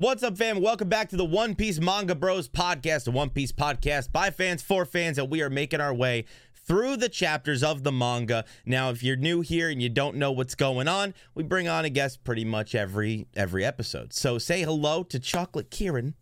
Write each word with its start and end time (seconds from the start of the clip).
What's 0.00 0.22
up, 0.22 0.38
fam? 0.38 0.60
Welcome 0.60 0.88
back 0.88 1.08
to 1.08 1.16
the 1.16 1.24
One 1.24 1.56
Piece 1.56 1.80
Manga 1.80 2.14
Bros 2.14 2.48
podcast, 2.48 3.08
a 3.08 3.10
One 3.10 3.30
Piece 3.30 3.50
podcast 3.50 4.12
by 4.12 4.30
fans 4.30 4.62
for 4.62 4.84
fans, 4.84 5.18
and 5.18 5.28
we 5.28 5.42
are 5.42 5.50
making 5.50 5.80
our 5.80 5.92
way 5.92 6.24
through 6.54 6.98
the 6.98 7.08
chapters 7.08 7.64
of 7.64 7.82
the 7.82 7.90
manga. 7.90 8.44
Now, 8.64 8.90
if 8.90 9.02
you're 9.02 9.16
new 9.16 9.40
here 9.40 9.68
and 9.68 9.82
you 9.82 9.88
don't 9.88 10.14
know 10.14 10.30
what's 10.30 10.54
going 10.54 10.86
on, 10.86 11.14
we 11.34 11.42
bring 11.42 11.66
on 11.66 11.84
a 11.84 11.90
guest 11.90 12.22
pretty 12.22 12.44
much 12.44 12.76
every 12.76 13.26
every 13.34 13.64
episode. 13.64 14.12
So 14.12 14.38
say 14.38 14.62
hello 14.62 15.02
to 15.02 15.18
Chocolate 15.18 15.68
Kieran, 15.68 16.14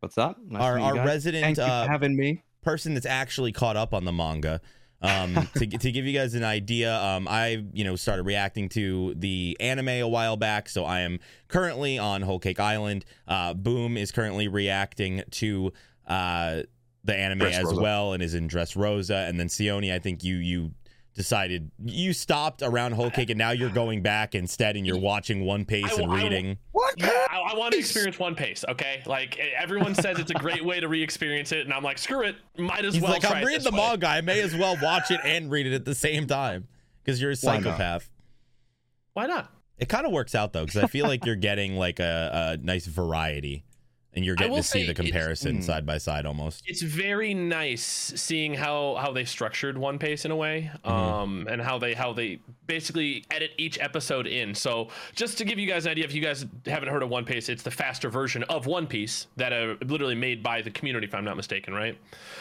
What's 0.00 0.18
up? 0.18 0.36
Nice 0.44 0.60
our 0.60 0.72
to 0.74 0.78
meet 0.80 0.82
you 0.82 0.88
our 0.88 0.96
guys. 0.96 1.06
resident 1.06 1.44
Thank 1.44 1.58
you 1.58 1.62
uh, 1.62 1.84
for 1.84 1.92
having 1.92 2.16
me. 2.16 2.42
person 2.62 2.94
that's 2.94 3.06
actually 3.06 3.52
caught 3.52 3.76
up 3.76 3.94
on 3.94 4.06
the 4.06 4.12
manga. 4.12 4.60
Um, 5.00 5.48
to, 5.54 5.66
to 5.66 5.92
give 5.92 6.06
you 6.06 6.12
guys 6.12 6.34
an 6.34 6.44
idea, 6.44 6.94
um, 7.00 7.28
I 7.28 7.64
you 7.72 7.84
know 7.84 7.96
started 7.96 8.24
reacting 8.24 8.68
to 8.70 9.14
the 9.16 9.56
anime 9.60 9.88
a 9.88 10.08
while 10.08 10.36
back, 10.36 10.68
so 10.68 10.84
I 10.84 11.00
am 11.00 11.20
currently 11.48 11.98
on 11.98 12.22
Whole 12.22 12.38
Cake 12.40 12.60
Island. 12.60 13.04
Uh, 13.26 13.54
Boom 13.54 13.96
is 13.96 14.10
currently 14.12 14.48
reacting 14.48 15.22
to 15.32 15.72
uh, 16.06 16.62
the 17.04 17.16
anime 17.16 17.42
as 17.42 17.64
Dressrosa. 17.66 17.80
well 17.82 18.12
and 18.12 18.22
is 18.22 18.34
in 18.34 18.48
Dressrosa, 18.48 19.28
and 19.28 19.38
then 19.38 19.48
Sione, 19.48 19.92
I 19.92 19.98
think 19.98 20.24
you 20.24 20.36
you 20.36 20.72
decided 21.18 21.70
you 21.84 22.14
stopped 22.14 22.62
around 22.62 22.92
Whole 22.92 23.10
Cake, 23.10 23.28
and 23.28 23.36
now 23.36 23.50
you're 23.50 23.68
going 23.68 24.00
back 24.02 24.34
instead, 24.34 24.76
and 24.76 24.86
you're 24.86 24.98
watching 24.98 25.44
One 25.44 25.66
pace 25.66 25.98
I- 25.98 26.02
and 26.02 26.10
I- 26.10 26.22
reading. 26.22 26.56
What? 26.72 26.94
Yeah, 26.96 27.10
I, 27.30 27.50
I 27.52 27.54
want 27.58 27.72
to 27.72 27.78
experience 27.78 28.18
One 28.18 28.34
pace 28.34 28.64
Okay, 28.66 29.02
like 29.04 29.36
everyone 29.38 29.94
says, 29.94 30.18
it's 30.18 30.30
a 30.30 30.34
great 30.34 30.64
way 30.64 30.80
to 30.80 30.88
re-experience 30.88 31.52
it, 31.52 31.66
and 31.66 31.74
I'm 31.74 31.82
like, 31.82 31.98
screw 31.98 32.22
it, 32.22 32.36
might 32.56 32.84
as 32.86 32.94
He's 32.94 33.02
well. 33.02 33.12
like, 33.12 33.22
try 33.22 33.40
I'm 33.40 33.44
reading 33.46 33.64
the 33.64 33.70
way." 33.72 33.76
manga. 33.76 34.06
I 34.08 34.20
may 34.22 34.40
as 34.40 34.54
well 34.56 34.78
watch 34.82 35.10
it 35.10 35.20
and 35.24 35.50
read 35.50 35.66
it 35.66 35.74
at 35.74 35.84
the 35.84 35.94
same 35.94 36.26
time 36.26 36.68
because 37.04 37.20
you're 37.20 37.32
a 37.32 37.36
Why 37.42 37.56
not? 37.58 37.64
psychopath. 37.64 38.10
Why 39.12 39.26
not? 39.26 39.52
It 39.78 39.88
kind 39.88 40.06
of 40.06 40.12
works 40.12 40.34
out 40.34 40.52
though, 40.52 40.64
because 40.64 40.82
I 40.82 40.86
feel 40.86 41.06
like 41.06 41.26
you're 41.26 41.36
getting 41.36 41.76
like 41.76 41.98
a, 42.00 42.56
a 42.60 42.64
nice 42.64 42.86
variety, 42.86 43.64
and 44.18 44.24
you're 44.26 44.34
getting 44.34 44.56
to 44.56 44.62
see 44.64 44.84
the 44.84 44.94
comparison 44.94 45.58
mm. 45.58 45.62
side 45.62 45.86
by 45.86 45.96
side 45.96 46.26
almost. 46.26 46.64
It's 46.66 46.82
very 46.82 47.34
nice 47.34 48.12
seeing 48.16 48.52
how 48.52 48.96
how 48.96 49.12
they 49.12 49.24
structured 49.24 49.78
One 49.78 49.96
Piece 49.98 50.24
in 50.24 50.32
a 50.32 50.36
way, 50.36 50.70
Mm-hmm. 50.84 50.90
um, 50.90 51.46
and 51.48 51.62
how 51.62 51.78
they 51.78 51.94
how 51.94 52.12
they 52.12 52.40
basically 52.66 53.24
edit 53.30 53.52
each 53.58 53.78
episode 53.78 54.26
in. 54.26 54.54
So 54.54 54.88
just 55.14 55.38
to 55.38 55.44
give 55.44 55.58
you 55.58 55.68
guys 55.68 55.86
an 55.86 55.92
idea, 55.92 56.04
if 56.04 56.12
you 56.12 56.20
guys 56.20 56.44
haven't 56.66 56.88
heard 56.88 57.02
of 57.04 57.10
One 57.10 57.24
Pace, 57.24 57.48
it's 57.48 57.62
the 57.62 57.70
faster 57.70 58.10
version 58.10 58.42
of 58.44 58.66
One 58.66 58.88
Piece 58.88 59.28
that 59.36 59.52
are 59.52 59.76
literally 59.86 60.16
made 60.16 60.42
by 60.42 60.60
the 60.62 60.70
community, 60.70 61.06
if 61.06 61.14
I'm 61.14 61.24
not 61.24 61.36
mistaken, 61.36 61.72
right? 61.72 61.96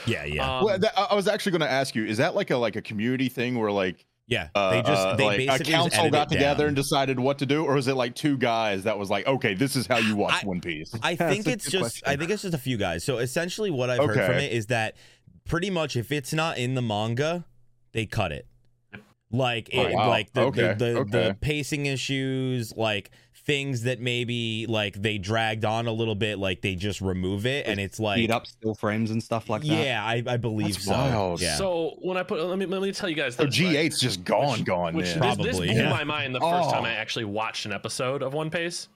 Yeah, 0.07 0.25
yeah, 0.25 0.57
Um, 0.57 0.65
Well, 0.65 0.79
that, 0.79 0.97
I 0.97 1.03
I 1.11 1.15
was 1.15 1.27
actually 1.27 1.51
going 1.51 1.61
to 1.61 1.69
ask 1.71 1.93
you: 1.93 2.05
Is 2.05 2.17
that 2.17 2.33
like 2.35 2.49
a 2.49 2.57
like 2.57 2.75
a 2.75 2.81
community 2.81 3.29
thing 3.29 3.59
where 3.59 3.71
like 3.71 4.06
yeah. 4.27 4.49
uh, 4.55 4.71
they 4.71 4.81
just 4.81 5.07
uh, 5.07 5.15
they 5.15 5.25
like 5.25 5.35
a 5.35 5.37
basically 5.47 5.65
just 5.65 5.71
council 5.71 5.99
edit 6.01 6.11
got 6.13 6.27
it 6.27 6.35
together 6.35 6.63
down. 6.63 6.67
and 6.67 6.75
decided 6.75 7.19
what 7.19 7.39
to 7.39 7.45
do, 7.45 7.65
or 7.65 7.77
is 7.77 7.87
it 7.87 7.95
like 7.95 8.13
two 8.15 8.37
guys 8.37 8.83
that 8.83 8.97
was 8.97 9.09
like, 9.09 9.25
okay, 9.27 9.53
this 9.53 9.75
is 9.75 9.87
how 9.87 9.97
you 9.97 10.15
watch 10.23 10.43
I- 10.43 10.47
One 10.47 10.61
Piece? 10.61 10.93
I 11.01 11.15
think 11.15 11.47
a 11.47 11.51
it's 11.51 11.69
just 11.69 11.81
question. 11.81 12.07
I 12.07 12.15
think 12.15 12.31
it's 12.31 12.41
just 12.43 12.53
a 12.53 12.57
few 12.59 12.77
guys. 12.77 13.03
So 13.03 13.17
essentially, 13.17 13.71
what 13.71 13.89
I've 13.89 13.99
heard 14.05 14.15
from 14.25 14.37
it 14.37 14.51
is 14.51 14.67
that 14.67 14.95
pretty 15.45 15.69
much 15.69 15.95
if 15.95 16.11
it's 16.11 16.33
not 16.33 16.57
in 16.57 16.75
the 16.75 16.81
manga, 16.81 17.45
they 17.93 18.05
cut 18.05 18.31
it. 18.31 18.45
Like 19.29 19.69
Oh, 19.73 19.91
wow. 19.91 20.07
like 20.07 20.31
the, 20.31 20.41
Okay, 20.41 20.67
the, 20.69 20.75
the, 20.75 20.97
okay. 20.99 21.09
the 21.29 21.37
pacing 21.41 21.85
issues, 21.85 22.73
like 22.77 23.11
things 23.47 23.83
that 23.83 23.99
maybe 24.01 24.65
like 24.67 25.01
they 25.01 25.17
dragged 25.17 25.65
on 25.65 25.87
a 25.87 25.91
little 25.91 26.13
bit, 26.15 26.37
like 26.37 26.61
they 26.61 26.75
just 26.75 27.01
remove 27.01 27.45
it, 27.47 27.65
and 27.65 27.79
it's 27.79 27.99
like 27.99 28.17
Speed 28.17 28.31
up 28.31 28.45
still 28.45 28.75
frames 28.75 29.09
and 29.09 29.23
stuff 29.23 29.49
like 29.49 29.61
that. 29.61 29.67
yeah, 29.67 30.03
I, 30.05 30.21
I 30.27 30.37
believe 30.37 30.73
That's 30.73 30.85
so. 30.85 30.91
wild. 30.91 31.41
Yeah. 31.41 31.55
So 31.55 31.95
when 32.01 32.17
I 32.17 32.23
put, 32.23 32.39
let 32.43 32.59
me 32.59 32.65
let 32.67 32.81
me 32.81 32.91
tell 32.91 33.09
you 33.09 33.15
guys. 33.15 33.35
So 33.35 33.45
this, 33.45 33.59
right? 33.59 33.73
G8's 33.75 33.99
just 33.99 34.23
gone, 34.25 34.63
gone. 34.63 34.93
Which 34.95 35.13
then. 35.13 35.37
this, 35.37 35.47
this 35.47 35.57
blew 35.57 35.65
yeah. 35.67 35.89
my 35.89 36.03
mind 36.03 36.35
the 36.35 36.39
first 36.41 36.69
time 36.69 36.83
Oh. 36.83 36.87
I 36.87 36.91
actually 36.91 37.25
watched 37.25 37.65
an 37.65 37.71
episode 37.73 38.21
of 38.21 38.33
One 38.33 38.49
Piece. 38.51 38.89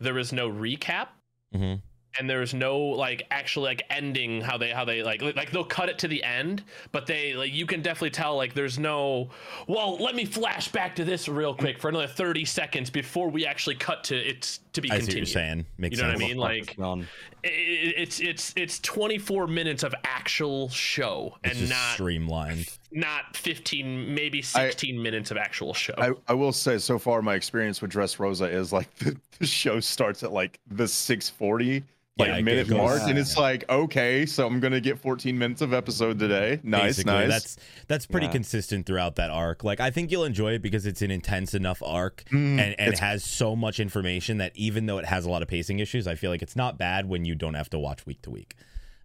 There 0.00 0.18
is 0.18 0.32
no 0.32 0.50
recap, 0.50 1.08
Mhm. 1.54 1.80
And 2.18 2.28
there 2.28 2.42
is 2.42 2.52
no 2.52 2.78
like 2.78 3.26
actually 3.30 3.68
like 3.70 3.82
ending 3.88 4.42
how 4.42 4.58
they 4.58 4.68
how 4.70 4.84
they 4.84 5.02
like 5.02 5.22
like 5.22 5.50
they'll 5.50 5.64
cut 5.64 5.88
it 5.88 5.98
to 6.00 6.08
the 6.08 6.22
end, 6.22 6.62
but 6.92 7.06
they 7.06 7.32
like 7.32 7.52
you 7.54 7.64
can 7.64 7.80
definitely 7.80 8.10
tell 8.10 8.36
like 8.36 8.52
there's 8.52 8.78
no. 8.78 9.30
Well, 9.66 9.96
let 9.96 10.14
me 10.14 10.26
flash 10.26 10.68
back 10.68 10.94
to 10.96 11.04
this 11.04 11.26
real 11.26 11.54
quick 11.54 11.78
for 11.78 11.88
another 11.88 12.06
thirty 12.06 12.44
seconds 12.44 12.90
before 12.90 13.30
we 13.30 13.46
actually 13.46 13.76
cut 13.76 14.04
to 14.04 14.16
it 14.16 14.58
to 14.74 14.82
be 14.82 14.90
I 14.90 14.94
see 14.94 14.96
what 14.96 15.00
continued. 15.00 15.16
you're 15.28 15.32
saying. 15.32 15.66
Makes 15.78 15.96
You 15.96 16.02
know 16.02 16.08
what 16.10 16.16
I 16.16 16.18
mean? 16.28 16.36
Like- 16.36 16.62
it's 16.68 16.74
gone. 16.76 17.08
I- 17.44 17.48
I- 17.48 17.50
it's 17.96 18.20
it's 18.20 18.52
it's 18.56 18.78
24 18.80 19.46
minutes 19.48 19.82
of 19.82 19.92
actual 20.04 20.68
show 20.68 21.34
It's 21.42 21.58
and 21.60 21.70
not 21.70 21.94
streamlined. 21.94 22.68
not 22.92 23.36
15 23.36 24.14
maybe 24.14 24.42
16 24.42 25.02
minutes 25.02 25.30
of 25.32 25.36
actual 25.38 25.74
show. 25.74 25.94
I, 25.98 26.12
I 26.28 26.34
will 26.34 26.52
say 26.52 26.78
so 26.78 26.98
far 27.00 27.20
my 27.22 27.34
experience 27.34 27.82
with 27.82 27.90
Dressrosa 27.90 28.52
is 28.52 28.72
like 28.72 28.94
the, 28.98 29.16
the 29.40 29.46
show 29.46 29.80
starts 29.80 30.22
at 30.22 30.30
like 30.32 30.60
the 30.70 30.86
640 30.86 31.82
like 32.18 32.28
Yeah, 32.28 32.40
minute 32.42 32.68
goes- 32.68 32.76
mark 32.76 33.00
and 33.02 33.14
Yeah. 33.14 33.20
it's 33.22 33.36
like 33.38 33.68
okay 33.70 34.26
so 34.26 34.46
i'm 34.46 34.60
gonna 34.60 34.80
get 34.80 34.98
14 34.98 35.38
minutes 35.38 35.62
of 35.62 35.72
episode 35.72 36.18
today 36.18 36.60
nice 36.62 36.82
Basically, 36.96 37.12
nice 37.12 37.28
That's 37.28 37.56
that's 37.88 38.06
pretty 38.06 38.26
Yeah. 38.26 38.32
consistent 38.32 38.84
throughout 38.86 39.16
that 39.16 39.30
arc. 39.30 39.64
Like 39.64 39.80
I 39.80 39.90
think 39.90 40.10
you'll 40.10 40.24
enjoy 40.24 40.52
it 40.52 40.62
because 40.62 40.84
it's 40.86 41.00
an 41.02 41.10
intense 41.10 41.54
enough 41.54 41.82
arc 41.84 42.24
Mm, 42.30 42.58
and, 42.58 42.74
and 42.78 42.92
it 42.92 42.98
has 42.98 43.24
so 43.24 43.56
much 43.56 43.80
information 43.80 44.38
that 44.38 44.52
even 44.54 44.86
though 44.86 44.98
it 44.98 45.06
has 45.06 45.24
a 45.24 45.30
lot 45.30 45.42
of 45.42 45.48
pacing 45.48 45.78
issues, 45.78 46.06
I 46.06 46.14
feel 46.14 46.30
like 46.30 46.42
it's 46.42 46.56
not 46.56 46.76
bad 46.78 47.08
when 47.08 47.24
you 47.24 47.34
don't 47.34 47.54
have 47.54 47.70
to 47.70 47.78
watch 47.78 48.04
week 48.06 48.20
to 48.22 48.30
week. 48.30 48.54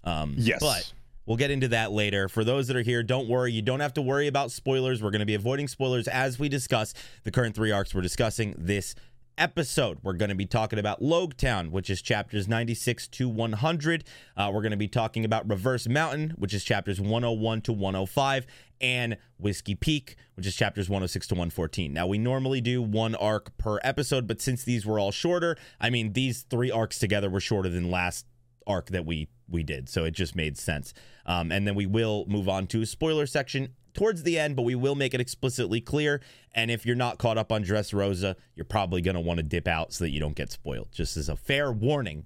Um, 0.03 0.35
yes 0.37 0.59
but 0.59 0.91
We'll 1.25 1.35
get 1.37 1.51
into 1.51 1.67
that 1.69 1.91
later. 1.91 2.29
For 2.29 2.45
those 2.45 2.67
that 2.67 2.77
are 2.77 2.81
here, 2.81 3.03
don't 3.03 3.27
worry. 3.27 3.51
You 3.51 3.61
don't 3.61 3.81
have 3.81 3.93
to 3.95 4.01
worry 4.01 4.27
about 4.27 4.49
spoilers. 4.49 5.03
We're 5.03 5.11
going 5.11 5.19
to 5.19 5.25
be 5.25 5.33
avoiding 5.33 5.67
spoilers 5.67 6.07
as 6.07 6.39
we 6.39 6.47
discuss 6.47 6.93
the 7.25 7.31
current 7.31 7.53
three 7.53 7.69
arcs 7.69 7.93
we're 7.93 7.99
discussing 8.01 8.55
this 8.57 8.95
episode. 9.37 9.99
We're 10.03 10.13
going 10.13 10.29
to 10.29 10.35
be 10.35 10.45
talking 10.45 10.79
about 10.79 11.01
Logue 11.01 11.35
Town, 11.37 11.71
which 11.71 11.89
is 11.89 12.01
chapters 12.01 12.47
96 12.47 13.07
to 13.09 13.29
100. 13.29 14.03
Uh, 14.35 14.51
we're 14.53 14.61
going 14.61 14.71
to 14.71 14.77
be 14.77 14.87
talking 14.87 15.23
about 15.23 15.49
Reverse 15.49 15.87
Mountain, 15.87 16.33
which 16.37 16.53
is 16.53 16.63
chapters 16.63 16.99
101 16.99 17.61
to 17.61 17.73
105, 17.73 18.47
and 18.81 19.17
Whiskey 19.37 19.75
Peak, 19.75 20.15
which 20.35 20.45
is 20.45 20.55
chapters 20.55 20.89
106 20.89 21.27
to 21.27 21.35
114. 21.35 21.93
Now, 21.93 22.07
we 22.07 22.17
normally 22.17 22.61
do 22.61 22.81
one 22.81 23.15
arc 23.15 23.57
per 23.57 23.79
episode, 23.83 24.27
but 24.27 24.41
since 24.41 24.63
these 24.63 24.85
were 24.85 24.99
all 24.99 25.11
shorter, 25.11 25.57
I 25.79 25.89
mean, 25.89 26.13
these 26.13 26.43
three 26.43 26.71
arcs 26.71 26.99
together 26.99 27.29
were 27.29 27.39
shorter 27.39 27.69
than 27.69 27.91
last 27.91 28.25
arc 28.67 28.89
that 28.89 29.05
we 29.05 29.29
we 29.49 29.63
did 29.63 29.87
so 29.87 30.03
it 30.03 30.11
just 30.11 30.35
made 30.35 30.57
sense 30.57 30.93
um, 31.25 31.53
and 31.53 31.65
then 31.65 31.73
we 31.73 31.85
will 31.85 32.25
move 32.27 32.49
on 32.49 32.67
to 32.67 32.81
a 32.81 32.85
spoiler 32.85 33.25
section 33.25 33.69
towards 33.97 34.23
the 34.23 34.39
end 34.39 34.55
but 34.55 34.61
we 34.61 34.75
will 34.75 34.95
make 34.95 35.13
it 35.13 35.19
explicitly 35.19 35.81
clear 35.81 36.21
and 36.53 36.71
if 36.71 36.85
you're 36.85 36.95
not 36.95 37.17
caught 37.17 37.37
up 37.37 37.51
on 37.51 37.63
dressrosa 37.63 38.35
you're 38.55 38.63
probably 38.65 39.01
going 39.01 39.15
to 39.15 39.19
want 39.21 39.37
to 39.37 39.43
dip 39.43 39.67
out 39.67 39.91
so 39.91 40.03
that 40.05 40.11
you 40.11 40.19
don't 40.19 40.35
get 40.35 40.51
spoiled 40.51 40.87
just 40.93 41.17
as 41.17 41.27
a 41.27 41.35
fair 41.35 41.71
warning 41.71 42.25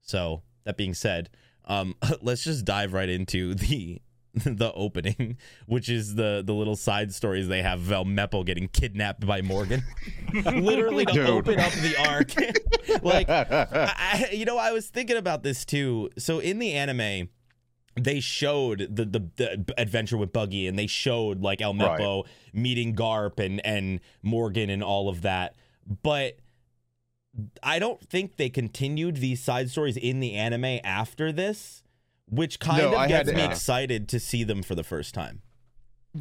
so 0.00 0.42
that 0.64 0.76
being 0.76 0.94
said 0.94 1.28
um, 1.66 1.94
let's 2.22 2.44
just 2.44 2.64
dive 2.64 2.92
right 2.92 3.08
into 3.08 3.54
the 3.54 4.00
the 4.34 4.72
opening 4.74 5.36
which 5.66 5.88
is 5.88 6.14
the 6.14 6.42
the 6.44 6.52
little 6.54 6.76
side 6.76 7.12
stories 7.12 7.46
they 7.48 7.62
have 7.62 7.80
Meppo 7.80 8.44
getting 8.44 8.68
kidnapped 8.68 9.26
by 9.26 9.42
morgan 9.42 9.82
literally 10.32 11.04
to 11.04 11.12
Dude. 11.12 11.28
open 11.28 11.60
up 11.60 11.72
the 11.72 11.94
arc 12.08 12.34
like 13.02 13.28
I- 13.28 14.30
you 14.32 14.44
know, 14.44 14.58
I 14.58 14.72
was 14.72 14.88
thinking 14.88 15.16
about 15.16 15.42
this 15.42 15.64
too. 15.64 16.10
So 16.18 16.38
in 16.38 16.58
the 16.58 16.72
anime, 16.72 17.28
they 17.96 18.20
showed 18.20 18.80
the, 18.90 19.04
the 19.04 19.28
the 19.36 19.74
adventure 19.78 20.16
with 20.16 20.32
Buggy, 20.32 20.66
and 20.66 20.78
they 20.78 20.86
showed 20.86 21.40
like 21.40 21.60
Helmeppo 21.60 22.24
meeting 22.52 22.94
Garp 22.94 23.38
and 23.38 23.64
and 23.64 24.00
Morgan 24.22 24.70
and 24.70 24.82
all 24.82 25.08
of 25.08 25.22
that. 25.22 25.54
But 26.02 26.38
I 27.62 27.78
don't 27.78 28.00
think 28.00 28.36
they 28.36 28.48
continued 28.48 29.16
these 29.16 29.42
side 29.42 29.70
stories 29.70 29.96
in 29.96 30.20
the 30.20 30.34
anime 30.34 30.78
after 30.84 31.32
this, 31.32 31.82
which 32.28 32.58
kind 32.60 32.78
No, 32.82 32.88
of 32.88 32.94
I 32.94 33.08
gets 33.08 33.28
had- 33.30 33.36
me 33.36 33.44
excited 33.44 34.08
to 34.10 34.20
see 34.20 34.44
them 34.44 34.62
for 34.62 34.74
the 34.74 34.84
first 34.84 35.14
time. 35.14 35.42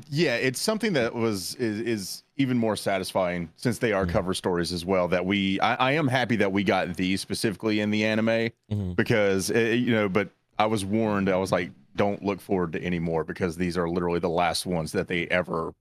yeah 0.09 0.33
it's 0.35 0.59
something 0.59 0.93
that 0.93 1.13
was 1.13 1.53
is, 1.55 1.79
is 1.81 2.23
even 2.35 2.57
more 2.57 2.75
satisfying 2.75 3.47
since 3.57 3.77
they 3.77 3.91
are 3.93 4.07
Mhm. 4.07 4.09
cover 4.09 4.33
stories 4.33 4.73
as 4.73 4.83
well 4.83 5.07
that 5.09 5.23
we 5.23 5.59
I, 5.59 5.75
I 5.75 5.91
am 5.91 6.07
happy 6.07 6.35
that 6.37 6.51
we 6.51 6.63
got 6.63 6.95
these 6.97 7.21
specifically 7.21 7.79
in 7.79 7.91
the 7.91 8.03
anime 8.03 8.49
Mhm. 8.71 8.95
because 8.95 9.51
uh, 9.51 9.59
you 9.59 9.91
know 9.91 10.09
but 10.09 10.29
i 10.63 10.65
was 10.65 10.85
warned 10.85 11.29
i 11.29 11.35
was 11.35 11.51
like 11.51 11.71
don't 11.95 12.23
look 12.23 12.39
forward 12.41 12.71
to 12.73 12.81
any 12.81 12.97
more 12.99 13.23
because 13.25 13.57
these 13.57 13.77
are 13.77 13.87
literally 13.89 14.19
the 14.19 14.29
last 14.29 14.65
ones 14.65 14.93
that 14.93 15.07
they 15.09 15.27
ever 15.27 15.73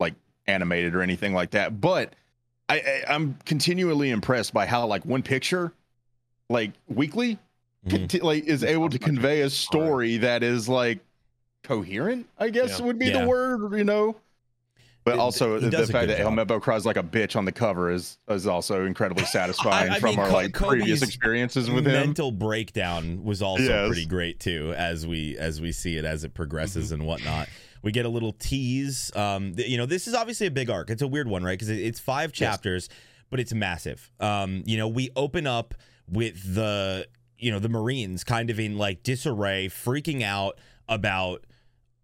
like 0.00 0.14
animated 0.46 0.94
or 0.94 1.02
anything 1.02 1.34
like 1.34 1.50
that 1.50 1.78
but 1.80 2.14
i, 2.70 2.76
I 2.80 3.14
i'm 3.14 3.36
continually 3.44 4.08
impressed 4.10 4.54
by 4.54 4.64
how 4.66 4.86
like 4.86 5.04
one 5.04 5.22
picture 5.22 5.72
like 6.48 6.72
weekly 6.88 7.38
Mhm. 7.86 7.90
conti- 7.90 8.20
like 8.20 8.44
is 8.44 8.62
able 8.64 8.88
to 8.90 8.98
convey 8.98 9.40
a 9.42 9.48
story 9.50 10.16
that 10.18 10.42
is 10.42 10.68
like 10.68 10.98
coherent 11.62 12.26
i 12.38 12.50
guess 12.50 12.78
Yeah. 12.78 12.86
would 12.86 12.98
be 12.98 13.06
Yeah. 13.06 13.20
the 13.22 13.28
word 13.28 13.72
you 13.78 13.84
know 13.84 14.16
but 15.04 15.14
It- 15.14 15.20
also 15.20 15.58
he 15.58 15.68
the 15.68 15.86
fact 15.86 16.08
that 16.08 16.18
job. 16.18 16.32
Meppo 16.34 16.60
cries 16.60 16.84
like 16.84 16.96
a 16.96 17.02
bitch 17.02 17.36
on 17.36 17.44
the 17.44 17.52
cover 17.52 17.90
is 17.90 18.18
is 18.28 18.46
also 18.46 18.84
incredibly 18.86 19.24
satisfying 19.38 19.90
I 19.90 19.98
from 19.98 20.10
mean, 20.10 20.18
our 20.20 20.26
Co- 20.28 20.32
like 20.34 20.52
previous 20.52 21.02
experiences 21.02 21.70
with 21.70 21.86
him. 21.86 21.92
mental 21.92 22.30
breakdown 22.32 23.24
was 23.24 23.40
also 23.42 23.62
Yes. 23.64 23.86
pretty 23.88 24.06
great 24.06 24.40
too 24.40 24.74
as 24.76 25.06
we 25.06 25.36
as 25.38 25.60
we 25.60 25.72
see 25.72 25.96
it 25.96 26.04
as 26.04 26.24
it 26.24 26.34
progresses 26.34 26.86
Mm-hmm. 26.86 26.94
and 27.00 27.06
whatnot 27.06 27.48
we 27.82 27.92
get 27.92 28.04
a 28.04 28.10
little 28.10 28.32
tease 28.32 29.10
um 29.16 29.54
th- 29.54 29.68
you 29.68 29.78
know 29.78 29.86
this 29.86 30.06
is 30.06 30.14
obviously 30.14 30.46
a 30.46 30.50
big 30.50 30.68
arc 30.70 30.90
it's 30.90 31.02
a 31.02 31.08
weird 31.08 31.28
one 31.28 31.42
right 31.42 31.58
because 31.58 31.70
it's 31.70 31.98
five 32.00 32.32
chapters 32.32 32.88
but 33.30 33.40
it's 33.40 33.54
massive 33.54 34.10
um 34.20 34.62
you 34.66 34.76
know 34.76 34.86
we 34.88 35.08
open 35.16 35.46
up 35.46 35.74
with 36.08 36.54
the 36.54 37.06
you 37.38 37.50
know 37.50 37.58
the 37.58 37.68
Marines 37.70 38.22
kind 38.22 38.50
of 38.50 38.60
in 38.60 38.76
like 38.76 39.02
disarray, 39.02 39.68
freaking 39.68 40.22
out 40.22 40.58
about 40.90 41.46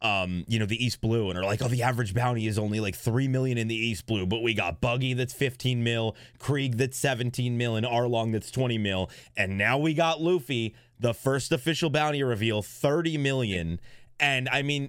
um 0.02 0.44
you 0.46 0.58
know 0.58 0.66
the 0.66 0.82
East 0.84 1.00
Blue 1.00 1.30
and 1.30 1.38
are 1.38 1.44
like, 1.44 1.62
oh 1.62 1.68
the 1.68 1.82
average 1.82 2.12
bounty 2.14 2.46
is 2.46 2.58
only 2.58 2.80
like 2.80 2.94
three 2.94 3.28
million 3.28 3.56
in 3.58 3.68
the 3.68 3.74
East 3.74 4.06
Blue, 4.06 4.26
but 4.26 4.42
we 4.42 4.54
got 4.54 4.80
Buggy 4.80 5.14
that's 5.14 5.32
15 5.32 5.82
mil, 5.82 6.14
Krieg 6.38 6.76
that's 6.76 6.98
17 6.98 7.56
mil, 7.56 7.76
and 7.76 7.86
Arlong 7.86 8.32
that's 8.32 8.50
20 8.50 8.78
mil, 8.78 9.10
and 9.36 9.56
now 9.56 9.78
we 9.78 9.94
got 9.94 10.20
Luffy, 10.20 10.74
the 11.00 11.14
first 11.14 11.50
official 11.52 11.90
bounty 11.90 12.22
reveal, 12.22 12.62
30 12.62 13.18
million. 13.18 13.80
And 14.18 14.48
I 14.48 14.62
mean, 14.62 14.88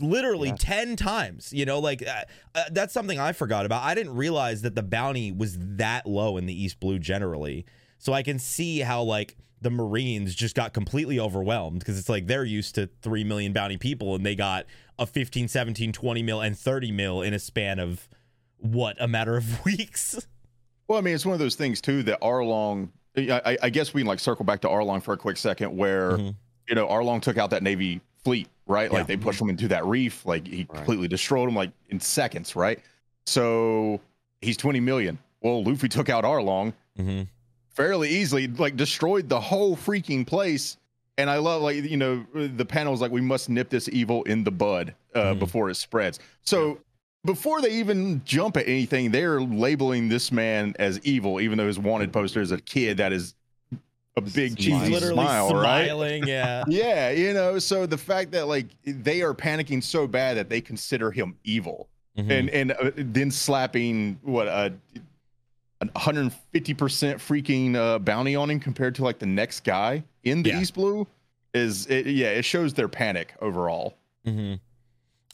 literally 0.00 0.50
Yeah. 0.50 0.56
10 0.56 0.94
times, 0.96 1.52
you 1.52 1.64
know, 1.64 1.80
like 1.80 2.06
uh, 2.06 2.22
uh, 2.54 2.64
that's 2.70 2.94
something 2.94 3.18
I 3.18 3.32
forgot 3.32 3.66
about. 3.66 3.82
I 3.82 3.94
didn't 3.96 4.14
realize 4.14 4.62
that 4.62 4.76
the 4.76 4.84
bounty 4.84 5.32
was 5.32 5.56
that 5.58 6.06
low 6.06 6.36
in 6.36 6.46
the 6.46 6.54
East 6.64 6.78
Blue 6.78 7.00
generally. 7.00 7.66
So 7.98 8.12
I 8.12 8.22
can 8.22 8.38
see 8.38 8.78
how, 8.78 9.02
like, 9.02 9.36
the 9.60 9.70
Marines 9.70 10.34
just 10.34 10.54
got 10.54 10.72
completely 10.72 11.18
overwhelmed 11.18 11.80
because 11.80 11.98
it's 11.98 12.08
like 12.08 12.26
they're 12.26 12.44
used 12.44 12.74
to 12.76 12.88
3 13.02 13.24
million 13.24 13.52
bounty 13.52 13.76
people 13.76 14.14
and 14.14 14.24
they 14.24 14.34
got 14.36 14.66
a 14.98 15.06
15, 15.06 15.48
17, 15.48 15.92
20 15.92 16.22
mil 16.22 16.40
and 16.40 16.56
30 16.58 16.92
mil 16.92 17.22
in 17.22 17.34
a 17.34 17.38
span 17.38 17.78
of 17.78 18.08
what, 18.58 18.96
a 19.00 19.08
matter 19.08 19.36
of 19.36 19.64
weeks? 19.64 20.26
Well, 20.86 20.98
I 20.98 21.00
mean, 21.02 21.14
it's 21.14 21.26
one 21.26 21.32
of 21.34 21.38
those 21.40 21.54
things 21.56 21.80
too 21.80 22.02
that 22.04 22.20
Arlong. 22.20 22.90
I, 23.16 23.40
I- 23.44 23.58
I 23.64 23.70
guess 23.70 23.92
we 23.92 24.02
can 24.02 24.06
like 24.06 24.20
circle 24.20 24.44
back 24.44 24.60
to 24.60 24.68
Arlong 24.68 25.02
for 25.02 25.12
a 25.12 25.16
quick 25.16 25.36
second, 25.36 25.76
where 25.76 26.12
Mhm. 26.12 26.34
you 26.68 26.74
know 26.74 26.86
Arlong 26.86 27.20
took 27.20 27.36
out 27.36 27.50
that 27.50 27.62
Navy 27.64 28.00
fleet, 28.24 28.48
right? 28.66 28.90
Like 28.92 29.00
Yeah. 29.00 29.04
they 29.06 29.16
pushed 29.16 29.38
them 29.40 29.50
into 29.50 29.66
that 29.68 29.84
reef, 29.86 30.24
like 30.24 30.46
he 30.46 30.58
Right. 30.58 30.68
completely 30.76 31.08
destroyed 31.08 31.48
them, 31.48 31.56
like 31.56 31.72
in 31.88 31.98
seconds, 32.00 32.54
right? 32.54 32.78
So 33.26 34.00
he's 34.40 34.56
twenty 34.56 34.80
million. 34.80 35.18
Well, 35.40 35.62
Luffy 35.64 35.88
took 35.88 36.08
out 36.08 36.24
Arlong 36.24 36.72
Mm-hmm. 36.98 37.22
Fairly 37.78 38.08
easily, 38.10 38.48
like 38.48 38.76
destroyed 38.76 39.28
the 39.28 39.40
whole 39.40 39.76
freaking 39.76 40.26
place. 40.26 40.76
And 41.16 41.30
I 41.30 41.38
love, 41.38 41.62
like 41.62 41.76
you 41.84 41.96
know, 41.96 42.26
the 42.34 42.64
panel 42.66 42.92
is 42.92 43.00
like, 43.00 43.12
we 43.12 43.20
must 43.22 43.48
nip 43.48 43.70
this 43.70 43.88
evil 43.88 44.22
in 44.24 44.44
the 44.44 44.50
bud 44.50 44.94
uh, 45.14 45.32
Mhm. 45.34 45.38
before 45.38 45.70
it 45.70 45.76
spreads. 45.76 46.18
So 46.42 46.78
before 47.24 47.60
they 47.60 47.70
even 47.78 48.20
jump 48.24 48.56
at 48.56 48.68
anything, 48.68 49.10
they're 49.12 49.40
labeling 49.40 50.08
this 50.08 50.30
man 50.32 50.74
as 50.78 51.00
evil, 51.04 51.40
even 51.40 51.56
though 51.56 51.66
his 51.68 51.78
wanted 51.78 52.12
poster 52.12 52.40
is 52.40 52.50
a 52.52 52.60
kid 52.60 52.96
that 52.98 53.12
is 53.12 53.34
a 54.16 54.20
big 54.20 54.56
cheesy 54.56 54.72
He's 54.72 54.90
literally 54.90 55.14
smile, 55.24 55.54
right? 55.54 55.86
smiling. 55.86 56.26
Yeah. 56.26 56.64
Yeah, 56.68 57.10
you 57.10 57.32
know, 57.32 57.58
so 57.60 57.86
the 57.86 57.98
fact 57.98 58.32
that 58.32 58.48
like 58.48 58.66
they 58.84 59.22
are 59.22 59.34
panicking 59.34 59.82
so 59.82 60.06
bad 60.08 60.36
that 60.36 60.48
they 60.48 60.60
consider 60.60 61.10
him 61.12 61.36
evil, 61.44 61.88
Mhm. 62.18 62.30
and 62.30 62.50
and 62.50 62.72
uh, 62.72 62.90
then 62.96 63.30
slapping 63.30 64.18
what 64.22 64.48
a. 64.48 64.72
An 65.80 65.90
150% 65.90 66.32
freaking 67.16 67.76
uh, 67.76 67.98
bounty 68.00 68.34
on 68.34 68.50
him 68.50 68.58
compared 68.58 68.94
to 68.96 69.04
like 69.04 69.18
the 69.20 69.26
next 69.26 69.60
guy 69.60 70.02
in 70.24 70.42
the 70.42 70.50
Yeah. 70.50 70.60
East 70.60 70.74
Blue 70.74 71.06
is 71.54 71.86
it, 71.86 72.06
yeah 72.06 72.28
it 72.30 72.44
shows 72.44 72.74
their 72.74 72.88
panic 72.88 73.34
overall. 73.40 73.96
Mhm. 74.26 74.58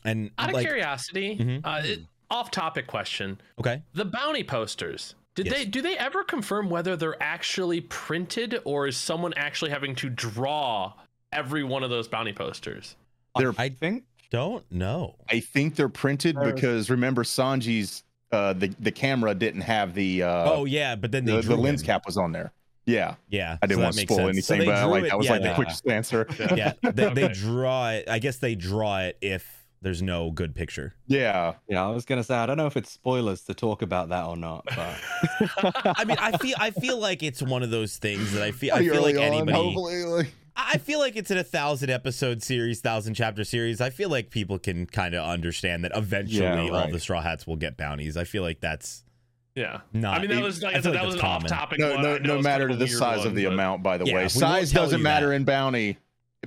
And 0.04 0.30
Out 0.38 0.50
of 0.50 0.54
like, 0.54 0.66
curiosity, 0.66 1.38
Mhm. 1.38 1.60
uh, 1.64 1.80
it, 1.84 2.00
off-topic 2.30 2.86
question: 2.86 3.40
okay. 3.58 3.82
the 3.94 4.04
bounty 4.04 4.44
posters. 4.44 5.14
Did 5.34 5.46
Yes. 5.46 5.54
they 5.54 5.64
do 5.64 5.80
they 5.80 5.96
ever 5.96 6.22
confirm 6.22 6.68
whether 6.68 6.94
they're 6.94 7.20
actually 7.22 7.80
printed 7.80 8.60
or 8.64 8.86
is 8.86 8.96
someone 8.98 9.32
actually 9.36 9.70
having 9.70 9.94
to 9.96 10.10
draw 10.10 10.92
every 11.32 11.64
one 11.64 11.82
of 11.82 11.88
those 11.90 12.06
bounty 12.06 12.32
posters? 12.34 12.96
They're 13.38 13.52
I- 13.58 13.64
I 13.64 13.68
think 13.70 14.04
Don't 14.30 14.70
know. 14.70 15.14
I 15.30 15.40
think 15.40 15.74
they're 15.76 15.88
printed 15.88 16.36
because 16.40 16.90
remember 16.90 17.22
Sanji's 17.24 18.02
uh 18.34 18.52
the 18.52 18.68
the 18.80 18.90
camera 18.92 19.34
didn't 19.34 19.62
have 19.62 19.94
the 19.94 20.22
uh 20.24 20.50
oh 20.52 20.64
yeah, 20.66 20.94
but 20.96 21.10
then 21.12 21.24
they 21.24 21.36
the, 21.40 21.42
the 21.42 21.56
lens 21.56 21.80
him. 21.80 21.86
cap 21.86 22.04
was 22.06 22.16
on 22.18 22.32
there. 22.32 22.52
Yeah, 22.86 23.14
Yeah, 23.30 23.56
I 23.62 23.66
didn't 23.66 23.78
so 23.78 23.82
want 23.84 23.94
to 23.94 24.00
spoil 24.02 24.16
sense. 24.18 24.50
Anything, 24.50 24.58
they 24.58 24.66
but 24.66 24.74
I 24.74 24.82
drew 24.82 24.90
like 24.92 25.04
it- 25.04 25.08
that 25.08 25.16
was 25.16 25.24
yeah, 25.26 25.32
like 25.32 25.42
the 25.42 25.48
they- 25.48 25.54
quickest 25.54 25.86
answer. 25.88 26.26
yeah, 26.54 26.72
they, 26.82 26.90
they 27.14 27.24
Okay. 27.24 27.32
draw 27.32 27.88
it. 27.92 28.08
I 28.10 28.18
guess 28.18 28.36
they 28.36 28.54
draw 28.54 28.98
it 28.98 29.16
if 29.22 29.64
there's 29.80 30.02
no 30.02 30.30
good 30.30 30.54
picture. 30.54 30.94
Yeah, 31.06 31.54
yeah, 31.66 31.82
I 31.86 31.90
was 31.90 32.04
gonna 32.04 32.22
say 32.24 32.34
I 32.34 32.44
don't 32.44 32.58
know 32.58 32.66
if 32.66 32.76
it's 32.76 32.90
spoilers 32.90 33.42
to 33.44 33.54
talk 33.54 33.80
about 33.80 34.10
that 34.10 34.26
or 34.26 34.36
not, 34.36 34.64
but 34.66 34.76
I 35.98 36.04
mean, 36.04 36.18
I 36.20 36.36
feel 36.36 36.56
I 36.58 36.70
feel 36.72 36.98
like 36.98 37.22
it's 37.22 37.40
one 37.42 37.62
of 37.62 37.70
those 37.70 37.96
things 37.96 38.32
that 38.32 38.42
I 38.42 38.50
feel 38.50 38.74
I 38.74 38.80
feel 38.80 39.00
like 39.02 39.14
early 39.14 39.26
on, 39.28 39.32
anybody. 39.34 39.52
hopefully, 39.56 40.04
like- 40.04 40.32
I 40.56 40.78
feel 40.78 40.98
like 41.00 41.16
it's 41.16 41.30
in 41.30 41.38
a 41.38 41.44
thousand 41.44 41.90
episode 41.90 42.42
series, 42.42 42.80
thousand 42.80 43.14
chapter 43.14 43.42
series. 43.44 43.80
I 43.80 43.90
feel 43.90 44.08
like 44.08 44.30
people 44.30 44.58
can 44.58 44.86
kind 44.86 45.14
of 45.14 45.24
understand 45.28 45.84
that 45.84 45.92
eventually 45.94 46.42
Yeah, 46.44 46.60
all 46.60 46.70
right. 46.70 46.92
the 46.92 47.00
Straw 47.00 47.20
Hats 47.20 47.46
will 47.46 47.56
get 47.56 47.76
bounties. 47.76 48.16
I 48.16 48.24
feel 48.24 48.42
like 48.42 48.60
that's 48.60 49.04
Yeah. 49.56 49.80
not. 49.92 50.18
I 50.18 50.20
mean, 50.20 50.30
that 50.30 50.42
was 50.42 50.62
like 50.62 50.76
I 50.76 50.78
I 50.78 50.80
feel 50.80 50.92
like 50.92 51.00
that 51.00 51.06
was 51.06 51.14
an 51.16 51.20
common. 51.20 51.52
off-topic 51.52 51.78
no, 51.80 51.96
no, 52.00 52.18
no 52.18 52.40
matter 52.40 52.68
kind 52.68 52.72
of 52.74 52.78
the 52.78 52.86
size 52.88 53.18
one, 53.18 53.26
of 53.28 53.34
the 53.34 53.44
but- 53.44 53.52
amount. 53.52 53.82
By 53.82 53.98
the 53.98 54.04
Yeah, 54.06 54.14
way, 54.14 54.28
size 54.28 54.70
doesn't 54.72 55.02
matter 55.02 55.28
that. 55.30 55.34
in 55.34 55.44
bounty. 55.44 55.98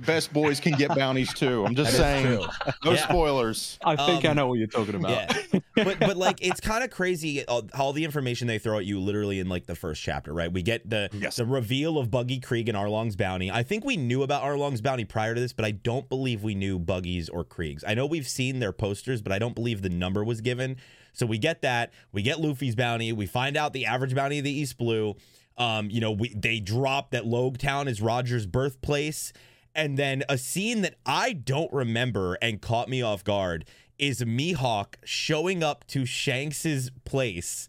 Best 0.06 0.32
boys 0.32 0.60
can 0.60 0.72
get 0.74 0.94
bounties 0.94 1.32
too. 1.34 1.64
I'm 1.66 1.74
just 1.74 1.96
That 1.96 2.22
is 2.22 2.24
saying. 2.24 2.46
No 2.84 2.92
Yeah. 2.92 3.08
spoilers. 3.08 3.78
I 3.84 3.96
think 3.96 4.24
I 4.24 4.28
Um, 4.30 4.36
know 4.36 4.46
what 4.48 4.58
you're 4.58 4.66
talking 4.68 4.94
about. 4.94 5.10
Yeah, 5.10 5.60
but 5.74 5.98
but 6.00 6.16
like 6.16 6.38
it's 6.40 6.60
kind 6.60 6.82
of 6.84 6.90
crazy 6.90 7.44
all, 7.46 7.68
all 7.78 7.92
the 7.92 8.04
information 8.04 8.46
they 8.48 8.58
throw 8.58 8.78
at 8.78 8.84
you 8.86 9.00
literally 9.00 9.38
in 9.40 9.48
like 9.48 9.66
the 9.66 9.74
first 9.74 10.02
chapter, 10.02 10.32
right? 10.32 10.52
We 10.52 10.62
get 10.62 10.88
the 10.88 11.08
Yes. 11.12 11.36
the 11.36 11.44
reveal 11.44 11.98
of 11.98 12.10
Buggy 12.10 12.40
Krieg 12.40 12.68
and 12.68 12.76
Arlong's 12.76 13.16
bounty. 13.16 13.50
I 13.50 13.62
think 13.62 13.84
we 13.84 13.96
knew 13.96 14.22
about 14.22 14.42
Arlong's 14.42 14.80
bounty 14.80 15.04
prior 15.04 15.34
to 15.34 15.40
this, 15.40 15.52
but 15.52 15.64
I 15.64 15.70
don't 15.72 16.08
believe 16.08 16.42
we 16.42 16.54
knew 16.54 16.78
Buggy's 16.78 17.28
or 17.28 17.44
Krieg's. 17.44 17.84
I 17.86 17.94
know 17.94 18.06
we've 18.06 18.28
seen 18.28 18.58
their 18.58 18.72
posters, 18.72 19.22
but 19.22 19.32
I 19.32 19.38
don't 19.38 19.54
believe 19.54 19.82
the 19.82 19.88
number 19.88 20.24
was 20.24 20.40
given. 20.40 20.76
So 21.12 21.26
we 21.26 21.38
get 21.38 21.62
that. 21.62 21.92
We 22.12 22.22
get 22.22 22.38
Luffy's 22.40 22.76
bounty. 22.76 23.12
We 23.12 23.26
find 23.26 23.56
out 23.56 23.72
the 23.72 23.86
average 23.86 24.14
bounty 24.14 24.38
of 24.38 24.44
the 24.44 24.52
East 24.52 24.78
Blue. 24.78 25.16
Um, 25.56 25.90
you 25.90 26.00
know, 26.00 26.12
we 26.12 26.28
they 26.34 26.60
drop 26.60 27.10
that 27.10 27.26
Logue 27.26 27.58
Town 27.58 27.88
is 27.88 28.00
Roger's 28.00 28.46
birthplace. 28.46 29.32
And 29.78 29.96
then 29.96 30.24
a 30.28 30.36
scene 30.36 30.80
that 30.82 30.96
I 31.06 31.32
don't 31.32 31.72
remember 31.72 32.36
and 32.42 32.60
caught 32.60 32.88
me 32.88 33.00
off 33.00 33.22
guard 33.22 33.64
is 33.96 34.20
Mihawk 34.22 34.94
showing 35.04 35.62
up 35.62 35.86
to 35.88 36.04
Shanks's 36.04 36.90
place, 37.04 37.68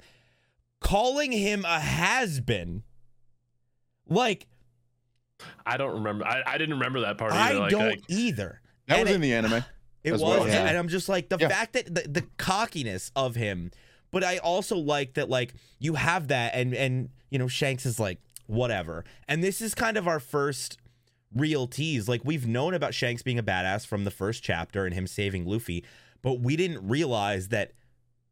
calling 0.81 1.31
him 1.31 1.63
a 1.65 1.79
has 1.79 2.39
been. 2.39 2.81
Like, 4.07 4.47
I 5.67 5.77
don't 5.77 5.93
remember. 5.93 6.25
I, 6.25 6.41
I 6.47 6.57
didn't 6.57 6.75
remember 6.75 7.01
that 7.01 7.19
part. 7.19 7.31
I 7.31 7.51
Either. 7.51 7.59
Like, 7.59 7.69
don't 7.71 7.89
like, 7.89 8.01
either. 8.09 8.61
That 8.87 8.97
And 8.97 9.03
was 9.03 9.11
it- 9.11 9.15
in 9.15 9.21
the 9.21 9.33
anime. 9.33 9.63
It 10.01 10.13
was, 10.13 10.21
well, 10.23 10.43
and- 10.43 10.51
yeah. 10.53 10.65
and 10.65 10.77
I'm 10.77 10.87
just 10.87 11.09
like 11.09 11.27
the 11.27 11.37
Yeah. 11.39 11.49
fact 11.49 11.73
that 11.73 11.93
the, 11.93 12.07
the 12.07 12.23
cockiness 12.37 13.11
of 13.17 13.35
him, 13.35 13.69
but 14.11 14.23
I 14.23 14.37
also 14.37 14.77
like 14.77 15.15
that 15.15 15.29
like 15.29 15.53
you 15.77 15.95
have 15.95 16.29
that, 16.29 16.55
and 16.55 16.73
and 16.73 17.09
you 17.29 17.37
know 17.37 17.49
Shanks 17.49 17.85
is 17.85 17.99
like 17.99 18.17
whatever, 18.47 19.03
and 19.27 19.43
this 19.43 19.61
is 19.61 19.75
kind 19.75 19.97
of 19.97 20.07
our 20.07 20.21
first 20.21 20.77
real 21.33 21.67
tease. 21.67 22.07
Like 22.09 22.21
we've 22.23 22.47
known 22.47 22.73
about 22.73 22.93
Shanks 22.93 23.21
being 23.21 23.39
a 23.39 23.43
badass 23.43 23.85
from 23.85 24.03
the 24.03 24.11
first 24.11 24.43
chapter 24.43 24.85
and 24.85 24.93
him 24.93 25.07
saving 25.07 25.45
Luffy, 25.45 25.83
but 26.21 26.39
we 26.41 26.55
didn't 26.55 26.87
realize 26.87 27.49
that 27.49 27.71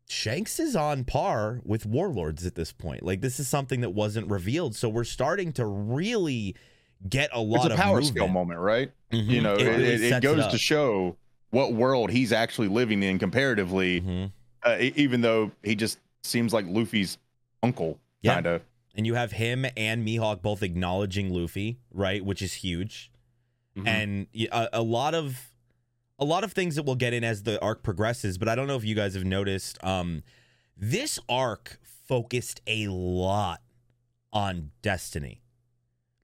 Shanks 0.10 0.60
is 0.60 0.76
on 0.76 1.04
par 1.04 1.60
with 1.66 1.86
warlords 1.86 2.46
at 2.46 2.56
this 2.56 2.72
point. 2.72 3.04
Like 3.04 3.22
this 3.22 3.40
is 3.40 3.48
something 3.48 3.82
that 3.82 3.90
wasn't 3.90 4.30
revealed, 4.32 4.76
so 4.76 4.88
we're 4.88 5.04
starting 5.04 5.52
to 5.54 5.66
really 5.66 6.56
get 7.08 7.30
a 7.34 7.42
lot 7.42 7.58
It's 7.66 7.66
a 7.66 7.74
of 7.74 7.78
power 7.80 7.96
movement. 7.96 8.16
scale 8.16 8.28
moment, 8.28 8.60
right? 8.60 8.92
Mhm. 9.12 9.28
You 9.28 9.42
know, 9.42 9.56
it, 9.56 9.64
really 9.66 9.84
it, 9.86 10.02
it 10.14 10.22
goes 10.24 10.40
up. 10.40 10.52
to 10.52 10.58
show 10.58 11.18
what 11.52 11.74
world 11.74 12.10
he's 12.10 12.32
actually 12.32 12.68
living 12.70 13.04
in 13.04 13.20
comparatively, 13.20 14.02
Mhm. 14.02 14.32
uh, 14.64 14.78
even 14.80 15.22
though 15.22 15.52
he 15.64 15.76
just 15.76 16.00
seems 16.24 16.54
like 16.54 16.66
Luffy's 16.68 17.18
uncle, 17.62 18.00
Yeah. 18.22 18.36
kind 18.36 18.46
of. 18.48 18.62
And 18.98 19.06
you 19.06 19.14
have 19.14 19.32
him 19.34 19.66
and 19.78 20.06
Mihawk 20.06 20.42
both 20.42 20.62
acknowledging 20.64 21.30
Luffy, 21.30 21.80
right, 21.94 22.26
which 22.26 22.42
is 22.42 22.56
huge, 22.56 23.12
mhm. 23.78 23.88
and 23.88 24.28
a 24.74 24.82
lot 24.82 25.14
of 25.14 25.52
a 26.20 26.26
lot 26.26 26.44
of 26.44 26.52
things 26.52 26.76
that 26.76 26.84
we'll 26.84 26.96
get 26.96 27.14
in 27.14 27.24
as 27.24 27.44
the 27.44 27.62
arc 27.62 27.84
progresses. 27.84 28.40
But 28.40 28.50
I 28.50 28.56
don't 28.56 28.66
know 28.68 28.76
if 28.76 28.84
you 28.84 28.96
guys 28.96 29.14
have 29.14 29.24
noticed, 29.24 29.78
um, 29.84 30.24
this 30.76 31.20
arc 31.30 31.80
focused 32.08 32.60
a 32.66 32.88
lot 32.88 33.62
on 34.34 34.72
Destiny, 34.82 35.44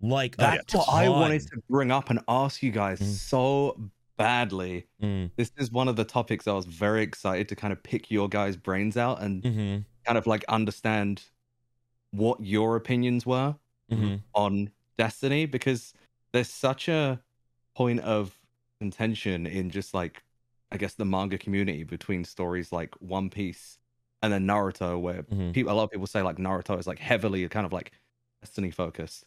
like 0.02 0.36
That's 0.38 0.74
what 0.74 0.90
I 0.90 1.10
wanted 1.10 1.42
to 1.42 1.62
bring 1.70 1.92
up 1.92 2.10
and 2.10 2.20
ask 2.28 2.64
you 2.64 2.72
guys 2.72 3.00
Mm. 3.00 3.06
so 3.06 3.92
badly. 4.18 4.88
Mm, 5.02 5.30
This 5.36 5.52
is 5.58 5.72
one 5.72 5.88
of 5.88 5.96
the 5.96 6.04
topics 6.06 6.48
I 6.48 6.54
was 6.54 6.66
very 6.66 7.04
excited 7.04 7.48
to 7.50 7.56
kind 7.56 7.72
of 7.72 7.82
pick 7.84 8.10
your 8.10 8.28
guys' 8.28 8.58
brains 8.58 8.98
out 8.98 9.22
and 9.22 9.44
mhm, 9.44 9.86
kind 10.06 10.18
of 10.18 10.26
like 10.26 10.44
understand 10.50 11.24
what 12.14 12.40
your 12.42 12.76
opinions 12.76 13.26
were 13.26 13.56
mhm. 13.92 14.22
on 14.36 14.70
Destiny 14.98 15.46
because 15.48 15.94
there's 16.32 16.50
such 16.50 16.88
a 16.88 17.22
point 17.76 18.00
of 18.02 18.40
contention 18.80 19.48
in 19.48 19.70
just 19.72 19.94
like 19.94 20.24
I 20.72 20.78
guess 20.78 20.94
the 20.96 21.06
manga 21.06 21.38
community 21.38 21.84
between 21.84 22.24
stories 22.26 22.72
like 22.72 22.94
One 23.02 23.30
Piece 23.30 23.78
and 24.22 24.32
then 24.32 24.46
Naruto 24.48 25.00
where 25.02 25.24
Mhm. 25.24 25.54
people 25.54 25.72
a 25.72 25.76
lot 25.76 25.84
of 25.86 25.92
people 25.92 26.08
say 26.08 26.22
like 26.22 26.38
Naruto 26.38 26.78
is 26.80 26.88
like 26.88 27.00
heavily 27.00 27.48
kind 27.50 27.66
of 27.66 27.74
like 27.74 27.92
Destiny 28.42 28.72
focused. 28.72 29.26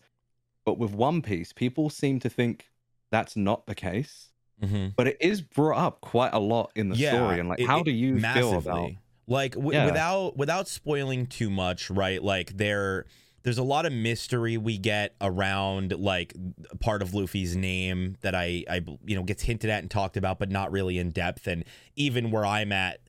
But 0.64 0.78
with 0.78 0.92
One 0.92 1.22
Piece, 1.22 1.52
people 1.52 1.90
seem 1.90 2.18
to 2.20 2.28
think 2.28 2.70
that's 3.10 3.36
not 3.36 3.66
the 3.66 3.74
case. 3.74 4.32
Mhm. 4.62 4.94
But 4.96 5.06
it 5.08 5.16
is 5.20 5.40
brought 5.42 5.78
up 5.78 6.00
quite 6.00 6.32
a 6.32 6.38
lot 6.40 6.70
in 6.76 6.88
the 6.88 6.96
Yeah, 6.96 7.10
story. 7.10 7.38
And 7.40 7.48
like 7.48 7.60
it- 7.60 7.66
how 7.66 7.82
do 7.82 7.90
you 7.92 8.20
feel 8.20 8.58
about 8.58 8.90
like 9.26 9.52
w- 9.54 9.72
Yeah. 9.72 9.86
without 9.86 10.36
without 10.36 10.68
spoiling 10.68 11.26
too 11.26 11.50
much 11.50 11.90
right 11.90 12.22
like 12.22 12.56
they're 12.56 13.06
there's 13.42 13.58
a 13.58 13.62
lot 13.62 13.86
of 13.86 13.92
mystery 13.92 14.56
we 14.56 14.76
get 14.76 15.14
around 15.20 15.92
like 15.98 16.32
part 16.80 17.00
of 17.00 17.14
Luffy's 17.14 17.54
name 17.54 18.16
that 18.22 18.34
I 18.34 18.64
I 18.68 18.82
you 19.04 19.14
know 19.14 19.22
gets 19.22 19.44
hinted 19.44 19.70
at 19.70 19.82
and 19.82 19.90
talked 19.90 20.16
about, 20.16 20.40
but 20.40 20.50
not 20.50 20.72
really 20.72 20.98
in 20.98 21.10
depth. 21.12 21.46
And 21.46 21.64
even 21.94 22.30
where 22.32 22.44
I'm 22.44 22.72
at. 22.72 23.00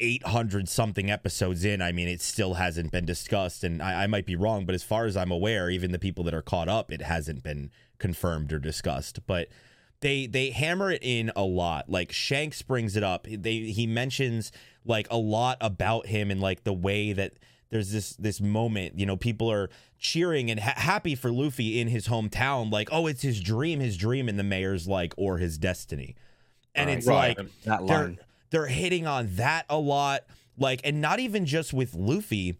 800 0.00 0.68
something 0.68 1.10
episodes 1.10 1.64
in 1.64 1.80
i 1.80 1.92
mean 1.92 2.08
it 2.08 2.20
still 2.20 2.54
hasn't 2.54 2.90
been 2.92 3.06
discussed 3.06 3.64
and 3.64 3.80
I, 3.80 4.02
I 4.04 4.06
might 4.06 4.26
be 4.26 4.36
wrong 4.36 4.66
but 4.66 4.74
as 4.74 4.82
far 4.82 5.06
as 5.06 5.16
i'm 5.16 5.30
aware 5.30 5.70
even 5.70 5.92
the 5.92 5.98
people 5.98 6.24
that 6.24 6.34
are 6.34 6.42
caught 6.42 6.68
up 6.68 6.92
it 6.92 7.00
hasn't 7.00 7.42
been 7.42 7.70
confirmed 7.98 8.52
or 8.52 8.58
discussed 8.58 9.20
but 9.26 9.48
they 10.00 10.26
they 10.26 10.50
hammer 10.50 10.90
it 10.90 11.02
in 11.02 11.30
a 11.34 11.42
lot 11.42 11.88
like 11.88 12.12
shanks 12.12 12.62
brings 12.62 12.96
it 12.96 13.02
up 13.02 13.26
they 13.28 13.58
he 13.60 13.86
mentions 13.86 14.52
like 14.84 15.06
a 15.10 15.16
lot 15.16 15.56
about 15.60 16.06
him 16.06 16.30
and 16.30 16.40
like 16.40 16.64
the 16.64 16.72
way 16.72 17.12
that 17.12 17.32
there's 17.70 17.90
this 17.92 18.14
this 18.16 18.40
moment 18.40 18.98
you 18.98 19.04
know 19.04 19.16
people 19.16 19.50
are 19.50 19.68
cheering 19.98 20.50
and 20.50 20.60
ha- 20.60 20.74
happy 20.76 21.14
for 21.14 21.30
luffy 21.32 21.80
in 21.80 21.88
his 21.88 22.06
hometown 22.08 22.70
like 22.70 22.88
oh 22.92 23.06
it's 23.06 23.22
his 23.22 23.40
dream 23.40 23.80
his 23.80 23.96
dream 23.96 24.28
and 24.28 24.38
the 24.38 24.44
mayor's 24.44 24.86
like 24.86 25.12
or 25.16 25.38
his 25.38 25.58
destiny 25.58 26.14
and 26.74 26.88
Right. 26.88 26.98
it's 26.98 27.06
Right. 27.06 27.38
like 27.38 27.48
That 27.64 27.86
they're 27.86 27.98
line. 27.98 28.18
they're 28.50 28.66
hitting 28.68 29.06
on 29.06 29.34
that 29.36 29.66
a 29.68 29.78
lot 29.78 30.20
like 30.56 30.80
and 30.84 31.00
not 31.00 31.18
even 31.18 31.44
just 31.44 31.72
with 31.72 31.94
luffy 31.94 32.56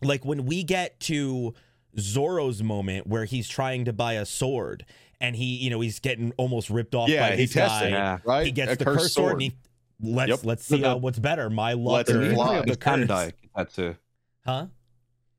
like 0.00 0.24
when 0.24 0.44
we 0.46 0.62
get 0.62 1.00
to 1.00 1.54
Zoro's 1.98 2.62
moment 2.62 3.06
where 3.08 3.24
he's 3.24 3.48
trying 3.48 3.84
to 3.86 3.92
buy 3.92 4.12
a 4.14 4.24
sword 4.24 4.84
and 5.20 5.34
he, 5.36 5.56
you 5.56 5.70
know, 5.70 5.80
he's 5.80 5.98
getting 6.00 6.32
almost 6.36 6.70
ripped 6.70 6.94
off 6.94 7.08
Yeah, 7.08 7.30
by 7.30 7.36
he 7.36 7.44
this 7.44 7.52
tested 7.54 7.80
guy. 7.80 7.86
it, 7.88 7.90
Yeah. 7.92 8.18
right? 8.24 8.46
He 8.46 8.52
gets 8.52 8.72
A 8.72 8.76
the 8.76 8.84
cursed 8.84 8.98
cursed 9.00 9.14
sword, 9.14 9.32
and 9.34 9.42
he 9.42 9.52
let's 10.00 10.28
Yep. 10.30 10.40
let's 10.44 10.64
see 10.64 10.76
Look 10.78 10.96
uh, 10.96 10.98
what's 10.98 11.18
better, 11.18 11.50
my 11.50 11.72
luck 11.72 11.92
Let's 12.08 12.10
or 12.10 12.22
it 12.22 12.32
Nidai 12.32 12.34
fly. 12.34 12.60
the 12.60 12.66
the 12.70 12.76
curse. 12.76 12.94
Sandai 13.08 13.32
Kitetsu? 13.56 13.96
Huh? 14.46 14.66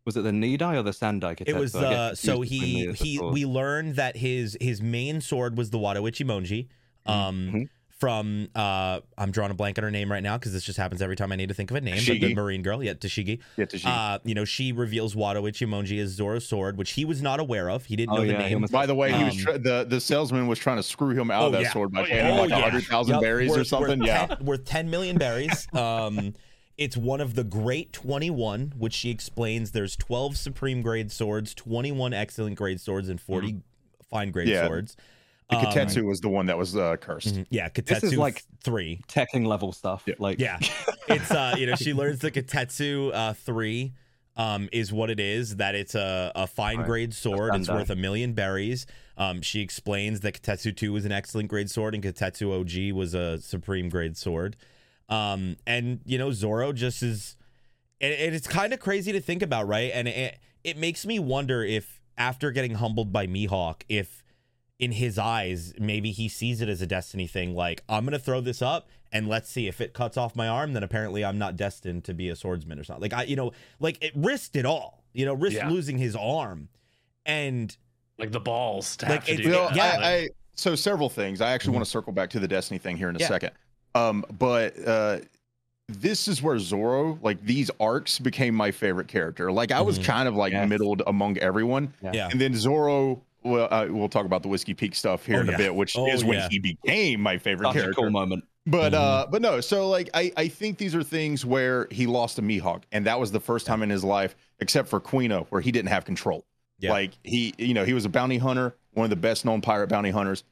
Was 0.06 0.18
it 0.18 0.22
the 0.24 0.32
Nidai 0.32 0.78
or 0.78 0.84
the 0.84 0.92
Sandai 0.92 1.36
Kitetsu? 1.38 1.48
It 1.50 1.56
was 1.56 1.76
uh 1.76 2.16
so 2.16 2.42
he 2.42 2.88
the- 2.88 2.92
the 2.92 2.94
he 3.04 3.20
we 3.20 3.46
learned 3.46 3.96
that 3.96 4.18
his 4.18 4.58
his 4.60 4.82
main 4.82 5.22
sword 5.22 5.58
was 5.58 5.70
the 5.70 5.78
Wado 5.78 6.02
Ichimonji. 6.10 6.68
Um 7.06 7.52
Mhm. 7.54 7.70
From 8.00 8.48
uh 8.56 9.02
I'm 9.18 9.32
drawing 9.32 9.52
a 9.52 9.54
blank 9.54 9.78
on 9.78 9.84
her 9.84 9.92
name 9.92 10.10
right 10.12 10.24
now 10.24 10.38
because 10.38 10.54
this 10.54 10.64
just 10.64 10.78
happens 10.78 11.02
every 11.02 11.18
time 11.18 11.32
I 11.32 11.36
need 11.36 11.50
to 11.50 11.54
think 11.54 11.70
of 11.70 11.76
a 11.78 11.82
name. 11.82 12.02
But 12.08 12.20
the 12.22 12.34
Marine 12.34 12.62
girl, 12.62 12.82
yeah, 12.82 12.94
Tashigi. 12.94 13.40
Yeah, 13.58 13.66
to 13.66 13.78
she- 13.78 13.88
Uh, 13.88 14.20
you 14.24 14.34
know, 14.34 14.46
she 14.46 14.72
reveals 14.72 15.16
Wado 15.16 15.42
Ichimonji 15.44 16.02
as 16.02 16.12
Zoro's 16.12 16.48
sword, 16.48 16.78
which 16.78 16.92
he 16.92 17.04
was 17.04 17.22
not 17.22 17.40
aware 17.42 17.70
of. 17.70 17.86
He 17.86 17.96
didn't 17.98 18.14
Oh, 18.14 18.18
know 18.18 18.22
the 18.26 18.32
yeah, 18.34 18.48
he 18.48 18.56
name. 18.56 18.66
By 18.72 18.86
the 18.86 18.96
way, 18.96 19.12
he 19.12 19.24
was 19.24 19.34
Um, 19.36 19.40
tr- 19.40 19.58
the 19.58 19.86
the 19.88 20.00
salesman 20.00 20.48
was 20.48 20.60
trying 20.60 20.78
to 20.78 20.84
screw 20.84 21.10
him 21.14 21.30
out 21.30 21.44
Oh, 21.44 21.46
of 21.48 21.52
that 21.54 21.62
yeah. 21.64 21.72
sword 21.74 21.92
by 21.92 22.02
Oh, 22.02 22.06
paying 22.06 22.26
yeah. 22.26 22.32
like 22.40 22.52
Oh, 22.52 22.56
a 22.56 22.58
yeah. 22.60 22.64
hundred 22.70 22.84
thousand 22.86 23.14
Yep, 23.16 23.22
berries 23.22 23.58
or 23.58 23.64
something. 23.66 24.00
Worth 24.00 24.08
yeah, 24.08 24.28
10, 24.28 24.46
worth 24.46 24.66
10 24.66 24.90
million 24.90 25.18
berries. 25.18 25.68
Um, 25.74 26.34
it's 26.78 26.96
one 26.96 27.20
of 27.20 27.36
the 27.36 27.44
great 27.44 27.92
21, 27.92 28.74
which 28.78 28.94
she 28.94 29.10
explains 29.10 29.72
there's 29.72 29.98
12 29.98 30.38
supreme 30.38 30.82
grade 30.82 31.12
swords, 31.12 31.54
21 31.54 32.14
excellent 32.14 32.56
grade 32.56 32.80
swords, 32.80 33.10
and 33.10 33.20
40 33.20 33.58
fine 34.10 34.32
grade 34.32 34.48
Yeah. 34.48 34.66
swords. 34.68 34.96
The 35.50 35.58
Um, 36.02 36.06
was 36.06 36.22
the 36.22 36.30
one 36.30 36.46
that 36.46 36.58
was 36.58 36.76
uh, 36.76 36.96
cursed. 36.98 37.36
mhm, 37.36 37.46
Yeah, 37.50 37.70
This 37.74 38.04
is 38.04 38.16
like- 38.16 38.44
three. 38.64 39.02
Tekking 39.08 39.46
level 39.46 39.72
stuff. 39.72 40.04
Yeah. 40.06 40.14
Like 40.20 40.40
Yeah, 40.40 40.60
it's 41.08 41.32
uh, 41.32 41.56
you 41.58 41.66
know, 41.66 41.76
she 41.76 41.94
learns 41.94 42.20
the 42.20 42.32
Kitetsu 42.32 43.12
uh 43.14 43.34
three. 43.34 43.94
Um, 44.38 44.70
is 44.72 44.94
what 44.94 45.10
it 45.10 45.20
is 45.20 45.58
that 45.58 45.76
it's 45.76 45.96
a, 45.96 46.32
a 46.34 46.48
fine 46.48 46.78
Right. 46.78 46.86
grade 46.88 47.14
sword. 47.14 47.54
It's 47.56 47.68
Sandai. 47.68 47.74
worth 47.80 47.90
a 47.90 47.96
million 47.98 48.32
berries. 48.32 48.86
Um, 49.18 49.42
she 49.42 49.60
explains 49.60 50.22
that 50.22 50.42
Kitetsu 50.42 50.74
2 50.74 50.94
was 50.94 51.04
an 51.04 51.12
excellent 51.12 51.50
grade 51.50 51.70
sword 51.70 51.94
and 51.94 52.02
Kitetsu 52.02 52.58
OG 52.58 52.96
was 52.96 53.14
a 53.14 53.40
supreme 53.40 53.90
grade 53.90 54.16
sword. 54.16 54.56
Um, 55.10 55.58
and 55.68 56.00
you 56.06 56.18
know, 56.18 56.32
Zoro 56.32 56.72
just 56.72 57.04
is 57.04 57.36
and, 58.00 58.14
and 58.14 58.34
it's 58.34 58.48
kind 58.48 58.72
of 58.72 58.80
crazy 58.80 59.12
to 59.12 59.20
think 59.20 59.42
about, 59.42 59.68
right? 59.68 59.92
And 59.94 60.08
it 60.08 60.40
it 60.64 60.78
makes 60.78 61.06
me 61.06 61.20
wonder 61.20 61.62
if 61.64 62.00
after 62.18 62.52
getting 62.52 62.76
humbled 62.76 63.12
by 63.12 63.28
Mihawk, 63.28 63.82
if 63.90 64.24
in 64.80 64.94
his 64.94 65.20
eyes, 65.20 65.74
maybe 65.78 66.12
he 66.12 66.30
sees 66.30 66.62
it 66.62 66.70
as 66.70 66.82
a 66.82 66.88
destiny 66.88 67.28
thing, 67.28 67.54
like 67.54 67.84
I'm 67.90 68.06
gonna 68.06 68.18
throw 68.18 68.40
this 68.42 68.62
up 68.62 68.88
and 69.12 69.28
let's 69.28 69.50
see 69.50 69.68
if 69.68 69.82
it 69.82 69.94
cuts 69.94 70.16
off 70.18 70.36
my 70.36 70.48
arm, 70.48 70.72
then 70.74 70.84
apparently 70.84 71.26
I'm 71.26 71.38
not 71.38 71.58
destined 71.58 72.06
to 72.06 72.14
be 72.14 72.30
a 72.30 72.36
swordsman 72.36 72.80
or 72.80 72.84
something. 72.86 73.02
Like 73.02 73.14
I, 73.14 73.24
you 73.24 73.36
know, 73.36 73.52
like 73.82 74.02
it 74.02 74.14
risked 74.16 74.56
it 74.56 74.66
all, 74.66 75.04
you 75.14 75.26
know, 75.26 75.34
risked 75.34 75.58
Yeah. 75.58 75.70
losing 75.70 75.98
his 75.98 76.16
arm, 76.16 76.70
and 77.26 77.76
Like 78.18 78.32
the 78.32 78.40
balls 78.40 78.96
to 78.98 79.06
Like, 79.06 79.16
have 79.16 79.26
to 79.26 79.32
it's- 79.34 79.46
do 79.46 79.52
Well, 79.52 79.68
that. 79.70 79.76
yeah. 79.76 80.08
I, 80.08 80.12
I 80.14 80.28
so 80.56 80.76
several 80.76 81.10
things. 81.10 81.40
I 81.42 81.52
actually 81.52 81.74
want 81.74 81.86
to 81.86 81.90
circle 81.92 82.12
back 82.14 82.30
to 82.32 82.40
the 82.40 82.48
Destiny 82.50 82.78
thing 82.78 82.98
here 82.98 83.10
in 83.10 83.16
a 83.16 83.20
Yeah. 83.20 83.28
second. 83.28 83.52
Um, 83.96 84.26
but 84.38 84.76
uh, 84.86 85.20
this 85.88 86.28
is 86.28 86.42
where 86.42 86.60
Zoro, 86.60 87.18
like 87.22 87.42
these 87.46 87.72
arcs, 87.80 88.20
became 88.20 88.54
my 88.56 88.72
favorite 88.72 89.08
character. 89.08 89.52
Like 89.52 89.72
I 89.72 89.82
was 89.82 89.98
Mhm. 90.00 90.04
kind 90.06 90.28
of 90.28 90.36
like 90.36 90.52
Yes. 90.54 90.68
middled 90.70 91.02
among 91.08 91.38
everyone, 91.40 91.94
Yeah. 92.04 92.12
yeah, 92.14 92.30
and 92.30 92.40
then 92.40 92.56
Zoro. 92.56 93.22
Well, 93.44 93.68
uh, 93.72 93.88
we'll 93.90 94.10
talk 94.10 94.26
about 94.26 94.42
the 94.42 94.50
Whiskey 94.50 94.74
Peak 94.74 94.96
stuff 94.96 95.26
here 95.26 95.38
Oh, 95.38 95.42
in 95.42 95.48
yeah. 95.48 95.54
a 95.56 95.58
bit, 95.58 95.76
which 95.76 95.98
Oh, 95.98 96.08
is 96.08 96.24
when 96.24 96.40
yeah. 96.40 96.48
he 96.50 96.60
became 96.60 97.22
my 97.22 97.38
favorite 97.38 97.68
such 97.68 97.76
a 97.78 97.80
character. 97.80 98.02
cool 98.02 98.10
moment. 98.10 98.44
But 98.66 98.94
Mm-hmm. 98.94 99.02
uh 99.02 99.26
but 99.28 99.42
no, 99.42 99.62
so 99.62 99.88
like 99.90 100.10
I 100.14 100.32
I 100.38 100.48
think 100.50 100.78
these 100.78 100.94
are 100.94 101.04
things 101.04 101.46
where 101.46 101.88
he 101.92 102.06
lost 102.06 102.38
a 102.38 102.42
Mihawk 102.42 102.84
and 102.92 103.06
that 103.06 103.20
was 103.20 103.32
the 103.32 103.40
first 103.40 103.66
time 103.66 103.82
in 103.82 103.90
his 103.90 104.04
life 104.04 104.36
except 104.60 104.90
for 104.90 105.00
Kuina 105.00 105.46
where 105.50 105.62
he 105.62 105.72
didn't 105.72 105.90
have 105.90 106.06
control. 106.06 106.46
Yeah. 106.78 106.92
Like 106.92 107.12
he 107.24 107.54
you 107.58 107.74
know, 107.74 107.86
he 107.86 107.94
was 107.94 108.06
a 108.06 108.10
bounty 108.10 108.38
hunter, 108.38 108.76
one 108.94 109.06
of 109.06 109.10
the 109.10 109.16
best 109.16 109.46
known 109.46 109.62
pirate 109.62 109.88
bounty 109.90 110.12
hunters. 110.12 110.44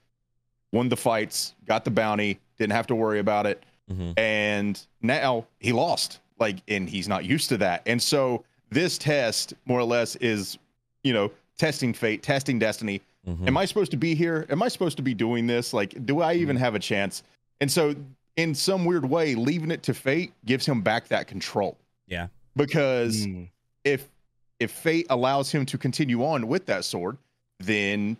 Won 0.71 0.89
the 0.89 0.97
fights, 0.97 1.53
got 1.65 1.85
the 1.85 1.91
bounty, 1.91 2.39
didn't 2.57 2.73
have 2.73 2.87
to 2.87 2.95
worry 2.95 3.19
about 3.19 3.45
it. 3.45 3.61
Mhm. 3.91 4.17
And 4.17 4.81
now 5.01 5.45
he 5.59 5.71
lost. 5.73 6.19
Like 6.39 6.57
and 6.67 6.89
he's 6.89 7.07
not 7.07 7.25
used 7.25 7.49
to 7.49 7.57
that. 7.57 7.83
And 7.85 8.01
so 8.01 8.43
this 8.69 8.97
test 8.97 9.53
more 9.65 9.79
or 9.79 9.83
less 9.85 10.15
is, 10.17 10.57
you 11.03 11.13
know, 11.13 11.31
testing 11.57 11.93
fate, 11.93 12.23
testing 12.23 12.59
destiny. 12.59 13.01
Mhm. 13.27 13.47
Am 13.47 13.57
I 13.57 13.65
supposed 13.65 13.91
to 13.91 13.97
be 13.97 14.15
here? 14.15 14.45
Am 14.49 14.61
I 14.63 14.67
supposed 14.67 14.97
to 14.97 15.03
be 15.03 15.13
doing 15.13 15.47
this? 15.47 15.73
Like, 15.73 16.05
do 16.05 16.21
I 16.21 16.33
even 16.35 16.55
have 16.55 16.75
a 16.75 16.79
chance? 16.79 17.23
And 17.59 17.71
so, 17.71 17.95
in 18.35 18.53
some 18.53 18.85
weird 18.85 19.09
way, 19.09 19.35
leaving 19.35 19.71
it 19.71 19.83
to 19.83 19.93
fate 19.93 20.31
gives 20.45 20.65
him 20.65 20.81
back 20.81 21.07
that 21.09 21.27
control. 21.27 21.77
Yeah. 22.07 22.27
Because 22.55 23.25
Mm. 23.25 23.49
if 23.83 24.07
if 24.59 24.71
fate 24.71 25.05
allows 25.11 25.51
him 25.51 25.67
to 25.67 25.77
continue 25.77 26.23
on 26.25 26.47
with 26.47 26.65
that 26.65 26.83
sword, 26.83 27.17
then 27.59 28.17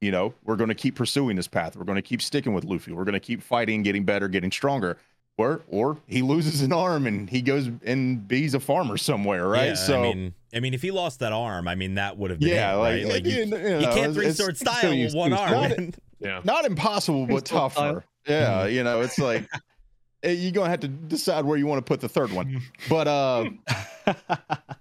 you 0.00 0.10
know 0.10 0.32
we're 0.44 0.56
going 0.56 0.68
to 0.68 0.74
keep 0.74 0.94
pursuing 0.94 1.36
this 1.36 1.48
path. 1.48 1.76
We're 1.76 1.84
going 1.84 1.96
to 1.96 2.02
keep 2.02 2.22
sticking 2.22 2.54
with 2.54 2.64
Luffy. 2.64 2.92
We're 2.92 3.04
going 3.04 3.12
to 3.14 3.20
keep 3.20 3.42
fighting, 3.42 3.82
getting 3.82 4.04
better, 4.04 4.28
getting 4.28 4.50
stronger. 4.50 4.96
Or 5.38 5.62
or 5.68 5.96
he 6.08 6.20
loses 6.20 6.62
an 6.62 6.72
arm 6.72 7.06
and 7.06 7.30
he 7.30 7.40
goes 7.42 7.70
and 7.84 8.26
be's 8.26 8.54
a 8.54 8.60
farmer 8.60 8.96
somewhere, 8.96 9.46
right? 9.48 9.68
Yeah, 9.68 9.74
so 9.74 10.00
I 10.00 10.02
mean, 10.14 10.34
I 10.52 10.58
mean, 10.60 10.74
if 10.74 10.82
he 10.82 10.90
lost 10.90 11.20
that 11.20 11.32
arm, 11.32 11.68
I 11.68 11.76
mean, 11.76 11.94
that 11.94 12.18
would 12.18 12.30
have 12.30 12.40
been 12.40 12.48
yeah, 12.48 12.74
it, 12.74 12.76
like, 12.78 12.92
right? 13.04 13.06
Like, 13.06 13.24
you, 13.24 13.36
you, 13.38 13.46
know, 13.46 13.78
you 13.78 13.86
can't 13.86 14.12
three 14.14 14.26
it's 14.26 14.38
sword 14.38 14.56
still 14.56 14.72
style 14.74 14.90
with 14.98 15.14
one 15.14 15.30
to 15.30 15.38
arm. 15.38 15.50
not- 15.52 15.78
man. 15.78 15.94
yeah. 16.20 16.40
not 16.42 16.64
impossible 16.64 17.24
but 17.26 17.44
Freestyle 17.44 17.70
style. 17.70 17.70
tougher 17.70 18.04
yeah 18.26 18.66
you 18.66 18.82
know 18.82 19.00
it's 19.02 19.16
like 19.20 19.48
eh, 20.24 20.32
you're 20.32 20.50
gonna 20.50 20.68
have 20.68 20.80
to 20.80 20.88
decide 20.88 21.44
where 21.44 21.56
you 21.56 21.64
want 21.68 21.78
to 21.78 21.88
put 21.88 22.00
the 22.00 22.08
third 22.08 22.32
one 22.32 22.60
but 22.88 23.06
uh 23.06 23.44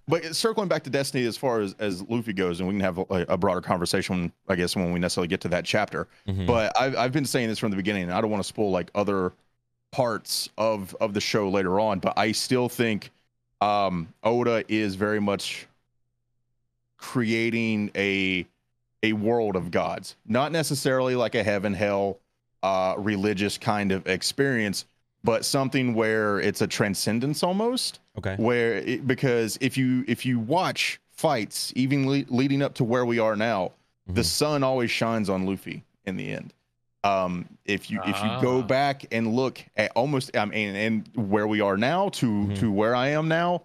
but 0.08 0.36
circling 0.36 0.68
back 0.68 0.84
to 0.84 0.90
destiny 0.90 1.26
as 1.28 1.38
far 1.38 1.62
as 1.62 1.76
as 1.80 2.02
luffy 2.10 2.34
goes 2.34 2.60
and 2.60 2.68
we 2.68 2.74
can 2.74 2.82
have 2.82 2.98
a, 2.98 3.26
a 3.30 3.38
broader 3.38 3.62
conversation 3.62 4.32
i 4.50 4.56
guess 4.56 4.76
when 4.76 4.92
we 4.92 5.00
necessarily 5.00 5.28
get 5.28 5.40
to 5.42 5.48
that 5.48 5.64
chapter 5.66 6.08
Mhm. 6.28 6.48
but 6.48 6.76
I've, 6.80 6.96
I've 6.98 7.12
been 7.12 7.26
saying 7.26 7.48
this 7.50 7.60
from 7.60 7.70
the 7.70 7.78
beginning 7.78 8.04
and 8.04 8.12
i 8.14 8.20
don't 8.20 8.32
want 8.32 8.42
to 8.42 8.48
spoil 8.48 8.72
like 8.72 8.90
other 8.96 9.34
parts 9.92 10.50
of 10.58 10.96
of 11.00 11.14
the 11.14 11.22
show 11.22 11.50
later 11.50 11.80
on 11.80 12.00
but 12.00 12.14
i 12.18 12.32
still 12.32 12.68
think 12.70 13.10
um 13.62 14.08
oda 14.24 14.64
is 14.68 14.96
very 14.96 15.20
much 15.20 15.66
creating 16.98 17.90
a 17.96 18.46
a 19.04 19.14
world 19.14 19.56
of 19.56 19.72
gods 19.72 20.16
not 20.28 20.52
necessarily 20.52 21.16
like 21.16 21.36
a 21.36 21.44
heaven 21.44 21.74
hell 21.74 22.18
uh 22.64 22.96
religious 22.98 23.58
kind 23.58 23.92
of 23.92 24.06
experience 24.08 24.86
but 25.24 25.46
something 25.46 25.94
where 25.94 26.40
it's 26.40 26.62
a 26.62 26.68
transcendence 26.68 27.44
almost 27.44 28.00
okay. 28.18 28.36
where 28.38 28.76
it, 28.78 29.08
because 29.08 29.58
if 29.62 29.78
you 29.78 30.04
if 30.08 30.26
you 30.26 30.40
watch 30.40 31.00
fights 31.12 31.72
even 31.76 32.08
le- 32.10 32.26
leading 32.30 32.62
up 32.62 32.74
to 32.74 32.84
where 32.84 33.06
we 33.06 33.20
are 33.20 33.36
now 33.36 33.72
the 34.08 34.22
Mhm. 34.22 34.26
sun 34.26 34.64
always 34.64 34.92
shines 34.92 35.30
on 35.30 35.46
luffy 35.46 35.84
in 36.06 36.18
the 36.18 36.32
end 36.32 36.54
um 37.04 37.48
if 37.66 37.92
you 37.92 38.00
if 38.06 38.18
you 38.24 38.30
go 38.42 38.60
Ah. 38.60 38.64
back 38.64 39.06
and 39.12 39.34
look 39.34 39.64
at 39.76 39.92
almost 39.96 40.36
i 40.36 40.44
mean 40.46 40.76
and 40.76 41.10
where 41.16 41.48
we 41.48 41.62
are 41.62 41.78
now 41.78 42.10
to 42.10 42.26
Mhm. 42.26 42.58
to 42.60 42.72
where 42.72 42.96
i 42.96 43.10
am 43.10 43.28
now 43.28 43.64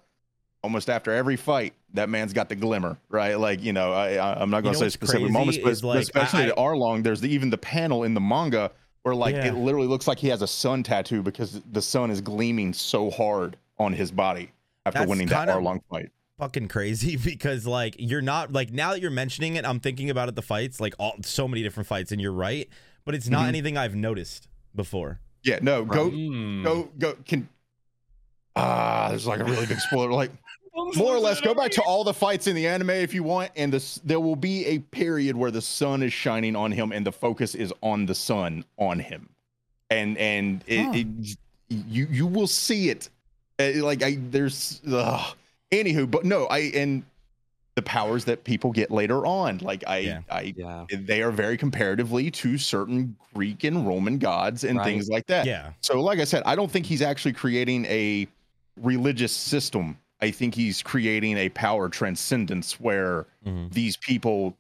almost 0.63 0.91
after 0.91 1.11
every 1.13 1.37
fight 1.37 1.73
that 1.95 2.09
man's 2.09 2.33
got 2.33 2.49
the 2.49 2.55
glimmer 2.55 2.99
right 3.09 3.39
like 3.39 3.63
you 3.63 3.73
know 3.73 3.93
i, 3.93 4.41
i'm 4.41 4.51
not 4.51 4.63
going 4.63 4.75
to 4.75 4.79
say 4.79 4.89
specific 4.91 5.31
moments 5.31 5.59
but 5.59 5.83
like, 5.83 6.01
especially 6.01 6.45
I- 6.45 6.49
at 6.49 6.57
arlong 6.57 7.03
there's 7.03 7.21
the, 7.23 7.31
even 7.31 7.49
the 7.51 7.59
panel 7.59 8.05
in 8.05 8.13
the 8.15 8.21
manga 8.21 8.71
where 9.03 9.15
like 9.15 9.35
Yeah. 9.35 9.47
it 9.47 9.55
literally 9.55 9.89
looks 9.89 10.07
like 10.07 10.19
he 10.19 10.29
has 10.29 10.43
a 10.43 10.47
sun 10.47 10.83
tattoo 10.83 11.23
because 11.23 11.61
the 11.73 11.83
sun 11.83 12.11
is 12.11 12.21
gleaming 12.21 12.73
so 12.75 13.11
hard 13.11 13.57
on 13.79 13.93
his 13.95 14.13
body 14.13 14.53
after 14.87 15.01
That's 15.01 15.09
winning 15.11 15.27
that 15.29 15.49
Arlong 15.49 15.81
fight. 15.91 16.11
fucking 16.39 16.69
crazy 16.69 17.17
because 17.25 17.67
like 17.67 17.97
you're 17.99 18.23
not 18.23 18.53
like 18.53 18.71
now 18.73 18.91
that 18.93 19.01
you're 19.01 19.11
mentioning 19.11 19.57
it, 19.57 19.65
I'm 19.67 19.81
thinking 19.81 20.11
about 20.11 20.29
it 20.29 20.37
the 20.37 20.43
fights 20.43 20.81
like 20.81 20.95
all 20.99 21.17
so 21.23 21.49
many 21.49 21.63
different 21.63 21.87
fights, 21.89 22.13
and 22.13 22.21
you're 22.21 22.31
right, 22.33 22.69
but 23.05 23.15
it's 23.15 23.29
not 23.29 23.45
Mhm. 23.45 23.49
anything 23.49 23.77
I've 23.77 23.95
noticed 23.95 24.49
before. 24.75 25.19
Yeah, 25.45 25.59
no, 25.63 25.85
go 25.85 26.11
Mm. 26.11 26.63
go 26.65 26.89
go 26.99 27.15
can 27.27 27.49
ah 28.57 29.07
there's 29.11 29.27
like 29.27 29.41
a 29.41 29.45
really 29.45 29.67
big 29.67 29.81
spoiler 29.81 30.13
like 30.13 30.31
more 30.97 31.15
or 31.15 31.19
less 31.19 31.41
go 31.41 31.55
back 31.55 31.71
to 31.71 31.83
all 31.83 32.05
the 32.05 32.13
fights 32.15 32.47
in 32.47 32.55
the 32.55 32.67
anime 32.67 32.91
if 32.91 33.15
you 33.15 33.23
want 33.23 33.51
and 33.57 33.73
this 33.73 33.97
there 34.05 34.21
will 34.21 34.37
be 34.37 34.65
a 34.67 34.79
period 34.79 35.37
where 35.37 35.51
the 35.51 35.61
sun 35.61 36.03
is 36.03 36.13
shining 36.13 36.55
on 36.55 36.71
him 36.71 36.93
and 36.93 37.07
the 37.07 37.13
focus 37.13 37.55
is 37.55 37.73
on 37.83 38.05
the 38.07 38.15
sun 38.15 38.65
on 38.79 38.99
him 38.99 39.29
and 39.91 40.17
and 40.19 40.63
it, 40.67 40.85
Huh. 40.85 40.93
it 40.95 41.37
you 41.69 42.07
you 42.11 42.27
will 42.27 42.47
see 42.47 42.91
it 42.91 43.09
Uh, 43.59 43.73
like 43.83 44.03
i 44.03 44.17
there's 44.31 44.81
ugh. 44.91 45.35
anywho 45.71 46.11
but 46.11 46.25
no 46.25 46.47
i 46.47 46.59
and 46.75 47.03
the 47.75 47.83
powers 47.83 48.25
that 48.27 48.45
people 48.45 48.71
get 48.71 48.91
later 48.91 49.25
on 49.27 49.59
like 49.59 49.83
i 49.87 49.99
Yeah. 49.99 50.21
i 50.31 50.55
Yeah. 50.57 50.85
they 50.93 51.23
are 51.23 51.31
very 51.31 51.57
comparatively 51.57 52.31
to 52.33 52.59
certain 52.59 53.17
greek 53.35 53.65
and 53.65 53.87
roman 53.87 54.19
gods 54.19 54.65
and 54.65 54.79
Right. 54.79 54.85
things 54.85 55.09
like 55.09 55.27
that 55.29 55.47
Yeah. 55.47 55.73
so, 55.81 56.01
like 56.01 56.19
I 56.19 56.25
said, 56.25 56.43
I 56.45 56.55
don't 56.55 56.71
think 56.71 56.85
he's 56.87 57.03
actually 57.03 57.33
creating 57.33 57.87
a 57.87 58.27
religious 58.81 59.33
system. 59.33 59.99
I 60.21 60.31
think 60.31 60.55
he's 60.55 60.83
creating 60.83 61.37
a 61.39 61.49
power 61.51 61.89
transcendence 61.89 62.79
where 62.81 63.27
Mhm. 63.47 63.73
these 63.73 63.97
people 63.97 64.57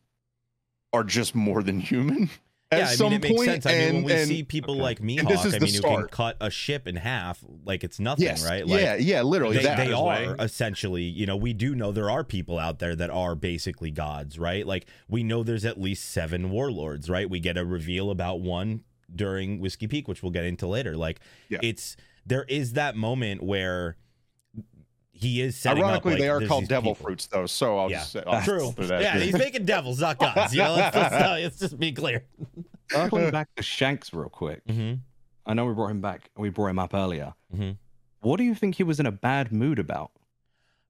are 0.92 1.04
just 1.04 1.34
more 1.34 1.62
than 1.62 1.80
human. 1.92 2.30
At 2.72 2.78
Yeah, 2.78 2.84
I 2.88 2.94
some 2.94 3.10
mean, 3.10 3.20
it 3.20 3.22
makes 3.22 3.36
point, 3.36 3.46
sense. 3.62 3.66
I 3.66 3.72
mean, 3.72 3.94
when 3.96 4.04
we 4.04 4.12
and- 4.12 4.28
see 4.28 4.42
people 4.42 4.74
okay. 4.74 4.82
like 4.82 5.00
Mihawk, 5.00 5.28
this 5.28 5.44
is 5.44 5.54
I 5.54 5.58
the 5.58 5.64
mean, 5.66 5.74
who 5.74 5.80
can 5.82 5.90
start. 5.92 6.10
cut 6.10 6.36
a 6.40 6.50
ship 6.50 6.88
in 6.88 6.96
half 6.96 7.44
like 7.64 7.84
it's 7.84 8.00
nothing, 8.00 8.24
yes, 8.24 8.44
right? 8.44 8.66
yeah, 8.66 8.94
yeah, 8.96 9.22
literally 9.22 9.58
they, 9.58 9.62
that. 9.64 9.76
they 9.76 9.92
are 9.92 10.06
way. 10.06 10.34
essentially, 10.38 11.02
you 11.02 11.26
know, 11.26 11.36
we 11.36 11.52
do 11.52 11.74
know 11.74 11.92
there 11.92 12.10
are 12.10 12.24
people 12.24 12.58
out 12.58 12.78
there 12.78 12.96
that 12.96 13.10
are 13.10 13.34
basically 13.34 13.90
gods, 13.90 14.38
right? 14.38 14.66
Like 14.66 14.86
we 15.08 15.22
know 15.22 15.42
there's 15.42 15.64
at 15.64 15.80
least 15.80 16.10
seven 16.10 16.50
warlords, 16.50 17.08
right? 17.10 17.28
We 17.28 17.38
get 17.40 17.56
a 17.58 17.64
reveal 17.64 18.10
about 18.10 18.40
one 18.40 18.82
during 19.14 19.60
Whiskey 19.60 19.86
Peak, 19.86 20.08
which 20.08 20.22
we'll 20.22 20.32
get 20.32 20.44
into 20.44 20.66
later. 20.66 20.96
Like 20.96 21.20
Yeah. 21.50 21.58
it's 21.62 21.96
there 22.24 22.44
is 22.48 22.72
that 22.72 22.96
moment 22.96 23.42
where 23.42 23.96
he 25.22 25.40
is 25.40 25.56
setting 25.56 25.82
Ironically, 25.82 26.12
up, 26.14 26.18
like, 26.18 26.22
they 26.22 26.28
are 26.28 26.46
called 26.46 26.68
devil 26.68 26.94
people. 26.94 27.06
fruits, 27.06 27.26
though. 27.26 27.46
So 27.46 27.78
I'll 27.78 27.90
Yeah. 27.90 27.98
just 28.00 28.12
say, 28.12 28.22
I'll 28.26 28.42
True. 28.42 28.72
throw 28.72 28.86
that 28.86 29.02
Yeah, 29.02 29.18
he's 29.18 29.32
making 29.34 29.64
devils, 29.64 30.00
not 30.00 30.18
gods. 30.18 30.54
You 30.54 30.62
know, 30.62 30.74
let's 30.74 30.94
just, 30.96 31.12
uh, 31.14 31.36
let's 31.40 31.58
just 31.58 31.78
be 31.78 31.92
clear. 31.92 32.24
Circling 32.90 33.30
back 33.30 33.48
to 33.56 33.62
Shanks 33.62 34.12
real 34.12 34.28
quick. 34.28 34.62
hmm 34.68 34.94
I 35.46 35.54
know 35.54 35.66
we 35.66 35.74
brought 35.74 35.90
him 35.90 36.00
back. 36.00 36.30
We 36.36 36.50
brought 36.50 36.68
him 36.68 36.78
up 36.78 36.94
earlier. 36.94 37.34
Mhm. 37.54 37.76
What 38.20 38.36
do 38.36 38.44
you 38.44 38.54
think 38.54 38.76
he 38.76 38.84
was 38.84 39.00
in 39.00 39.06
a 39.06 39.12
bad 39.12 39.50
mood 39.52 39.78
about? 39.78 40.12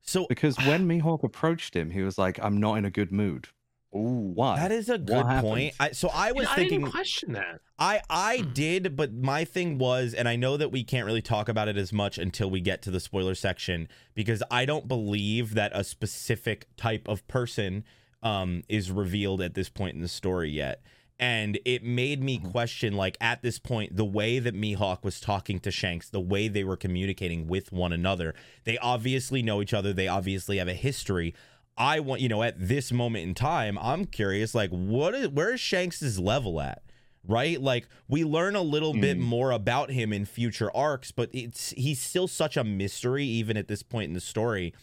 So 0.03 0.27
Because 0.29 0.57
when 0.67 0.87
Mihawk 0.87 1.23
approached 1.23 1.75
him, 1.75 1.91
he 1.91 2.03
was 2.03 2.19
like, 2.19 2.39
"I'm 2.43 2.59
not 2.59 2.75
in 2.75 2.85
a 2.85 2.91
good 2.91 3.13
mood." 3.13 3.49
Ooh, 3.95 4.33
Why? 4.35 4.57
that 4.57 4.73
is 4.73 4.89
a 4.89 4.97
good 4.99 5.27
happened? 5.27 5.43
point. 5.43 5.75
I, 5.79 5.91
so 5.93 6.09
I 6.13 6.33
was 6.33 6.47
I 6.49 6.55
thinking. 6.57 6.81
didn't 6.81 6.93
question 6.93 7.33
that. 7.33 7.61
I 7.79 8.01
I 8.09 8.39
Hmm. 8.39 8.53
did, 8.53 8.97
but 8.97 9.13
my 9.13 9.45
thing 9.45 9.77
was, 9.79 10.15
and 10.15 10.29
I 10.29 10.37
know 10.37 10.57
that 10.57 10.71
we 10.73 10.83
can't 10.85 11.05
really 11.07 11.21
talk 11.23 11.49
about 11.49 11.69
it 11.69 11.77
as 11.77 11.93
much 11.93 12.17
until 12.19 12.49
we 12.49 12.61
get 12.61 12.81
to 12.83 12.91
the 12.91 13.01
spoiler 13.01 13.35
section 13.35 13.89
because 14.15 14.43
I 14.51 14.65
don't 14.65 14.89
believe 14.89 15.55
that 15.55 15.73
a 15.75 15.85
specific 15.85 16.69
type 16.77 17.07
of 17.09 17.27
person 17.29 17.85
um, 18.23 18.63
is 18.69 18.91
revealed 18.91 19.41
at 19.43 19.55
this 19.55 19.69
point 19.69 19.95
in 19.97 20.01
the 20.01 20.09
story 20.09 20.51
yet. 20.51 20.83
And 21.19 21.59
it 21.65 21.85
made 21.85 22.21
me 22.23 22.39
question, 22.39 22.95
like 22.95 23.17
at 23.21 23.43
this 23.43 23.59
point, 23.61 23.97
the 23.97 24.05
way 24.05 24.41
that 24.41 24.57
Mihawk 24.57 25.05
was 25.05 25.21
talking 25.21 25.61
to 25.61 25.71
Shanks, 25.71 26.09
the 26.09 26.19
way 26.21 26.49
they 26.49 26.65
were 26.65 26.77
communicating 26.77 27.47
with 27.47 27.71
one 27.71 27.93
another. 27.93 28.35
They 28.65 28.77
obviously 28.79 29.41
know 29.41 29.63
each 29.63 29.73
other. 29.75 29.93
They 29.93 30.09
obviously 30.09 30.57
have 30.59 30.67
a 30.67 30.75
history. 30.75 31.33
I 31.77 32.01
want, 32.01 32.21
you 32.21 32.29
know, 32.29 32.43
at 32.43 32.55
this 32.59 32.93
moment 32.93 33.25
in 33.27 33.35
time, 33.35 33.79
I'm 33.79 34.05
curious, 34.05 34.55
like, 34.55 34.71
what 34.71 35.15
is 35.15 35.29
where 35.29 35.55
is 35.55 35.61
Shanks's 35.61 36.19
level 36.19 36.61
at? 36.61 36.83
Right? 37.27 37.61
Like, 37.61 37.89
we 38.09 38.25
learn 38.25 38.57
a 38.57 38.63
little 38.63 38.93
bit 38.93 39.17
Mm. 39.17 39.21
more 39.23 39.53
about 39.53 39.91
him 39.91 40.13
in 40.13 40.25
future 40.25 40.71
arcs, 40.77 41.13
but 41.13 41.31
it's 41.33 41.71
he's 41.71 42.01
still 42.01 42.29
such 42.29 42.57
a 42.57 42.65
mystery, 42.65 43.25
even 43.25 43.57
at 43.57 43.69
this 43.69 43.83
point 43.83 44.09
in 44.09 44.13
the 44.15 44.21
story. 44.21 44.75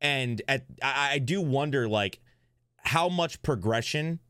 And 0.00 0.40
at 0.48 0.66
I, 0.82 1.14
I 1.14 1.18
do 1.18 1.40
wonder, 1.40 1.88
like, 1.88 2.20
how 2.78 3.08
much 3.08 3.42
progression 3.42 4.20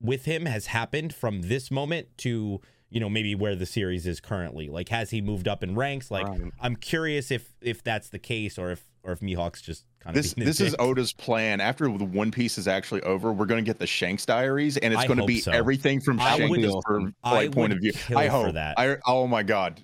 with 0.00 0.24
him 0.24 0.46
has 0.46 0.66
happened 0.66 1.14
from 1.14 1.42
this 1.42 1.70
moment 1.70 2.08
to 2.18 2.60
you 2.88 2.98
know 3.00 3.08
maybe 3.08 3.34
where 3.34 3.54
the 3.54 3.66
series 3.66 4.04
is 4.06 4.18
currently 4.18 4.68
like 4.68 4.88
has 4.88 5.10
he 5.10 5.20
moved 5.20 5.46
up 5.46 5.62
in 5.62 5.74
ranks 5.76 6.10
like 6.10 6.26
Right. 6.26 6.50
i'm 6.58 6.74
curious 6.74 7.30
if 7.30 7.54
if 7.60 7.84
that's 7.84 8.08
the 8.08 8.18
case 8.18 8.58
or 8.58 8.72
if 8.72 8.88
or 9.04 9.12
if 9.12 9.20
mihawk's 9.20 9.60
just 9.62 9.84
kind 10.00 10.16
of 10.16 10.22
this 10.22 10.34
being 10.34 10.44
a 10.46 10.50
this 10.50 10.60
is. 10.60 10.74
Oda's 10.78 11.12
plan. 11.12 11.60
After 11.60 11.84
the 11.86 12.04
One 12.04 12.30
Piece 12.30 12.58
is 12.58 12.66
actually 12.66 13.02
over, 13.02 13.32
we're 13.32 13.46
going 13.46 13.62
to 13.62 13.68
get 13.68 13.78
the 13.78 13.86
Shanks 13.86 14.26
Diaries, 14.26 14.76
and 14.78 14.92
it's 14.92 15.02
I 15.02 15.06
going 15.06 15.18
to 15.20 15.26
be 15.26 15.40
so. 15.40 15.52
everything 15.52 16.00
from 16.00 16.18
I 16.20 16.36
would- 16.48 16.60
Shanks' 16.60 16.76
per, 16.84 17.12
I 17.22 17.34
like, 17.34 17.52
point 17.52 17.72
of 17.72 17.80
view. 17.80 17.92
kill 17.92 18.18
I 18.18 18.26
for 18.26 18.32
hope 18.32 18.54
that. 18.54 18.78
I 18.78 18.96
oh 19.06 19.26
my 19.26 19.42
god, 19.42 19.80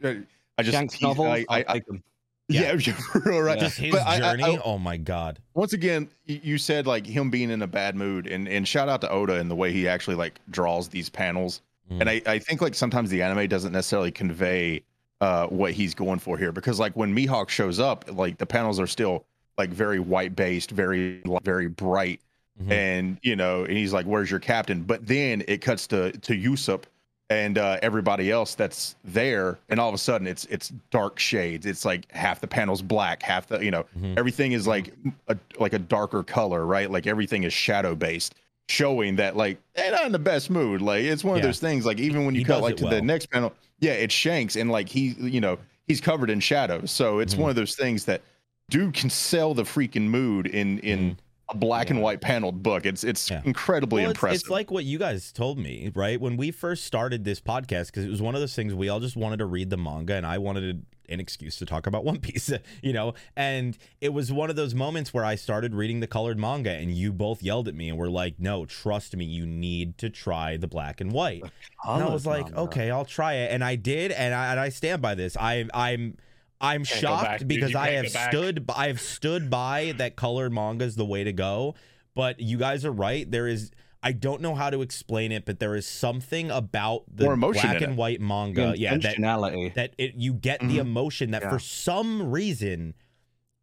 I 0.59 0.63
just 0.63 0.75
Shanks 0.77 0.95
he's- 0.95 1.03
novels. 1.03 1.29
I, 1.29 1.33
I, 1.33 1.45
I'll 1.49 1.65
I, 1.69 1.73
take 1.75 1.87
them. 1.87 2.03
yeah, 2.49 2.77
for 3.13 3.43
right. 3.45 3.59
just 3.59 3.77
his 3.79 3.93
But 3.93 4.03
I- 4.07 4.15
I- 4.15 4.19
journey 4.21 4.45
I- 4.45 4.61
oh 4.65 4.79
my 4.79 4.97
god 4.97 5.41
once 5.55 5.73
again, 5.73 6.09
you 6.27 6.59
said 6.59 6.87
like 6.87 7.05
him 7.07 7.29
being 7.31 7.51
in 7.51 7.61
a 7.63 7.67
bad 7.67 7.97
mood, 7.97 8.27
and 8.27 8.47
and 8.49 8.67
shout 8.67 8.89
out 8.89 9.01
to 9.03 9.11
Oda 9.11 9.35
and 9.35 9.51
the 9.51 9.57
way 9.57 9.73
he 9.73 9.89
actually 9.89 10.17
like 10.17 10.41
draws 10.51 10.89
these 10.89 11.09
panels. 11.11 11.61
Mm. 11.91 12.01
And 12.01 12.11
I 12.11 12.23
I 12.27 12.39
think 12.39 12.63
like 12.63 12.75
sometimes 12.75 13.11
the 13.11 13.21
anime 13.23 13.49
doesn't 13.49 13.73
necessarily 13.73 14.13
convey 14.13 14.83
uh 15.21 15.47
what 15.47 15.73
he's 15.73 15.95
going 15.95 16.19
for 16.21 16.37
here 16.39 16.53
because 16.53 16.79
like 16.79 16.95
when 16.95 17.15
Mihawk 17.15 17.49
shows 17.49 17.81
up, 17.81 18.05
like 18.13 18.39
the 18.39 18.47
panels 18.47 18.79
are 18.79 18.87
still 18.87 19.25
like 19.59 19.71
very 19.71 19.99
white 20.01 20.37
based, 20.37 20.71
very 20.71 21.23
very 21.45 21.69
bright, 21.69 22.21
Mhm. 22.63 22.71
and 22.73 23.19
you 23.23 23.37
know, 23.37 23.65
and 23.65 23.77
he's 23.77 23.93
like, 23.93 24.07
"Where's 24.07 24.31
your 24.31 24.41
captain?" 24.41 24.83
But 24.83 25.07
then 25.07 25.43
it 25.49 25.61
cuts 25.61 25.87
to 25.89 26.13
to 26.13 26.33
Usopp 26.35 26.85
and 27.29 27.59
uh, 27.59 27.79
everybody 27.83 28.31
else 28.31 28.55
that's 28.55 28.95
there, 29.05 29.59
and 29.69 29.81
all 29.81 29.89
of 29.89 29.95
a 29.95 29.99
sudden 29.99 30.27
it's 30.27 30.45
it's 30.47 30.69
dark 30.91 31.19
shades. 31.19 31.67
It's 31.67 31.85
like 31.85 32.11
half 32.13 32.41
the 32.41 32.47
panels 32.47 32.83
black, 32.83 33.23
half 33.23 33.49
the 33.49 33.59
you 33.65 33.71
know 33.71 33.85
Mhm. 33.99 34.17
everything 34.19 34.53
is 34.53 34.67
like 34.67 34.93
a 35.29 35.37
like 35.59 35.73
a 35.73 35.79
darker 35.79 36.23
color, 36.23 36.65
right? 36.67 36.91
Like 36.91 37.07
everything 37.07 37.43
is 37.45 37.53
shadow 37.53 37.95
based, 37.95 38.35
showing 38.69 39.17
that 39.17 39.37
like 39.37 39.59
they're 39.75 39.91
not 39.91 40.07
in 40.07 40.13
the 40.13 40.19
best 40.19 40.51
mood. 40.51 40.81
Like 40.83 41.03
it's 41.05 41.25
one 41.25 41.37
of 41.37 41.43
those 41.43 41.61
things. 41.61 41.85
Like 41.87 41.99
even 41.99 42.27
when 42.27 42.35
you 42.35 42.41
He 42.41 42.45
cut 42.45 42.63
like 42.63 42.73
it 42.75 42.79
to 42.79 42.89
the 42.89 43.03
next 43.03 43.27
panel, 43.27 43.53
yeah, 43.81 43.93
it's 43.93 44.15
Shanks, 44.15 44.55
and 44.57 44.71
like 44.71 44.89
he 44.89 45.15
you 45.19 45.41
know 45.41 45.59
he's 45.89 46.01
covered 46.01 46.31
in 46.31 46.41
shadows, 46.41 46.91
so 46.91 47.19
it's 47.21 47.35
Mhm. 47.35 47.39
one 47.39 47.51
of 47.51 47.57
those 47.57 47.75
things 47.75 48.05
that 48.07 48.23
dude 48.71 48.95
can 48.95 49.11
sell 49.11 49.55
the 49.55 49.63
freaking 49.63 50.09
mood 50.09 50.47
in 50.47 50.79
in 50.81 50.99
mm-hmm. 50.99 51.19
a 51.51 51.57
black 51.57 51.91
and 51.91 52.03
white 52.03 52.21
paneled 52.21 52.63
book. 52.63 52.87
It's 52.87 53.05
it's 53.05 53.31
Yeah. 53.31 53.43
incredibly 53.45 54.03
Well, 54.03 54.11
it's, 54.11 54.19
impressive. 54.19 54.41
it's 54.43 54.51
like 54.51 54.71
what 54.71 54.85
you 54.85 54.99
guys 54.99 55.33
told 55.33 55.59
me, 55.59 55.93
right? 55.95 56.21
When 56.21 56.37
we 56.37 56.51
first 56.51 56.85
started 56.85 57.25
this 57.25 57.41
podcast, 57.41 57.87
because 57.87 58.05
it 58.05 58.11
was 58.11 58.23
one 58.23 58.35
of 58.35 58.41
those 58.41 58.55
things 58.55 58.75
we 58.75 58.89
all 58.89 59.01
just 59.01 59.17
wanted 59.17 59.39
to 59.39 59.47
read 59.47 59.71
the 59.71 59.77
manga, 59.77 60.15
and 60.15 60.27
I 60.27 60.39
wanted 60.39 60.85
an 61.09 61.21
excuse 61.21 61.57
to 61.57 61.65
talk 61.67 61.87
about 61.87 62.05
One 62.11 62.19
Piece, 62.19 62.51
you 62.83 62.93
know. 62.93 63.15
And 63.37 63.79
it 64.01 64.13
was 64.13 64.33
one 64.33 64.51
of 64.51 64.57
those 64.57 64.75
moments 64.75 65.15
where 65.15 65.25
I 65.25 65.37
started 65.37 65.75
reading 65.75 66.01
the 66.01 66.09
colored 66.09 66.39
manga, 66.39 66.73
and 66.73 66.91
you 66.91 67.13
both 67.13 67.43
yelled 67.43 67.69
at 67.69 67.75
me 67.77 67.89
and 67.89 67.97
were 67.97 68.11
like, 68.11 68.41
"No, 68.41 68.67
trust 68.67 69.17
me, 69.17 69.25
you 69.25 69.47
need 69.47 69.99
to 69.99 70.11
try 70.11 70.57
the 70.57 70.67
black 70.67 71.01
and 71.01 71.13
white." 71.13 71.45
and 71.85 72.03
I 72.03 72.09
was 72.09 72.27
like, 72.27 72.53
okay, 72.57 72.91
I'll 72.91 73.05
try 73.05 73.35
it, 73.35 73.53
and 73.53 73.63
I 73.63 73.77
did, 73.77 74.11
and 74.11 74.35
I, 74.35 74.51
and 74.51 74.61
I 74.61 74.71
stand 74.71 75.01
by 75.01 75.15
this. 75.15 75.37
I, 75.37 75.67
I'm, 75.73 76.17
I'm 76.61 76.85
Can't 76.85 77.01
shocked 77.01 77.23
back, 77.25 77.39
dude. 77.41 77.49
because 77.49 77.75
I 77.75 77.91
have 77.91 78.07
go 78.07 78.13
back. 78.13 78.31
stood, 78.33 78.71
I 78.75 78.87
have 78.89 79.01
stood 79.01 79.51
by 79.51 79.93
that 79.99 80.17
colored 80.17 80.53
manga 80.53 80.85
is 80.85 80.97
the 80.97 81.05
way 81.05 81.25
to 81.25 81.33
go. 81.33 81.75
But 82.15 82.41
you 82.41 82.57
guys 82.57 82.85
are 82.87 82.93
right. 82.93 83.31
There 83.31 83.47
is, 83.47 83.71
I 84.03 84.13
don't 84.13 84.41
know 84.41 84.55
how 84.55 84.71
to 84.71 84.81
explain 84.81 85.33
it, 85.33 85.45
but 85.45 85.59
there 85.59 85.75
is 85.75 85.87
something 85.87 86.51
about 86.51 87.05
the 87.15 87.27
black 87.37 87.83
and 87.83 87.93
it. 87.93 87.97
white 87.97 88.21
manga, 88.23 88.73
yeah, 88.77 88.97
that 88.97 89.17
that 89.75 89.95
it 89.99 90.15
you 90.15 90.33
get 90.33 90.61
the 90.61 90.77
Mhm. 90.77 90.79
emotion 90.79 91.31
that 91.33 91.43
Yeah. 91.43 91.51
for 91.51 91.59
some 91.59 92.31
reason 92.31 92.95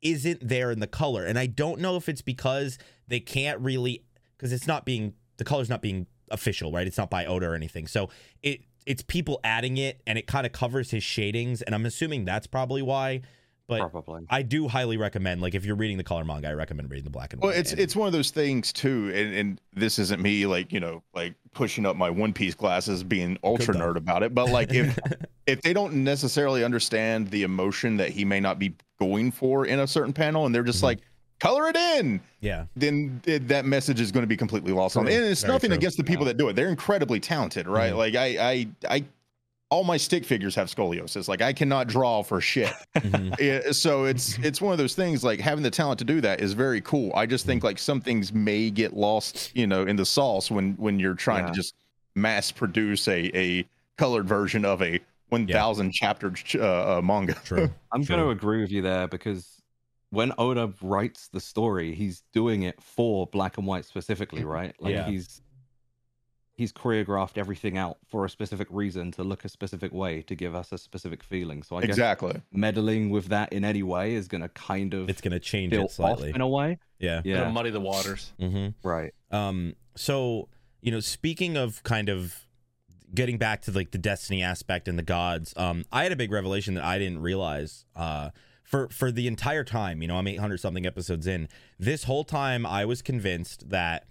isn't 0.02 0.46
there 0.48 0.70
in 0.70 0.80
the 0.82 0.88
color 0.88 1.24
and 1.24 1.40
i 1.40 1.46
don't 1.46 1.80
know 1.80 1.96
if 1.96 2.10
it's 2.10 2.22
because 2.22 2.78
they 3.08 3.22
can't 3.22 3.58
really 3.62 4.04
because 4.36 4.52
it's 4.52 4.68
not 4.68 4.86
being 4.86 5.14
the 5.38 5.46
color's 5.46 5.70
not 5.70 5.82
being 5.82 6.06
official 6.30 6.74
right 6.74 6.88
it's 6.88 6.98
not 6.98 7.10
by 7.10 7.26
oda 7.26 7.46
or 7.48 7.56
anything 7.56 7.88
so 7.88 8.10
it 8.42 8.60
it's 8.86 9.02
people 9.04 9.40
adding 9.44 9.78
it 9.78 10.02
and 10.08 10.18
it 10.18 10.28
kind 10.28 10.46
of 10.46 10.52
covers 10.52 10.92
his 10.92 11.04
shadings 11.04 11.62
and 11.62 11.74
i'm 11.76 11.86
assuming 11.86 12.26
that's 12.26 12.48
probably 12.48 12.82
why 12.82 13.22
but 13.68 13.80
Probably. 13.80 14.26
i 14.30 14.42
do 14.42 14.68
highly 14.68 14.98
recommend 14.98 15.42
like 15.42 15.56
if 15.56 15.64
you're 15.66 15.76
reading 15.78 15.98
the 15.98 16.04
color 16.04 16.26
manga 16.26 16.50
i 16.50 16.54
recommend 16.54 16.90
reading 16.92 17.06
the 17.06 17.10
black 17.10 17.32
and 17.34 17.42
white 17.42 17.50
Well, 17.50 17.58
it's 17.58 17.72
And- 17.72 17.80
it's 17.80 17.96
one 17.96 18.08
of 18.08 18.14
those 18.14 18.30
things 18.32 18.74
too, 18.74 19.10
and, 19.16 19.34
and 19.34 19.62
this 19.74 20.00
isn't 20.00 20.22
me 20.22 20.46
like 20.46 20.72
you 20.74 20.80
know 20.82 21.02
like 21.14 21.36
pushing 21.54 21.86
up 21.86 21.96
my 21.96 22.10
One 22.10 22.34
Piece 22.34 22.56
glasses, 22.56 23.04
being 23.04 23.38
ultra 23.44 23.74
Good 23.74 23.82
though. 23.82 23.94
nerd 23.94 23.96
about 23.96 24.24
it. 24.24 24.34
But 24.34 24.50
like 24.50 24.74
if 24.74 24.98
if 25.48 25.62
they 25.62 25.72
don't 25.72 26.04
necessarily 26.04 26.64
understand 26.64 27.30
the 27.30 27.44
emotion 27.44 27.98
that 27.98 28.10
he 28.10 28.26
may 28.26 28.40
not 28.40 28.58
be 28.60 28.76
going 29.00 29.32
for 29.32 29.66
in 29.66 29.80
a 29.80 29.86
certain 29.88 30.14
panel, 30.14 30.46
and 30.48 30.54
they're 30.54 30.64
just 30.64 30.80
Mhm. 30.80 30.84
like 30.84 31.00
color 31.40 31.68
it 31.68 31.76
in, 31.76 32.20
yeah 32.42 32.66
then 32.76 33.22
it, 33.26 33.48
that 33.48 33.66
message 33.66 34.00
is 34.00 34.12
going 34.12 34.24
to 34.24 34.28
be 34.28 34.38
completely 34.38 34.72
lost 34.72 34.96
on. 34.98 35.04
True. 35.04 35.14
them. 35.14 35.24
And 35.24 35.32
it's 35.32 35.42
Very 35.42 35.54
nothing 35.54 35.70
true. 35.72 35.78
against 35.78 35.98
the 35.98 36.04
people 36.04 36.26
that 36.26 36.38
do 36.38 36.48
it; 36.50 36.56
they're 36.56 36.70
incredibly 36.70 37.20
talented, 37.20 37.68
right? 37.68 37.94
Mhm. 37.94 37.98
Like 37.98 38.16
I 38.16 38.28
I 38.52 38.68
I. 38.90 39.06
All 39.70 39.84
my 39.84 39.98
stick 39.98 40.24
figures 40.24 40.54
have 40.54 40.68
scoliosis. 40.68 41.28
Like 41.28 41.42
I 41.42 41.52
cannot 41.52 41.88
draw 41.88 42.22
for 42.22 42.40
shit. 42.40 42.72
Mhm. 42.96 43.36
Yeah, 43.40 43.72
so 43.72 44.06
it's 44.06 44.38
it's 44.40 44.62
one 44.62 44.72
of 44.72 44.78
those 44.78 44.94
things 44.94 45.24
like 45.24 45.40
having 45.40 45.64
the 45.64 45.72
talent 45.72 45.98
to 46.00 46.06
do 46.06 46.22
that 46.22 46.42
is 46.42 46.54
very 46.54 46.80
cool. 46.82 47.12
I 47.16 47.26
just 47.26 47.46
think 47.48 47.64
like 47.64 47.80
some 47.80 48.00
things 48.00 48.32
may 48.32 48.70
get 48.70 48.96
lost, 48.96 49.50
you 49.56 49.66
know, 49.66 49.84
in 49.86 49.96
the 49.96 50.06
sauce 50.06 50.52
when 50.52 50.74
when 50.76 51.00
you're 51.00 51.16
trying 51.16 51.46
Yeah. 51.46 51.52
to 51.52 51.56
just 51.56 51.74
mass 52.16 52.52
produce 52.52 53.08
a 53.08 53.32
a 53.36 53.66
colored 53.98 54.28
version 54.28 54.64
of 54.64 54.82
a 54.84 55.00
1000 55.30 55.92
chapter 55.92 56.30
ch- 56.30 56.56
uh, 56.58 56.98
uh, 56.98 57.02
manga. 57.04 57.34
true 57.44 57.68
I'm 57.92 58.06
True. 58.06 58.16
going 58.18 58.28
to 58.28 58.32
agree 58.32 58.62
with 58.62 58.70
you 58.72 58.84
there 58.84 59.08
because 59.08 59.53
when 60.14 60.32
Oda 60.38 60.72
writes 60.82 61.28
the 61.30 61.40
story, 61.40 61.96
he's 61.96 62.22
doing 62.34 62.62
it 62.64 62.80
for 62.82 63.26
black 63.28 63.58
and 63.58 63.66
white 63.66 63.86
specifically, 63.86 64.44
right? 64.44 64.76
Like 64.80 64.94
Yeah. 64.94 65.08
he's 65.10 65.42
he's 66.56 66.72
choreographed 66.72 67.36
everything 67.40 67.80
out 67.80 67.98
for 68.08 68.26
a 68.26 68.30
specific 68.30 68.68
reason 68.70 69.12
to 69.12 69.24
look 69.24 69.44
a 69.44 69.50
specific 69.50 69.92
way 69.92 70.22
to 70.22 70.36
give 70.36 70.54
us 70.54 70.72
a 70.72 70.78
specific 70.78 71.24
feeling. 71.24 71.64
So 71.64 71.78
I 71.78 71.82
guess 71.82 71.90
exactly. 71.90 72.40
meddling 72.52 73.10
with 73.10 73.26
that 73.30 73.52
in 73.52 73.66
any 73.66 73.82
way 73.82 74.14
is 74.14 74.28
going 74.28 74.42
to 74.44 74.50
kind 74.50 74.94
of 74.94 75.10
It's 75.10 75.20
gonna 75.20 75.40
change 75.40 75.72
feel 75.72 75.82
it 75.82 75.86
off 75.86 75.92
slightly. 75.94 76.30
in 76.30 76.42
a 76.42 76.48
way. 76.48 76.78
Yeah. 77.00 77.22
Gonna 77.24 77.46
Yeah, 77.46 77.52
muddy 77.52 77.72
the 77.72 77.80
waters. 77.80 78.34
Mm-hmm. 78.40 78.88
right. 78.88 79.14
Um, 79.32 79.74
so 79.96 80.48
you 80.82 80.92
know, 80.92 81.00
speaking 81.00 81.58
of 81.58 81.82
kind 81.84 82.08
of 82.10 82.46
getting 83.16 83.38
back 83.40 83.62
to 83.64 83.72
like 83.72 83.90
the 83.92 83.98
destiny 83.98 84.44
aspect 84.44 84.88
and 84.88 85.00
the 85.00 85.04
gods, 85.04 85.54
um, 85.58 85.86
I 85.92 86.04
had 86.04 86.12
a 86.12 86.16
big 86.16 86.32
revelation 86.32 86.76
that 86.76 86.84
I 86.84 87.00
didn't 87.00 87.22
realize. 87.22 87.86
Uh, 87.96 88.30
for 88.74 88.90
for 88.90 89.12
the 89.12 89.28
entire 89.28 89.64
time, 89.64 90.02
you 90.02 90.08
know, 90.08 90.18
I'm 90.18 90.28
800 90.28 90.58
something 90.60 90.88
episodes 90.88 91.28
in. 91.28 91.48
This 91.78 92.06
whole 92.06 92.24
time, 92.24 92.66
I 92.66 92.86
was 92.86 93.04
convinced 93.04 93.70
that 93.70 94.08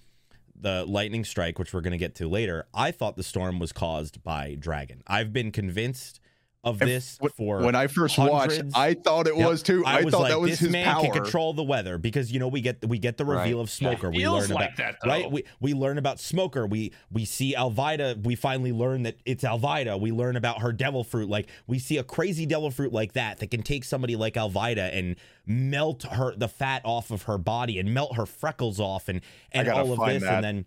the 0.55 0.85
lightning 0.87 1.25
strike, 1.25 1.59
which 1.59 1.75
we're 1.75 1.81
going 1.81 1.91
to 1.91 1.99
get 1.99 2.15
to 2.17 2.29
later, 2.29 2.67
I 2.73 2.93
thought 2.93 3.17
the 3.17 3.25
storm 3.25 3.59
was 3.59 3.73
caused 3.73 4.23
by 4.23 4.55
dragon. 4.55 5.03
I've 5.09 5.33
been 5.33 5.51
convinced 5.51 6.21
of 6.65 6.79
this 6.79 7.19
Wh- 7.21 7.27
for 7.37 7.61
when 7.61 7.75
I 7.75 7.89
first 7.89 8.17
watched, 8.19 8.63
I 8.75 8.95
thought 8.95 9.27
it 9.27 9.37
Yep. 9.37 9.49
was 9.49 9.63
too. 9.65 9.85
I, 9.85 10.03
was 10.03 10.13
thought 10.13 10.21
like, 10.23 10.31
that 10.31 10.41
was 10.41 10.51
this 10.53 10.61
his 10.61 10.71
man 10.71 10.87
power. 10.87 11.03
can 11.03 11.13
control 11.13 11.53
the 11.55 11.65
weather 11.65 11.99
because 11.99 12.31
you 12.31 12.39
know 12.39 12.47
we 12.47 12.61
get 12.61 12.87
we 12.89 12.99
get 12.99 13.17
the 13.17 13.25
reveal 13.25 13.59
Right. 13.59 13.63
of 13.65 13.71
Smoker. 13.71 14.11
we 14.11 14.19
feels 14.19 14.49
learn 14.49 14.55
like 14.57 14.67
about 14.75 14.77
that, 14.77 14.97
though. 15.03 15.11
right. 15.11 15.31
We 15.31 15.45
we 15.61 15.75
learn 15.75 15.99
about 15.99 16.21
Smoker. 16.21 16.65
We 16.67 16.93
we 17.11 17.25
see 17.25 17.55
Alvida. 17.57 18.23
We 18.25 18.37
finally 18.37 18.73
learn 18.73 19.03
that 19.03 19.17
it's 19.25 19.43
Alvida. 19.43 19.99
We 19.99 20.13
learn 20.13 20.37
about 20.37 20.61
her 20.63 20.73
devil 20.73 21.03
fruit. 21.03 21.29
Like 21.29 21.49
we 21.67 21.81
see 21.81 21.99
a 21.99 22.05
crazy 22.05 22.47
devil 22.47 22.71
fruit 22.71 22.93
like 22.93 23.15
that 23.15 23.41
that 23.41 23.51
can 23.51 23.63
take 23.63 23.83
somebody 23.83 24.15
like 24.15 24.35
Alvida 24.35 24.97
and 24.97 25.17
melt 25.47 26.05
her 26.05 26.33
the 26.37 26.49
fat 26.49 26.83
off 26.85 27.11
of 27.11 27.23
her 27.23 27.39
body 27.39 27.81
and 27.81 27.93
melt 27.93 28.15
her 28.17 28.27
freckles 28.27 28.79
off 28.79 29.09
and 29.09 29.21
and 29.51 29.69
all 29.69 29.93
of 29.93 30.09
this 30.09 30.23
that. 30.23 30.35
and 30.37 30.45
then 30.45 30.65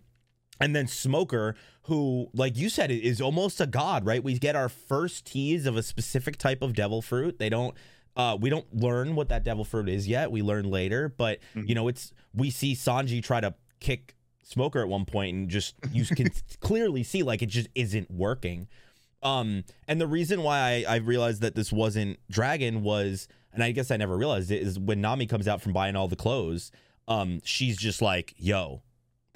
and 0.60 0.74
then 0.74 0.86
Smoker, 0.86 1.54
who, 1.82 2.28
like 2.32 2.56
you 2.56 2.68
said, 2.68 2.90
is 2.90 3.20
almost 3.20 3.60
a 3.60 3.66
god, 3.66 4.04
right? 4.06 4.22
We 4.22 4.38
get 4.38 4.56
our 4.56 4.68
first 4.68 5.26
tease 5.26 5.66
of 5.66 5.76
a 5.76 5.82
specific 5.82 6.36
type 6.36 6.62
of 6.62 6.74
devil 6.74 7.02
fruit. 7.02 7.38
They 7.38 7.48
don't, 7.48 7.74
uh, 8.16 8.36
we 8.40 8.48
don't 8.50 8.66
learn 8.74 9.14
what 9.14 9.28
that 9.28 9.44
devil 9.44 9.64
fruit 9.64 9.88
is 9.88 10.08
yet. 10.08 10.30
We 10.30 10.42
learn 10.42 10.70
later, 10.70 11.08
but 11.08 11.38
Mhm. 11.54 11.68
you 11.68 11.74
know, 11.74 11.88
it's 11.88 12.12
we 12.34 12.50
see 12.50 12.74
Sanji 12.74 13.22
try 13.22 13.40
to 13.40 13.54
kick 13.80 14.14
Smoker 14.42 14.80
at 14.80 14.88
one 14.88 15.04
point, 15.04 15.34
and 15.36 15.48
just 15.48 15.74
you 15.92 16.04
can 16.04 16.28
clearly 16.60 17.02
see 17.02 17.22
like 17.22 17.42
it 17.42 17.46
just 17.50 17.68
isn't 17.74 18.10
working. 18.10 18.68
Um, 19.22 19.64
and 19.88 20.00
the 20.00 20.06
reason 20.06 20.42
why 20.42 20.84
I, 20.86 20.94
I 20.94 20.96
realized 20.96 21.40
that 21.42 21.54
this 21.54 21.72
wasn't 21.72 22.18
Dragon 22.30 22.82
was, 22.82 23.26
and 23.52 23.62
I 23.62 23.72
guess 23.72 23.90
I 23.90 23.96
never 23.96 24.16
realized 24.16 24.50
it, 24.50 24.62
is 24.62 24.78
when 24.78 25.00
Nami 25.00 25.26
comes 25.26 25.48
out 25.48 25.60
from 25.60 25.72
buying 25.72 25.96
all 25.96 26.06
the 26.08 26.16
clothes, 26.16 26.70
um, 27.08 27.40
she's 27.44 27.76
just 27.76 28.00
like, 28.02 28.34
"Yo, 28.36 28.82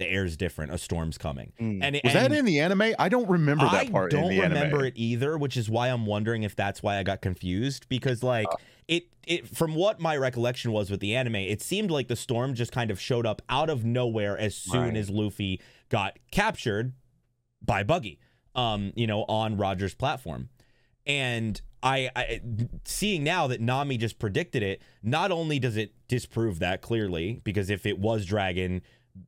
the 0.00 0.08
air's 0.08 0.36
different. 0.36 0.72
A 0.72 0.78
storm's 0.78 1.16
coming." 1.16 1.52
Mm. 1.60 1.78
And 1.82 2.00
Was 2.02 2.14
and 2.14 2.32
that 2.32 2.32
in 2.36 2.44
the 2.44 2.58
anime? 2.58 2.94
I 2.98 3.08
don't 3.08 3.28
remember 3.28 3.64
that 3.64 3.86
I 3.86 3.88
part. 3.88 4.12
I 4.12 4.16
don't 4.20 4.30
remember 4.30 4.76
anime. 4.78 4.84
it 4.86 4.94
either, 4.96 5.38
which 5.38 5.56
is 5.56 5.70
why 5.70 5.88
I'm 5.88 6.06
wondering 6.06 6.42
if 6.42 6.56
that's 6.56 6.82
why 6.82 6.98
I 6.98 7.04
got 7.04 7.22
confused. 7.22 7.88
Because 7.88 8.22
like 8.22 8.48
it, 8.88 9.04
it 9.26 9.46
from 9.48 9.76
what 9.76 10.00
my 10.00 10.16
recollection 10.16 10.72
was 10.72 10.90
with 10.90 10.98
the 11.00 11.14
anime, 11.14 11.36
it 11.36 11.62
seemed 11.62 11.90
like 11.92 12.08
the 12.08 12.16
storm 12.16 12.54
just 12.54 12.72
kind 12.72 12.90
of 12.90 13.00
showed 13.00 13.26
up 13.26 13.40
out 13.48 13.70
of 13.70 13.84
nowhere 13.84 14.36
as 14.36 14.56
soon 14.56 14.80
Right. 14.80 14.96
as 14.96 15.08
Luffy 15.10 15.60
got 15.88 16.18
captured 16.32 16.92
by 17.62 17.84
Buggy, 17.84 18.18
um, 18.56 18.92
you 18.96 19.06
know, 19.06 19.24
on 19.28 19.56
Roger's 19.56 19.94
platform. 19.94 20.48
And 21.06 21.60
I, 21.82 22.10
I 22.14 22.40
seeing 22.84 23.24
now 23.24 23.46
that 23.46 23.60
Nami 23.60 23.96
just 23.96 24.18
predicted 24.18 24.62
it, 24.62 24.82
not 25.02 25.32
only 25.32 25.58
does 25.58 25.76
it 25.76 25.94
disprove 26.08 26.58
that 26.58 26.82
clearly, 26.82 27.40
because 27.42 27.70
if 27.70 27.86
it 27.86 27.98
was 27.98 28.26
Dragon, 28.26 28.82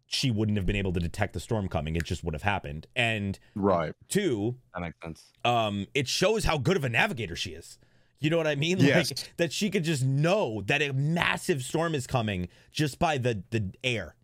she 0.06 0.30
wouldn't 0.30 0.56
have 0.58 0.66
been 0.66 0.76
able 0.76 0.92
to 0.92 1.00
detect 1.00 1.32
the 1.32 1.40
storm 1.40 1.68
coming. 1.68 1.96
It 1.96 2.04
just 2.04 2.22
would 2.24 2.34
have 2.34 2.42
happened. 2.42 2.86
And 2.96 3.38
Right. 3.54 3.94
two, 4.08 4.56
That 4.74 4.80
makes 4.80 4.96
sense. 5.02 5.24
um, 5.44 5.86
it 5.94 6.08
shows 6.08 6.44
how 6.44 6.58
good 6.58 6.76
of 6.76 6.84
a 6.84 6.88
navigator 6.88 7.36
she 7.36 7.50
is. 7.50 7.78
You 8.20 8.30
know 8.30 8.36
what 8.36 8.46
I 8.46 8.54
mean? 8.54 8.78
Yes. 8.80 9.10
Like 9.10 9.36
that 9.38 9.52
she 9.52 9.68
could 9.70 9.84
just 9.84 10.04
know 10.04 10.62
that 10.66 10.80
a 10.82 10.92
massive 10.92 11.62
storm 11.62 11.94
is 11.94 12.06
coming 12.06 12.48
just 12.70 12.98
by 12.98 13.18
the 13.18 13.42
the 13.50 13.70
air, 13.82 14.14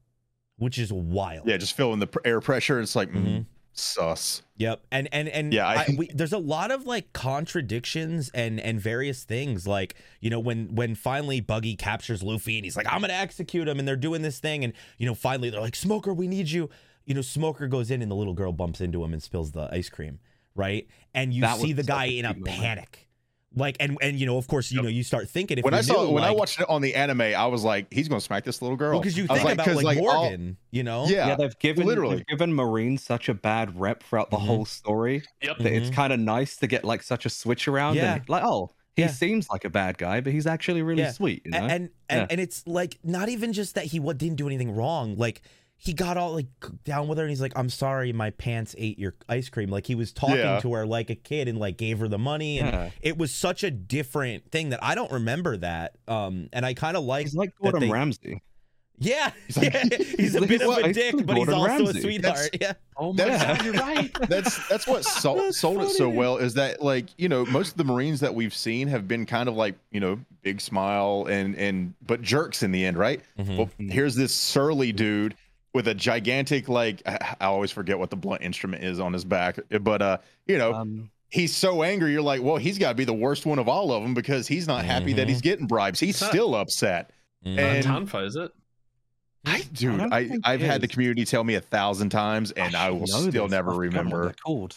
which 0.57 0.79
is 0.79 0.93
wild. 0.93 1.49
Yeah, 1.49 1.57
just 1.57 1.77
feeling 1.77 1.99
the 1.99 2.07
pr- 2.07 2.21
air 2.25 2.41
pressure. 2.41 2.81
It's 2.81 2.95
like 2.95 3.11
mm, 3.11 3.45
Sus. 3.79 4.43
Yep. 4.57 4.83
And 4.91 5.09
and 5.13 5.29
and 5.29 5.53
Yeah, 5.53 5.67
I- 5.67 5.75
I, 5.75 5.87
we, 5.97 6.09
there's 6.15 6.33
a 6.33 6.39
lot 6.39 6.71
of 6.71 6.85
like 6.87 7.13
contradictions 7.13 8.31
and 8.35 8.61
and 8.61 8.81
various 8.81 9.25
things. 9.25 9.67
Like 9.67 9.95
you 10.21 10.31
know 10.31 10.41
when 10.41 10.75
when 10.75 10.95
finally 10.95 11.41
Buggy 11.41 11.77
captures 11.77 12.23
Luffy 12.23 12.57
and 12.59 12.65
he's 12.65 12.77
like 12.77 12.87
I'm 12.93 13.01
gonna 13.01 13.13
execute 13.15 13.69
him 13.69 13.79
and 13.79 13.87
they're 13.89 13.97
doing 13.97 14.23
this 14.23 14.39
thing 14.39 14.65
and 14.65 14.73
you 14.99 15.07
know 15.07 15.15
finally 15.15 15.51
they're 15.51 15.61
like 15.61 15.77
Smoker 15.77 16.13
we 16.13 16.29
need 16.29 16.51
you. 16.51 16.69
You 17.07 17.15
know 17.15 17.23
Smoker 17.23 17.67
goes 17.69 17.91
in 17.91 18.03
and 18.03 18.11
the 18.11 18.15
little 18.17 18.35
girl 18.35 18.53
bumps 18.53 18.81
into 18.81 19.03
him 19.03 19.13
and 19.13 19.23
spills 19.23 19.53
the 19.53 19.69
ice 19.73 19.89
cream. 19.89 20.19
Right. 20.55 20.89
And 21.15 21.33
you 21.33 21.43
That 21.43 21.59
see 21.59 21.73
the 21.73 21.85
guy 21.85 22.07
in 22.07 22.25
a 22.25 22.35
moment. 22.35 22.47
panic. 22.47 23.08
Like 23.57 23.79
and 23.81 23.97
and 24.03 24.19
you 24.21 24.27
know 24.27 24.37
of 24.37 24.47
course 24.47 24.71
you 24.71 24.77
Yep. 24.77 24.85
know 24.85 24.91
you 24.91 25.03
start 25.03 25.27
thinking 25.29 25.57
if 25.57 25.65
When 25.65 25.73
I 25.73 25.81
saw 25.81 26.05
new, 26.05 26.11
when 26.13 26.23
I 26.23 26.31
watched 26.31 26.61
it 26.61 26.69
on 26.69 26.83
the 26.83 26.95
anime, 26.95 27.23
I 27.23 27.47
was 27.47 27.65
like, 27.65 27.87
he's 27.93 28.07
gonna 28.07 28.21
smack 28.21 28.45
this 28.45 28.61
little 28.61 28.77
girl. 28.77 29.01
because 29.01 29.17
you 29.17 29.27
I 29.31 29.33
was 29.33 29.43
think 29.43 29.55
about 29.55 29.67
'cause, 29.67 29.83
like, 29.83 29.97
all- 29.99 30.05
Morgan, 30.25 30.59
you 30.71 30.83
know. 30.83 31.07
yeah, 31.09 31.29
Yeah, 31.29 31.35
they've 31.37 31.59
given 31.59 31.87
literally. 31.87 32.17
they've 32.17 32.27
given 32.27 32.53
Marine 32.53 32.99
such 32.99 33.31
a 33.31 33.35
bad 33.35 33.81
rep 33.81 34.03
throughout 34.03 34.31
the 34.31 34.37
Mhm. 34.37 34.47
whole 34.47 34.65
story 34.67 35.23
Yep. 35.43 35.59
that 35.61 35.73
it's 35.73 35.89
Mhm. 35.89 35.95
kind 35.95 36.13
of 36.13 36.21
nice 36.21 36.57
to 36.59 36.67
get 36.67 36.85
like 36.85 37.03
such 37.03 37.25
a 37.25 37.31
switch 37.31 37.67
around. 37.67 37.97
Yeah. 37.97 38.17
and, 38.17 38.29
like 38.29 38.43
oh, 38.45 38.71
he 38.97 39.03
Yeah. 39.03 39.09
seems 39.09 39.49
like 39.49 39.65
a 39.65 39.71
bad 39.71 39.97
guy, 39.97 40.21
but 40.21 40.35
he's 40.35 40.47
actually 40.47 40.83
really 40.83 41.03
Yeah. 41.03 41.13
sweet. 41.13 41.41
You 41.47 41.53
know? 41.53 41.59
and 41.59 41.71
and 41.73 41.91
and, 42.11 42.21
Yeah. 42.21 42.27
and 42.29 42.41
it's 42.43 42.67
like 42.67 42.99
not 43.03 43.31
even 43.31 43.55
just 43.55 43.75
that 43.77 43.87
he 43.87 43.99
what 43.99 44.19
didn't 44.19 44.37
do 44.37 44.47
anything 44.47 44.73
wrong 44.73 45.17
like 45.17 45.41
he 45.81 45.93
got 45.93 46.17
all 46.17 46.35
like 46.35 46.47
down 46.85 47.07
with 47.09 47.17
her 47.19 47.25
and 47.25 47.31
he's 47.31 47.41
like 47.41 47.53
i'm 47.57 47.71
sorry 47.71 48.13
my 48.13 48.31
pants 48.31 48.75
ate 48.79 48.99
your 48.99 49.15
ice 49.29 49.49
cream 49.49 49.71
like 49.71 49.87
he 49.87 49.95
was 49.95 50.13
talking 50.13 50.37
Yeah. 50.37 50.59
to 50.61 50.73
her 50.75 50.85
like 50.87 51.09
a 51.09 51.15
kid 51.15 51.47
and 51.49 51.59
like 51.59 51.77
gave 51.79 52.01
her 52.01 52.09
the 52.09 52.19
money 52.19 52.59
and 52.59 52.69
yeah. 52.73 52.91
it 53.01 53.17
was 53.17 53.33
such 53.33 53.63
a 53.63 53.71
different 53.71 54.51
thing 54.51 54.71
that 54.71 54.83
i 54.83 54.95
don't 54.95 55.13
remember 55.13 55.57
that 55.59 55.97
um 56.09 56.49
and 56.53 56.67
i 56.67 56.75
kind 56.75 56.97
of 56.97 57.05
like 57.05 57.27
He's 57.27 57.35
like 57.37 57.51
that 57.57 57.63
Gordon 57.63 57.81
they- 57.89 57.91
Ramsay. 57.93 58.43
yeah 58.99 59.31
He's 59.47 59.57
like- 59.57 59.73
yeah, 59.73 59.85
he's 60.17 60.35
a 60.35 60.41
He's 60.41 60.49
bit 60.49 60.63
of 60.63 60.69
like 60.69 60.87
a 60.87 60.93
dick 60.93 61.15
but 61.25 61.37
he's 61.37 61.47
Gordon 61.47 61.55
also 61.55 61.73
a 61.75 61.85
Ramsay. 61.85 62.01
sweetheart 62.01 62.57
yeah 62.61 62.73
Oh 62.97 63.13
my 63.13 63.25
That's- 63.25 63.57
god, 63.59 63.65
you're 63.65 63.75
right. 63.75 64.13
that's 64.29 64.69
that's 64.69 64.85
what 64.89 65.05
sold, 65.05 65.39
That's 65.39 65.61
sold 65.61 65.83
it 65.83 65.91
so 65.91 66.09
well 66.09 66.39
is 66.39 66.55
that 66.55 66.83
like 66.83 67.07
you 67.17 67.29
know 67.29 67.47
most 67.47 67.71
of 67.71 67.77
the 67.77 67.85
marines 67.85 68.19
that 68.19 68.35
we've 68.35 68.53
seen 68.55 68.89
have 68.89 69.07
been 69.07 69.25
kind 69.27 69.49
of 69.49 69.55
like 69.55 69.77
you 69.93 70.01
know 70.01 70.19
big 70.43 70.61
smile 70.61 71.27
and 71.31 71.55
and 71.55 71.95
but 72.05 72.21
jerks 72.23 72.65
in 72.65 72.73
the 72.73 72.85
end 72.85 72.99
right 72.99 73.21
Mhm. 73.39 73.57
well 73.57 73.71
here's 73.79 74.17
this 74.17 74.35
surly 74.35 74.91
dude 74.91 75.37
with 75.75 75.89
a 75.89 75.95
gigantic 75.95 76.69
like 76.69 77.03
I, 77.07 77.37
I 77.41 77.45
always 77.47 77.71
forget 77.71 77.99
what 77.99 78.11
the 78.11 78.17
blunt 78.17 78.43
instrument 78.43 78.83
is 78.85 78.99
on 79.01 79.13
his 79.13 79.25
back 79.25 79.59
but 79.83 80.03
uh 80.03 80.19
you 80.47 80.59
know 80.59 80.73
Um, 80.75 81.11
he's 81.29 81.55
so 81.55 81.83
angry 81.83 82.13
you're 82.13 82.23
like 82.23 82.43
well 82.43 82.57
he's 82.57 82.79
got 82.79 82.89
to 82.91 82.95
be 82.95 83.05
the 83.05 83.13
worst 83.13 83.45
one 83.47 83.59
of 83.59 83.69
all 83.69 83.93
of 83.93 84.03
them 84.03 84.15
because 84.15 84.49
he's 84.49 84.67
not 84.67 84.85
happy 84.85 85.13
that 85.15 85.27
Mhm. 85.27 85.31
he's 85.31 85.41
getting 85.43 85.67
bribes 85.67 86.01
he's 86.01 86.19
Huh. 86.19 86.29
still 86.31 86.55
upset 86.55 87.11
Mhm. 87.47 87.55
Not 87.57 87.65
And- 87.65 87.87
Tonfa, 88.09 88.27
is 88.27 88.37
it? 88.37 88.51
I, 89.45 89.61
dude, 89.73 89.97
don't 89.99 90.13
I, 90.13 90.27
think 90.29 90.41
I've 90.47 90.61
had 90.61 90.81
the 90.81 90.89
community 90.89 91.25
tell 91.25 91.45
me 91.45 91.55
a 91.55 91.61
thousand 91.61 92.11
times, 92.11 92.51
and 92.51 92.75
I, 92.75 92.89
should 92.91 92.99
will 93.01 93.07
still 93.07 93.45
this. 93.45 93.51
never 93.53 93.71
I 93.71 93.75
forgot 93.77 93.77
what 93.77 93.83
remember. 94.13 94.35
called. 94.45 94.77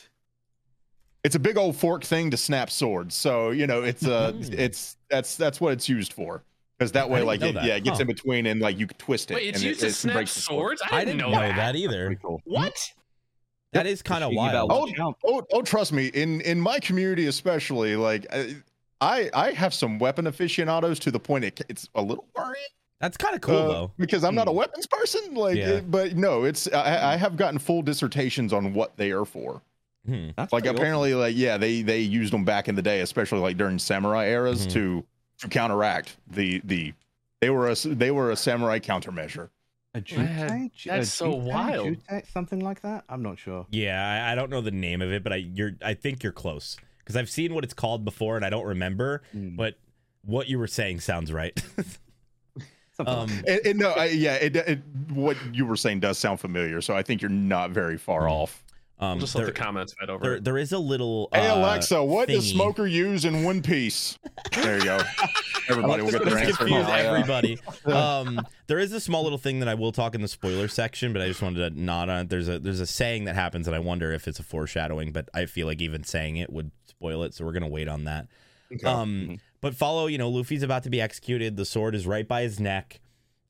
It's 1.23 1.35
a 1.35 1.39
big 1.39 1.57
old 1.57 1.75
fork 1.75 2.03
thing 2.03 2.31
to 2.31 2.37
snap 2.37 2.69
swords, 2.69 3.15
so 3.15 3.49
you 3.49 3.65
know 3.67 3.81
it's 3.83 4.05
uh 4.05 4.31
Mhm. 4.33 4.53
it's 4.59 4.97
that's 5.09 5.35
that's 5.35 5.59
what 5.59 5.73
it's 5.73 5.89
used 5.89 6.13
for. 6.13 6.43
Because 6.81 6.93
that 6.93 7.11
way, 7.11 7.21
like, 7.21 7.43
it, 7.43 7.53
that. 7.53 7.63
yeah, 7.63 7.75
it 7.75 7.83
gets 7.83 7.99
Huh. 7.99 8.01
in 8.01 8.07
between, 8.07 8.47
and 8.47 8.59
like 8.59 8.79
you 8.79 8.87
twist 8.87 9.29
it. 9.29 9.35
Wait, 9.35 9.49
it's 9.49 9.59
and 9.59 9.65
used 9.67 9.81
it, 9.81 9.85
to 9.85 9.89
it 9.89 9.93
snap 9.93 10.13
breaks 10.15 10.31
swords? 10.31 10.81
I 10.81 10.95
i 10.95 10.99
didn't, 11.05 11.19
didn't 11.19 11.31
know, 11.31 11.37
know 11.39 11.47
that. 11.47 11.55
that 11.57 11.75
either 11.75 12.15
cool. 12.23 12.41
What? 12.45 12.73
that 13.73 13.85
is 13.85 14.01
kind 14.01 14.23
of 14.23 14.31
wild 14.33 14.67
watch 14.71 14.99
out. 14.99 15.15
Oh, 15.23 15.43
oh, 15.53 15.61
trust 15.61 15.93
me. 15.93 16.07
In 16.07 16.41
in 16.41 16.59
my 16.59 16.79
community, 16.79 17.27
especially, 17.27 17.95
like, 17.95 18.25
I 18.99 19.29
I 19.31 19.51
have 19.51 19.75
some 19.75 19.99
weapon 19.99 20.25
aficionados 20.25 20.97
to 21.01 21.11
the 21.11 21.19
point 21.19 21.45
it, 21.45 21.61
it's 21.69 21.87
a 21.93 22.01
little 22.01 22.25
worrying. 22.35 22.55
that's 22.99 23.15
kind 23.15 23.35
of 23.35 23.41
cool 23.41 23.57
uh, 23.57 23.67
though 23.67 23.91
because 23.99 24.23
I'm 24.23 24.33
not 24.33 24.47
a 24.47 24.51
Hmm. 24.51 24.57
weapons 24.57 24.87
person. 24.87 25.35
Like, 25.35 25.57
Yeah. 25.57 25.69
it- 25.69 25.91
but 25.91 26.15
no, 26.17 26.45
it's 26.45 26.67
I, 26.73 27.13
I 27.13 27.15
have 27.15 27.37
gotten 27.37 27.59
full 27.59 27.83
dissertations 27.83 28.53
on 28.53 28.73
what 28.73 28.97
they 28.97 29.11
are 29.11 29.23
for. 29.25 29.61
Hmm. 30.07 30.29
Like 30.35 30.49
pretty 30.49 30.67
awesome. 30.69 30.75
apparently 30.77 31.13
like 31.13 31.35
yeah 31.37 31.57
they 31.57 31.83
they 31.83 31.99
used 31.99 32.33
them 32.33 32.43
back 32.43 32.67
in 32.67 32.73
the 32.73 32.81
day 32.81 33.01
especially 33.01 33.37
like 33.37 33.55
during 33.55 33.77
samurai 33.77 34.29
eras 34.29 34.65
Mhm. 34.65 34.71
to 34.71 35.05
to 35.41 35.47
counteract 35.49 36.17
the 36.27 36.61
the 36.63 36.93
they 37.41 37.49
were 37.49 37.69
a 37.69 37.75
they 37.75 38.11
were 38.11 38.31
a 38.31 38.35
samurai 38.35 38.79
countermeasure 38.79 39.49
A 39.93 39.99
That- 39.99 40.05
jutei? 40.05 40.71
Ju- 40.73 40.89
a 40.89 40.93
that's 40.97 41.11
so 41.13 41.33
jutei? 41.33 41.43
wild. 41.43 41.87
Jutei? 41.97 42.31
Something 42.31 42.59
like 42.61 42.81
that. 42.81 43.03
I'm 43.09 43.21
not 43.23 43.37
sure. 43.39 43.65
Yeah, 43.71 44.01
I, 44.27 44.31
I 44.31 44.35
don't 44.35 44.49
know 44.49 44.61
the 44.61 44.71
name 44.71 45.01
of 45.01 45.11
it, 45.11 45.23
but 45.23 45.33
I 45.33 45.37
you're 45.37 45.73
I 45.83 45.93
think 45.95 46.23
you're 46.23 46.31
close 46.31 46.77
because 46.99 47.15
I've 47.15 47.29
seen 47.29 47.53
what 47.53 47.63
it's 47.63 47.73
called 47.73 48.05
before 48.05 48.35
and 48.37 48.45
I 48.45 48.49
don't 48.49 48.65
remember, 48.65 49.23
Mm, 49.35 49.55
but 49.57 49.75
what 50.23 50.47
you 50.47 50.59
were 50.59 50.67
saying 50.67 50.99
sounds 50.99 51.33
right. 51.33 51.59
um, 52.99 53.27
like 53.27 53.43
it, 53.47 53.65
it- 53.65 53.75
no 53.77 53.89
I, 53.91 54.05
yeah 54.05 54.35
it, 54.35 54.55
it 54.55 54.79
what 55.09 55.35
you 55.51 55.65
were 55.65 55.75
saying 55.75 56.01
does 56.01 56.19
sound 56.19 56.39
familiar 56.39 56.81
so 56.81 56.95
i 56.95 57.01
think 57.01 57.19
you're 57.23 57.31
not 57.31 57.71
very 57.71 57.97
far 57.97 58.23
Mhm. 58.23 58.31
off 58.31 58.63
Um, 59.01 59.19
Just 59.19 59.33
there, 59.33 59.45
let 59.45 59.55
the 59.55 59.59
comments 59.59 59.95
right 59.99 60.11
over. 60.11 60.23
there, 60.23 60.39
there 60.39 60.57
is 60.59 60.73
a 60.73 60.77
little. 60.77 61.27
Hey 61.33 61.47
uh, 61.47 61.57
Alexa, 61.57 62.03
what 62.03 62.27
does. 62.27 62.47
Smoker 62.47 62.85
use 62.85 63.25
in 63.25 63.43
One 63.43 63.63
Piece? 63.63 64.19
There 64.51 64.77
you 64.77 64.83
go. 64.83 64.99
Everybody 65.69 66.03
will 66.03 66.11
get 66.11 66.23
their 66.23 66.35
Let's 66.35 66.49
answer. 66.49 66.65
confuse 66.65 66.87
everybody. 66.87 67.59
um, 67.85 68.45
there 68.67 68.77
is 68.77 68.93
a 68.93 68.99
small 68.99 69.23
little 69.23 69.37
thing 69.37 69.59
that 69.59 69.69
I 69.69 69.73
will 69.73 69.91
talk 69.91 70.13
in 70.13 70.21
the 70.21 70.27
spoiler 70.27 70.67
section, 70.67 71.13
but 71.13 71.21
I 71.21 71.27
just 71.27 71.41
wanted 71.41 71.73
to 71.73 71.81
nod 71.81 72.09
on 72.09 72.21
it. 72.21 72.29
There's 72.29 72.47
a 72.47 72.59
there's 72.59 72.79
a 72.79 72.85
saying 72.85 73.25
that 73.25 73.35
happens, 73.35 73.67
and 73.67 73.75
I 73.75 73.79
wonder 73.79 74.11
if 74.11 74.27
it's 74.27 74.39
a 74.39 74.43
foreshadowing, 74.43 75.11
but 75.11 75.29
I 75.33 75.45
feel 75.45 75.65
like 75.65 75.81
even 75.81 76.03
saying 76.03 76.37
it 76.37 76.51
would 76.51 76.69
spoil 76.85 77.23
it, 77.23 77.33
so 77.33 77.43
we're 77.43 77.53
gonna 77.53 77.67
wait 77.67 77.87
on 77.87 78.03
that. 78.03 78.27
Okay. 78.71 78.85
Um, 78.85 79.39
but 79.61 79.73
follow, 79.75 80.05
you 80.07 80.19
know, 80.19 80.29
Luffy's 80.29 80.63
about 80.63 80.83
to 80.83 80.91
be 80.91 81.01
executed. 81.01 81.57
The 81.57 81.65
sword 81.65 81.95
is 81.95 82.05
right 82.05 82.27
by 82.27 82.43
his 82.43 82.59
neck, 82.59 82.99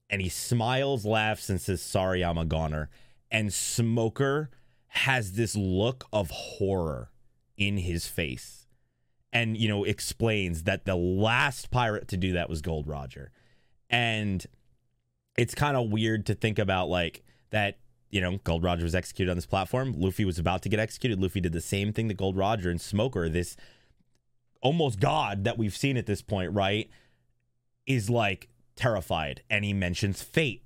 and 0.10 0.22
he 0.22 0.30
smiles, 0.30 1.06
laughs, 1.06 1.50
and 1.50 1.60
says, 1.60 1.82
"Sorry, 1.82 2.24
I'm 2.24 2.38
a 2.38 2.46
goner." 2.46 2.90
And 3.30 3.54
Smoker 3.54 4.50
has 4.94 5.34
this 5.34 5.56
look 5.56 6.06
of 6.12 6.30
horror 6.30 7.12
in 7.58 7.78
his 7.78 8.08
face, 8.08 8.68
and 9.32 9.58
you 9.58 9.68
know, 9.68 9.84
explains 9.84 10.64
that 10.64 10.86
the 10.86 10.96
last 10.96 11.72
pirate 11.72 12.08
to 12.10 12.18
do 12.18 12.34
that 12.34 12.50
was 12.50 12.62
Gold 12.62 12.88
Roger, 12.88 13.32
and 13.90 14.46
it's 15.38 15.56
kind 15.56 15.78
of 15.78 15.90
weird 15.90 16.26
to 16.28 16.36
think 16.36 16.60
about 16.60 16.90
like 16.90 17.24
that. 17.52 17.78
You 18.10 18.20
know, 18.20 18.40
Gold 18.44 18.62
Roger 18.62 18.84
was 18.84 18.94
executed 18.94 19.32
on 19.32 19.38
this 19.38 19.46
platform. 19.46 19.94
Luffy 19.98 20.26
was 20.26 20.38
about 20.38 20.62
to 20.64 20.70
get 20.70 20.82
executed. 20.82 21.22
Luffy 21.22 21.40
did 21.40 21.54
the 21.54 21.62
same 21.62 21.94
thing 21.94 22.10
to 22.10 22.14
Gold 22.14 22.36
Roger 22.36 22.70
and 22.70 22.82
Smoker. 22.82 23.30
This 23.30 23.56
almost 24.62 25.00
god 25.00 25.46
that 25.46 25.58
we've 25.58 25.76
seen 25.76 25.96
at 25.96 26.06
this 26.06 26.22
point, 26.22 26.52
right, 26.52 26.90
is 27.88 28.10
like 28.10 28.50
terrified 28.76 29.44
and 29.50 29.64
he 29.64 29.72
mentions 29.72 30.22
fate 30.22 30.64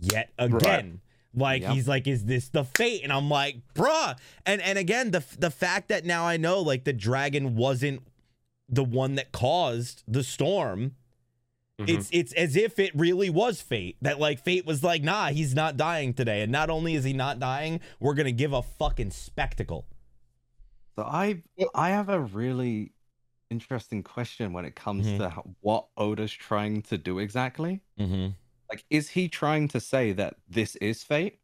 yet 0.00 0.32
again. 0.38 1.00
Like 1.36 1.62
Yep. 1.62 1.72
he's 1.74 1.86
like, 1.86 2.06
is 2.06 2.24
this 2.24 2.48
the 2.48 2.64
fate? 2.64 3.02
And 3.04 3.12
I'm 3.12 3.28
like, 3.28 3.58
bruh. 3.74 4.16
And 4.46 4.60
and 4.62 4.78
again, 4.78 5.10
the 5.10 5.22
the 5.38 5.50
fact 5.50 5.88
that 5.88 6.04
now 6.04 6.24
I 6.26 6.38
know 6.38 6.60
like 6.60 6.84
the 6.84 6.92
dragon 6.94 7.54
wasn't 7.56 8.02
the 8.68 8.82
one 8.82 9.14
that 9.16 9.30
caused 9.32 10.02
the 10.08 10.24
storm. 10.24 10.96
Mhm. 11.78 11.88
It's 11.90 12.08
it's 12.10 12.32
as 12.32 12.56
if 12.56 12.78
it 12.78 12.90
really 12.94 13.28
was 13.28 13.60
fate. 13.60 13.98
That 14.00 14.18
like 14.18 14.40
fate 14.42 14.64
was 14.64 14.82
like, 14.82 15.02
nah, 15.02 15.28
he's 15.28 15.54
not 15.54 15.76
dying 15.76 16.14
today. 16.14 16.40
And 16.40 16.50
not 16.50 16.70
only 16.70 16.94
is 16.94 17.04
he 17.04 17.12
not 17.12 17.38
dying, 17.38 17.80
we're 18.00 18.14
gonna 18.14 18.32
give 18.32 18.54
a 18.54 18.62
fucking 18.62 19.10
spectacle. 19.10 19.86
So 20.96 21.02
I 21.04 21.42
I 21.74 21.90
have 21.90 22.08
a 22.08 22.18
really 22.18 22.92
interesting 23.50 24.02
question 24.02 24.54
when 24.54 24.64
it 24.64 24.74
comes 24.74 25.06
Mhm. 25.06 25.18
to 25.18 25.42
what 25.60 25.88
Oda's 25.98 26.32
trying 26.32 26.80
to 26.82 26.96
do 26.98 27.18
exactly. 27.18 27.82
Mm-hmm. 28.00 28.28
Like, 28.70 28.84
is 28.90 29.10
he 29.10 29.28
trying 29.28 29.68
to 29.68 29.80
say 29.80 30.12
that 30.12 30.36
this 30.48 30.76
is 30.76 31.02
fate, 31.04 31.38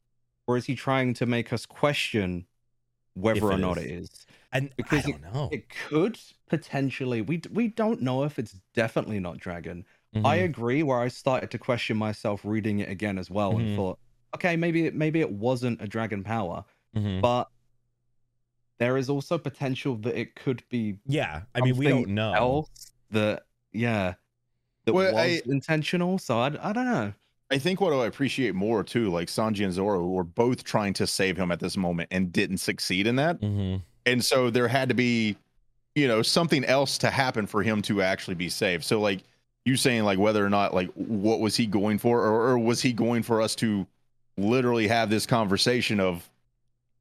or 0.47 0.57
is 0.57 0.67
he 0.67 0.75
trying 0.75 1.15
to 1.15 1.27
make 1.27 1.53
us 1.53 1.67
question 1.67 2.47
whether 3.15 3.45
or 3.51 3.59
not 3.59 3.79
is. 3.79 3.85
it 3.85 3.91
is? 3.91 4.27
And 4.53 4.71
Because 4.77 5.07
I 5.07 5.11
don't 5.13 5.23
know. 5.23 5.49
It 5.53 5.69
could 5.69 6.19
potentially. 6.49 7.21
We 7.23 7.43
we 7.51 7.69
don't 7.69 8.03
know 8.03 8.25
if 8.25 8.39
it's 8.39 8.61
definitely 8.75 9.21
not 9.21 9.39
dragon. 9.39 9.85
I 10.25 10.37
Mhm. 10.37 10.45
agree. 10.45 10.83
Where 10.83 11.01
I 11.01 11.09
started 11.09 11.51
to 11.53 11.59
question 11.59 11.97
myself 11.97 12.45
reading 12.45 12.81
it 12.81 12.89
again 12.91 13.19
as 13.19 13.31
well, 13.31 13.53
Mhm. 13.55 13.61
and 13.61 13.77
thought, 13.77 13.99
okay, 14.35 14.57
maybe 14.57 14.87
it 14.87 14.95
maybe 14.95 15.21
it 15.21 15.31
wasn't 15.31 15.81
a 15.81 15.87
dragon 15.89 16.23
power, 16.25 16.65
Mhm. 16.97 17.21
but 17.23 17.49
there 18.79 18.97
is 18.97 19.09
also 19.09 19.39
potential 19.39 19.97
that 19.97 20.17
it 20.19 20.35
could 20.35 20.63
be 20.69 20.99
Yeah, 21.07 21.43
I 21.55 21.61
mean, 21.61 21.77
we 21.77 21.87
don't 21.87 22.09
know. 22.09 22.33
else 22.35 22.93
that 23.11 23.45
yeah 23.73 24.15
that 24.85 24.93
Well, 24.93 25.13
was 25.13 25.23
I- 25.23 25.43
intentional. 25.47 26.19
So 26.19 26.39
I, 26.39 26.47
I 26.63 26.73
don't 26.73 26.87
know. 26.87 27.13
I 27.51 27.59
think 27.59 27.81
what 27.83 27.93
I 27.93 28.07
appreciate 28.07 28.55
more 28.55 28.83
too, 28.83 29.11
like 29.11 29.29
Sanji 29.29 29.63
and 29.63 29.73
Zoro 29.75 30.07
were 30.07 30.25
both 30.25 30.65
trying 30.65 30.95
to 30.95 31.07
save 31.07 31.37
him 31.37 31.53
at 31.53 31.61
this 31.61 31.77
moment 31.77 32.09
and 32.11 32.33
didn't 32.33 32.59
succeed 32.59 33.07
in 33.07 33.17
that. 33.17 33.41
Mm-hmm. 33.41 33.77
And 34.07 34.25
so 34.25 34.49
there 34.49 34.69
had 34.69 34.89
to 34.89 34.95
be, 34.95 35.37
you 35.95 36.09
know, 36.09 36.23
something 36.23 36.65
else 36.65 36.97
to 36.99 37.11
happen 37.11 37.47
for 37.47 37.63
him 37.63 37.83
to 37.83 38.01
actually 38.01 38.37
be 38.37 38.49
saved. 38.49 38.85
So 38.85 39.01
like 39.01 39.21
you 39.67 39.77
saying 39.77 40.05
like 40.05 40.19
whether 40.19 40.45
or 40.45 40.49
not 40.49 40.73
like 40.73 40.91
what 40.95 41.41
was 41.41 41.55
he 41.55 41.67
going 41.67 41.99
for 41.99 42.21
or, 42.23 42.49
or 42.49 42.59
was 42.59 42.81
he 42.81 42.93
going 42.93 43.23
for 43.23 43.43
us 43.43 43.55
to 43.57 43.87
literally 44.39 44.89
have 44.89 45.11
this 45.11 45.27
conversation 45.27 46.01
of 46.01 46.29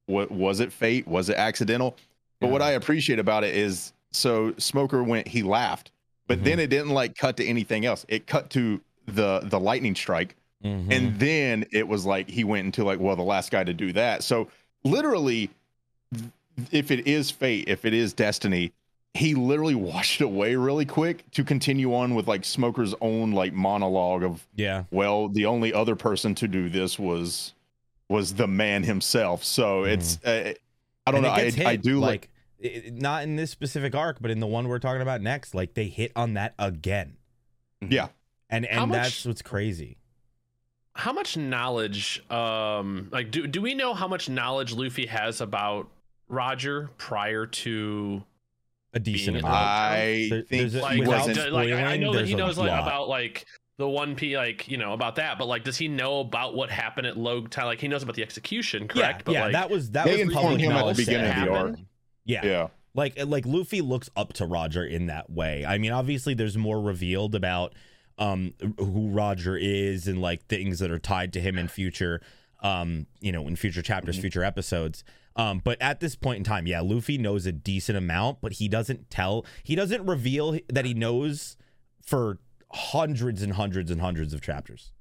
what 0.08 0.30
was 0.32 0.60
it 0.60 0.74
fate? 0.74 1.08
Was 1.08 1.30
it 1.30 1.38
accidental? 1.38 1.96
But 2.42 2.50
what 2.50 2.62
I 2.62 2.72
appreciate 2.72 3.20
about 3.20 3.44
it 3.46 3.56
is 3.56 3.94
so 4.12 4.54
Smoker 4.58 5.02
went 5.02 5.28
he 5.28 5.44
laughed, 5.44 5.92
but 6.32 6.40
Mhm. 6.40 6.44
then 6.44 6.60
it 6.60 6.70
didn't 6.70 6.92
like 6.92 7.18
cut 7.18 7.36
to 7.38 7.46
anything 7.46 7.86
else. 7.86 8.06
It 8.08 8.26
cut 8.28 8.50
to 8.52 8.80
the 9.08 9.42
the 9.44 9.60
lightning 9.60 9.96
strike 9.96 10.36
Mm-hmm. 10.64 10.92
and 10.92 11.20
then 11.20 11.66
it 11.72 11.88
was 11.88 12.06
like 12.06 12.30
he 12.30 12.44
went 12.44 12.66
into 12.68 12.84
like 12.84 13.00
well 13.00 13.16
the 13.16 13.24
last 13.24 13.50
guy 13.52 13.64
to 13.64 13.74
do 13.74 13.92
that 13.94 14.22
so 14.24 14.48
literally 14.84 15.50
if 16.72 16.92
it 16.92 17.08
is 17.08 17.32
fate 17.32 17.66
if 17.68 17.84
it 17.84 17.94
is 17.96 18.14
destiny 18.14 18.72
he 19.14 19.34
literally 19.34 19.74
washed 19.92 20.22
away 20.22 20.56
really 20.56 20.86
quick 20.86 21.30
to 21.32 21.44
continue 21.44 21.94
on 21.96 22.14
with 22.16 22.28
like 22.28 22.46
smoker's 22.46 22.94
own 23.02 23.32
like 23.32 23.54
monologue 23.54 24.24
of 24.24 24.48
yeah, 24.56 24.84
well 24.92 25.28
the 25.30 25.46
only 25.48 25.74
other 25.74 25.96
person 25.96 26.36
to 26.36 26.48
do 26.48 26.70
this 26.70 27.00
was 27.00 27.54
was 28.08 28.36
the 28.36 28.48
man 28.48 28.84
himself 28.84 29.44
so 29.44 29.84
it's 29.84 30.20
uh, 30.26 30.54
i 31.08 31.12
don't 31.12 31.24
Mm-hmm. 31.24 31.36
And 31.40 31.58
know 31.58 31.66
I, 31.66 31.72
I 31.72 31.76
do 31.76 32.00
like 32.00 32.26
i- 32.26 32.31
i- 32.64 32.84
not 32.94 33.24
in 33.24 33.36
this 33.36 33.52
specific 33.52 33.96
arc, 33.96 34.22
but 34.22 34.32
in 34.32 34.40
the 34.40 34.48
one 34.48 34.68
we're 34.68 34.80
talking 34.80 35.02
about 35.02 35.22
next. 35.22 35.54
Like 35.56 35.74
they 35.74 35.86
hit 35.88 36.12
on 36.16 36.34
that 36.36 36.54
again, 36.60 37.18
yeah 37.82 38.10
and 38.50 38.66
and 38.66 38.90
much- 38.90 38.98
that's 39.02 39.26
what's 39.26 39.42
crazy. 39.42 39.98
how 40.94 41.14
much 41.14 41.38
knowledge 41.38 42.22
um 42.30 43.08
like 43.12 43.32
do 43.32 43.48
do 43.48 43.62
we 43.62 43.74
know 43.74 43.94
how 43.94 44.08
much 44.08 44.28
knowledge 44.30 44.74
Luffy 44.74 45.06
has 45.08 45.40
about 45.42 45.90
Roger 46.28 46.90
prior 46.98 47.46
to 47.46 48.24
A 48.94 49.00
decent 49.00 49.38
amount. 49.38 49.56
i 49.56 50.28
There- 50.30 50.42
think 50.44 50.74
a- 50.74 50.78
like, 50.80 51.00
without 51.00 51.28
like, 51.28 51.52
like, 51.52 51.70
I- 51.74 51.94
I 51.94 51.98
know 51.98 52.14
that 52.14 52.28
he 52.28 52.36
knows 52.36 52.58
like 52.58 52.70
lot. 52.72 52.82
about 52.82 53.08
like 53.10 53.46
the 53.78 53.88
one 53.88 54.16
p 54.16 54.36
like 54.38 54.68
you 54.68 54.76
know 54.78 54.92
about 54.94 55.16
that 55.16 55.38
but 55.40 55.46
like 55.48 55.64
does 55.64 55.78
he 55.78 55.88
know 55.88 56.20
about 56.20 56.56
what 56.56 56.70
happened 56.70 57.08
at 57.08 57.18
Logue 57.18 57.50
Town 57.50 57.66
like 57.66 57.80
he 57.80 57.88
knows 57.88 58.04
about 58.04 58.16
the 58.16 58.22
execution 58.22 58.88
correct 58.90 59.20
yeah, 59.20 59.24
but 59.26 59.32
yeah, 59.34 59.44
like 59.46 59.54
that 59.54 59.70
was 59.70 59.92
that 59.92 60.06
They 60.06 60.12
was 60.12 60.22
informed 60.22 60.60
public 60.60 60.62
him 60.62 60.72
at 60.74 60.86
the 60.96 61.06
beginning 61.06 61.30
of 61.32 61.46
the 61.46 61.52
arc. 61.54 61.76
Yeah, 62.26 62.46
yeah 62.46 62.68
like 62.94 63.18
like 63.26 63.46
Luffy 63.46 63.82
looks 63.82 64.10
up 64.16 64.34
to 64.34 64.46
Roger 64.46 64.84
in 64.84 65.06
that 65.08 65.30
way. 65.30 65.66
I 65.66 65.78
mean, 65.78 65.92
obviously 65.92 66.34
there's 66.34 66.58
more 66.58 66.82
revealed 66.82 67.36
about 67.36 67.74
um 68.18 68.54
who 68.78 69.10
Roger 69.10 69.56
is 69.58 70.08
and 70.08 70.22
like 70.22 70.46
things 70.48 70.80
that 70.80 70.92
are 70.92 71.00
tied 71.00 71.34
to 71.34 71.40
him 71.42 71.58
in 71.58 71.68
future 71.68 72.22
um 72.62 73.08
you 73.22 73.32
know 73.32 73.48
in 73.48 73.56
future 73.56 73.82
chapters, 73.82 74.16
Mm-hmm. 74.16 74.22
future 74.22 74.44
episodes. 74.44 75.04
Um 75.38 75.62
but 75.64 75.82
at 75.82 76.02
this 76.02 76.16
point 76.16 76.38
in 76.40 76.44
time, 76.44 76.68
yeah, 76.68 76.82
Luffy 76.82 77.18
knows 77.18 77.46
a 77.46 77.52
decent 77.54 77.98
amount, 77.98 78.40
but 78.42 78.54
he 78.54 78.68
doesn't 78.68 79.10
tell 79.10 79.46
he 79.64 79.76
doesn't 79.76 80.06
reveal 80.06 80.60
that 80.68 80.84
he 80.86 80.94
knows 80.94 81.56
for 82.06 82.40
hundreds 82.74 83.42
and 83.42 83.54
hundreds 83.54 83.90
and 83.92 84.02
hundreds 84.02 84.34
of 84.34 84.42
chapters. 84.42 84.92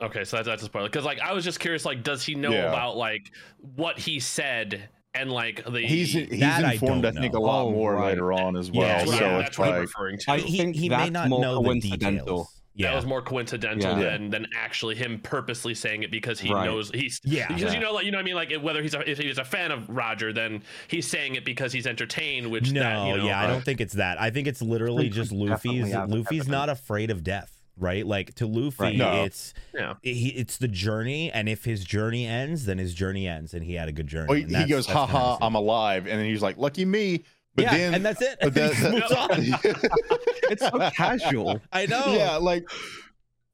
okay 0.00 0.24
so 0.24 0.36
that's 0.36 0.46
that's 0.46 0.62
a 0.62 0.66
spoiler 0.66 0.88
because 0.88 1.04
like 1.04 1.20
I 1.20 1.32
was 1.32 1.44
just 1.44 1.58
curious 1.60 1.84
like 1.84 2.02
does 2.02 2.24
he 2.24 2.34
know 2.34 2.50
Yeah. 2.52 2.68
about 2.68 2.96
like 2.96 3.32
what 3.60 3.98
he 3.98 4.20
said 4.20 4.88
and 5.20 5.30
like 5.30 5.64
the 5.64 5.80
he's 5.80 6.12
he's 6.12 6.40
That 6.40 6.64
I 6.64 6.72
informed 6.74 7.04
i, 7.04 7.10
don't 7.10 7.20
think 7.22 7.34
a 7.34 7.38
lot 7.40 7.64
Oh, 7.66 7.70
more 7.72 7.94
right. 7.94 8.06
later 8.10 8.32
on 8.32 8.56
as 8.56 8.70
well 8.70 8.86
Yeah, 8.86 9.04
so 9.04 9.10
I, 9.10 9.14
it's 9.14 9.18
that's 9.46 9.58
what 9.58 9.68
I'm 9.68 9.72
like 9.74 9.80
referring 9.82 10.18
to 10.18 10.30
I 10.32 10.38
he 10.38 10.56
think 10.58 10.76
he 10.76 10.88
may 10.88 11.10
not 11.10 11.28
more 11.28 11.40
know 11.40 11.56
the 11.58 11.64
coincidental. 11.64 12.24
details. 12.26 12.54
Yeah. 12.74 12.90
that 12.90 12.96
was 12.96 13.06
more 13.06 13.20
coincidental 13.22 13.98
Yeah. 13.98 14.10
than 14.10 14.30
than 14.30 14.46
actually 14.56 14.94
him 14.94 15.18
purposely 15.20 15.74
saying 15.74 16.04
it 16.04 16.12
because 16.12 16.38
he 16.38 16.52
Right. 16.54 16.64
knows 16.66 16.92
he's 16.94 17.20
Yeah. 17.24 17.48
because 17.48 17.74
you 17.74 17.80
know 17.80 17.92
like 17.92 18.04
you 18.04 18.12
know 18.12 18.18
what 18.18 18.22
I 18.22 18.24
mean 18.26 18.34
like 18.36 18.52
whether 18.62 18.80
he's 18.82 18.94
a, 18.94 19.10
if 19.10 19.18
he's 19.18 19.38
a 19.38 19.44
fan 19.44 19.72
of 19.72 19.88
Roger 19.88 20.32
then 20.32 20.62
he's 20.86 21.06
saying 21.08 21.34
it 21.34 21.44
because 21.44 21.72
he's 21.72 21.88
entertained 21.88 22.48
which 22.48 22.70
no, 22.70 22.78
that, 22.80 23.06
you 23.08 23.16
know, 23.16 23.26
yeah, 23.26 23.40
I 23.40 23.44
uh, 23.44 23.48
don't 23.48 23.64
think 23.64 23.80
it's 23.80 23.94
that. 23.94 24.20
I 24.20 24.30
think 24.30 24.46
it's 24.46 24.62
literally 24.62 25.08
just 25.08 25.32
Luffy's. 25.32 25.92
Luffy's 25.92 26.46
not 26.46 26.68
afraid 26.68 27.10
of 27.10 27.24
death, 27.24 27.50
right? 27.78 28.06
Like 28.06 28.34
to 28.36 28.46
Luffy, 28.46 28.76
Right. 28.82 28.96
No. 28.96 29.24
it's 29.24 29.54
yeah 29.74 29.94
he, 30.02 30.28
it's 30.30 30.56
the 30.58 30.68
journey, 30.68 31.30
and 31.32 31.48
if 31.48 31.64
his 31.64 31.84
journey 31.84 32.26
ends, 32.26 32.64
then 32.66 32.78
his 32.78 32.94
journey 32.94 33.26
ends, 33.28 33.54
and 33.54 33.64
he 33.64 33.74
had 33.74 33.88
a 33.88 33.92
good 33.92 34.06
journey. 34.06 34.26
Oh, 34.30 34.34
he, 34.34 34.44
he 34.64 34.66
goes, 34.68 34.86
"Ha 34.86 35.06
ha. 35.06 35.38
I'm 35.40 35.54
alive," 35.54 36.06
and 36.06 36.18
then 36.18 36.26
he's 36.26 36.42
like, 36.42 36.56
"Lucky 36.58 36.84
me." 36.84 37.24
But 37.54 37.64
yeah, 37.64 37.76
then, 37.76 37.94
and 37.94 38.04
that's 38.04 38.22
it. 38.22 38.38
but 38.40 38.52
He 38.54 38.60
that- 38.60 38.72
just 38.74 38.92
moves 38.92 39.12
on. 39.12 39.80
It's 40.50 40.62
so 40.62 40.90
casual. 40.90 41.60
I 41.72 41.84
know. 41.86 42.14
yeah, 42.16 42.36
like 42.36 42.66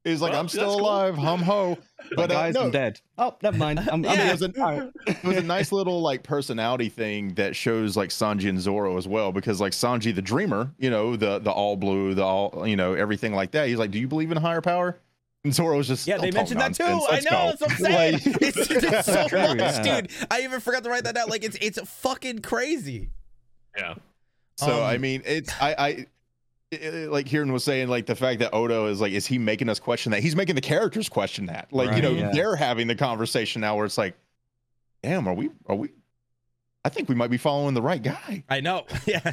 he's 0.05 0.21
like, 0.21 0.31
Well, 0.31 0.39
"I'm 0.39 0.47
still 0.47 0.61
that's 0.69 0.75
cool. 0.75 0.85
alive, 0.87 1.15
hum 1.17 1.41
ho." 1.41 1.77
But 2.15 2.31
uh, 2.31 2.35
guys, 2.35 2.53
no, 2.53 2.61
I'm 2.63 2.71
dead. 2.71 3.01
Oh, 3.17 3.35
never 3.41 3.57
mind. 3.57 3.79
I'm, 3.91 4.03
Yeah. 4.03 4.11
I'm 4.11 4.19
it 4.19 4.31
was, 4.31 4.41
a, 4.43 4.91
it 5.07 5.23
was 5.23 5.37
a 5.37 5.41
nice 5.43 5.71
little 5.71 6.01
like 6.01 6.23
personality 6.23 6.87
thing 6.89 7.33
that 7.33 7.55
shows 7.55 7.97
like 7.97 8.09
Sanji 8.11 8.47
and 8.47 8.61
Zoro 8.61 8.97
as 8.97 9.07
well, 9.07 9.31
because 9.31 9.59
like 9.59 9.73
Sanji 9.73 10.13
the 10.15 10.21
dreamer, 10.21 10.71
you 10.77 10.89
know, 10.89 11.15
the 11.17 11.39
the 11.39 11.51
all 11.51 11.75
blue, 11.75 12.13
the 12.13 12.23
all 12.23 12.65
you 12.67 12.75
know, 12.77 12.93
everything 12.93 13.33
like 13.33 13.51
that. 13.51 13.67
He's 13.67 13.77
like, 13.77 13.91
"Do 13.91 13.99
you 13.99 14.07
believe 14.07 14.31
in 14.31 14.37
higher 14.37 14.61
power?" 14.61 14.99
And 15.43 15.53
Zoro's 15.53 15.87
just 15.87 16.07
Yeah, 16.07 16.17
they 16.17 16.31
mentioned 16.31 16.59
that 16.61 16.73
too. 16.73 16.83
I 16.83 17.19
know. 17.19 17.29
go." 17.29 17.53
That's 17.57 17.61
what 17.61 17.71
I'm 17.71 17.77
saying. 17.77 18.13
Like- 18.13 18.25
it's, 18.41 18.69
it's 18.71 19.05
so 19.05 19.27
True, 19.27 19.39
much, 19.39 19.57
yeah. 19.59 20.01
dude. 20.01 20.11
I 20.31 20.41
even 20.41 20.59
forgot 20.59 20.83
to 20.85 20.89
write 20.89 21.03
that 21.03 21.15
down. 21.15 21.29
Like 21.29 21.43
it's 21.43 21.57
it's 21.61 21.79
fucking 21.89 22.39
crazy. 22.39 23.09
yeah 23.77 23.95
So 24.57 24.77
Um, 24.77 24.83
I 24.83 24.97
mean, 24.97 25.21
it's 25.25 25.51
I 25.59 25.75
I. 25.77 26.05
i- 26.73 27.05
like 27.09 27.25
Kieran 27.27 27.51
was 27.51 27.63
saying, 27.63 27.87
like 27.87 28.05
the 28.05 28.15
fact 28.15 28.39
that 28.39 28.53
Oda 28.53 28.85
is 28.85 29.01
like, 29.01 29.13
is 29.13 29.25
he 29.25 29.37
making 29.37 29.69
us 29.69 29.79
question 29.79 30.11
that? 30.11 30.21
He's 30.21 30.35
making 30.35 30.55
the 30.55 30.61
characters 30.61 31.09
question 31.09 31.45
that. 31.47 31.67
Like, 31.71 31.95
you 31.95 32.01
know, 32.01 32.11
yeah. 32.11 32.31
they're 32.31 32.55
having 32.55 32.87
the 32.87 32.95
conversation 32.95 33.61
now 33.61 33.75
where 33.75 33.85
it's 33.85 33.97
like, 33.97 34.15
damn, 35.03 35.27
are 35.27 35.33
we 35.33 35.49
are 35.67 35.75
we 35.75 35.89
I 36.83 36.89
think 36.89 37.09
we 37.09 37.15
might 37.15 37.31
be 37.31 37.37
following 37.37 37.73
the 37.73 37.81
right 37.81 38.01
guy. 38.01 38.43
I 38.47 38.61
know. 38.61 38.85
Yeah. 39.07 39.31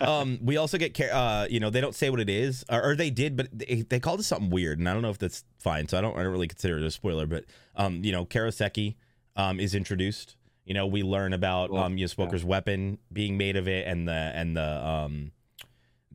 um, 0.00 0.38
we 0.40 0.56
also 0.56 0.78
get, 0.78 0.94
Ka- 0.94 1.04
uh, 1.04 1.46
you 1.50 1.58
know, 1.58 1.68
they 1.68 1.80
don't 1.80 1.94
say 1.96 2.10
what 2.10 2.20
it 2.20 2.30
is, 2.30 2.64
or, 2.70 2.90
or 2.90 2.94
they 2.96 3.10
did, 3.10 3.36
but 3.36 3.48
they, 3.52 3.82
they 3.88 3.98
called 3.98 4.20
it 4.20 4.22
something 4.22 4.50
weird, 4.50 4.78
and 4.78 4.88
I 4.88 4.92
don't 4.92 5.02
know 5.02 5.10
if 5.10 5.18
that's 5.18 5.44
fine. 5.58 5.88
So 5.88 5.98
I 5.98 6.00
don't, 6.00 6.16
I 6.16 6.22
don't 6.22 6.30
really 6.30 6.46
consider 6.46 6.78
it 6.78 6.84
a 6.84 6.90
spoiler. 6.92 7.26
But, 7.26 7.44
um, 7.74 8.04
you 8.04 8.12
know, 8.12 8.24
Kairoseki, 8.24 8.94
um, 9.34 9.58
is 9.58 9.74
introduced. 9.74 10.36
You 10.64 10.74
know, 10.74 10.86
we 10.86 11.02
learn 11.02 11.32
about 11.32 11.70
Well, 11.70 11.82
um, 11.82 11.98
you 11.98 12.04
know, 12.04 12.08
Smoker's 12.08 12.44
weapon 12.44 12.98
being 13.12 13.36
made 13.36 13.56
of 13.56 13.66
it, 13.68 13.86
and 13.86 14.06
the 14.06 14.12
and 14.12 14.56
the 14.56 14.86
um, 14.86 15.32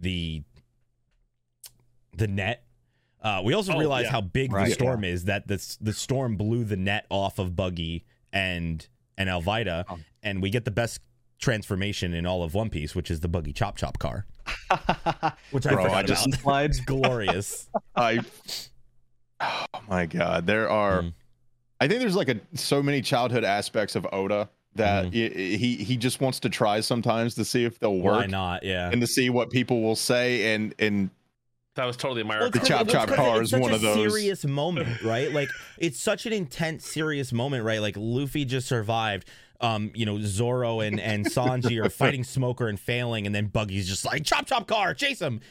the 0.01 0.43
the 2.17 2.27
net. 2.27 2.63
Uh, 3.21 3.41
we 3.43 3.53
also 3.53 3.73
Oh, 3.73 3.79
realize 3.79 4.05
yeah. 4.05 4.11
how 4.11 4.21
big 4.21 4.51
Right, 4.51 4.63
the 4.63 4.69
yeah. 4.69 4.73
storm 4.75 5.03
is. 5.03 5.25
That 5.25 5.47
the 5.47 5.75
the 5.79 5.93
storm 5.93 6.35
blew 6.37 6.63
the 6.63 6.75
net 6.77 7.05
off 7.09 7.39
of 7.39 7.55
Buggy 7.55 8.03
and 8.33 8.87
and 9.17 9.29
Alvida, 9.29 9.85
Oh. 9.89 9.99
and 10.23 10.41
we 10.41 10.49
get 10.49 10.65
the 10.65 10.71
best 10.71 11.01
transformation 11.39 12.13
in 12.13 12.25
all 12.25 12.43
of 12.43 12.53
One 12.53 12.69
Piece, 12.69 12.95
which 12.95 13.09
is 13.11 13.19
the 13.19 13.27
Buggy 13.27 13.53
Chop 13.53 13.77
Chop 13.77 13.99
car, 13.99 14.25
which 15.51 15.65
I 15.67 15.73
Bro, 15.73 15.83
forgot 15.83 15.93
I 15.97 16.03
just- 16.03 16.27
about. 16.27 16.39
slides. 16.41 16.77
It's 16.79 16.85
glorious. 16.85 17.69
I 17.95 18.19
oh 19.39 19.65
my 19.87 20.05
god, 20.07 20.47
there 20.47 20.69
are. 20.69 21.01
Mm. 21.03 21.13
I 21.79 21.87
think 21.87 21.99
there's 21.99 22.15
like 22.15 22.29
a 22.29 22.39
so 22.55 22.81
many 22.83 23.01
childhood 23.01 23.43
aspects 23.43 23.95
of 23.95 24.05
Oda 24.11 24.49
that 24.75 25.05
Mhm. 25.11 25.15
i- 25.15 25.53
i- 25.53 25.57
he 25.57 25.75
he 25.77 25.97
just 25.97 26.21
wants 26.21 26.39
to 26.41 26.49
try 26.49 26.79
sometimes 26.79 27.35
to 27.35 27.43
see 27.45 27.63
if 27.65 27.79
they'll 27.79 27.97
work. 27.97 28.17
Why 28.17 28.25
not? 28.27 28.63
Yeah. 28.63 28.89
and 28.91 29.01
to 29.01 29.07
see 29.07 29.29
what 29.29 29.49
people 29.49 29.81
will 29.81 29.95
say 29.95 30.53
and 30.55 30.73
and 30.79 31.09
That 31.75 31.85
was 31.85 31.95
totally 31.95 32.23
my 32.23 32.37
Well, 32.37 32.47
it's 32.47 32.53
The 32.53 32.59
'cause- 32.59 32.67
chop 32.67 32.81
it's 32.81 32.91
chop 32.91 33.07
'cause 33.07 33.15
car 33.15 33.37
it's 33.41 33.45
is 33.47 33.51
such 33.51 33.61
one 33.61 33.71
a 33.71 33.75
of 33.75 33.81
those. 33.81 33.95
serious 34.11 34.43
moment, 34.45 35.01
right? 35.03 35.31
Like 35.31 35.47
it's 35.77 35.99
such 36.01 36.25
an 36.25 36.33
intense, 36.33 36.85
serious 36.85 37.31
moment, 37.31 37.63
right? 37.63 37.79
Like 37.79 37.95
Luffy 37.97 38.43
just 38.45 38.67
survived. 38.67 39.25
Um, 39.61 39.91
you 39.93 40.05
know, 40.05 40.19
Zoro 40.19 40.79
and 40.81 40.99
and 40.99 41.25
Sanji 41.25 41.81
are 41.83 41.89
fighting 41.89 42.23
Smoker 42.37 42.67
and 42.67 42.77
failing, 42.79 43.25
and 43.25 43.33
then 43.33 43.47
Buggy's 43.47 43.87
just 43.87 44.03
like 44.03 44.25
chop 44.25 44.47
chop 44.47 44.67
car, 44.67 44.93
chase 44.93 45.19
him. 45.21 45.39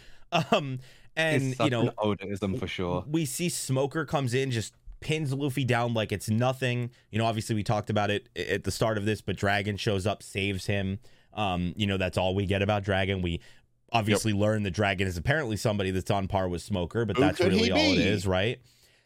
Um, 0.53 0.79
and 1.17 1.43
it's 1.43 1.57
such 1.57 1.65
you 1.65 1.71
know, 1.71 1.89
an 1.89 1.91
Odaism 1.99 2.59
for 2.59 2.69
sure. 2.69 3.05
we 3.09 3.25
see 3.25 3.49
Smoker 3.49 4.05
comes 4.05 4.33
in, 4.35 4.51
just 4.53 4.75
pins 5.01 5.33
Luffy 5.33 5.65
down 5.65 5.95
like 5.95 6.13
it's 6.13 6.29
nothing. 6.31 6.91
You 7.11 7.19
know, 7.19 7.27
obviously 7.27 7.55
we 7.55 7.63
talked 7.63 7.91
about 7.91 8.11
it 8.11 8.29
at 8.37 8.65
the 8.65 8.71
start 8.71 8.99
of 8.99 9.05
this, 9.05 9.21
but 9.21 9.37
Dragon 9.37 9.77
shows 9.77 10.07
up, 10.07 10.23
saves 10.23 10.67
him. 10.67 10.99
Um, 11.35 11.73
you 11.77 11.87
know, 11.87 11.97
that's 11.97 12.19
all 12.19 12.35
we 12.35 12.47
get 12.47 12.63
about 12.63 12.83
Dragon. 12.85 13.23
We 13.23 13.41
obviously 13.93 14.33
learn 14.33 14.63
that 14.65 14.73
Dragon 14.73 15.07
is 15.09 15.17
apparently 15.17 15.57
somebody 15.57 15.91
that's 15.91 16.11
on 16.11 16.29
par 16.29 16.49
with 16.49 16.63
Smoker, 16.63 17.05
but 17.05 17.17
Who 17.17 17.23
that's 17.23 17.41
really 17.41 17.71
all 17.71 17.93
it 17.93 17.99
is, 17.99 18.27
right? 18.27 18.61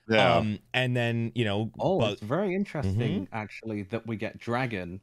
yeah. 0.09 0.37
Um, 0.37 0.59
and 0.75 0.95
then 0.97 1.33
you 1.35 1.45
know, 1.45 1.71
Oh, 1.79 1.99
but 1.99 2.13
it's 2.15 2.23
very 2.23 2.55
interesting 2.55 3.27
Mm-hmm. 3.27 3.35
actually 3.35 3.83
that 3.85 4.07
we 4.07 4.17
get 4.17 4.39
Dragon 4.39 5.01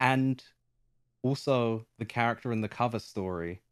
and 0.00 0.42
also 1.22 1.86
the 1.98 2.04
character 2.04 2.52
in 2.52 2.60
the 2.60 2.68
cover 2.68 2.98
story 2.98 3.62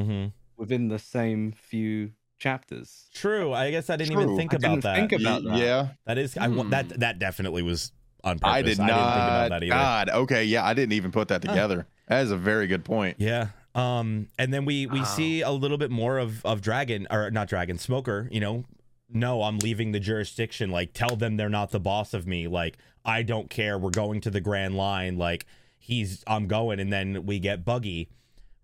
Mhm. 0.00 0.32
within 0.56 0.88
the 0.88 0.98
same 0.98 1.52
few 1.52 2.12
chapters. 2.38 3.06
true. 3.14 3.52
I 3.52 3.70
guess 3.70 3.90
I 3.90 3.96
didn't 3.96 4.12
even 4.12 4.26
True. 4.28 4.36
think 4.36 4.54
I 4.54 4.56
about 4.56 4.68
didn't 4.70 4.82
that. 4.84 4.96
think 4.96 5.12
about 5.20 5.44
that. 5.44 5.58
yeah, 5.58 5.88
that 6.06 6.18
is, 6.18 6.36
I 6.36 6.48
want 6.48 6.70
that. 6.70 6.86
Hmm. 6.86 6.98
That 7.00 7.18
definitely 7.18 7.62
was 7.62 7.92
on 8.24 8.38
purpose. 8.38 8.52
I 8.54 8.62
did 8.62 8.80
I 8.80 8.86
not. 8.86 8.94
didn't 8.96 9.12
think 9.12 9.24
about 9.28 9.48
that 9.50 9.62
either. 9.64 9.70
God, 9.74 10.08
okay, 10.10 10.44
yeah, 10.44 10.64
I 10.64 10.74
didn't 10.74 10.92
even 10.92 11.10
put 11.12 11.28
that 11.28 11.44
Huh. 11.44 11.52
together. 11.52 11.86
That 12.08 12.22
is 12.24 12.30
a 12.30 12.36
very 12.36 12.66
good 12.66 12.84
point. 12.84 13.16
Yeah. 13.18 13.48
Um, 13.74 14.28
and 14.38 14.52
then 14.52 14.64
we 14.64 14.86
we 14.86 15.00
Wow. 15.00 15.04
see 15.04 15.40
a 15.42 15.50
little 15.50 15.78
bit 15.78 15.90
more 15.90 16.18
of 16.18 16.44
of 16.44 16.60
Dragon 16.62 17.06
or 17.10 17.30
not 17.30 17.48
Dragon 17.48 17.78
Smoker. 17.78 18.28
You 18.32 18.40
know, 18.40 18.64
no, 19.10 19.42
I'm 19.42 19.58
leaving 19.58 19.92
the 19.92 20.00
jurisdiction. 20.00 20.70
Like, 20.70 20.92
tell 20.94 21.16
them 21.16 21.36
they're 21.36 21.48
not 21.48 21.70
the 21.70 21.80
boss 21.80 22.12
of 22.14 22.26
me. 22.26 22.48
Like, 22.48 22.76
I 23.04 23.22
don't 23.22 23.48
care. 23.50 23.78
We're 23.78 23.90
going 23.90 24.20
to 24.22 24.30
the 24.30 24.40
Grand 24.40 24.76
Line. 24.76 25.16
Like, 25.16 25.46
he's 25.78 26.24
I'm 26.26 26.46
going. 26.48 26.80
And 26.80 26.92
then 26.92 27.24
we 27.26 27.38
get 27.38 27.64
Buggy 27.64 28.08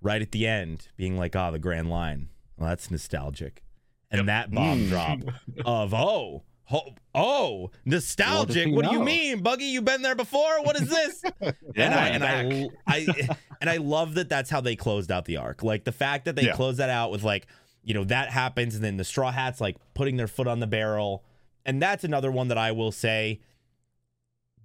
right 0.02 0.20
at 0.20 0.32
the 0.32 0.46
end 0.46 0.88
being 0.96 1.16
like, 1.16 1.36
ah, 1.36 1.50
the 1.50 1.58
Grand 1.58 1.88
Line. 1.90 2.28
Well, 2.56 2.68
that's 2.68 2.90
nostalgic. 2.90 3.62
And 4.10 4.28
that 4.28 4.50
bomb 4.52 4.80
Mm. 4.86 4.88
drop 4.88 5.18
of 5.64 5.92
oh. 5.94 6.44
Oh, 6.72 6.94
oh, 7.14 7.70
nostalgic. 7.84 8.68
he 8.68 8.72
What 8.72 8.86
do 8.86 8.92
you 8.92 9.02
mean, 9.04 9.42
Buggy? 9.42 9.66
You've 9.66 9.84
been 9.84 10.00
there 10.00 10.14
before? 10.14 10.62
What 10.62 10.80
is 10.80 10.88
this? 10.88 11.22
and 11.76 11.92
I 11.94 12.08
and 12.08 12.24
I, 12.24 12.68
I 12.86 13.28
and 13.60 13.68
I 13.68 13.76
love 13.76 14.14
that 14.14 14.30
that's 14.30 14.48
how 14.48 14.62
they 14.62 14.74
closed 14.74 15.12
out 15.12 15.26
the 15.26 15.36
arc. 15.36 15.62
Like 15.62 15.84
the 15.84 15.92
fact 15.92 16.24
that 16.24 16.36
they 16.36 16.44
Yeah. 16.46 16.54
closed 16.54 16.78
that 16.78 16.88
out 16.88 17.10
with 17.10 17.22
like, 17.22 17.48
you 17.82 17.92
know, 17.92 18.04
that 18.04 18.30
happens 18.30 18.74
and 18.74 18.82
then 18.82 18.96
the 18.96 19.04
straw 19.04 19.30
hats 19.30 19.60
like 19.60 19.76
putting 19.92 20.16
their 20.16 20.26
foot 20.26 20.46
on 20.46 20.60
the 20.60 20.66
barrel. 20.66 21.22
And 21.66 21.82
that's 21.82 22.02
another 22.02 22.32
one 22.32 22.48
that 22.48 22.56
I 22.58 22.72
will 22.72 22.92
say 22.92 23.40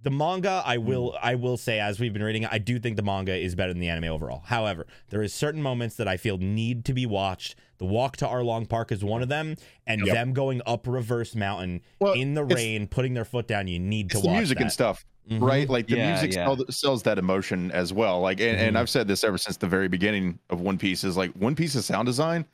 the 0.02 0.10
manga 0.10 0.64
I 0.66 0.78
will 0.78 1.18
I 1.22 1.36
will 1.36 1.58
say 1.58 1.80
as 1.80 2.00
we've 2.00 2.14
been 2.14 2.24
reading 2.24 2.46
I 2.46 2.58
do 2.58 2.80
think 2.80 2.96
the 2.96 3.02
manga 3.04 3.36
is 3.36 3.56
better 3.56 3.74
than 3.74 3.80
the 3.82 3.90
anime 3.90 4.06
overall. 4.12 4.42
However, 4.46 4.88
there 5.10 5.22
is 5.22 5.34
certain 5.34 5.62
moments 5.62 5.96
that 5.98 6.08
I 6.08 6.18
feel 6.18 6.38
need 6.38 6.86
to 6.86 6.94
be 6.94 7.06
watched. 7.06 7.56
The 7.80 7.86
walk 7.86 8.18
to 8.18 8.26
Arlong 8.26 8.68
Park 8.68 8.92
is 8.92 9.04
one 9.04 9.22
of 9.22 9.30
them, 9.30 9.56
and 9.88 10.06
Yep. 10.06 10.14
them 10.14 10.34
going 10.34 10.62
up 10.66 10.86
Reverse 10.88 11.34
Mountain 11.36 11.82
Well, 12.00 12.14
in 12.14 12.34
the 12.34 12.44
rain, 12.44 12.88
putting 12.88 13.14
their 13.14 13.26
foot 13.26 13.48
down. 13.48 13.68
You 13.68 13.80
need 13.80 14.10
to 14.12 14.18
It's 14.18 14.22
the 14.24 14.28
watch 14.28 14.38
music 14.38 14.58
that. 14.58 14.64
and 14.66 14.72
stuff, 14.72 15.06
Mhm. 15.30 15.42
right? 15.42 15.70
Like 15.70 15.88
the 15.88 15.96
Yeah, 15.98 16.12
music 16.12 16.34
yeah. 16.34 16.46
sell- 16.46 16.66
sells 16.70 17.04
that 17.04 17.18
emotion 17.18 17.72
as 17.72 17.94
well. 17.94 18.20
Like, 18.20 18.40
and, 18.42 18.58
and 18.60 18.76
Mhm. 18.76 18.80
I've 18.80 18.90
said 18.90 19.08
this 19.08 19.24
ever 19.24 19.38
since 19.38 19.56
the 19.58 19.68
very 19.68 19.88
beginning 19.88 20.40
of 20.50 20.60
One 20.62 20.78
Piece 20.78 21.04
is 21.06 21.16
like 21.16 21.32
One 21.34 21.56
Piece's 21.56 21.86
sound 21.86 22.06
design 22.06 22.46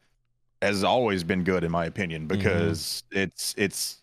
has 0.62 0.84
always 0.84 1.24
been 1.24 1.44
good 1.44 1.64
in 1.64 1.72
my 1.72 1.86
opinion 1.86 2.28
because 2.28 3.04
it's 3.12 3.54
it's 3.58 4.02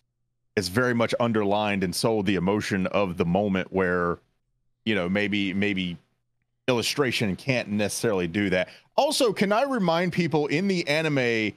it's 0.55 0.67
very 0.67 0.93
much 0.93 1.13
underlined 1.19 1.83
and 1.83 1.95
sold 1.95 2.25
the 2.25 2.35
emotion 2.35 2.87
of 2.87 3.17
the 3.17 3.25
moment 3.25 3.71
where 3.73 4.19
you 4.85 4.95
know 4.95 5.09
maybe 5.09 5.53
maybe 5.53 5.97
illustration 6.67 7.35
can't 7.35 7.69
necessarily 7.69 8.27
do 8.27 8.49
that. 8.49 8.69
Also, 8.95 9.33
can 9.33 9.51
I 9.51 9.63
remind 9.63 10.13
people 10.13 10.47
in 10.47 10.67
the 10.67 10.87
anime 10.87 11.53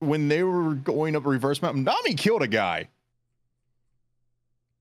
when 0.00 0.28
they 0.28 0.42
were 0.42 0.74
going 0.74 1.14
up 1.14 1.24
Reverse 1.24 1.62
Mountain, 1.62 1.84
Nami 1.84 2.14
killed 2.14 2.42
a 2.42 2.48
guy. 2.48 2.88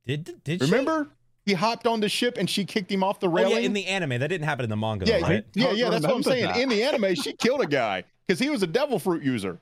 Did 0.08 0.44
did 0.44 0.62
she? 0.62 0.66
Remember? 0.66 1.10
He 1.46 1.54
hopped 1.54 1.88
on 1.88 2.00
the 2.00 2.10
ship 2.10 2.38
and 2.38 2.50
she 2.50 2.66
kicked 2.66 2.92
him 2.92 3.04
off 3.04 3.20
the 3.20 3.28
Oh 3.28 3.32
railing. 3.32 3.58
yeah, 3.58 3.60
in 3.60 3.74
the 3.74 3.86
anime 3.88 4.20
that 4.20 4.28
didn't 4.28 4.46
happen 4.46 4.64
in 4.64 4.70
the 4.70 4.78
manga, 4.78 5.06
yeah, 5.06 5.20
though, 5.20 5.28
right? 5.28 5.46
yeah, 5.54 5.72
yeah, 5.72 5.90
that's 5.90 6.06
what 6.06 6.16
I'm 6.16 6.24
saying. 6.24 6.46
that. 6.46 6.58
In 6.58 6.70
the 6.70 6.84
anime, 6.84 7.16
she 7.16 7.34
killed 7.34 7.62
a 7.62 7.68
guy 7.68 8.04
because 8.26 8.40
he 8.40 8.50
was 8.50 8.64
a 8.64 8.68
devil 8.68 9.00
fruit 9.00 9.24
user. 9.24 9.58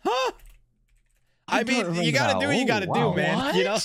Huh? 0.00 0.32
I, 1.48 1.60
I 1.60 1.64
mean, 1.64 2.02
you 2.02 2.12
gotta 2.12 2.40
do 2.40 2.46
what 2.46 2.56
you 2.56 2.62
Oh, 2.64 2.66
gotta 2.66 2.86
wow. 2.86 3.10
do, 3.10 3.16
man. 3.16 3.54
You 3.54 3.64
know, 3.64 3.76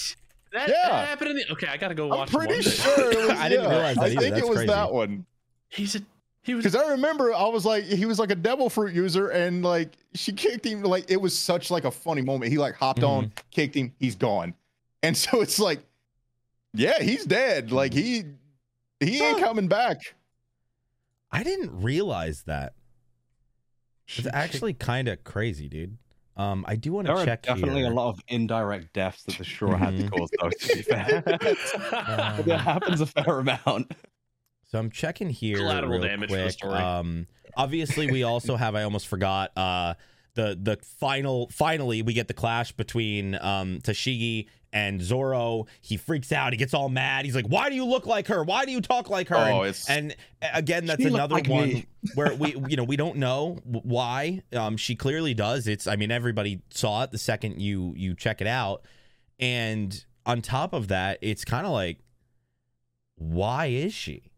That, 0.51 0.67
Yeah. 0.69 0.89
that 0.89 1.07
happened 1.09 1.31
in 1.31 1.37
the. 1.37 1.51
Okay, 1.51 1.67
I 1.67 1.77
gotta 1.77 1.93
go 1.95 2.07
watch. 2.07 2.33
I'm 2.33 2.39
pretty 2.39 2.53
one. 2.55 2.61
sure 2.63 3.11
it 3.11 3.17
was. 3.27 3.29
I 3.31 3.49
didn't 3.49 3.65
yeah, 3.65 3.69
realize 3.69 3.95
that 3.97 4.03
I 4.03 4.07
either. 4.07 4.21
think 4.21 4.33
That's 4.35 4.45
it 4.45 4.49
was 4.49 4.57
crazy. 4.57 4.67
that 4.73 4.93
one 4.93 5.25
He's 5.69 5.95
a. 5.95 6.01
He 6.41 6.55
was. 6.55 6.63
because 6.63 6.81
I 6.81 6.91
remember 6.91 7.33
I 7.33 7.47
was 7.49 7.65
like, 7.65 7.83
he 7.83 8.05
was 8.05 8.17
like 8.17 8.31
a 8.31 8.35
devil 8.35 8.69
fruit 8.69 8.93
user, 8.95 9.27
and 9.29 9.63
like 9.63 9.91
she 10.15 10.31
kicked 10.31 10.65
him. 10.65 10.81
Like 10.83 11.11
it 11.11 11.17
was 11.21 11.37
such 11.37 11.69
like 11.69 11.83
a 11.83 11.91
funny 11.91 12.21
moment. 12.21 12.51
He 12.51 12.57
like 12.57 12.75
hopped 12.75 13.03
on, 13.03 13.25
Mm-hmm. 13.25 13.33
kicked 13.51 13.75
him, 13.75 13.93
he's 13.99 14.15
gone, 14.15 14.55
and 15.03 15.15
so 15.15 15.41
it's 15.41 15.59
like, 15.59 15.81
yeah, 16.73 16.99
he's 17.03 17.25
dead. 17.25 17.71
Like 17.71 17.93
he 17.93 18.23
he 19.01 19.21
ain't 19.21 19.39
Huh. 19.39 19.45
coming 19.47 19.67
back. 19.67 20.15
I 21.31 21.43
didn't 21.43 21.81
realize 21.83 22.43
that. 22.47 22.73
It's 24.07 24.27
actually 24.33 24.73
kind 24.73 25.07
of 25.07 25.23
crazy, 25.23 25.69
dude. 25.69 25.97
Um, 26.39 26.63
I 26.67 26.75
do 26.77 26.93
want 26.93 27.07
There 27.07 27.15
to 27.15 27.21
are 27.21 27.25
check 27.25 27.43
definitely 27.43 27.81
here. 27.81 27.91
a 27.91 27.93
lot 27.93 28.09
of 28.09 28.19
indirect 28.29 28.93
deaths 28.93 29.23
that 29.23 29.37
the 29.37 29.43
straw 29.43 29.75
had 29.75 29.97
to 29.97 30.03
Mhm. 30.03 30.11
cause, 30.11 30.29
though, 30.39 30.49
to 30.49 30.75
be 30.75 30.81
fair. 30.83 31.23
Uh, 31.91 32.41
that 32.43 32.59
happens 32.61 33.01
a 33.01 33.05
fair 33.05 33.39
amount. 33.39 33.91
So 34.67 34.79
I'm 34.79 34.89
checking 34.89 35.29
here 35.29 35.57
Collateral 35.57 35.91
real 35.93 36.01
damage 36.03 36.29
for 36.29 36.37
the 36.37 36.49
story. 36.51 36.75
Um, 36.79 37.27
obviously 37.57 38.09
we 38.09 38.23
also 38.23 38.55
have. 38.55 38.73
I 38.75 38.83
almost 38.83 39.07
forgot. 39.07 39.51
Uh, 39.57 39.95
the 40.35 40.57
the 40.61 40.77
final 40.99 41.49
finally 41.49 42.03
we 42.03 42.13
get 42.13 42.27
the 42.29 42.33
clash 42.35 42.71
between 42.71 43.35
um 43.41 43.79
Tashigi 43.81 44.47
and 44.71 45.01
Zoro. 45.01 45.65
He 45.81 45.97
freaks 45.97 46.31
out. 46.31 46.53
He 46.53 46.57
gets 46.57 46.73
all 46.73 46.89
mad. 46.89 47.25
He's 47.25 47.35
like, 47.35 47.47
"Why 47.47 47.69
do 47.69 47.75
you 47.75 47.85
look 47.85 48.05
like 48.05 48.27
her? 48.27 48.43
Why 48.43 48.65
do 48.65 48.71
you 48.71 48.81
talk 48.81 49.09
like 49.09 49.29
her?" 49.29 49.35
Oh, 49.35 49.61
and, 49.61 49.67
it's 49.67 49.89
and 49.89 50.15
again, 50.53 50.85
that's 50.85 51.03
another 51.03 51.35
like 51.35 51.47
one 51.47 51.69
me. 51.69 51.87
where 52.15 52.33
we 52.33 52.55
you 52.67 52.77
know 52.77 52.83
we 52.83 52.95
don't 52.95 53.17
know 53.17 53.59
why. 53.65 54.41
Um, 54.53 54.77
she 54.77 54.95
clearly 54.95 55.33
does. 55.33 55.67
It's 55.67 55.87
I 55.87 55.95
mean 55.95 56.11
everybody 56.11 56.61
saw 56.71 57.03
it 57.03 57.11
the 57.11 57.17
second 57.17 57.61
you 57.61 57.93
you 57.95 58.15
check 58.15 58.41
it 58.41 58.47
out, 58.47 58.83
and 59.39 60.05
on 60.25 60.41
top 60.41 60.73
of 60.73 60.89
that, 60.89 61.17
it's 61.21 61.43
kind 61.43 61.65
of 61.65 61.71
like, 61.71 61.99
why 63.15 63.67
is 63.67 63.93
she? 63.93 64.28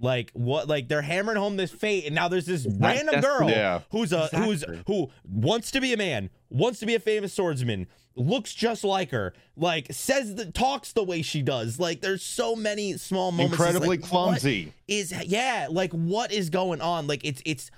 Like 0.00 0.30
what? 0.32 0.68
Like 0.68 0.88
they're 0.88 1.02
hammering 1.02 1.38
home 1.38 1.56
this 1.56 1.72
fate, 1.72 2.06
and 2.06 2.14
now 2.14 2.28
there's 2.28 2.46
this 2.46 2.66
random 2.78 3.20
girl 3.20 3.50
yeah. 3.50 3.80
who's 3.90 4.12
a 4.12 4.28
who's 4.28 4.64
who 4.86 5.08
wants 5.28 5.72
to 5.72 5.80
be 5.80 5.92
a 5.92 5.96
man, 5.96 6.30
wants 6.50 6.78
to 6.80 6.86
be 6.86 6.94
a 6.94 7.00
famous 7.00 7.32
swordsman, 7.32 7.88
looks 8.14 8.54
just 8.54 8.84
like 8.84 9.10
her, 9.10 9.34
like 9.56 9.88
says 9.90 10.36
that 10.36 10.54
talks 10.54 10.92
the 10.92 11.02
way 11.02 11.20
she 11.22 11.42
does. 11.42 11.80
Like 11.80 12.00
there's 12.00 12.22
so 12.22 12.54
many 12.54 12.96
small 12.96 13.32
moments. 13.32 13.54
Incredibly 13.54 13.88
like, 13.98 14.02
clumsy. 14.02 14.72
Is 14.86 15.12
yeah, 15.26 15.66
like 15.68 15.90
what 15.92 16.30
is 16.32 16.48
going 16.48 16.80
on? 16.80 17.08
Like 17.08 17.24
it's 17.24 17.42
it's 17.44 17.72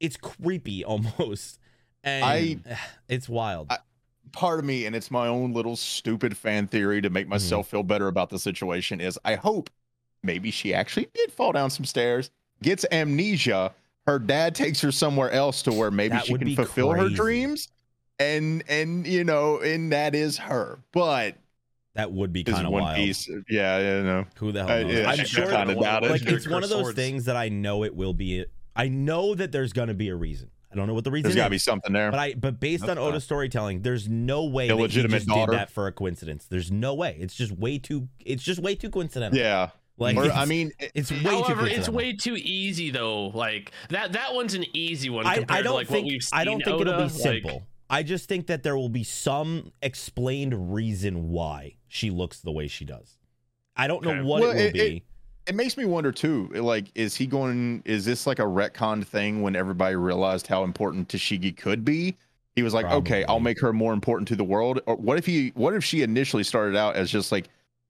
it's 0.00 0.16
creepy 0.16 0.84
almost, 0.86 1.60
and 2.02 2.24
I- 2.24 2.56
it's 3.08 3.28
wild. 3.28 3.68
I- 3.70 3.78
part 4.32 4.58
of 4.58 4.64
me, 4.64 4.86
and 4.86 4.96
it's 4.96 5.10
my 5.10 5.28
own 5.28 5.52
little 5.52 5.76
stupid 5.76 6.36
fan 6.36 6.66
theory 6.66 7.00
to 7.00 7.10
make 7.10 7.26
Mm-hmm. 7.26 7.30
myself 7.30 7.68
feel 7.68 7.82
better 7.84 8.08
about 8.08 8.30
the 8.30 8.38
situation, 8.40 9.00
is 9.00 9.18
I 9.24 9.36
hope 9.36 9.70
maybe 10.22 10.50
she 10.50 10.74
actually 10.74 11.08
did 11.14 11.32
fall 11.32 11.52
down 11.52 11.70
some 11.70 11.84
stairs, 11.84 12.30
gets 12.62 12.84
amnesia. 12.92 13.72
Her 14.06 14.18
dad 14.18 14.54
takes 14.54 14.80
her 14.80 14.90
somewhere 14.90 15.30
else 15.30 15.62
to 15.62 15.72
where 15.72 15.90
maybe 15.90 16.14
That 16.14 16.26
she 16.26 16.34
can 16.34 16.44
be 16.46 16.56
fulfill 16.56 16.92
her 16.92 17.08
dreams. 17.08 17.68
And 18.18 18.62
and 18.68 19.06
you 19.06 19.24
know, 19.24 19.58
and 19.60 19.92
that 19.92 20.14
is 20.14 20.36
her. 20.38 20.78
But 20.92 21.36
That 21.94 22.12
would 22.12 22.32
be 22.32 22.40
is 22.42 22.52
kind 22.54 22.66
of 22.66 22.72
One 22.72 22.82
wild. 22.82 22.96
Piece. 22.96 23.28
Yeah, 23.48 23.78
you 23.98 24.02
know. 24.04 24.26
Who 24.36 24.52
the 24.52 24.60
hell 24.66 24.70
I- 24.70 24.82
knows? 24.82 24.94
yeah, 24.94 25.10
I'm 25.10 25.20
I 25.20 25.24
sure. 25.24 25.46
kinda 25.50 25.74
doubt 25.74 26.02
it. 26.04 26.10
Like 26.10 26.10
Legendary 26.12 26.36
it's 26.36 26.48
one 26.48 26.62
of 26.64 26.68
those 26.70 26.80
swords. 26.82 26.96
things 26.96 27.24
that 27.26 27.36
I 27.36 27.48
know 27.48 27.84
it 27.84 27.94
will 27.94 28.12
be. 28.14 28.44
I 28.76 28.88
know 28.88 29.34
that 29.34 29.52
there's 29.52 29.72
going 29.72 29.88
to 29.88 29.94
be 29.94 30.08
a 30.08 30.14
reason. 30.16 30.50
I 30.72 30.76
don't 30.76 30.86
know 30.86 30.94
what 30.94 31.02
the 31.04 31.10
reason 31.10 31.30
is. 31.30 31.34
There's 31.34 31.42
got 31.42 31.48
to 31.48 31.50
be 31.50 31.58
something 31.58 31.92
there. 31.92 32.10
But 32.12 32.20
I, 32.20 32.34
but 32.34 32.60
based 32.60 32.84
on 32.84 32.90
Okay. 32.90 33.00
Oda's 33.00 33.24
storytelling, 33.24 33.82
there's 33.82 34.08
no 34.08 34.44
way 34.44 34.68
that 34.68 34.76
he 34.76 34.86
just 35.02 35.26
daughter. 35.26 35.50
did 35.50 35.58
that 35.58 35.70
for 35.70 35.88
a 35.88 35.92
coincidence. 35.92 36.44
There's 36.48 36.70
no 36.70 36.94
way. 36.94 37.16
It's 37.18 37.34
just 37.34 37.50
way 37.52 37.78
too. 37.78 38.08
It's 38.24 38.42
just 38.42 38.60
way 38.60 38.76
too 38.76 38.88
coincidental. 38.90 39.36
yeah. 39.38 39.70
Like 40.00 40.16
Or, 40.16 40.30
I 40.32 40.44
mean, 40.46 40.72
it- 40.80 40.90
it's 40.94 41.10
way 41.12 41.18
too 41.18 41.24
However, 41.28 41.44
coincidental. 41.54 41.78
it's 41.78 41.88
way 41.88 42.12
too 42.14 42.36
easy 42.36 42.90
though. 42.90 43.28
Like 43.28 43.70
that 43.90 44.12
that 44.14 44.34
one's 44.34 44.54
an 44.54 44.64
easy 44.74 45.10
one 45.10 45.26
I, 45.26 45.36
compared 45.38 45.58
I 45.60 45.62
don't 45.62 45.72
to 45.72 45.76
like 45.76 45.86
think 45.88 46.04
what 46.06 46.10
we've 46.12 46.22
seen. 46.22 46.38
I 46.38 46.44
don't 46.44 46.64
think 46.64 46.80
Oda. 46.80 46.90
it'll 46.90 46.96
be 46.96 47.12
Like, 47.12 47.12
simple. 47.12 47.66
I 47.88 48.02
just 48.02 48.28
think 48.28 48.46
that 48.48 48.62
there 48.62 48.76
will 48.76 48.88
be 48.88 49.04
some 49.04 49.72
explained 49.82 50.72
reason 50.74 51.28
why 51.30 51.76
she 51.88 52.10
looks 52.10 52.40
the 52.40 52.52
way 52.52 52.66
she 52.68 52.84
does. 52.84 53.18
I 53.76 53.86
don't 53.86 54.02
know 54.04 54.10
Okay. 54.10 54.22
what 54.22 54.40
Well, 54.42 54.50
it 54.50 54.54
will 54.54 54.60
it- 54.66 54.72
be. 54.74 55.02
it 55.46 55.54
makes 55.54 55.76
me 55.76 55.84
wonder 55.84 56.12
too. 56.12 56.48
Like, 56.54 56.86
is 56.94 57.14
he 57.16 57.26
going? 57.26 57.82
Is 57.84 58.04
this 58.04 58.26
like 58.26 58.38
a 58.38 58.42
retcon 58.44 59.04
thing 59.04 59.42
when 59.42 59.54
everybody 59.56 59.96
realized 59.96 60.46
how 60.46 60.64
important 60.64 61.08
Tashigi 61.08 61.56
could 61.56 61.84
be? 61.84 62.16
He 62.56 62.62
was 62.62 62.74
like, 62.74 62.86
okay, 62.86 63.24
I'll 63.24 63.40
make 63.40 63.60
her 63.60 63.72
more 63.72 63.92
important 63.92 64.28
to 64.28 64.36
the 64.36 64.44
world. 64.44 64.80
Or 64.86 64.96
what 64.96 65.18
if 65.18 65.26
he? 65.26 65.50
What 65.54 65.74
if 65.74 65.84
she 65.84 66.02
initially 66.02 66.42
started 66.44 66.76
out 66.76 66.94
as 66.96 67.10
just 67.10 67.32
like 67.32 67.48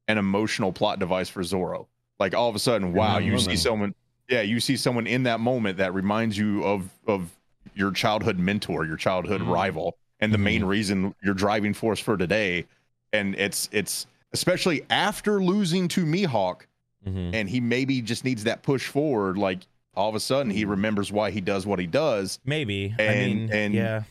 an 0.09 0.17
emotional 0.19 0.73
plot 0.73 0.99
device 0.99 1.29
for 1.29 1.43
Zoro? 1.43 1.89
Like 2.21 2.35
all 2.35 2.49
of 2.51 2.55
a 2.55 2.59
sudden, 2.59 2.93
wow, 2.93 3.19
you 3.19 3.39
see 3.39 3.57
someone. 3.57 3.95
Yeah, 4.29 4.43
you 4.43 4.61
see 4.61 4.77
someone 4.77 5.07
in 5.09 5.25
that 5.25 5.41
moment 5.41 5.79
that 5.79 5.93
reminds 5.95 6.37
you 6.39 6.63
of 6.63 6.89
of 7.07 7.31
your 7.75 7.91
childhood 7.91 8.39
mentor, 8.39 8.85
your 8.85 8.97
childhood 8.99 9.41
Mhm. 9.41 9.51
rival, 9.53 9.97
and 10.21 10.33
the 10.33 10.39
main 10.39 10.63
Mhm. 10.63 10.69
reason 10.69 11.15
your 11.25 11.35
driving 11.35 11.73
force 11.73 11.99
for 11.99 12.17
today. 12.19 12.67
And 13.13 13.35
it's 13.37 13.69
it's 13.73 14.07
especially 14.33 14.83
after 14.91 15.43
losing 15.43 15.89
to 15.89 16.05
Mihawk 16.05 16.61
Mhm. 17.09 17.35
and 17.35 17.49
he 17.49 17.59
maybe 17.59 18.03
just 18.03 18.25
needs 18.25 18.45
that 18.45 18.63
push 18.63 18.87
forward. 18.87 19.39
Like 19.39 19.61
all 19.97 20.09
of 20.11 20.15
a 20.15 20.21
sudden, 20.21 20.53
he 20.53 20.65
remembers 20.67 21.11
why 21.11 21.31
he 21.31 21.41
does 21.41 21.67
what 21.67 21.79
he 21.79 21.87
does. 21.87 22.39
Maybe. 22.45 22.95
I 22.99 23.03
And- 23.03 23.41
mean, 23.41 23.51
and- 23.53 23.75
yeah. 23.75 24.03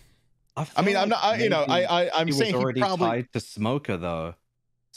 I 0.58 0.66
feel 0.66 0.84
mean, 0.84 0.98
I'm 0.98 1.08
not. 1.08 1.24
I, 1.24 1.38
you 1.38 1.50
know, 1.50 1.64
I, 1.70 1.84
I 1.84 2.10
I'm 2.20 2.28
he 2.28 2.32
was 2.34 2.38
saying 2.40 2.54
he 2.56 2.60
already 2.60 2.82
probably 2.82 3.08
tied 3.08 3.32
to 3.34 3.40
Smoker 3.40 3.96
though, 3.96 4.36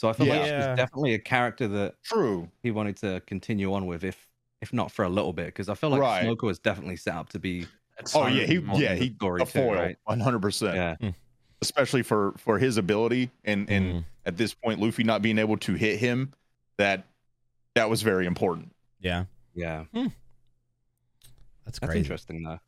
so 0.03 0.09
I 0.09 0.13
feel 0.13 0.25
like 0.27 0.39
Yeah. 0.45 0.71
she's 0.71 0.77
definitely 0.77 1.13
a 1.13 1.19
character 1.19 1.65
that 1.69 1.95
true. 2.03 2.49
he 2.61 2.71
wanted 2.71 2.97
to 2.97 3.21
continue 3.25 3.73
on 3.73 3.85
with, 3.85 4.03
if 4.03 4.27
if 4.61 4.73
not 4.73 4.91
for 4.91 5.05
a 5.05 5.09
little 5.09 5.31
bit, 5.31 5.45
because 5.45 5.69
I 5.69 5.75
feel 5.75 5.91
like 5.91 6.01
Right. 6.01 6.23
Smoker 6.23 6.45
was 6.45 6.59
definitely 6.59 6.97
set 6.97 7.15
up 7.15 7.29
to 7.29 7.39
be 7.39 7.67
that's 7.95 8.13
Oh 8.13 8.27
yeah, 8.27 8.45
he 8.45 8.57
more 8.59 8.77
yeah 8.77 8.95
he 8.95 9.13
story 9.15 9.41
a 9.41 9.45
foil, 9.45 9.93
100. 10.03 10.41
percent 10.41 10.75
yeah. 10.75 11.11
Especially 11.61 12.01
for 12.03 12.33
for 12.37 12.59
his 12.59 12.75
ability 12.75 13.31
and 13.45 13.69
and 13.69 13.85
Mhm. 13.85 14.05
at 14.25 14.35
this 14.35 14.53
point, 14.53 14.81
Luffy 14.81 15.05
not 15.05 15.21
being 15.21 15.37
able 15.39 15.55
to 15.59 15.73
hit 15.75 15.99
him, 15.99 16.33
that 16.77 17.05
that 17.75 17.89
was 17.89 18.01
very 18.01 18.25
important. 18.25 18.75
Yeah. 18.99 19.23
Yeah, 19.55 19.85
That's 21.63 21.79
that's 21.79 21.95
interesting 21.95 22.43
though. 22.43 22.59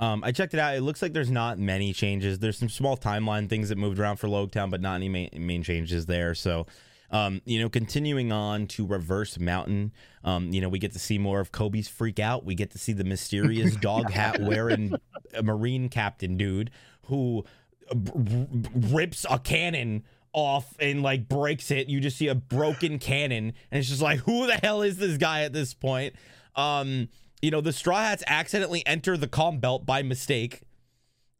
Um, 0.00 0.24
I 0.24 0.32
checked 0.32 0.54
it 0.54 0.60
out. 0.60 0.74
It 0.76 0.82
looks 0.82 1.02
like 1.02 1.12
there's 1.12 1.30
not 1.30 1.58
many 1.58 1.92
changes. 1.92 2.38
There's 2.38 2.58
some 2.58 2.68
small 2.68 2.96
timeline 2.96 3.48
things 3.48 3.68
that 3.68 3.78
moved 3.78 3.98
around 3.98 4.16
for 4.16 4.28
Logue 4.28 4.50
Town, 4.52 4.70
but 4.70 4.80
not 4.80 4.94
any 4.96 5.08
main, 5.08 5.30
main 5.34 5.62
changes 5.62 6.06
there. 6.06 6.34
So, 6.34 6.66
um, 7.10 7.40
you 7.44 7.58
know, 7.60 7.68
continuing 7.68 8.32
on 8.32 8.66
to 8.68 8.86
Reverse 8.86 9.38
Mountain, 9.38 9.92
um, 10.24 10.52
you 10.52 10.60
know, 10.60 10.68
we 10.68 10.78
get 10.78 10.92
to 10.92 10.98
see 10.98 11.18
more 11.18 11.40
of 11.40 11.52
Koby's 11.52 11.88
freak 11.88 12.18
out. 12.18 12.44
We 12.44 12.54
get 12.54 12.70
to 12.72 12.78
see 12.78 12.92
the 12.92 13.04
mysterious 13.04 13.76
dog 13.80 14.10
hat 14.10 14.40
wearing 14.40 14.94
marine 15.42 15.88
captain 15.88 16.36
dude 16.36 16.70
who 17.06 17.44
b- 17.90 18.46
rips 18.74 19.24
a 19.30 19.38
cannon 19.38 20.04
off 20.32 20.74
and 20.78 21.02
like 21.02 21.28
breaks 21.28 21.70
it. 21.70 21.88
You 21.88 22.00
just 22.00 22.16
see 22.16 22.28
a 22.28 22.34
broken 22.34 22.98
cannon, 22.98 23.52
and 23.70 23.78
it's 23.78 23.88
just 23.88 24.02
like, 24.02 24.20
who 24.20 24.46
the 24.46 24.54
hell 24.54 24.82
is 24.82 24.98
this 24.98 25.16
guy 25.16 25.42
at 25.42 25.52
this 25.52 25.74
point? 25.74 26.14
Um, 26.54 27.08
you 27.42 27.50
know, 27.50 27.60
the 27.60 27.72
Straw 27.72 28.00
Hats 28.00 28.24
accidentally 28.26 28.84
enter 28.86 29.16
the 29.16 29.28
calm 29.28 29.58
belt 29.58 29.86
by 29.86 30.02
mistake. 30.02 30.62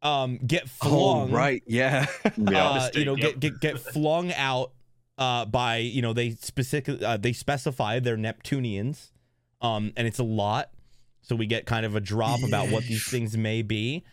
Um, 0.00 0.38
get 0.38 0.68
flung 0.68 1.32
Oh 1.32 1.34
right, 1.34 1.62
yeah. 1.66 2.06
Yeah. 2.36 2.68
uh, 2.68 2.74
Mistake, 2.74 2.96
you 2.96 3.04
know, 3.04 3.16
yep. 3.16 3.40
get 3.40 3.40
get 3.40 3.60
get 3.60 3.78
flung 3.80 4.32
out 4.32 4.72
uh, 5.18 5.44
by 5.44 5.78
you 5.78 6.02
know 6.02 6.12
they 6.12 6.30
specific 6.30 7.02
uh, 7.02 7.16
they 7.16 7.32
specify 7.32 7.98
they're 7.98 8.16
Neptunians, 8.16 9.12
um, 9.60 9.92
and 9.96 10.06
it's 10.06 10.20
a 10.20 10.24
lot. 10.24 10.70
So 11.22 11.34
we 11.36 11.46
get 11.46 11.66
kind 11.66 11.84
of 11.84 11.94
a 11.96 12.00
drop 12.00 12.42
about 12.42 12.70
what 12.70 12.84
these 12.84 13.06
things 13.10 13.36
may 13.36 13.62
be. 13.62 14.04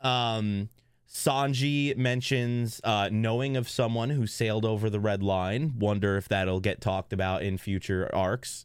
Um, 0.00 0.68
Sanji 1.12 1.96
mentions 1.96 2.80
uh, 2.84 3.08
knowing 3.10 3.56
of 3.56 3.68
someone 3.68 4.10
who 4.10 4.26
sailed 4.26 4.64
over 4.64 4.88
the 4.88 5.00
red 5.00 5.22
line. 5.22 5.74
Wonder 5.78 6.16
if 6.16 6.28
that'll 6.28 6.60
get 6.60 6.80
talked 6.80 7.12
about 7.12 7.42
in 7.42 7.58
future 7.58 8.08
arcs. 8.14 8.64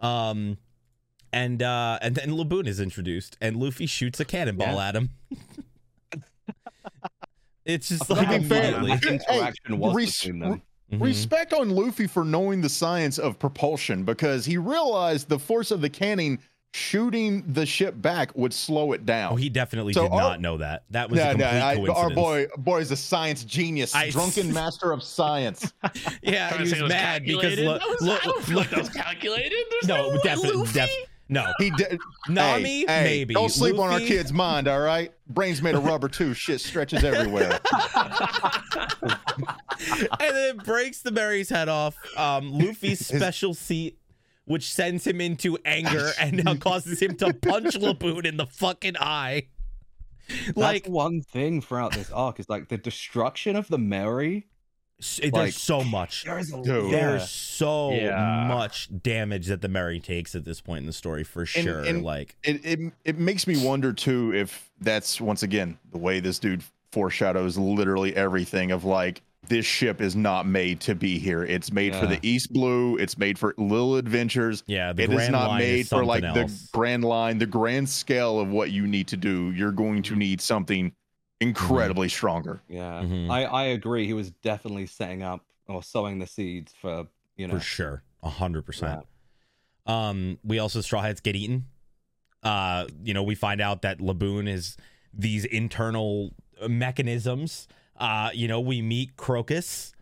Um, 0.00 0.58
and 1.32 1.62
uh, 1.62 1.98
and 2.02 2.14
then 2.14 2.30
Laboon 2.30 2.66
is 2.66 2.80
introduced, 2.80 3.36
and 3.40 3.56
Luffy 3.56 3.86
shoots 3.86 4.20
a 4.20 4.24
cannonball 4.24 4.74
Yeah. 4.76 4.88
at 4.88 4.96
him. 4.96 5.10
it's 7.64 7.88
just 7.88 8.08
like 8.10 8.28
To 8.28 8.48
fair, 8.48 8.74
immediately. 8.76 8.90
that 8.96 9.04
interaction 9.28 9.78
was 9.78 9.94
res- 9.94 10.16
between 10.22 10.38
them. 10.40 10.62
Mhm. 10.92 11.02
Respect 11.02 11.52
on 11.52 11.68
Luffy 11.70 12.06
for 12.06 12.24
knowing 12.24 12.62
the 12.62 12.68
science 12.70 13.18
of 13.18 13.38
propulsion 13.38 14.04
because 14.04 14.46
he 14.46 14.56
realized 14.56 15.28
the 15.28 15.38
force 15.38 15.70
of 15.70 15.82
the 15.82 15.90
cannon 15.90 16.38
shooting 16.72 17.42
the 17.52 17.66
ship 17.66 18.00
back 18.00 18.34
would 18.36 18.54
slow 18.54 18.92
it 18.92 19.04
down. 19.04 19.32
Oh, 19.34 19.36
he 19.36 19.50
definitely 19.50 19.92
So 19.92 20.02
did 20.04 20.12
our- 20.12 20.20
not 20.20 20.40
know 20.40 20.56
that. 20.58 20.84
That 20.90 21.10
was 21.10 21.18
a 21.18 21.28
complete 21.30 21.44
yeah, 21.44 21.66
I- 21.66 21.74
coincidence. 21.76 21.98
our 21.98 22.10
boy, 22.10 22.46
boy 22.56 22.80
is 22.80 22.90
a 22.90 22.96
science 22.96 23.44
genius, 23.44 23.94
I- 23.94 24.08
drunken 24.10 24.50
master 24.52 24.92
of 24.92 25.02
science. 25.02 25.72
yeah, 26.22 26.54
he 26.56 26.62
was 26.62 26.80
was 26.80 26.88
mad 26.90 27.22
because 27.24 27.54
calculated? 27.54 27.66
look, 27.66 27.80
That 27.80 27.88
was- 27.88 28.02
look, 28.02 28.24
I 28.24 28.28
look, 28.28 28.48
like 28.48 28.70
that 28.70 28.78
was 28.80 28.88
calculated. 28.90 29.58
There's 29.70 29.88
no, 29.88 30.10
no, 30.10 30.20
definitely, 30.22 30.56
Luffy? 30.58 30.72
def- 30.72 30.90
no. 31.28 31.52
He 31.58 31.70
did. 31.70 31.98
Nami, 32.28 32.80
hey, 32.80 32.86
hey, 32.86 33.04
maybe. 33.04 33.34
Don't 33.34 33.50
sleep 33.50 33.78
on 33.78 33.92
our 33.92 33.98
kid's 34.00 34.32
mind, 34.32 34.66
all 34.68 34.80
right? 34.80 35.12
Brain's 35.28 35.60
made 35.60 35.74
of 35.74 35.84
rubber 35.84 36.08
too. 36.08 36.34
Shit 36.34 36.60
stretches 36.60 37.04
everywhere. 37.04 37.60
and 39.02 39.14
then 40.18 40.56
it 40.56 40.64
breaks 40.64 41.02
the 41.02 41.10
Mary's 41.10 41.50
head 41.50 41.68
off. 41.68 41.96
Um, 42.16 42.52
Luffy's 42.52 43.06
special 43.06 43.54
seat, 43.54 43.98
which 44.46 44.72
sends 44.72 45.06
him 45.06 45.20
into 45.20 45.58
anger 45.64 46.10
and 46.20 46.44
now 46.44 46.54
causes 46.54 47.00
him 47.00 47.14
to 47.16 47.34
punch 47.34 47.74
Laboon 47.74 48.24
in 48.24 48.36
the 48.36 48.46
fucking 48.46 48.96
eye. 48.98 49.48
Like, 50.54 50.84
That's 50.84 50.92
one 50.92 51.22
thing 51.22 51.60
throughout 51.60 51.92
this 51.92 52.10
arc 52.10 52.38
is 52.40 52.48
like 52.48 52.68
the 52.68 52.78
destruction 52.78 53.56
of 53.56 53.68
the 53.68 53.78
Mary. 53.78 54.46
S- 55.00 55.20
there's 55.32 55.56
so 55.56 55.82
much. 55.82 56.24
There 56.24 56.38
is 56.38 56.52
a 56.52 56.62
Dude. 56.62 56.92
There's 56.92 57.28
so 57.30 57.92
Yeah. 57.92 58.46
much 58.48 58.88
damage 59.02 59.46
that 59.46 59.62
the 59.62 59.68
Mary 59.68 60.00
takes 60.00 60.34
at 60.34 60.44
this 60.44 60.60
point 60.60 60.80
in 60.80 60.86
the 60.86 60.92
story, 60.92 61.24
for 61.24 61.46
sure. 61.46 61.80
and- 61.84 62.02
like, 62.02 62.36
it, 62.42 62.64
it 62.64 62.92
it 63.04 63.18
makes 63.18 63.46
me 63.46 63.56
wonder 63.64 63.92
too 63.92 64.32
if 64.34 64.70
that's 64.80 65.20
once 65.20 65.42
again 65.42 65.78
the 65.92 65.98
way 65.98 66.20
this 66.20 66.38
dude 66.38 66.62
foreshadows 66.92 67.58
literally 67.58 68.16
everything 68.16 68.70
of 68.70 68.84
like 68.84 69.22
this 69.48 69.64
ship 69.64 70.00
is 70.00 70.14
not 70.14 70.46
made 70.46 70.80
to 70.80 70.94
be 70.94 71.18
here. 71.18 71.42
It's 71.42 71.72
made 71.72 71.94
for 71.94 72.06
the 72.06 72.18
East 72.22 72.52
Blue. 72.52 72.96
It's 72.96 73.16
made 73.16 73.38
for 73.38 73.54
little 73.56 73.96
adventures. 73.96 74.62
yeah, 74.66 74.92
the 74.92 75.04
It 75.04 75.10
is 75.10 75.16
Grand 75.16 75.32
not 75.32 75.48
Line 75.48 75.58
made 75.60 75.80
is 75.80 75.88
for 75.88 76.04
like 76.04 76.22
something 76.22 76.46
the 76.48 76.68
grand 76.72 77.04
line, 77.04 77.38
the 77.38 77.46
grand 77.46 77.88
scale 77.88 78.40
of 78.40 78.48
what 78.48 78.72
you 78.72 78.86
need 78.86 79.06
to 79.08 79.16
do. 79.16 79.50
You're 79.52 79.72
going 79.72 80.02
to 80.02 80.14
mm. 80.14 80.18
need 80.18 80.40
something 80.40 80.92
incredibly 81.40 82.08
stronger. 82.08 82.60
Yeah, 82.68 83.02
Mhm. 83.02 83.30
I 83.30 83.44
I 83.44 83.64
agree. 83.64 84.06
He 84.06 84.12
was 84.12 84.30
definitely 84.30 84.86
setting 84.86 85.22
up 85.22 85.44
or 85.66 85.82
sowing 85.82 86.18
the 86.18 86.26
seeds 86.26 86.72
for 86.80 87.06
you 87.36 87.46
know. 87.46 87.54
for 87.54 87.60
sure, 87.60 88.02
a 88.22 88.30
hundred 88.30 88.62
percent. 88.66 89.04
Um, 89.86 90.38
we 90.44 90.58
also 90.58 90.80
straw 90.80 91.02
hats 91.02 91.20
get 91.20 91.36
eaten. 91.36 91.66
Uh, 92.42 92.86
you 93.02 93.14
know, 93.14 93.22
we 93.22 93.34
find 93.34 93.60
out 93.60 93.82
that 93.82 93.98
Laboon 93.98 94.48
is 94.48 94.76
these 95.12 95.44
internal 95.46 96.34
mechanisms. 96.68 97.68
Uh, 97.96 98.30
you 98.32 98.46
know, 98.48 98.60
we 98.60 98.80
meet 98.82 99.16
Crocus, 99.16 99.92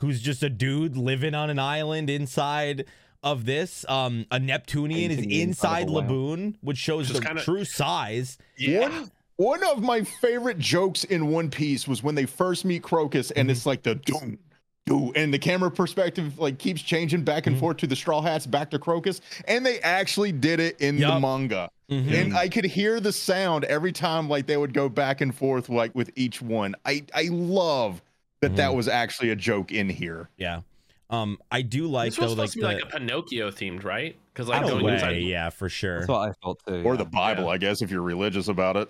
who's 0.00 0.20
just 0.22 0.42
a 0.42 0.48
dude 0.50 0.96
living 0.96 1.34
on 1.34 1.50
an 1.50 1.58
island 1.58 2.08
inside 2.08 2.86
of 3.22 3.44
this. 3.44 3.84
Um, 3.88 4.26
a 4.30 4.38
Neptunian 4.38 5.10
is 5.10 5.18
inside 5.18 5.32
inside 5.32 5.82
of 5.84 5.88
a 5.90 5.92
whale. 5.92 6.02
Laboon, 6.02 6.54
which 6.60 6.78
shows 6.78 7.08
Which 7.08 7.16
is 7.16 7.20
the 7.20 7.26
kinda- 7.26 7.42
true 7.44 7.64
size. 7.64 8.38
Yeah. 8.56 8.88
One 8.88 9.10
one 9.42 9.62
of 9.64 9.82
my 9.82 10.02
favorite 10.02 10.58
jokes 10.58 11.04
in 11.04 11.28
One 11.28 11.50
Piece 11.50 11.88
was 11.88 12.02
when 12.02 12.14
they 12.14 12.26
first 12.26 12.64
meet 12.64 12.82
Crocus 12.82 13.30
and 13.32 13.46
Mm-hmm. 13.46 13.50
it's 13.50 13.66
like 13.66 13.82
the 13.82 13.94
doom. 13.96 14.38
do, 14.86 15.12
And 15.14 15.32
the 15.32 15.38
camera 15.38 15.70
perspective 15.70 16.38
like 16.40 16.58
keeps 16.58 16.82
changing 16.82 17.22
back 17.22 17.46
and 17.46 17.54
Mhm. 17.56 17.60
forth 17.60 17.76
to 17.78 17.86
the 17.86 17.94
Straw 17.94 18.20
Hats, 18.20 18.46
back 18.48 18.68
to 18.70 18.78
Crocus, 18.80 19.20
and 19.46 19.64
they 19.64 19.78
actually 19.80 20.32
did 20.32 20.58
it 20.58 20.80
in 20.80 20.96
the 20.96 21.02
Yup. 21.02 21.20
manga. 21.20 21.70
Mhm. 21.90 22.10
and 22.12 22.36
I 22.36 22.48
could 22.48 22.64
hear 22.64 22.98
the 23.00 23.12
sound 23.12 23.64
every 23.64 23.92
time 23.92 24.28
like 24.28 24.46
they 24.46 24.56
would 24.56 24.72
go 24.74 24.88
back 24.88 25.20
and 25.20 25.32
forth 25.34 25.68
like 25.68 25.94
with 25.94 26.10
each 26.16 26.40
one. 26.42 26.74
I 26.86 27.04
I 27.14 27.28
love 27.30 28.00
that 28.40 28.56
that 28.56 28.70
Mhm. 28.70 28.76
was 28.76 28.88
actually 28.88 29.30
a 29.30 29.36
joke 29.36 29.70
in 29.70 29.88
here. 29.88 30.30
Yeah. 30.38 30.62
Um, 31.10 31.38
I 31.50 31.60
do 31.62 31.86
like 31.86 32.12
this 32.12 32.18
was 32.18 32.34
though, 32.34 32.46
supposed 32.46 32.56
like 32.56 32.76
to 32.78 32.78
be 32.78 32.80
the 32.80 32.84
like 32.86 32.94
a 32.94 32.98
Pinocchio 32.98 33.50
themed, 33.50 33.84
right? 33.84 34.16
Because 34.32 34.48
I 34.48 34.54
like 34.54 34.62
don't 34.62 34.70
going 34.80 34.84
way, 34.86 34.94
inside. 34.94 35.10
yeah, 35.22 35.50
for 35.50 35.68
sure. 35.68 35.98
That's 35.98 36.08
what 36.08 36.28
I 36.30 36.32
felt 36.42 36.60
too. 36.66 36.82
Or 36.82 36.94
yeah. 36.94 36.98
the 36.98 37.04
Bible, 37.04 37.44
Yeah. 37.44 37.50
I 37.50 37.58
guess, 37.58 37.82
if 37.82 37.90
you're 37.90 38.02
religious 38.02 38.48
about 38.48 38.76
it. 38.78 38.88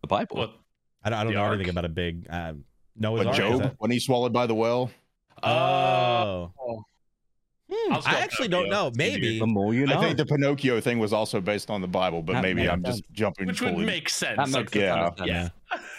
The 0.00 0.06
Bible. 0.06 0.36
What? 0.36 0.54
I 1.02 1.10
don't, 1.10 1.18
I 1.18 1.24
don't 1.24 1.32
the 1.34 1.38
know 1.38 1.52
anything 1.52 1.68
about 1.70 1.84
a 1.84 1.88
big 1.90 2.26
uh, 2.30 2.54
Noah's 2.96 3.20
But 3.24 3.26
Ark. 3.28 3.36
Job, 3.36 3.62
that- 3.62 3.74
when 3.78 3.90
he's 3.90 4.04
swallowed 4.04 4.32
by 4.32 4.46
the 4.46 4.54
well. 4.54 4.90
Oh. 5.42 6.52
Oh. 6.58 6.84
Hmm, 7.72 7.92
I'll 7.92 7.98
just 8.00 8.08
I 8.08 8.20
actually 8.20 8.48
don't 8.48 8.68
know. 8.68 8.90
Maybe. 8.94 9.38
The 9.38 9.46
more 9.46 9.74
you 9.74 9.86
know. 9.86 9.98
I 9.98 10.00
think 10.00 10.16
the 10.16 10.26
Pinocchio 10.26 10.80
thing 10.80 10.98
was 10.98 11.12
also 11.12 11.40
based 11.40 11.70
on 11.70 11.80
the 11.80 11.88
Bible, 11.88 12.22
but 12.22 12.34
That 12.34 12.42
maybe 12.42 12.68
I'm 12.68 12.82
just 12.84 13.02
jumping 13.12 13.46
which 13.46 13.60
would 13.62 13.76
make 13.78 14.08
sense. 14.08 14.36
that 14.36 14.48
makes 14.48 14.76
okay. 14.76 14.86
a 14.88 15.10
ton 15.16 15.26
Yeah. 15.26 15.42
sense. 15.42 15.52
yeah. 15.70 15.78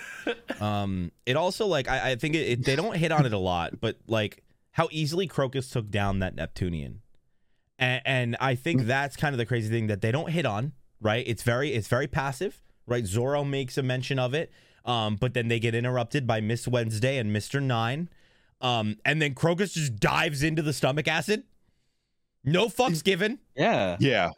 Um, 0.60 1.12
it 1.28 1.36
also 1.38 1.68
like 1.68 1.88
I, 1.88 2.12
I 2.12 2.16
think 2.16 2.34
it, 2.34 2.48
it, 2.50 2.66
they 2.66 2.76
don't 2.76 2.96
hit 2.98 3.12
on 3.12 3.28
it 3.28 3.34
a 3.34 3.38
lot, 3.38 3.80
but 3.80 3.98
like 4.08 4.44
how 4.72 4.88
easily 4.92 5.28
Crocus 5.28 5.70
took 5.70 5.92
down 5.92 6.18
that 6.20 6.34
Neptunian, 6.34 7.02
and, 7.78 8.02
and 8.06 8.38
I 8.40 8.56
think 8.56 8.84
that's 8.84 9.16
kind 9.16 9.36
of 9.36 9.38
the 9.38 9.46
crazy 9.46 9.70
thing 9.70 9.86
that 9.86 10.02
they 10.02 10.12
don't 10.12 10.32
hit 10.32 10.48
on. 10.48 10.72
Right? 11.00 11.24
It's 11.28 11.44
very 11.44 11.74
it's 11.74 11.88
very 11.88 12.08
passive. 12.08 12.60
Right? 12.88 13.06
Zoro 13.06 13.44
makes 13.44 13.78
a 13.78 13.84
mention 13.84 14.20
of 14.20 14.34
it, 14.34 14.52
um, 14.86 15.16
but 15.16 15.34
then 15.34 15.48
they 15.48 15.60
get 15.60 15.74
interrupted 15.76 16.28
by 16.28 16.42
Miss 16.42 16.68
Wednesday 16.68 17.18
and 17.18 17.34
Mister 17.34 17.60
Nine, 17.60 18.10
um, 18.62 18.98
and 19.06 19.22
then 19.22 19.34
Crocus 19.34 19.74
just 19.74 20.00
dives 20.00 20.44
into 20.44 20.62
the 20.62 20.74
stomach 20.74 21.08
acid. 21.08 21.44
No 22.44 22.68
fucks 22.68 23.04
given. 23.04 23.40
Yeah. 23.56 23.98
Yeah. 24.00 24.32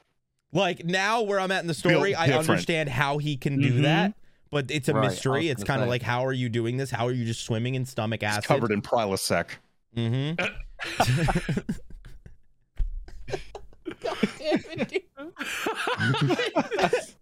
Like 0.54 0.86
now 0.86 1.24
where 1.24 1.39
I'm 1.41 1.52
at 1.52 1.62
in 1.62 1.68
the 1.68 1.74
story, 1.74 2.16
I 2.16 2.30
understand 2.30 2.88
how 2.89 3.18
he 3.18 3.36
can 3.36 3.60
do 3.60 3.80
Mhm. 3.80 3.82
that, 3.84 4.14
but 4.50 4.72
it's 4.72 4.88
a 4.88 4.93
Right, 4.93 5.10
mystery. 5.10 5.50
It's 5.50 5.66
kind 5.66 5.82
of 5.82 5.89
like 5.89 6.02
how 6.04 6.26
are 6.26 6.32
you 6.32 6.48
doing 6.48 6.78
this? 6.78 6.89
How 6.89 7.06
are 7.08 7.12
you 7.12 7.26
just 7.26 7.41
swimming 7.41 7.76
in 7.76 7.86
stomach 7.86 8.24
It's 8.24 8.32
acid? 8.38 8.45
covered 8.45 8.72
in 8.72 8.82
Prilosec. 8.82 9.48
Mm-hmm. 9.95 10.36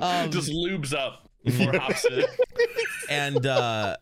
um, 0.00 0.30
Just 0.30 0.50
lubes 0.50 0.94
up 0.94 1.28
before 1.44 1.78
hops 1.78 2.04
in. 2.06 2.24
and 3.10 3.46
uh 3.46 3.96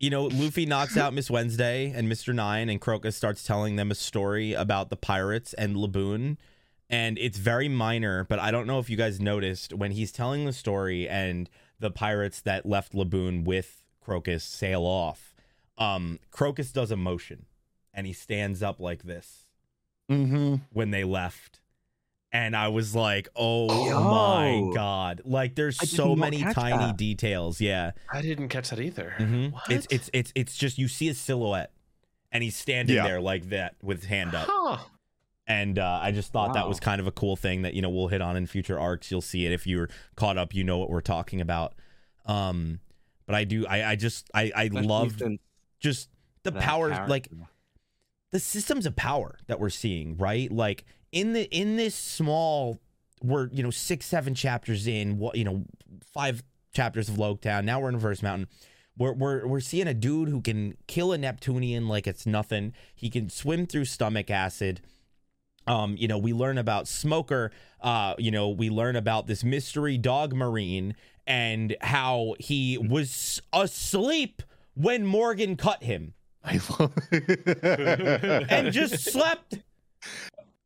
you 0.00 0.10
know, 0.10 0.26
Luffy 0.26 0.64
knocks 0.64 0.96
out 0.96 1.12
Miss 1.12 1.28
Wednesday 1.28 1.90
and 1.92 2.06
Mr. 2.10 2.32
Nine, 2.32 2.68
and 2.68 2.80
Crocus 2.80 3.16
starts 3.16 3.42
telling 3.42 3.74
them 3.74 3.90
a 3.90 3.96
story 3.96 4.52
about 4.52 4.90
the 4.90 4.96
pirates 4.96 5.54
and 5.54 5.74
Laboon. 5.74 6.36
And 6.88 7.18
it's 7.18 7.36
very 7.36 7.68
minor, 7.68 8.22
but 8.22 8.38
I 8.38 8.52
don't 8.52 8.68
know 8.68 8.78
if 8.78 8.88
you 8.88 8.96
guys 8.96 9.18
noticed 9.20 9.72
when 9.74 9.90
he's 9.90 10.12
telling 10.12 10.44
the 10.44 10.52
story 10.52 11.08
and 11.08 11.50
the 11.80 11.90
pirates 11.90 12.40
that 12.42 12.64
left 12.64 12.92
Laboon 12.92 13.42
with 13.44 13.82
Crocus 14.00 14.44
sail 14.44 14.82
off. 14.82 15.34
Um, 15.78 16.20
Crocus 16.30 16.70
does 16.70 16.92
a 16.92 16.96
motion 16.96 17.46
and 17.92 18.06
he 18.06 18.12
stands 18.12 18.62
up 18.62 18.78
like 18.78 19.02
this 19.02 19.46
Mm-hmm. 20.08 20.54
when 20.72 20.92
they 20.92 21.02
left. 21.02 21.57
And 22.30 22.54
I 22.54 22.68
was 22.68 22.94
like, 22.94 23.28
oh 23.34 23.88
Yo. 23.88 24.02
my 24.04 24.74
God. 24.74 25.22
Like 25.24 25.54
there's 25.54 25.78
I 25.80 25.86
so 25.86 26.14
many 26.14 26.42
tiny 26.42 26.76
that. 26.76 26.96
details. 26.98 27.60
Yeah. 27.60 27.92
I 28.12 28.20
didn't 28.20 28.48
catch 28.48 28.68
that 28.70 28.80
either. 28.80 29.14
Mhm. 29.18 29.52
What? 29.52 29.70
It's 29.70 29.86
it's 29.90 30.10
it's 30.12 30.32
it's 30.34 30.56
just 30.56 30.76
you 30.76 30.88
see 30.88 31.06
his 31.06 31.18
silhouette, 31.18 31.72
and 32.30 32.42
he's 32.44 32.54
standing 32.56 32.96
Yeah. 32.96 33.04
there 33.04 33.20
like 33.20 33.48
that 33.48 33.76
with 33.82 34.00
his 34.00 34.08
hand 34.08 34.34
up. 34.34 34.46
Huh. 34.50 34.76
And 35.46 35.78
uh, 35.78 36.00
I 36.02 36.12
just 36.12 36.30
thought 36.30 36.52
that 36.52 36.68
was 36.68 36.78
kind 36.78 37.00
of 37.00 37.06
a 37.06 37.10
cool 37.10 37.34
thing 37.34 37.62
that 37.62 37.72
you 37.72 37.80
know 37.80 37.88
we'll 37.88 38.08
hit 38.08 38.20
on 38.20 38.36
in 38.36 38.46
future 38.46 38.78
arcs. 38.78 39.10
You'll 39.10 39.22
see 39.22 39.46
it 39.46 39.52
if 39.52 39.66
you're 39.66 39.88
caught 40.14 40.36
up. 40.36 40.54
You 40.54 40.64
know 40.64 40.76
what 40.76 40.90
we're 40.90 41.00
talking 41.00 41.40
about. 41.40 41.72
Um, 42.26 42.80
but 43.24 43.34
I 43.34 43.44
do. 43.44 43.66
I 43.66 43.92
I 43.92 43.96
just 43.96 44.28
I 44.34 44.52
I 44.54 44.64
Especially 44.64 44.86
love 44.86 45.22
just 45.80 46.10
the 46.42 46.50
that 46.50 46.62
power 46.62 47.06
like 47.08 47.28
the 48.32 48.38
systems 48.38 48.84
of 48.84 48.94
power 48.96 49.38
that 49.46 49.58
we're 49.58 49.70
seeing 49.70 50.18
right 50.18 50.52
like 50.52 50.84
in 51.12 51.32
the 51.32 51.44
in 51.54 51.76
this 51.76 51.94
small 51.94 52.78
we're 53.22 53.48
you 53.48 53.62
know 53.62 53.70
six 53.70 54.06
seven 54.06 54.34
chapters 54.34 54.86
in 54.86 55.18
what 55.18 55.36
you 55.36 55.44
know 55.44 55.64
five 56.04 56.42
chapters 56.72 57.08
of 57.08 57.18
Logue 57.18 57.40
Town 57.40 57.64
now 57.64 57.80
we're 57.80 57.88
in 57.88 57.98
Verse 57.98 58.22
Mountain. 58.22 58.48
We're, 58.96 59.12
we're 59.12 59.46
we're 59.46 59.60
seeing 59.60 59.86
a 59.86 59.94
dude 59.94 60.28
who 60.28 60.40
can 60.40 60.76
kill 60.88 61.12
a 61.12 61.18
Neptunian 61.18 61.86
like 61.86 62.06
it's 62.06 62.26
nothing. 62.26 62.72
He 62.94 63.10
can 63.10 63.30
swim 63.30 63.66
through 63.66 63.84
stomach 63.86 64.30
acid. 64.30 64.80
Um 65.66 65.96
you 65.96 66.08
know 66.08 66.18
we 66.18 66.32
learn 66.32 66.58
about 66.58 66.88
Smoker 66.88 67.50
uh 67.80 68.14
you 68.18 68.30
know 68.30 68.48
we 68.48 68.70
learn 68.70 68.96
about 68.96 69.26
this 69.26 69.44
mystery 69.44 69.96
dog 69.98 70.34
marine 70.34 70.94
and 71.26 71.76
how 71.82 72.34
he 72.38 72.78
was 72.78 73.40
asleep 73.52 74.42
when 74.74 75.04
Morgan 75.04 75.56
cut 75.56 75.82
him. 75.82 76.14
I 76.44 76.60
love 76.78 76.92
and 78.50 78.72
just 78.72 79.04
slept. 79.12 79.58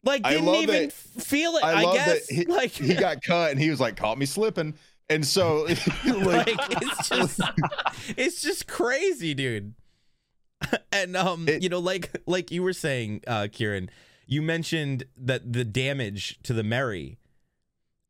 Like 0.04 0.24
didn't 0.24 0.48
even 0.48 0.82
that- 0.88 0.92
feel 0.92 1.56
it. 1.56 1.64
I 1.64 1.84
I, 1.84 1.92
guess. 1.94 2.28
he, 2.28 2.44
like, 2.46 2.70
he 2.72 2.94
got 2.94 3.22
cut 3.22 3.52
and 3.52 3.60
he 3.60 3.70
was 3.70 3.78
like, 3.80 3.96
caught 3.96 4.18
me 4.18 4.26
slipping. 4.26 4.74
And 5.08 5.26
so, 5.26 5.62
like, 6.06 6.46
like 6.46 6.82
it's 6.82 7.08
just, 7.08 7.40
it's 8.16 8.42
just 8.42 8.66
crazy, 8.66 9.34
dude. 9.34 9.74
And 10.92 11.16
um, 11.16 11.48
It- 11.48 11.62
you 11.62 11.68
know, 11.68 11.80
like 11.80 12.10
like 12.26 12.50
you 12.50 12.62
were 12.62 12.72
saying, 12.72 13.22
uh, 13.26 13.48
Kieran, 13.50 13.90
you 14.26 14.42
mentioned 14.42 15.04
that 15.16 15.52
the 15.52 15.64
damage 15.64 16.38
to 16.44 16.52
the 16.52 16.62
Mary, 16.62 17.18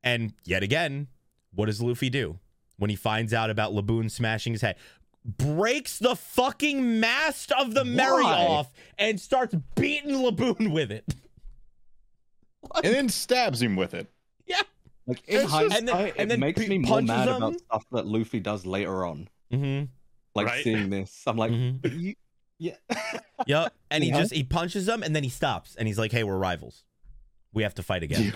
and 0.03 0.34
yet 0.45 0.62
again, 0.62 1.09
what 1.55 1.66
does 1.66 1.80
Luffy 1.80 2.11
do 2.11 2.38
when 2.76 2.90
he 2.90 2.97
finds 2.97 3.32
out 3.32 3.49
about 3.51 3.72
Laboon 3.72 4.11
smashing 4.11 4.53
his 4.53 4.61
head? 4.62 4.76
Breaks 5.24 5.99
the 5.99 6.14
fucking 6.16 7.01
mast 7.01 7.53
of 7.53 7.72
the 7.74 7.84
Mary 7.84 8.24
off 8.24 8.70
and 8.99 9.18
starts 9.20 9.55
beating 9.76 10.16
Laboon 10.16 10.72
with 10.72 10.90
it. 10.93 11.05
And 12.85 12.95
then 12.95 13.09
stabs 13.09 13.61
him 13.63 13.77
with 13.77 13.95
it. 13.95 14.11
Yeah. 14.47 14.61
Like 15.07 15.23
in 15.29 15.41
It's 15.41 15.53
just- 15.53 15.79
and 15.79 15.89
then- 15.89 15.97
and 15.97 16.11
it 16.19 16.29
then 16.29 16.41
makes 16.41 16.61
p- 16.61 16.69
me 16.69 16.79
more 16.79 17.03
mad 17.03 17.29
him. 17.29 17.37
about 17.37 17.59
stuff 17.61 17.85
that 17.93 18.07
Luffy 18.07 18.41
does 18.41 18.65
later 18.67 19.05
on. 19.05 19.29
Mm-hmm. 19.53 19.87
Like 20.35 20.47
Right. 20.47 20.65
seeing 20.65 20.91
this, 20.91 21.23
I'm 21.27 21.37
like, 21.37 21.51
Mhm. 21.53 22.01
you, 22.01 22.15
yeah. 22.59 22.77
Yep. 23.47 23.75
And 23.91 24.05
he 24.05 24.11
Yeah. 24.11 24.21
just 24.21 24.33
he 24.33 24.45
punches 24.45 24.87
them 24.87 25.03
and 25.03 25.15
then 25.15 25.25
he 25.25 25.29
stops 25.29 25.75
and 25.77 25.89
he's 25.89 25.99
like, 25.99 26.13
"Hey, 26.13 26.23
we're 26.25 26.39
rivals. 26.39 26.85
We 27.53 27.65
have 27.65 27.75
to 27.75 27.83
fight 27.83 28.03
again." 28.03 28.27
Yeah. 28.27 28.31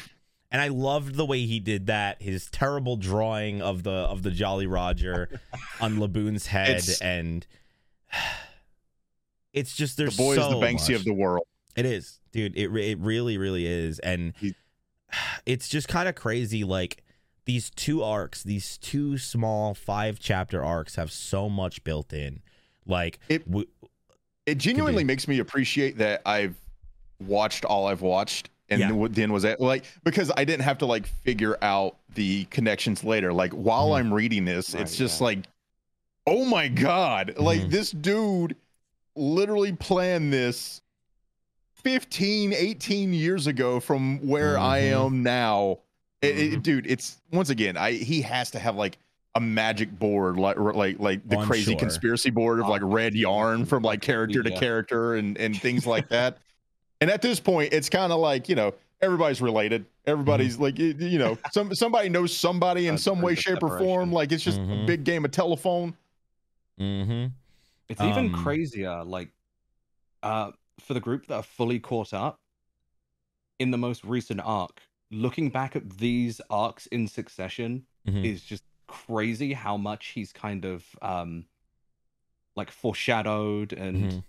And 0.51 0.61
I 0.61 0.69
loved 0.69 1.15
the 1.17 1.25
way 1.25 1.47
he 1.47 1.59
did 1.61 1.87
that. 1.87 2.21
His 2.23 2.47
terrible 2.51 2.97
drawing 2.97 3.63
of 3.63 3.83
the 3.85 3.91
of 3.91 4.23
the 4.25 4.31
Jolly 4.31 4.67
Roger 4.67 5.41
on 5.81 5.99
Laboon's 6.01 6.47
head 6.49 6.71
It's- 6.71 7.01
and 7.01 7.47
it's 9.53 9.75
just 9.77 9.97
there's 9.97 10.17
the 10.17 10.23
boy 10.23 10.35
so 10.37 10.43
is 10.43 10.49
the 10.51 10.67
Banksy 10.67 10.91
much. 10.93 11.01
of 11.01 11.05
the 11.05 11.13
world. 11.15 11.47
It 11.77 11.85
is, 11.87 12.21
dude. 12.33 12.57
It 12.57 12.71
it 12.75 12.99
really 12.99 13.37
really 13.39 13.67
is, 13.67 13.99
and 14.01 14.33
it's 15.47 15.69
just 15.69 15.89
kind 15.89 16.09
of 16.09 16.15
crazy. 16.15 16.65
Like 16.65 17.03
these 17.45 17.71
two 17.71 18.03
arcs, 18.03 18.43
these 18.43 18.79
two 18.79 19.19
small 19.19 19.75
five 19.75 20.19
chapter 20.19 20.65
arcs, 20.65 20.97
have 20.97 21.13
so 21.13 21.49
much 21.49 21.85
built 21.85 22.13
in. 22.13 22.41
Like 22.87 23.19
It- 23.29 23.47
w- 23.47 23.69
It 24.47 24.59
genuinely 24.59 25.05
makes 25.05 25.27
me 25.29 25.39
appreciate 25.39 25.99
that 25.99 26.23
I've 26.27 26.57
watched 27.21 27.65
all 27.65 27.87
I've 27.87 28.03
watched 28.03 28.51
and 28.69 28.81
Yeah. 28.81 29.07
then 29.11 29.33
was 29.33 29.45
at 29.45 29.61
like 29.61 29.85
because 30.05 30.31
I 30.37 30.45
didn't 30.45 30.65
have 30.65 30.79
to 30.79 30.87
like 30.87 31.07
figure 31.07 31.57
out 31.63 31.97
the 32.15 32.45
connections 32.47 33.05
later. 33.05 33.33
Like 33.33 33.53
while 33.53 33.91
Mhm. 33.91 33.99
I'm 33.99 34.15
reading 34.15 34.45
this, 34.45 34.75
Right, 34.75 34.83
it's 34.83 34.97
just 34.97 35.21
yeah. 35.21 35.25
like, 35.27 35.39
oh 36.27 36.45
my 36.45 36.67
god! 36.69 37.35
Like 37.39 37.61
Mhm. 37.63 37.71
this 37.71 37.91
dude 37.93 38.57
literally 39.15 39.73
planned 39.73 40.33
this 40.33 40.81
15, 41.87 42.53
18 42.53 43.13
years 43.13 43.47
ago 43.47 43.79
from 43.79 44.19
where 44.27 44.59
I 44.59 44.81
Mhm. 44.81 45.07
am 45.07 45.23
now. 45.23 45.79
It- 46.21 46.37
it- 46.39 46.53
Mhm. 46.59 46.63
dude, 46.65 46.87
it's 46.91 47.19
once 47.31 47.49
again, 47.49 47.77
I 47.77 47.93
he 47.93 48.23
has 48.23 48.51
to 48.51 48.59
have 48.59 48.75
like 48.75 48.99
a 49.37 49.41
magic 49.41 49.97
board 49.97 50.37
like 50.37 50.59
like 50.59 50.99
like 50.99 51.29
the 51.29 51.39
I'm 51.39 51.47
crazy 51.47 51.73
sure. 51.73 51.79
conspiracy 51.79 52.31
board 52.31 52.59
of 52.59 52.67
Oh, 52.67 52.71
like 52.71 52.81
red 52.83 53.15
yarn 53.15 53.67
from 53.67 53.85
like 53.85 54.01
character 54.01 54.43
to 54.43 54.51
character 54.51 55.15
and 55.15 55.39
and 55.39 55.57
things 55.61 55.87
like 55.87 56.09
that. 56.09 56.39
And 57.01 57.09
at 57.09 57.23
this 57.23 57.39
point, 57.39 57.73
it's 57.73 57.89
kind 57.89 58.11
of 58.13 58.19
like 58.19 58.49
you 58.49 58.57
know 58.57 58.75
everybody's 59.01 59.41
related. 59.41 59.85
Everybody's 60.07 60.59
like 60.59 60.79
you 60.81 60.93
you 60.99 61.21
know 61.21 61.39
some 61.53 61.73
somebody 61.73 62.09
knows 62.09 62.37
somebody 62.37 62.89
in 62.89 62.95
Uh, 62.95 62.99
some 62.99 63.21
way, 63.23 63.37
shape, 63.37 63.63
or 63.63 63.79
form. 63.79 64.11
Like 64.11 64.33
it's 64.33 64.43
just 64.43 64.59
a 64.59 64.63
Mhm. 64.63 64.87
big 64.89 65.05
game 65.05 65.25
of 65.25 65.31
telephone. 65.31 65.95
mm-hmm. 66.81 67.27
It's 67.89 68.01
even 68.01 68.35
Um, 68.35 68.43
crazier, 68.43 69.05
like, 69.05 69.29
uh, 70.23 70.51
for 70.79 70.95
the 70.95 71.01
group 71.01 71.27
that 71.27 71.35
are 71.37 71.43
fully 71.43 71.81
caught 71.81 72.13
up 72.13 72.41
in 73.59 73.71
the 73.71 73.79
most 73.79 74.05
recent 74.05 74.41
arc. 74.45 74.83
Looking 75.11 75.51
back 75.51 75.77
at 75.77 75.99
these 75.99 76.41
arcs 76.51 76.87
in 76.87 77.07
succession 77.07 77.87
Mhm. 78.07 78.25
is 78.25 78.43
just 78.43 78.65
crazy 78.87 79.53
how 79.53 79.77
much 79.77 80.09
he's 80.09 80.33
kind 80.33 80.65
of 80.65 80.85
um, 81.03 81.47
like 82.55 82.71
foreshadowed 82.71 83.73
and 83.73 84.13
Mhm. 84.13 84.25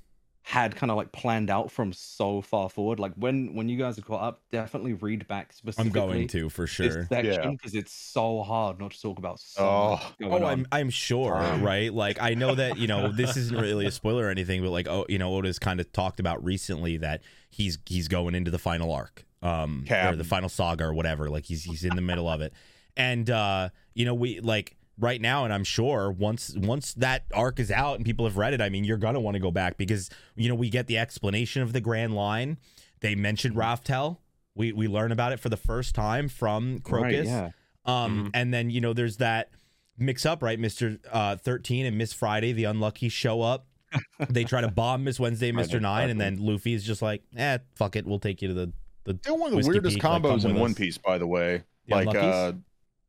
Had 0.49 0.77
kind 0.77 0.89
of 0.89 0.95
like 0.95 1.11
planned 1.11 1.49
out 1.49 1.69
from 1.69 1.91
so 1.91 2.39
far 2.41 2.69
forward. 2.69 3.01
Like 3.01 3.11
when 3.17 3.53
when 3.53 3.67
you 3.67 3.77
guys 3.77 3.99
are 3.99 4.01
caught 4.01 4.21
up, 4.21 4.41
definitely 4.49 4.93
read 4.93 5.27
back 5.27 5.47
I'm 5.49 5.53
specifically. 5.57 5.89
going 5.99 6.27
to 6.29 6.47
for 6.47 6.61
this 6.61 6.71
sure. 6.71 7.05
section 7.09 7.33
Yeah. 7.43 7.49
because 7.51 7.75
it's 7.75 7.91
so 7.91 8.43
hard 8.43 8.79
not 8.79 8.91
to 8.91 9.01
talk 9.01 9.17
about 9.17 9.41
so 9.41 9.61
Oh. 9.65 9.89
much 9.97 10.17
going 10.29 10.43
Oh. 10.43 10.47
I'm 10.47 10.65
I'm 10.71 10.89
sure, 10.89 11.33
right? 11.33 11.93
Like 11.93 12.21
I 12.21 12.33
know 12.33 12.55
that 12.55 12.77
you 12.77 12.87
know 12.87 13.11
this 13.11 13.35
isn't 13.35 13.59
really 13.59 13.87
a 13.87 13.91
spoiler 13.91 14.27
or 14.27 14.29
anything, 14.29 14.61
but 14.63 14.69
like 14.69 14.87
oh, 14.87 15.05
you 15.09 15.17
know, 15.17 15.35
Oda's 15.35 15.59
kind 15.59 15.81
of 15.81 15.91
talked 15.91 16.21
about 16.21 16.41
recently 16.41 16.95
that 16.95 17.23
he's 17.49 17.77
he's 17.85 18.07
going 18.07 18.33
into 18.33 18.49
the 18.49 18.57
final 18.59 18.93
arc, 18.93 19.25
um, 19.41 19.83
or 19.91 20.15
the 20.15 20.23
final 20.23 20.47
saga 20.47 20.85
or 20.85 20.93
whatever. 20.93 21.29
Like 21.29 21.43
he's 21.43 21.65
he's 21.65 21.83
in 21.83 21.97
the 21.97 22.01
middle 22.01 22.29
of 22.29 22.39
it, 22.39 22.53
and 22.95 23.29
uh, 23.29 23.67
you 23.95 24.05
know 24.05 24.13
we 24.13 24.39
like 24.39 24.76
right 24.99 25.21
now, 25.21 25.43
and 25.43 25.53
I'm 25.53 25.63
sure 25.63 26.11
once 26.11 26.55
once 26.55 26.93
that 26.95 27.25
arc 27.33 27.59
is 27.59 27.71
out 27.71 27.95
and 27.97 28.05
people 28.05 28.25
have 28.25 28.37
read 28.37 28.53
it, 28.53 28.61
I 28.61 28.69
mean, 28.69 28.83
you're 28.83 28.97
gonna 28.97 29.19
want 29.19 29.35
to 29.35 29.39
go 29.39 29.51
back 29.51 29.77
because 29.77 30.09
you 30.35 30.49
know 30.49 30.55
we 30.55 30.69
get 30.69 30.87
the 30.87 30.97
explanation 30.97 31.61
of 31.61 31.73
the 31.73 31.81
Grand 31.81 32.13
Line. 32.15 32.57
They 33.01 33.15
mentioned 33.15 33.55
Raftel. 33.55 34.17
We 34.55 34.71
we 34.71 34.87
learn 34.87 35.11
about 35.11 35.31
it 35.33 35.39
for 35.39 35.49
the 35.49 35.57
first 35.57 35.93
time 35.95 36.27
from 36.29 36.79
Crocus. 36.79 37.27
Right, 37.27 37.27
yeah. 37.27 37.49
Um, 37.85 38.25
Mhm. 38.25 38.31
and 38.33 38.53
then 38.53 38.69
you 38.69 38.81
know 38.81 38.93
there's 38.93 39.17
that 39.17 39.49
mix 39.97 40.25
up, 40.25 40.41
right? 40.43 40.59
Mister 40.59 40.97
uh, 41.11 41.35
Thirteen 41.37 41.85
and 41.85 41.97
Miss 41.97 42.11
Friday, 42.13 42.51
the 42.53 42.65
unlucky 42.65 43.09
show 43.09 43.41
up. 43.41 43.67
they 44.29 44.43
try 44.43 44.59
to 44.61 44.67
bomb 44.67 45.03
Miss 45.05 45.19
Wednesday, 45.19 45.51
Mister 45.51 45.79
Friday, 45.79 45.83
Nine, 45.83 46.09
and 46.09 46.19
then 46.19 46.37
Luffy 46.37 46.73
is 46.73 46.83
just 46.83 47.01
like, 47.01 47.23
eh, 47.37 47.59
fuck 47.75 47.95
it, 47.95 48.05
we'll 48.05 48.19
take 48.19 48.41
you 48.41 48.49
to 48.49 48.53
the 48.53 48.73
the. 49.05 49.13
They're 49.23 49.33
one 49.33 49.53
of 49.53 49.61
the 49.61 49.67
weirdest 49.69 49.95
Peak, 49.95 50.03
combos 50.03 50.41
come 50.41 50.51
in 50.51 50.59
One. 50.59 50.75
Piece, 50.75 50.97
by 50.97 51.17
the 51.17 51.27
way. 51.27 51.63
The 51.87 51.95
like, 51.95 52.07
Unluckies? 52.07 52.33
uh, 52.33 52.51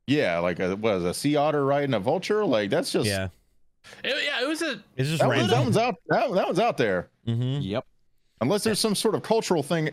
yeah, 0.09 0.39
like 0.39 0.59
a 0.59 0.75
what 0.75 0.95
is 0.95 1.03
it, 1.03 1.09
a 1.09 1.13
sea 1.13 1.35
otter 1.35 1.65
riding 1.65 1.93
a 1.93 1.99
vulture? 1.99 2.43
Like 2.45 2.69
that's 2.69 2.91
just 2.91 3.05
Yeah, 3.07 3.29
It- 4.03 4.15
yeah, 4.25 4.43
it 4.43 4.47
was 4.47 4.61
a 4.61 4.81
it's 4.97 5.09
just 5.09 5.21
that, 5.21 5.29
random. 5.29 5.49
that 5.49 5.63
one's 5.63 5.77
out. 5.77 5.95
That, 6.07 6.33
that 6.33 6.45
one's 6.47 6.59
out 6.59 6.77
there. 6.77 7.09
Mhm. 7.27 7.59
Yep. 7.61 7.85
Unless 8.41 8.63
there's 8.63 8.79
some 8.79 8.95
sort 8.95 9.15
of 9.15 9.23
cultural 9.23 9.63
thing 9.63 9.89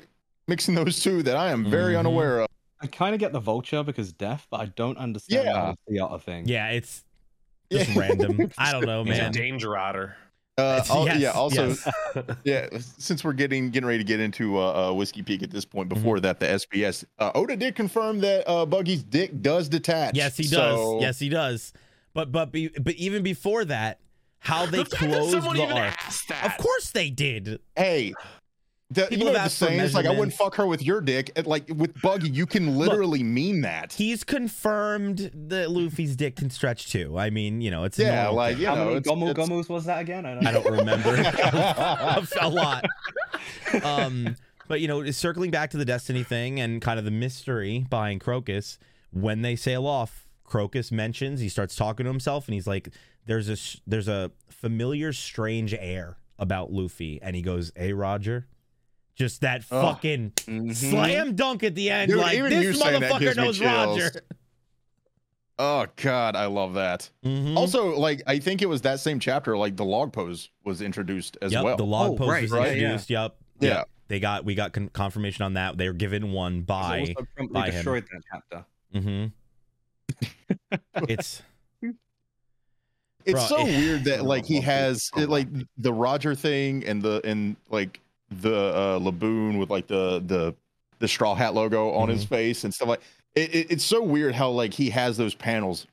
mixing 0.49 0.75
those 0.75 1.01
two 1.01 1.23
that 1.25 1.37
I 1.37 1.51
am 1.51 1.65
very 1.69 1.95
Mhm. 1.95 1.99
unaware 2.01 2.41
of. 2.41 2.49
I 2.81 2.87
kind 2.87 3.15
of 3.15 3.21
get 3.21 3.33
the 3.33 3.41
vulture 3.41 3.83
because 3.83 4.13
death, 4.13 4.47
but 4.51 4.61
I 4.61 4.67
don't 4.67 4.99
understand 4.99 5.45
Yeah. 5.47 5.75
the 5.89 6.01
other 6.01 6.19
thing. 6.19 6.47
Yeah, 6.47 6.69
it's 6.69 7.05
just 7.73 7.91
Yeah. 7.91 7.99
random. 8.01 8.51
I 8.59 8.71
don't 8.73 8.85
know, 8.87 9.03
he's 9.05 9.19
a 9.19 9.23
man. 9.23 9.33
danger 9.33 9.77
otter. 9.77 10.17
Uh, 10.59 10.81
It's- 10.83 10.89
yes, 11.07 11.19
yeah. 11.21 11.31
Also, 11.33 11.69
yes. 11.69 11.89
yeah. 12.45 12.67
Since 12.99 13.23
we're 13.25 13.35
getting 13.35 13.71
getting 13.71 13.87
ready 13.87 13.99
to 13.99 14.05
get 14.05 14.21
into 14.21 14.59
uh, 14.59 14.91
uh, 14.91 14.93
whiskey 14.95 15.23
peak 15.23 15.43
at 15.43 15.51
this 15.51 15.65
point, 15.65 15.89
Mm-hmm. 15.89 15.99
before 16.03 16.21
that, 16.21 16.41
the 16.41 16.47
SBS 16.47 17.05
uh, 17.19 17.31
Oda 17.35 17.57
did 17.57 17.75
confirm 17.75 18.21
that 18.21 18.49
uh, 18.49 18.65
Buggy's 18.65 19.03
dick 19.03 19.43
does 19.43 19.69
detach. 19.69 20.15
Yes, 20.17 20.37
he 20.37 20.45
does. 20.45 20.51
So- 20.79 21.01
Yes, 21.01 21.19
he 21.19 21.29
does. 21.29 21.73
But 22.15 22.33
but 22.33 22.51
be, 22.53 22.69
but 22.69 22.95
even 22.95 23.23
before 23.23 23.67
that, 23.67 24.01
how 24.39 24.65
they 24.65 24.79
the 24.85 24.85
closed 24.97 25.33
the 25.35 25.51
even 25.63 25.73
arc. 25.77 25.95
Of 26.45 26.57
course 26.57 26.91
they 26.93 27.11
did. 27.11 27.61
Hey. 27.77 28.15
The, 28.89 29.01
you 29.03 29.07
People 29.09 29.27
know 29.27 29.33
have 29.33 29.35
the 29.35 29.41
asked 29.41 29.59
for 29.59 29.65
saying 29.67 29.81
is 29.81 29.95
like 29.95 30.07
I 30.07 30.11
wouldn't 30.11 30.33
fuck 30.35 30.55
her 30.55 30.67
with 30.67 30.81
your 30.81 31.01
dick. 31.01 31.33
And, 31.35 31.45
Like 31.45 31.69
with 31.75 32.01
Buggy, 32.03 32.29
you 32.31 32.47
can 32.47 32.77
literally 32.79 33.25
mean 33.25 33.63
that. 33.63 33.93
He's 33.93 34.23
confirmed 34.23 35.31
that 35.35 35.73
Luffy's 35.73 36.15
dick 36.15 36.37
can 36.37 36.51
stretch 36.51 36.91
too. 36.93 37.19
I 37.19 37.31
mean, 37.31 37.61
you 37.61 37.71
know, 37.73 37.83
it's 37.83 37.99
Yeah, 37.99 38.29
like 38.29 38.55
thing. 38.55 38.63
you 38.63 38.69
How 38.69 38.75
know, 38.77 38.85
many 38.85 38.97
it's, 38.99 39.09
Gomu 39.09 39.31
it's- 39.31 39.49
Gomus 39.49 39.69
was 39.69 39.87
that 39.87 40.01
again? 40.03 40.25
I 40.25 40.35
don't, 40.35 40.47
I 40.47 40.53
don't 40.53 40.71
remember 40.71 41.15
a 42.41 42.49
lot. 42.49 42.85
Um, 43.83 44.37
but 44.69 44.81
you 44.81 44.89
know, 44.89 45.09
circling 45.11 45.51
back 45.51 45.71
to 45.71 45.77
the 45.77 45.85
Destiny 45.85 46.23
thing 46.23 46.61
and 46.61 46.81
kind 46.81 46.99
of 46.99 47.05
the 47.05 47.11
mystery 47.11 47.87
behind 47.91 48.21
Crocus, 48.21 48.79
when 49.11 49.43
they 49.43 49.57
sail 49.57 49.87
off, 49.87 50.27
Crocus 50.45 50.93
mentions 50.93 51.41
he 51.41 51.49
starts 51.49 51.75
talking 51.75 52.05
to 52.05 52.11
himself 52.11 52.47
and 52.47 52.55
he's 52.55 52.67
like, 52.69 52.91
"There's 53.27 53.49
a 53.49 53.53
s- 53.55 53.81
there's 53.85 54.07
a 54.07 54.31
familiar, 54.49 55.13
strange 55.13 55.75
air 55.75 56.19
about 56.39 56.73
Luffy," 56.73 57.19
and 57.21 57.35
he 57.35 57.43
goes, 57.43 57.73
"Hey, 57.75 57.93
Roger." 57.93 58.47
Just 59.17 59.41
that 59.41 59.65
Ugh. 59.71 59.95
fucking 59.95 60.31
Mhm. 60.47 60.75
slam 60.77 61.35
dunk 61.35 61.63
at 61.63 61.75
the 61.75 61.91
end, 61.91 62.11
Dude, 62.11 62.21
like 62.21 62.39
this 62.51 62.81
motherfucker 62.81 63.35
knows. 63.37 63.59
Roger. 63.61 64.11
Oh 65.59 65.87
God, 65.97 66.37
I 66.37 66.47
love 66.47 66.75
that. 66.75 67.09
Mhm. 67.25 67.57
Also, 67.57 67.97
like 67.97 68.23
I 68.27 68.39
think 68.39 68.61
it 68.61 68.67
was 68.67 68.83
that 68.83 69.01
same 69.01 69.19
chapter, 69.19 69.57
like 69.57 69.75
the 69.77 69.87
log 69.87 70.13
pose 70.13 70.51
was 70.65 70.83
introduced 70.83 71.39
as 71.41 71.53
yep, 71.53 71.65
well. 71.65 71.77
the 71.79 71.85
log 71.87 72.11
Oh, 72.13 72.17
post 72.17 72.31
right, 72.31 72.43
was 72.43 72.51
right, 72.51 72.67
yeah. 72.77 72.83
introduced. 72.83 73.09
Yep. 73.11 73.37
Yeah. 73.61 73.69
Yep. 73.79 73.89
They 74.09 74.21
got 74.21 74.45
we 74.45 74.55
got 74.55 74.73
con- 74.75 74.91
confirmation 74.91 75.45
on 75.47 75.55
that. 75.55 75.79
They 75.79 75.89
were 75.89 75.95
given 75.95 76.33
one 76.33 76.59
It 76.59 76.67
by. 76.67 77.01
also 77.01 77.13
promptly 77.35 77.55
by 77.55 77.67
him. 77.69 77.73
destroyed 77.73 78.05
that 78.13 78.23
chapter. 78.31 78.65
hmm 78.93 79.27
it's 81.09 81.43
it's 83.25 83.33
Bro, 83.33 83.41
so 83.47 83.59
it- 83.61 83.65
weird 83.65 84.05
that 84.05 84.25
like 84.27 84.45
he 84.45 84.61
has 84.61 85.11
it, 85.17 85.31
like 85.31 85.49
the 85.79 85.93
Roger 85.93 86.35
thing 86.35 86.85
and 86.85 87.01
the 87.01 87.21
and 87.25 87.57
like 87.71 88.01
the 88.31 88.55
uh 88.55 88.99
Laboon 88.99 89.59
with 89.59 89.71
like 89.71 89.87
the 89.87 90.23
the 90.27 90.55
the 90.99 91.09
straw 91.09 91.35
hat 91.35 91.55
logo 91.55 91.93
on 91.93 92.09
his 92.09 92.25
face 92.25 92.65
and 92.65 92.73
stuff 92.75 92.89
like 92.89 93.01
it, 93.35 93.55
it, 93.55 93.67
it's 93.71 93.85
so 93.85 94.03
weird 94.03 94.35
how 94.35 94.51
like 94.51 94.73
he 94.75 94.91
has 94.91 95.17
those 95.17 95.35
panels 95.35 95.87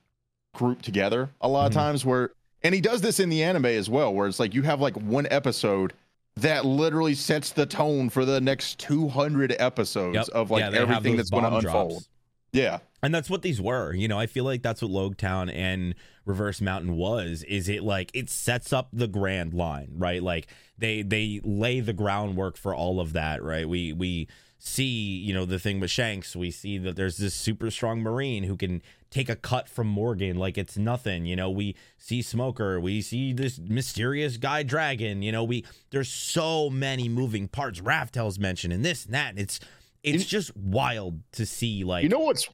grouped 0.55 0.83
together 0.85 1.29
a 1.41 1.47
lot 1.47 1.63
Mhm. 1.63 1.67
of 1.67 1.73
times 1.73 2.05
where 2.05 2.31
and 2.63 2.73
he 2.73 2.81
does 2.81 3.01
this 3.01 3.19
in 3.19 3.29
the 3.29 3.43
anime 3.43 3.65
as 3.65 3.89
well 3.89 4.13
where 4.13 4.27
it's 4.27 4.39
like 4.39 4.53
you 4.53 4.61
have 4.63 4.79
like 4.81 4.95
one 4.95 5.27
episode 5.29 5.93
that 6.37 6.65
literally 6.65 7.13
sets 7.13 7.51
the 7.51 7.65
tone 7.65 8.09
for 8.09 8.25
the 8.25 8.39
next 8.41 8.79
200 8.79 9.55
episodes 9.59 10.15
yep. 10.15 10.27
of 10.29 10.49
like 10.49 10.61
Yeah, 10.61 10.79
everything 10.79 11.15
that's 11.17 11.29
going 11.29 11.43
to 11.43 11.55
unfold 11.57 12.07
yeah 12.51 12.79
And 13.03 13.13
that's 13.13 13.29
what 13.29 13.41
these 13.41 13.59
were. 13.59 13.93
You 13.93 14.07
know, 14.07 14.17
I 14.17 14.27
feel 14.27 14.43
like 14.45 14.61
that's 14.63 14.81
what 14.81 14.89
Logue 14.91 15.17
Town 15.17 15.49
and 15.49 15.93
Reverse 16.25 16.61
Mountain 16.61 16.95
was. 16.95 17.43
Is 17.43 17.67
it 17.67 17.83
like 17.83 18.09
it 18.13 18.29
sets 18.29 18.71
up 18.71 18.87
the 18.93 19.07
grand 19.07 19.53
line, 19.53 19.89
right? 19.97 20.23
Like 20.23 20.47
they 20.83 21.01
they 21.01 21.39
lay 21.45 21.79
the 21.79 21.93
groundwork 21.93 22.57
for 22.57 22.75
all 22.75 22.99
of 22.99 23.13
that, 23.13 23.41
right? 23.41 23.67
We 23.67 23.93
we 23.93 24.27
see, 24.59 24.83
you 24.83 25.33
know, 25.33 25.45
the 25.45 25.57
thing 25.57 25.79
with 25.79 25.89
Shanks, 25.89 26.35
we 26.35 26.51
see 26.51 26.77
that 26.77 26.97
there's 26.97 27.15
this 27.17 27.33
super 27.33 27.71
strong 27.71 28.01
marine 28.01 28.43
who 28.43 28.57
can 28.57 28.81
take 29.09 29.29
a 29.29 29.35
cut 29.37 29.69
from 29.69 29.87
Morgan 29.87 30.37
like 30.37 30.57
it's 30.57 30.77
nothing. 30.77 31.25
You 31.25 31.37
know, 31.37 31.49
we 31.49 31.77
see 31.97 32.21
Smoker, 32.21 32.81
we 32.81 33.01
see 33.01 33.31
this 33.31 33.59
mysterious 33.59 34.35
guy 34.35 34.63
dragon, 34.63 35.21
you 35.21 35.31
know, 35.31 35.45
we 35.45 35.63
there's 35.91 36.09
so 36.09 36.69
many 36.69 37.07
moving 37.07 37.47
parts. 37.47 37.79
Raftel's 37.79 38.37
mentioned 38.37 38.73
and 38.73 38.83
this 38.83 39.05
and 39.05 39.13
that. 39.13 39.29
And 39.29 39.39
it's 39.39 39.61
it's 40.03 40.25
just 40.25 40.55
wild 40.57 41.21
to 41.31 41.45
see 41.45 41.85
like 41.85 42.03
you 42.03 42.09
know 42.09 42.19
what's 42.19 42.49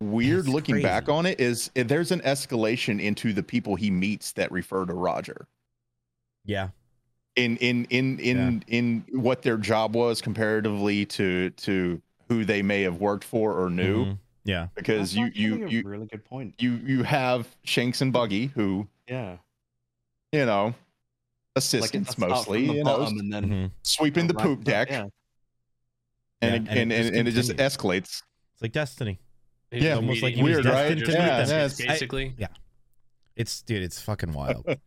weird 0.00 0.48
looking 0.48 0.80
back 0.80 1.10
on 1.10 1.26
it 1.26 1.38
is 1.38 1.70
uh, 1.76 1.82
there's 1.82 2.10
an 2.12 2.20
escalation 2.20 2.98
into 2.98 3.34
the 3.34 3.42
people 3.42 3.76
he 3.76 3.90
meets 3.90 4.32
that 4.32 4.50
refer 4.50 4.86
to 4.86 4.94
Roger 4.94 5.46
yeah. 6.44 6.68
In 7.36 7.56
in 7.56 7.84
in 7.86 8.18
in 8.20 8.64
in 8.68 9.04
what 9.12 9.42
their 9.42 9.56
job 9.56 9.94
was 9.96 10.20
comparatively 10.20 11.04
to 11.06 11.50
to 11.50 12.00
who 12.28 12.44
they 12.44 12.62
may 12.62 12.82
have 12.82 13.00
worked 13.00 13.24
for 13.24 13.52
or 13.60 13.68
knew 13.70 14.04
Mhm. 14.06 14.18
Yeah. 14.44 14.68
because 14.74 15.14
That's 15.14 15.34
you 15.36 15.54
you 15.56 15.66
a 15.66 15.68
you 15.68 15.82
really 15.84 16.06
good 16.06 16.24
point. 16.24 16.54
you 16.58 16.74
you 16.84 17.02
have 17.02 17.48
Shanks 17.64 18.00
and 18.00 18.12
Buggy 18.12 18.46
who 18.46 18.86
Yeah, 19.08 19.38
you 20.32 20.46
know 20.46 20.74
assistants 21.56 22.10
it 22.10 22.12
starts 22.12 22.18
mostly 22.18 22.66
the 22.68 22.74
you 22.74 22.84
know 22.84 23.02
and 23.02 23.32
then 23.32 23.44
Mhm. 23.48 23.70
sweeping 23.82 24.26
the 24.28 24.34
poop 24.34 24.60
up, 24.60 24.64
deck 24.64 24.90
yeah. 24.90 25.06
and, 26.40 26.66
Yeah, 26.66 26.72
it- 26.72 26.78
and, 26.78 26.92
and 26.92 26.92
it 26.92 26.96
and, 26.98 27.06
just 27.06 27.18
and 27.18 27.28
it 27.28 27.32
just 27.32 27.78
escalates 27.78 28.22
It's 28.52 28.62
like 28.62 28.72
Destiny. 28.72 29.18
He's 29.70 29.82
Yeah, 29.82 29.94
almost 29.96 30.22
like 30.22 30.36
meeting- 30.36 30.44
he 30.46 30.50
was 30.54 30.64
Weird, 30.64 30.66
right? 30.66 30.88
destined 30.90 31.06
to 31.06 31.12
Yeah, 31.12 31.18
meet 31.18 31.26
them. 31.26 31.46
that's- 31.48 31.80
I- 31.80 31.86
basically. 31.86 32.36
It's 33.36 33.62
dude, 33.62 33.82
it's 33.82 34.00
fucking 34.00 34.32
wild. 34.32 34.64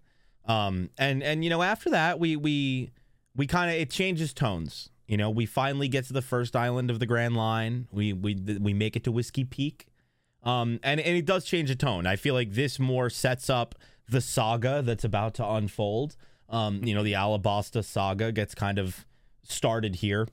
um, 0.47 0.89
and 0.97 1.21
and 1.21 1.43
you 1.43 1.49
know 1.49 1.61
after 1.61 1.89
that 1.91 2.19
we 2.19 2.35
we 2.35 2.91
we 3.35 3.47
kind 3.47 3.69
of 3.69 3.77
it 3.79 3.89
changes 3.89 4.33
tones. 4.33 4.89
You 5.07 5.15
know, 5.15 5.29
we 5.29 5.45
finally 5.45 5.87
get 5.87 6.05
to 6.07 6.13
the 6.13 6.21
first 6.21 6.55
island 6.55 6.91
of 6.91 6.99
the 6.99 7.05
Grand 7.05 7.37
Line. 7.37 7.87
We 7.91 8.11
we 8.13 8.35
we 8.59 8.73
make 8.73 8.95
it 8.95 9.03
to 9.05 9.11
Whiskey 9.11 9.43
Peak. 9.45 9.87
Um, 10.43 10.79
and 10.83 10.99
and 10.99 11.15
it 11.17 11.25
does 11.25 11.45
change 11.45 11.69
the 11.69 11.75
tone. 11.75 12.05
I 12.05 12.15
feel 12.15 12.33
like 12.33 12.53
this 12.53 12.77
more 12.79 13.09
sets 13.09 13.49
up 13.49 13.75
the 14.09 14.21
saga 14.21 14.81
that's 14.81 15.03
about 15.03 15.33
to 15.35 15.45
unfold. 15.47 16.15
Um, 16.49 16.83
you 16.83 16.93
know, 16.95 17.03
the 17.03 17.13
Alabasta 17.13 17.83
saga 17.83 18.31
gets 18.31 18.55
kind 18.55 18.79
of 18.79 19.05
started 19.43 19.95
here. 19.95 20.27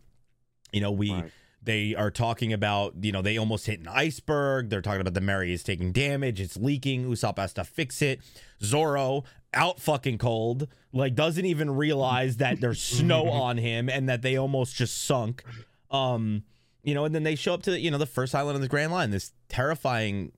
You 0.72 0.80
know, 0.80 0.92
we 0.92 1.12
Right. 1.12 1.30
they 1.62 1.94
are 1.94 2.10
talking 2.10 2.52
about, 2.52 2.94
you 3.00 3.10
know, 3.10 3.22
they 3.22 3.36
almost 3.38 3.66
hit 3.66 3.80
an 3.80 3.88
iceberg. 3.88 4.70
They're 4.70 4.82
talking 4.82 5.00
about 5.00 5.14
the 5.14 5.20
Mary 5.20 5.52
is 5.52 5.62
taking 5.62 5.92
damage. 5.92 6.40
It's 6.40 6.56
leaking. 6.56 7.06
Usopp 7.08 7.38
has 7.38 7.52
to 7.54 7.64
fix 7.64 8.02
it. 8.02 8.20
Zoro 8.62 9.24
out 9.54 9.80
fucking 9.80 10.18
cold, 10.18 10.68
like 10.92 11.14
doesn't 11.14 11.44
even 11.44 11.70
realize 11.70 12.36
that 12.38 12.60
there's 12.60 12.80
snow 12.82 13.28
on 13.30 13.56
him 13.58 13.88
and 13.88 14.08
that 14.08 14.22
they 14.22 14.36
almost 14.36 14.74
just 14.76 15.04
sunk. 15.04 15.42
Um, 15.90 16.42
you 16.82 16.94
know, 16.94 17.04
and 17.04 17.14
then 17.14 17.22
they 17.22 17.34
show 17.34 17.54
up 17.54 17.62
to, 17.62 17.78
you 17.80 17.90
know, 17.90 17.98
the 17.98 18.06
first 18.06 18.34
island 18.34 18.56
of 18.56 18.62
the 18.62 18.68
Grand 18.68 18.92
Line, 18.92 19.10
this 19.10 19.32
terrifying 19.48 20.32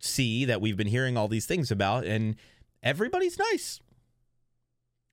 sea 0.00 0.44
that 0.46 0.60
we've 0.60 0.76
been 0.76 0.86
hearing 0.88 1.16
all 1.16 1.28
these 1.28 1.46
things 1.46 1.70
about, 1.70 2.04
and 2.04 2.36
everybody's 2.82 3.38
nice. 3.38 3.80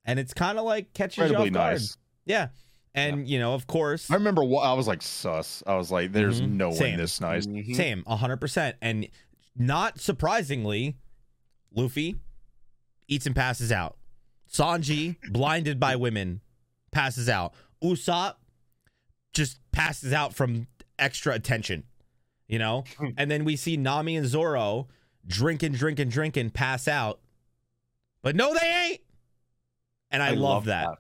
And 0.06 0.20
it's 0.20 0.34
kind 0.34 0.58
of 0.58 0.66
like 0.66 0.93
catches 0.93 1.30
you 1.30 1.36
off 1.38 1.43
guard. 1.43 1.54
nice 1.54 1.97
Yeah. 2.26 2.47
And, 2.93 3.28
you 3.28 3.39
know, 3.39 3.54
of 3.54 3.68
course, 3.68 4.10
I 4.12 4.16
remember 4.16 4.43
what 4.43 4.64
I 4.64 4.74
was 4.74 4.86
like 4.88 5.02
sus 5.02 5.64
I 5.66 5.76
was 5.76 5.91
like 5.91 6.12
there's 6.12 6.41
Mhm. 6.41 6.52
no 6.54 6.70
way 6.70 6.76
Same. 6.76 6.97
this 6.97 7.22
nice 7.22 7.45
Mhm. 7.47 7.76
Same, 7.76 8.04
hundred 8.06 8.38
percent, 8.38 8.76
and 8.82 9.08
not 9.56 9.99
surprisingly, 10.02 10.97
Luffy 11.74 12.18
eats 13.12 13.26
and 13.28 13.36
passes 13.36 13.72
out. 13.72 13.97
Sanji, 14.51 15.18
blinded 15.30 15.80
by 15.80 15.95
women, 15.95 16.41
passes 16.91 17.30
out. 17.30 17.53
Usopp 17.84 18.36
just 19.34 19.59
passes 19.72 20.14
out 20.14 20.34
from 20.34 20.68
extra 20.97 21.34
attention, 21.34 21.84
you 22.47 22.57
know? 22.57 22.86
Hmm. 22.97 23.09
and 23.18 23.30
then 23.30 23.43
we 23.43 23.55
see 23.55 23.78
Nami 23.78 24.16
and 24.16 24.26
Zoro 24.28 24.88
drinking, 25.28 25.74
drinking, 25.74 26.09
drinking, 26.09 26.49
pass 26.51 26.88
out. 26.88 27.20
But 28.24 28.36
no, 28.36 28.53
they 28.53 28.68
ain't. 28.89 29.01
And 30.09 30.22
I, 30.24 30.32
love, 30.32 30.66
that. 30.66 30.88
I 30.88 30.97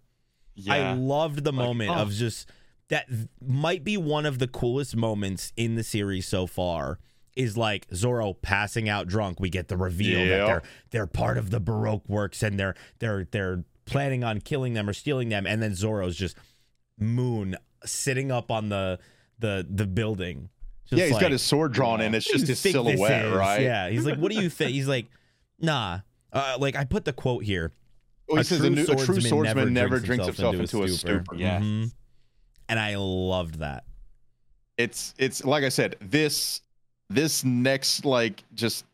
Yeah. 0.55 0.95
loved 0.97 1.43
the 1.43 1.51
Like, 1.51 1.65
moment 1.67 1.91
oh. 1.91 1.95
of 1.95 2.11
just 2.11 2.49
that 2.89 3.07
th- 3.07 3.27
might 3.41 3.83
be 3.83 3.95
one 3.97 4.25
of 4.25 4.39
the 4.39 4.47
coolest 4.47 4.95
moments 4.95 5.53
in 5.55 5.75
the 5.75 5.83
series 5.83 6.27
so 6.27 6.45
far 6.47 6.99
is 7.35 7.55
like 7.57 7.87
Zoro 7.93 8.33
passing 8.33 8.89
out 8.89 9.07
drunk. 9.07 9.39
We 9.39 9.49
get 9.49 9.67
the 9.67 9.77
reveal 9.77 10.19
that 10.19 10.45
they're 10.45 10.63
they're 10.91 11.07
part 11.07 11.37
of 11.37 11.49
the 11.49 11.59
Baroque 11.59 12.07
works 12.09 12.43
and 12.43 12.59
they're 12.59 12.75
they're 12.99 13.25
they're 13.31 13.63
planning 13.85 14.23
on 14.23 14.39
killing 14.41 14.73
them 14.73 14.87
or 14.89 14.93
stealing 14.93 15.29
them 15.29 15.45
and 15.47 15.61
then 15.61 15.73
Zoro's 15.75 16.15
just 16.15 16.37
moon 16.99 17.55
sitting 17.85 18.31
up 18.31 18.51
on 18.51 18.69
the 18.69 18.99
the 19.39 19.65
the 19.69 19.87
building. 19.87 20.49
Just 20.85 20.99
yeah, 20.99 21.05
he's 21.05 21.13
like, 21.13 21.21
got 21.21 21.31
his 21.31 21.41
sword 21.41 21.71
drawn 21.71 22.01
in. 22.01 22.13
It's 22.13 22.25
just 22.25 22.47
his 22.47 22.59
silhouette, 22.59 23.33
right? 23.33 23.61
Yeah. 23.61 23.89
He's 23.89 24.05
like, 24.05 24.17
"What 24.17 24.31
do 24.31 24.41
you 24.41 24.49
think?" 24.59 24.71
He's 24.71 24.87
like, 24.87 25.07
"Nah." 25.59 25.99
Uh, 26.33 26.57
like 26.59 26.75
I 26.75 26.85
put 26.85 27.05
the 27.05 27.13
quote 27.13 27.43
here. 27.43 27.71
Well, 28.27 28.37
he 28.37 28.41
A 28.41 28.43
says 28.43 28.59
true 28.59 28.67
a, 28.67 28.69
new, 28.69 28.83
a 28.83 28.95
true 28.95 29.19
swordsman 29.21 29.43
never 29.43 29.69
never 29.69 29.99
drinks 29.99 30.25
himself 30.25 30.55
himself 30.55 30.55
into 30.55 30.77
a 30.77 30.81
into 30.83 30.93
a 30.93 30.97
stupor. 30.97 31.23
stupor. 31.25 31.35
Yes. 31.35 31.61
Mhm. 31.63 31.91
And 32.69 32.79
I 32.79 32.95
loved 32.97 33.59
that. 33.59 33.83
It's 34.77 35.13
it's 35.17 35.43
like 35.43 35.63
I 35.63 35.69
said, 35.69 35.95
this 35.99 36.61
this 37.13 37.43
next 37.43 38.05
like 38.05 38.43
just 38.53 38.85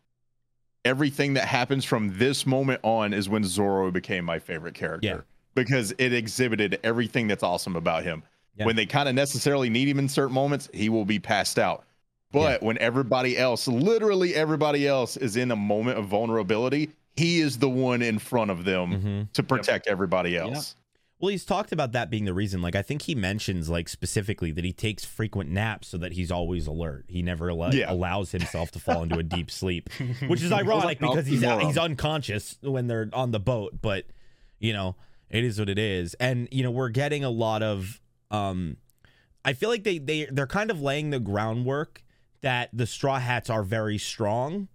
everything 0.86 1.34
that 1.34 1.46
happens 1.46 1.84
from 1.86 2.18
this 2.18 2.46
moment 2.46 2.80
on 2.84 3.14
is 3.14 3.28
when 3.28 3.44
Zoro 3.44 3.92
became 3.92 4.26
my 4.26 4.40
favorite 4.40 4.74
character. 4.74 5.08
Yeah. 5.08 5.18
Because 5.56 5.94
it 5.98 6.14
exhibited 6.14 6.80
everything 6.84 7.28
that's 7.28 7.44
awesome 7.44 7.76
about 7.76 8.04
him. 8.04 8.24
Yeah. 8.56 8.66
When 8.66 8.76
they 8.76 8.86
kind 8.86 9.10
of 9.10 9.16
necessarily 9.16 9.70
need 9.70 9.88
him 9.88 10.00
in 10.00 10.08
certain 10.08 10.34
moments, 10.34 10.70
he 10.74 10.90
will 10.90 11.06
be 11.06 11.20
passed 11.20 11.60
out. 11.60 11.84
But 12.32 12.62
when 12.62 12.78
everybody 12.80 13.38
else, 13.38 13.68
literally 13.68 14.36
everybody 14.36 14.88
else, 14.88 15.16
is 15.18 15.38
in 15.38 15.50
a 15.52 15.56
moment 15.56 15.98
of 15.98 16.06
vulnerability, 16.06 16.90
he 17.16 17.40
is 17.40 17.58
the 17.58 17.70
one 17.70 18.02
in 18.02 18.20
front 18.20 18.52
of 18.52 18.64
them 18.66 18.92
Mm-hmm. 18.92 19.22
to 19.34 19.44
protect 19.44 19.88
everybody 19.88 20.38
else. 20.38 20.76
Well, 21.20 21.30
he's 21.30 21.46
talked 21.46 21.72
about 21.72 21.94
that 21.94 22.12
being 22.12 22.26
the 22.26 22.34
reason. 22.34 22.62
Like, 22.62 22.76
I 22.76 22.84
think 22.84 23.02
he 23.02 23.16
mentions 23.16 23.70
like 23.70 23.90
specifically 23.90 24.52
that 24.52 24.64
he 24.64 24.72
takes 24.72 25.04
frequent 25.04 25.50
naps 25.50 25.88
so 25.88 25.98
that 25.98 26.12
he's 26.14 26.30
always 26.32 26.68
alert. 26.68 27.06
He 27.08 27.24
never 27.24 27.52
like, 27.54 27.74
Yeah. 27.74 27.92
allows 27.92 28.32
himself 28.32 28.70
to 28.72 28.80
fall 28.80 29.02
into 29.02 29.18
a 29.18 29.24
deep 29.24 29.50
sleep, 29.50 29.90
which 30.28 30.44
is 30.44 30.52
ironic 30.52 31.02
an 31.02 31.08
because 31.10 31.26
he's 31.26 31.42
he's 31.42 31.78
unconscious 31.78 32.58
when 32.62 32.86
they're 32.88 33.10
on 33.14 33.32
the 33.32 33.40
boat. 33.40 33.80
But 33.82 34.06
you 34.60 34.74
know, 34.74 34.96
it 35.30 35.44
is 35.44 35.58
what 35.58 35.70
it 35.70 35.80
is. 35.80 36.14
And 36.16 36.48
you 36.52 36.62
know, 36.64 36.72
we're 36.72 36.90
getting 36.90 37.24
a 37.24 37.30
lot 37.32 37.64
of. 37.64 38.00
um 38.30 38.78
I 39.44 39.54
feel 39.54 39.70
like 39.70 39.84
they 39.84 39.98
they 39.98 40.26
they're 40.26 40.46
kind 40.46 40.70
of 40.70 40.82
laying 40.82 41.10
the 41.10 41.20
groundwork 41.20 42.04
that 42.42 42.70
the 42.74 42.86
Straw 42.86 43.18
Hats 43.18 43.50
are 43.50 43.64
very 43.64 43.98
strong 43.98 44.68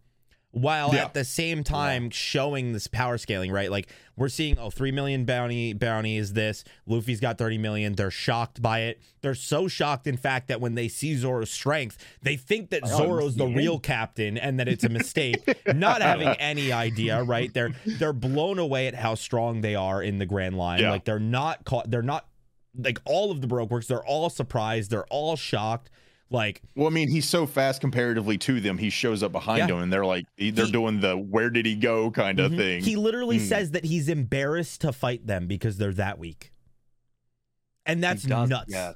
while 0.52 0.94
Yeah. 0.94 1.04
at 1.06 1.14
the 1.14 1.24
same 1.24 1.64
time 1.64 2.10
showing 2.10 2.72
this 2.72 2.86
power 2.86 3.16
scaling, 3.18 3.50
right? 3.50 3.70
Like 3.70 3.88
we're 4.16 4.28
seeing, 4.28 4.58
oh, 4.58 4.68
3 4.68 4.92
million 4.92 5.24
bounty 5.24 5.72
bounty 5.72 6.18
is 6.18 6.34
this. 6.34 6.62
Luffy's 6.86 7.20
got 7.20 7.38
30 7.38 7.56
million. 7.56 7.94
They're 7.94 8.10
shocked 8.10 8.60
by 8.60 8.80
it. 8.80 9.00
They're 9.22 9.34
so 9.34 9.66
shocked, 9.66 10.06
in 10.06 10.18
fact, 10.18 10.48
that 10.48 10.60
when 10.60 10.74
they 10.74 10.88
see 10.88 11.16
Zoro's 11.16 11.50
strength, 11.50 11.96
they 12.22 12.36
think 12.36 12.68
that 12.70 12.86
Zoro's 12.86 13.36
the 13.36 13.46
real 13.46 13.78
captain 13.78 14.36
and 14.36 14.60
that 14.60 14.68
it's 14.68 14.84
a 14.84 14.90
mistake, 14.90 15.38
not 15.74 16.02
having 16.10 16.28
any 16.28 16.70
idea, 16.70 17.22
right? 17.22 17.52
They're 17.54 17.70
they're 17.86 18.12
blown 18.12 18.58
away 18.58 18.86
at 18.88 18.94
how 18.94 19.14
strong 19.14 19.62
they 19.62 19.74
are 19.74 20.02
in 20.02 20.18
the 20.18 20.26
Grand 20.26 20.58
Line. 20.58 20.80
Yeah. 20.80 20.90
Like 20.90 21.04
they're 21.06 21.18
not 21.18 21.64
caught, 21.64 21.90
they're 21.90 22.02
not 22.02 22.26
like 22.76 23.00
all 23.06 23.30
of 23.30 23.40
the 23.40 23.46
Baroque 23.46 23.70
works, 23.70 23.86
they're 23.86 24.04
all 24.04 24.28
surprised, 24.28 24.90
they're 24.90 25.06
all 25.06 25.36
shocked. 25.36 25.88
Like 26.32 26.62
Well, 26.74 26.86
I 26.86 26.90
mean, 26.90 27.08
he's 27.08 27.28
so 27.28 27.46
fast 27.46 27.80
comparatively 27.80 28.38
to 28.38 28.60
them. 28.60 28.78
He 28.78 28.90
shows 28.90 29.22
up 29.22 29.32
behind 29.32 29.58
Yeah. 29.58 29.66
them, 29.66 29.78
and 29.82 29.92
they're 29.92 30.06
like, 30.06 30.24
they're 30.38 30.66
He- 30.66 30.72
doing 30.72 31.00
the 31.00 31.16
"Where 31.16 31.50
did 31.50 31.66
he 31.66 31.74
go?" 31.76 32.10
kind 32.10 32.40
of 32.40 32.52
Mhm. 32.52 32.56
thing. 32.56 32.82
He 32.84 32.96
literally 32.96 33.38
Hmm. 33.38 33.44
says 33.44 33.70
that 33.72 33.84
he's 33.84 34.08
embarrassed 34.08 34.80
to 34.82 34.92
fight 34.92 35.26
them 35.26 35.46
because 35.46 35.76
they're 35.76 35.92
that 35.94 36.18
weak. 36.18 36.52
And 37.84 38.02
that's 38.02 38.22
does- 38.22 38.48
nuts. 38.48 38.72
Yeah. 38.72 38.92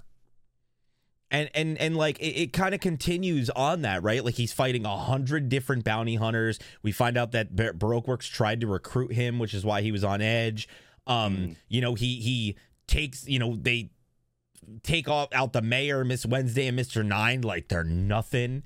And 1.30 1.50
and 1.54 1.76
and 1.78 1.96
like 1.96 2.18
it, 2.20 2.40
it 2.40 2.52
kind 2.52 2.72
of 2.74 2.80
continues 2.80 3.50
on 3.50 3.82
that, 3.82 4.02
right? 4.04 4.24
Like 4.24 4.34
he's 4.36 4.52
fighting 4.52 4.86
a 4.86 4.96
hundred 4.96 5.48
different 5.48 5.82
bounty 5.84 6.14
hunters. 6.14 6.58
We 6.82 6.92
find 6.92 7.16
out 7.18 7.32
that 7.32 7.56
Bar- 7.56 7.72
Baroque 7.72 8.06
Works 8.06 8.28
tried 8.28 8.60
to 8.60 8.68
recruit 8.68 9.12
him, 9.12 9.40
which 9.40 9.52
is 9.52 9.64
why 9.64 9.82
he 9.82 9.90
was 9.90 10.04
on 10.04 10.22
edge. 10.22 10.68
Um, 11.06 11.36
Mm. 11.36 11.56
you 11.68 11.80
know, 11.80 11.94
he 11.94 12.20
he 12.20 12.54
takes, 12.86 13.26
you 13.26 13.40
know, 13.40 13.56
they 13.56 13.90
take 14.82 15.08
off 15.08 15.28
out 15.32 15.52
the 15.52 15.62
mayor, 15.62 16.04
Miss 16.04 16.24
Wednesday, 16.26 16.66
and 16.66 16.78
Mr. 16.78 17.04
Nine 17.04 17.42
like 17.42 17.68
they're 17.68 17.84
nothing. 17.84 18.62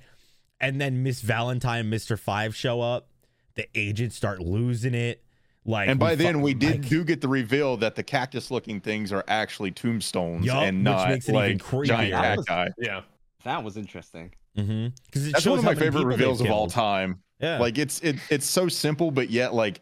And 0.60 0.80
then 0.80 1.02
Miss 1.02 1.20
Valentine, 1.22 1.80
and 1.86 1.92
Mr. 1.92 2.18
Five 2.18 2.54
show 2.54 2.80
up. 2.80 3.08
The 3.54 3.66
agents 3.74 4.14
start 4.16 4.40
losing 4.40 4.94
it. 4.94 5.22
Like 5.64 5.88
and 5.88 5.98
by 6.00 6.16
fu- 6.16 6.22
then, 6.22 6.40
we 6.40 6.54
did 6.54 6.80
like- 6.82 6.88
do 6.88 7.04
get 7.04 7.20
the 7.20 7.28
reveal 7.28 7.76
that 7.78 7.94
the 7.94 8.02
cactus-looking 8.02 8.80
things 8.80 9.12
are 9.12 9.24
actually 9.28 9.70
tombstones 9.72 10.46
Yup, 10.46 10.62
and 10.62 10.78
which 10.78 10.84
not 10.84 11.08
makes 11.08 11.28
it 11.28 11.34
like 11.34 11.50
even 11.54 11.84
giant 11.84 12.12
That 12.12 12.36
was- 12.38 12.46
cacti. 12.46 12.70
Yeah. 12.78 13.00
That 13.44 13.62
was 13.64 13.76
interesting. 13.76 14.32
Mhm. 14.56 14.92
'Cause 15.12 15.26
it 15.26 15.32
That's 15.32 15.44
shows 15.44 15.50
one 15.50 15.58
of 15.60 15.64
my 15.64 15.74
favorite 15.74 16.04
reveals 16.04 16.40
of 16.40 16.50
all 16.50 16.66
time. 16.68 17.20
Yeah. 17.40 17.58
Like 17.58 17.78
it's 17.78 18.00
it 18.00 18.16
it's 18.30 18.46
so 18.46 18.68
simple, 18.68 19.10
but 19.10 19.30
yet 19.30 19.54
like 19.54 19.80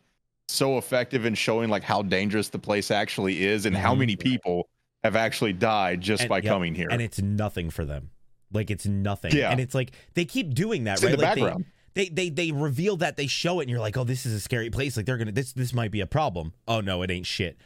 so 0.49 0.79
effective 0.79 1.25
in 1.27 1.35
showing 1.35 1.69
like 1.71 1.83
how 1.83 2.03
dangerous 2.03 2.49
the 2.49 2.59
place 2.59 2.91
actually 2.91 3.45
is 3.45 3.67
and 3.67 3.77
how 3.77 3.95
Mhm. 3.95 3.99
many 3.99 4.17
people 4.17 4.69
have 5.05 5.17
actually 5.17 5.53
died 5.53 6.01
just 6.01 6.23
And- 6.23 6.29
by 6.29 6.37
yep, 6.39 6.45
coming 6.47 6.75
here. 6.75 6.89
and 6.91 7.01
it's 7.03 7.21
nothing 7.21 7.71
for 7.71 7.85
them. 7.85 8.11
Like 8.53 8.71
it's 8.71 8.87
nothing. 8.87 9.33
Yeah. 9.37 9.51
And 9.51 9.61
it's 9.61 9.75
like 9.75 9.93
they 10.15 10.25
keep 10.25 10.55
doing 10.55 10.85
that, 10.85 10.95
It's 10.95 11.03
in 11.03 11.09
right? 11.11 11.17
the 11.19 11.23
like 11.25 11.35
they- 11.35 11.41
background. 11.43 11.65
They, 11.95 12.09
they 12.11 12.29
they 12.31 12.53
reveal 12.53 12.97
that 12.99 13.17
they 13.17 13.27
show 13.27 13.59
it 13.59 13.65
and 13.65 13.71
you're 13.71 13.81
like, 13.81 13.97
"Oh, 13.97 14.05
this 14.05 14.25
is 14.25 14.33
a 14.33 14.39
scary 14.39 14.71
place. 14.71 14.97
Like 14.97 15.05
they're 15.05 15.17
going 15.17 15.27
to 15.27 15.33
this 15.33 15.53
this 15.53 15.73
might 15.75 15.91
be 15.91 16.01
a 16.01 16.07
problem." 16.07 16.53
Oh 16.69 16.81
no, 16.81 17.03
it 17.03 17.11
ain't 17.11 17.27
shit. 17.27 17.59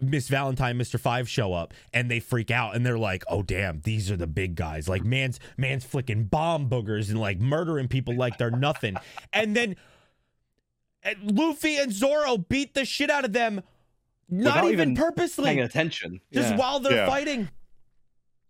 Miss 0.00 0.26
Valentine, 0.28 0.78
Mr. 0.78 0.98
Five 0.98 1.28
show 1.28 1.52
up 1.52 1.74
and 1.92 2.10
they 2.10 2.18
freak 2.18 2.50
out 2.50 2.74
and 2.74 2.86
they're 2.86 2.96
like, 2.98 3.24
"Oh 3.28 3.42
damn, 3.42 3.80
these 3.82 4.10
are 4.10 4.16
the 4.16 4.26
big 4.26 4.54
guys." 4.54 4.88
Like 4.88 5.04
man's 5.04 5.38
man's 5.58 5.84
flicking 5.84 6.24
bomb 6.24 6.70
boogers 6.70 7.10
and 7.10 7.20
like 7.20 7.38
murdering 7.40 7.86
people 7.88 8.16
like 8.16 8.38
they're 8.38 8.50
nothing. 8.50 8.96
and 9.34 9.54
then 9.54 9.76
and 11.02 11.38
Luffy 11.38 11.76
and 11.76 11.92
Zoro 11.92 12.38
beat 12.38 12.72
the 12.74 12.86
shit 12.86 13.10
out 13.10 13.24
of 13.26 13.32
them 13.34 13.62
not 14.28 14.64
even, 14.64 14.72
even 14.90 14.96
purposely, 14.96 15.44
Paying 15.46 15.60
attention. 15.60 16.20
just 16.32 16.50
yeah. 16.50 16.56
while 16.56 16.80
they're 16.80 16.94
Yeah. 16.96 17.06
fighting. 17.06 17.48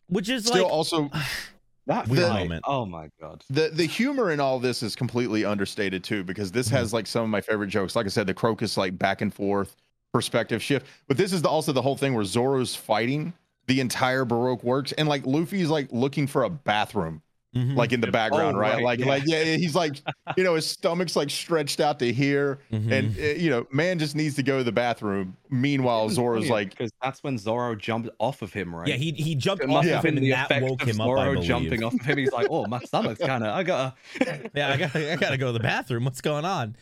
Which 0.09 0.29
is 0.29 0.45
Still 0.47 0.65
like 0.65 0.73
also 0.73 1.11
that 1.87 2.09
Weird 2.09 2.29
fight, 2.29 2.41
moment. 2.45 2.65
Oh 2.67 2.85
my 2.87 3.09
god. 3.21 3.43
the 3.51 3.71
the 3.73 3.85
humor 3.87 4.31
in 4.31 4.41
all 4.41 4.59
this 4.59 4.83
is 4.83 4.95
completely 4.97 5.45
understated 5.45 6.05
too 6.05 6.23
because 6.25 6.53
this 6.53 6.69
has 6.69 6.89
Mm-hmm. 6.89 6.97
like 6.97 7.07
some 7.07 7.25
of 7.25 7.31
my 7.31 7.41
favorite 7.41 7.69
jokes 7.69 7.95
like 7.97 8.07
i 8.07 8.09
said 8.09 8.27
the 8.27 8.35
crocus 8.35 8.77
like 8.77 8.99
back 8.99 9.21
and 9.23 9.33
forth 9.35 9.77
perspective 10.13 10.63
shift 10.63 10.87
but 11.09 11.17
this 11.17 11.33
is 11.33 11.43
the, 11.43 11.49
also 11.49 11.73
the 11.73 11.83
whole 11.83 11.97
thing 11.97 12.15
where 12.15 12.25
zoro's 12.25 12.75
fighting 12.77 13.33
the 13.67 13.81
entire 13.81 14.25
baroque 14.25 14.63
works 14.63 14.93
and 14.93 15.09
like 15.09 15.27
luffy's 15.27 15.69
like 15.69 15.89
looking 15.91 16.27
for 16.27 16.45
a 16.45 16.51
bathroom 16.51 17.21
Mhm. 17.55 17.77
like 17.77 17.93
in 17.93 18.01
the 18.01 18.11
background 18.11 18.57
Oh, 18.57 18.61
right? 18.61 18.75
right, 18.75 18.83
like 18.83 18.99
yeah. 19.01 19.07
like 19.07 19.23
yeah 19.27 19.43
yeah, 19.43 19.57
he's 19.57 19.75
like 19.75 20.03
you 20.37 20.43
know 20.45 20.55
his 20.57 20.67
stomach's 20.67 21.15
like 21.15 21.31
stretched 21.31 21.79
out 21.81 21.99
to 22.01 22.13
here 22.13 22.59
Mhm. 22.73 22.91
and 22.93 23.19
uh, 23.19 23.23
you 23.41 23.49
know 23.51 23.67
man 23.71 23.99
just 23.99 24.17
needs 24.17 24.35
to 24.37 24.43
go 24.43 24.59
to 24.59 24.65
the 24.65 24.73
bathroom 24.73 25.37
meanwhile 25.51 26.09
zoro's 26.11 26.51
like 26.51 26.71
because 26.71 26.91
that's 27.01 27.23
when 27.23 27.39
Zoro 27.39 27.75
jumped 27.77 28.09
off 28.19 28.43
of 28.43 28.53
him, 28.53 28.75
right? 28.75 28.89
yeah, 28.89 28.97
he 28.97 29.13
he 29.13 29.35
jumped 29.35 29.63
It 29.63 29.69
off 29.71 29.75
must 29.75 29.89
Yeah. 29.89 29.99
of 29.99 30.05
have 30.05 30.15
been 30.15 30.15
him 30.15 30.19
and 30.19 30.27
the 30.27 30.31
that 30.31 30.47
effect 30.51 30.67
woke 30.69 30.83
of 30.83 30.89
him 30.89 31.01
up. 31.01 31.07
Zoro 31.07 31.41
jumping 31.41 31.85
off 31.85 31.95
of 31.95 32.01
him. 32.01 32.19
He's 32.19 32.33
like, 32.33 32.49
"Oh, 32.51 32.67
my 32.67 32.81
stomach's 32.85 33.21
kind 33.21 33.45
of. 33.45 33.55
I 33.55 33.63
gotta." 33.63 33.95
yeah, 34.55 34.71
I 34.73 34.77
got 34.77 34.97
I 34.97 35.17
gotta 35.17 35.37
go 35.37 35.47
to 35.47 35.53
the 35.53 35.61
bathroom. 35.61 36.05
What's 36.05 36.21
going 36.21 36.45
on? 36.45 36.75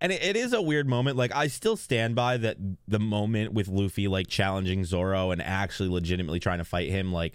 And 0.00 0.12
it, 0.12 0.22
it 0.22 0.36
is 0.36 0.52
a 0.52 0.60
weird 0.62 0.88
moment. 0.88 1.16
Like 1.16 1.34
I 1.34 1.46
still 1.48 1.76
stand 1.76 2.14
by 2.14 2.36
that 2.36 2.58
the 2.86 2.98
moment 3.00 3.52
with 3.54 3.66
Luffy 3.68 4.06
like 4.08 4.28
challenging 4.28 4.84
Zoro 4.84 5.30
and 5.32 5.42
actually 5.42 5.88
legitimately 5.88 6.38
trying 6.38 6.58
to 6.58 6.64
fight 6.64 6.90
him. 6.90 7.12
Like 7.12 7.34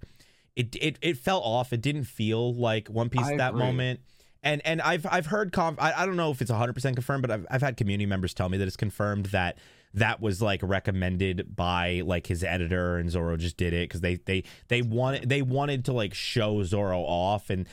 it 0.58 0.76
it 0.82 0.98
it 1.02 1.18
fell 1.18 1.40
off. 1.40 1.72
It 1.72 1.82
didn't 1.82 2.04
feel 2.06 2.54
like 2.54 2.88
One 2.90 3.10
Piece 3.10 3.26
I 3.26 3.32
at 3.34 3.38
that 3.38 3.50
agree. 3.54 3.64
moment. 3.66 4.00
And 4.44 4.62
and 4.66 4.82
I've 4.82 5.06
I've 5.10 5.26
heard 5.28 5.52
conf- 5.52 5.80
I, 5.80 5.94
I 5.94 6.06
don't 6.06 6.16
know 6.18 6.32
if 6.32 6.42
it's 6.42 6.52
100 6.52 6.74
percent 6.74 6.96
confirmed, 6.96 7.22
but 7.22 7.32
I've 7.32 7.46
I've 7.50 7.62
had 7.62 7.78
community 7.78 8.06
members 8.06 8.34
tell 8.34 8.50
me 8.50 8.58
that 8.58 8.68
it's 8.68 8.76
confirmed 8.78 9.28
that 9.28 9.58
that 9.94 10.22
was 10.22 10.42
like 10.42 10.60
recommended 10.64 11.56
by 11.56 12.02
like 12.06 12.28
his 12.28 12.44
editor 12.44 12.98
and 12.98 13.10
Zoro 13.10 13.36
just 13.38 13.58
did 13.58 13.74
it 13.74 13.90
because 13.90 14.02
they 14.02 14.16
they 14.16 14.44
they 14.68 14.82
wanted 14.82 15.28
they 15.30 15.42
wanted 15.42 15.86
to 15.86 15.94
like 15.94 16.14
show 16.14 16.62
Zoro 16.64 17.00
off 17.02 17.50
and 17.50 17.68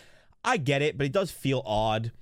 I 0.44 0.56
get 0.56 0.80
it, 0.82 0.96
but 0.98 1.06
it 1.06 1.12
does 1.12 1.30
feel 1.30 1.62
odd. 1.66 2.12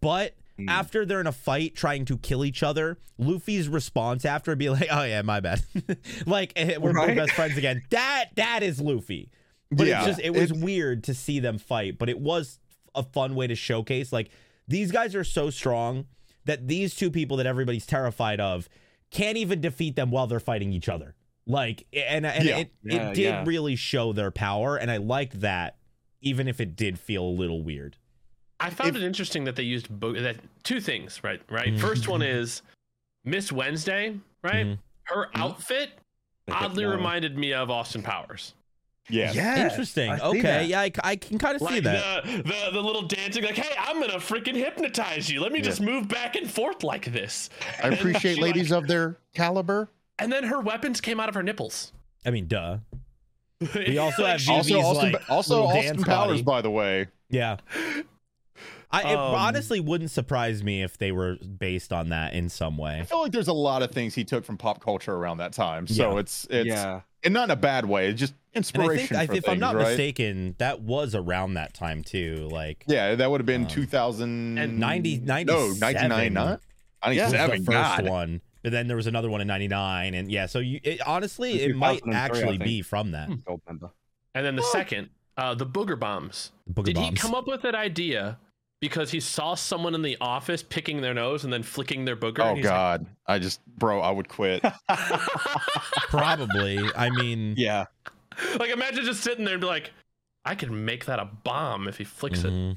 But 0.00 0.34
Mm. 0.58 0.68
after 0.68 1.06
they're 1.06 1.20
in 1.22 1.26
a 1.26 1.32
fight 1.32 1.74
trying 1.74 2.04
to 2.04 2.18
kill 2.18 2.44
each 2.44 2.62
other, 2.62 2.98
Luffy's 3.16 3.66
response 3.66 4.26
after 4.26 4.50
would 4.50 4.58
be 4.58 4.68
like, 4.68 4.88
"Oh 4.90 5.04
yeah, 5.04 5.22
my 5.22 5.40
bad." 5.40 5.62
like 6.26 6.52
eh, 6.54 6.76
we're, 6.76 6.92
we're 6.92 6.96
Right? 7.06 7.16
best 7.16 7.32
friends 7.32 7.56
again. 7.56 7.80
That 7.88 8.26
that 8.36 8.62
is 8.62 8.78
Luffy. 8.78 9.30
But 9.70 9.86
Yeah, 9.86 9.98
it's 10.00 10.06
just 10.08 10.20
it 10.20 10.30
was 10.30 10.50
it's- 10.50 10.62
weird 10.62 11.04
to 11.04 11.14
see 11.14 11.40
them 11.40 11.58
fight, 11.58 11.98
but 11.98 12.08
it 12.08 12.18
was 12.18 12.58
a 12.94 13.02
fun 13.02 13.34
way 13.36 13.46
to 13.46 13.54
showcase 13.54 14.12
like 14.12 14.30
these 14.66 14.90
guys 14.90 15.14
are 15.14 15.22
so 15.24 15.48
strong 15.50 16.06
that 16.44 16.66
these 16.66 16.94
two 16.94 17.10
people 17.10 17.36
that 17.36 17.46
everybody's 17.46 17.86
terrified 17.86 18.40
of 18.40 18.68
can't 19.10 19.36
even 19.36 19.60
defeat 19.60 19.94
them 19.96 20.10
while 20.10 20.26
they're 20.26 20.40
fighting 20.40 20.72
each 20.72 20.88
other. 20.88 21.14
Like, 21.46 21.86
and 21.92 22.24
and 22.26 22.44
Yeah. 22.44 22.58
it 22.58 22.70
Yeah, 22.82 23.10
it 23.10 23.14
did 23.14 23.22
yeah. 23.22 23.44
really 23.46 23.76
show 23.76 24.12
their 24.12 24.30
power, 24.30 24.76
and 24.76 24.90
I 24.90 24.96
liked 24.98 25.40
that, 25.40 25.76
even 26.20 26.48
if 26.48 26.60
it 26.60 26.76
did 26.76 26.98
feel 26.98 27.24
a 27.24 27.30
little 27.30 27.62
weird. 27.62 27.96
I 28.58 28.70
found 28.70 28.90
If- 28.90 28.96
it 29.02 29.06
interesting 29.06 29.44
that 29.44 29.56
they 29.56 29.62
used 29.62 29.88
bo- 29.88 30.12
that 30.20 30.36
two 30.64 30.80
things, 30.80 31.22
right? 31.24 31.40
Right. 31.48 31.72
Mhm. 31.74 31.80
First 31.80 32.08
one 32.08 32.22
is 32.22 32.62
Miss 33.24 33.50
Wednesday, 33.50 34.16
right? 34.42 34.66
Mhm. 34.66 34.78
Her 35.04 35.28
outfit 35.34 35.90
oddly 36.48 36.84
reminded 36.84 37.38
me 37.38 37.52
of 37.52 37.70
Austin 37.70 38.02
Powers. 38.02 38.54
Yeah. 39.10 39.68
Interesting. 39.68 40.10
I 40.10 40.18
Okay, 40.20 40.64
yeah, 40.66 40.80
I, 40.80 40.92
I 41.04 41.16
can 41.16 41.38
kind 41.38 41.60
of 41.60 41.68
see 41.68 41.80
that. 41.80 42.24
the, 42.24 42.30
the 42.42 42.70
the 42.72 42.80
little 42.80 43.02
dancing, 43.02 43.44
like, 43.44 43.56
hey, 43.56 43.74
I'm 43.78 44.00
gonna 44.00 44.14
freaking 44.14 44.54
hypnotize 44.56 45.28
you. 45.30 45.40
Let 45.40 45.52
me 45.52 45.58
Yeah. 45.58 45.64
just 45.66 45.80
move 45.80 46.08
back 46.08 46.36
and 46.36 46.50
forth 46.50 46.82
like 46.82 47.12
this. 47.12 47.50
I 47.82 47.88
And 47.88 47.94
appreciate 47.94 48.38
ladies 48.38 48.70
like- 48.70 48.82
of 48.82 48.88
their 48.88 49.16
caliber. 49.34 49.88
and 50.18 50.30
then 50.32 50.44
her 50.44 50.60
weapons 50.60 51.00
came 51.00 51.18
out 51.20 51.28
of 51.28 51.34
her 51.34 51.42
nipples. 51.42 51.92
I 52.26 52.30
mean, 52.30 52.46
duh. 52.46 52.78
We 53.74 53.98
also 53.98 54.22
Like, 54.22 54.32
have 54.32 54.40
she- 54.40 54.52
Also, 54.52 54.80
Austin, 54.80 55.12
like, 55.12 55.30
also 55.30 55.62
Austin 55.64 56.02
Powers, 56.02 56.28
body. 56.40 56.42
by 56.42 56.62
the 56.62 56.70
way. 56.70 57.06
Yeah. 57.28 57.56
I 58.92 59.02
it 59.12 59.16
Um, 59.16 59.34
honestly 59.34 59.78
wouldn't 59.80 60.10
surprise 60.10 60.62
me 60.64 60.82
if 60.82 60.98
they 60.98 61.12
were 61.12 61.36
based 61.36 61.92
on 61.92 62.08
that 62.08 62.32
in 62.32 62.48
some 62.48 62.76
way. 62.76 63.00
I 63.00 63.04
feel 63.04 63.22
like 63.22 63.32
there's 63.32 63.48
a 63.48 63.52
lot 63.52 63.82
of 63.82 63.92
things 63.92 64.14
he 64.14 64.24
took 64.24 64.44
from 64.44 64.56
pop 64.56 64.82
culture 64.82 65.14
around 65.14 65.38
that 65.38 65.52
time. 65.52 65.86
So 65.86 66.12
Yeah. 66.14 66.18
it's 66.18 66.46
it's 66.50 66.66
yeah. 66.68 67.00
and 67.22 67.32
not 67.32 67.44
in 67.44 67.50
a 67.52 67.56
bad 67.56 67.84
way. 67.86 68.08
It's 68.08 68.18
just 68.18 68.32
And 68.32 68.38
I 68.56 68.58
inspiration. 68.58 69.06
think, 69.16 69.20
I, 69.20 69.26
for 69.28 69.34
if 69.34 69.48
I'm 69.48 69.60
not 69.60 69.76
right? 69.76 69.86
mistaken, 69.88 70.56
that 70.58 70.80
was 70.80 71.14
around 71.14 71.54
that 71.54 71.72
time 71.72 72.02
too. 72.02 72.48
Like, 72.50 72.84
Yeah, 72.88 73.14
that 73.14 73.30
would 73.30 73.40
have 73.40 73.46
been 73.46 73.62
Um, 73.62 73.68
2000 73.68 74.58
and 74.58 74.78
90, 74.80 75.18
No, 75.18 75.24
97 75.24 75.80
1999. 75.80 76.48
was 76.48 76.58
97. 77.02 77.64
the 77.64 77.72
first 77.72 77.96
God. 77.98 78.08
one. 78.08 78.40
But 78.62 78.72
then 78.72 78.88
there 78.88 78.96
was 78.96 79.06
another 79.06 79.30
one 79.30 79.40
in 79.40 79.46
99. 79.46 80.14
And 80.14 80.30
yeah, 80.32 80.46
so 80.46 80.58
you 80.58 80.80
it, 80.82 81.00
honestly, 81.06 81.62
it 81.62 81.76
might 81.76 82.02
actually 82.12 82.58
be 82.58 82.82
from 82.82 83.12
that. 83.12 83.28
Gold. 83.44 83.60
And 84.34 84.44
then 84.46 84.56
the 84.56 84.62
second, 84.64 85.10
uh, 85.36 85.54
the 85.54 85.64
booger 85.66 85.98
bombs. 85.98 86.50
The 86.66 86.74
booger 86.74 86.84
Did 86.86 86.96
he 86.98 87.12
come 87.12 87.34
up 87.34 87.46
with 87.46 87.62
that 87.62 87.74
idea 87.74 88.38
because 88.80 89.10
he 89.10 89.20
saw 89.20 89.54
someone 89.54 89.94
in 89.94 90.02
the 90.02 90.16
office 90.20 90.62
picking 90.62 91.00
their 91.00 91.14
nose 91.14 91.44
and 91.44 91.52
then 91.52 91.62
flicking 91.62 92.04
their 92.04 92.16
booger? 92.16 92.40
Oh 92.40 92.48
and 92.48 92.56
he's 92.58 92.66
like, 92.66 92.74
God, 92.74 93.06
I 93.26 93.38
just 93.38 93.64
bro, 93.66 94.00
I 94.00 94.10
would 94.10 94.28
quit. 94.28 94.64
Probably. 96.08 96.78
I 96.96 97.10
mean, 97.10 97.54
Yeah. 97.56 97.86
like 98.58 98.70
imagine 98.70 99.04
just 99.04 99.22
sitting 99.22 99.44
there 99.44 99.54
and 99.54 99.60
be 99.60 99.66
like, 99.66 99.92
I 100.44 100.54
could 100.54 100.70
make 100.70 101.04
that 101.06 101.18
a 101.18 101.24
bomb 101.26 101.88
if 101.88 101.98
he 101.98 102.04
flicks 102.04 102.44
it. 102.44 102.52
mhm. 102.52 102.76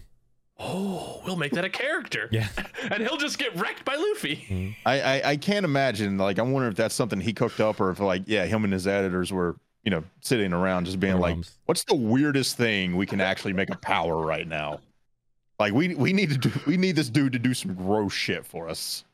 Oh, 0.59 1.21
we'll 1.25 1.35
make 1.35 1.51
that 1.53 1.65
a 1.65 1.69
character. 1.69 2.29
Yeah. 2.31 2.47
and 2.91 3.01
he'll 3.01 3.17
just 3.17 3.39
get 3.39 3.55
wrecked 3.55 3.83
by 3.85 3.95
Luffy. 3.95 4.77
I, 4.85 5.01
I 5.01 5.29
I 5.31 5.37
can't 5.37 5.65
imagine. 5.65 6.17
Like, 6.17 6.37
I 6.37 6.43
wonder 6.43 6.67
if 6.67 6.75
that's 6.75 6.93
something 6.93 7.19
he 7.19 7.33
cooked 7.33 7.59
up, 7.59 7.81
or 7.81 7.89
if 7.89 7.99
like, 7.99 8.23
yeah, 8.27 8.45
him 8.45 8.63
and 8.63 8.71
his 8.71 8.85
editors 8.85 9.33
were, 9.33 9.57
you 9.83 9.89
know, 9.91 10.03
sitting 10.21 10.53
around 10.53 10.85
just 10.85 10.99
being 10.99 11.15
Booger 11.15 11.19
like, 11.19 11.33
bombs. 11.35 11.51
what's 11.65 11.83
the 11.85 11.95
weirdest 11.95 12.55
thing 12.55 12.95
we 12.95 13.05
can 13.07 13.19
actually 13.19 13.53
make 13.53 13.71
a 13.71 13.77
power 13.77 14.17
right 14.21 14.47
now? 14.47 14.79
Like, 15.59 15.73
we 15.73 15.95
we 15.95 16.13
need 16.13 16.29
to 16.31 16.37
do, 16.37 16.51
we 16.65 16.77
need 16.77 16.95
this 16.95 17.09
dude 17.09 17.33
to 17.33 17.39
do 17.39 17.53
some 17.53 17.73
gross 17.73 18.13
shit 18.13 18.45
for 18.45 18.67
us. 18.69 19.05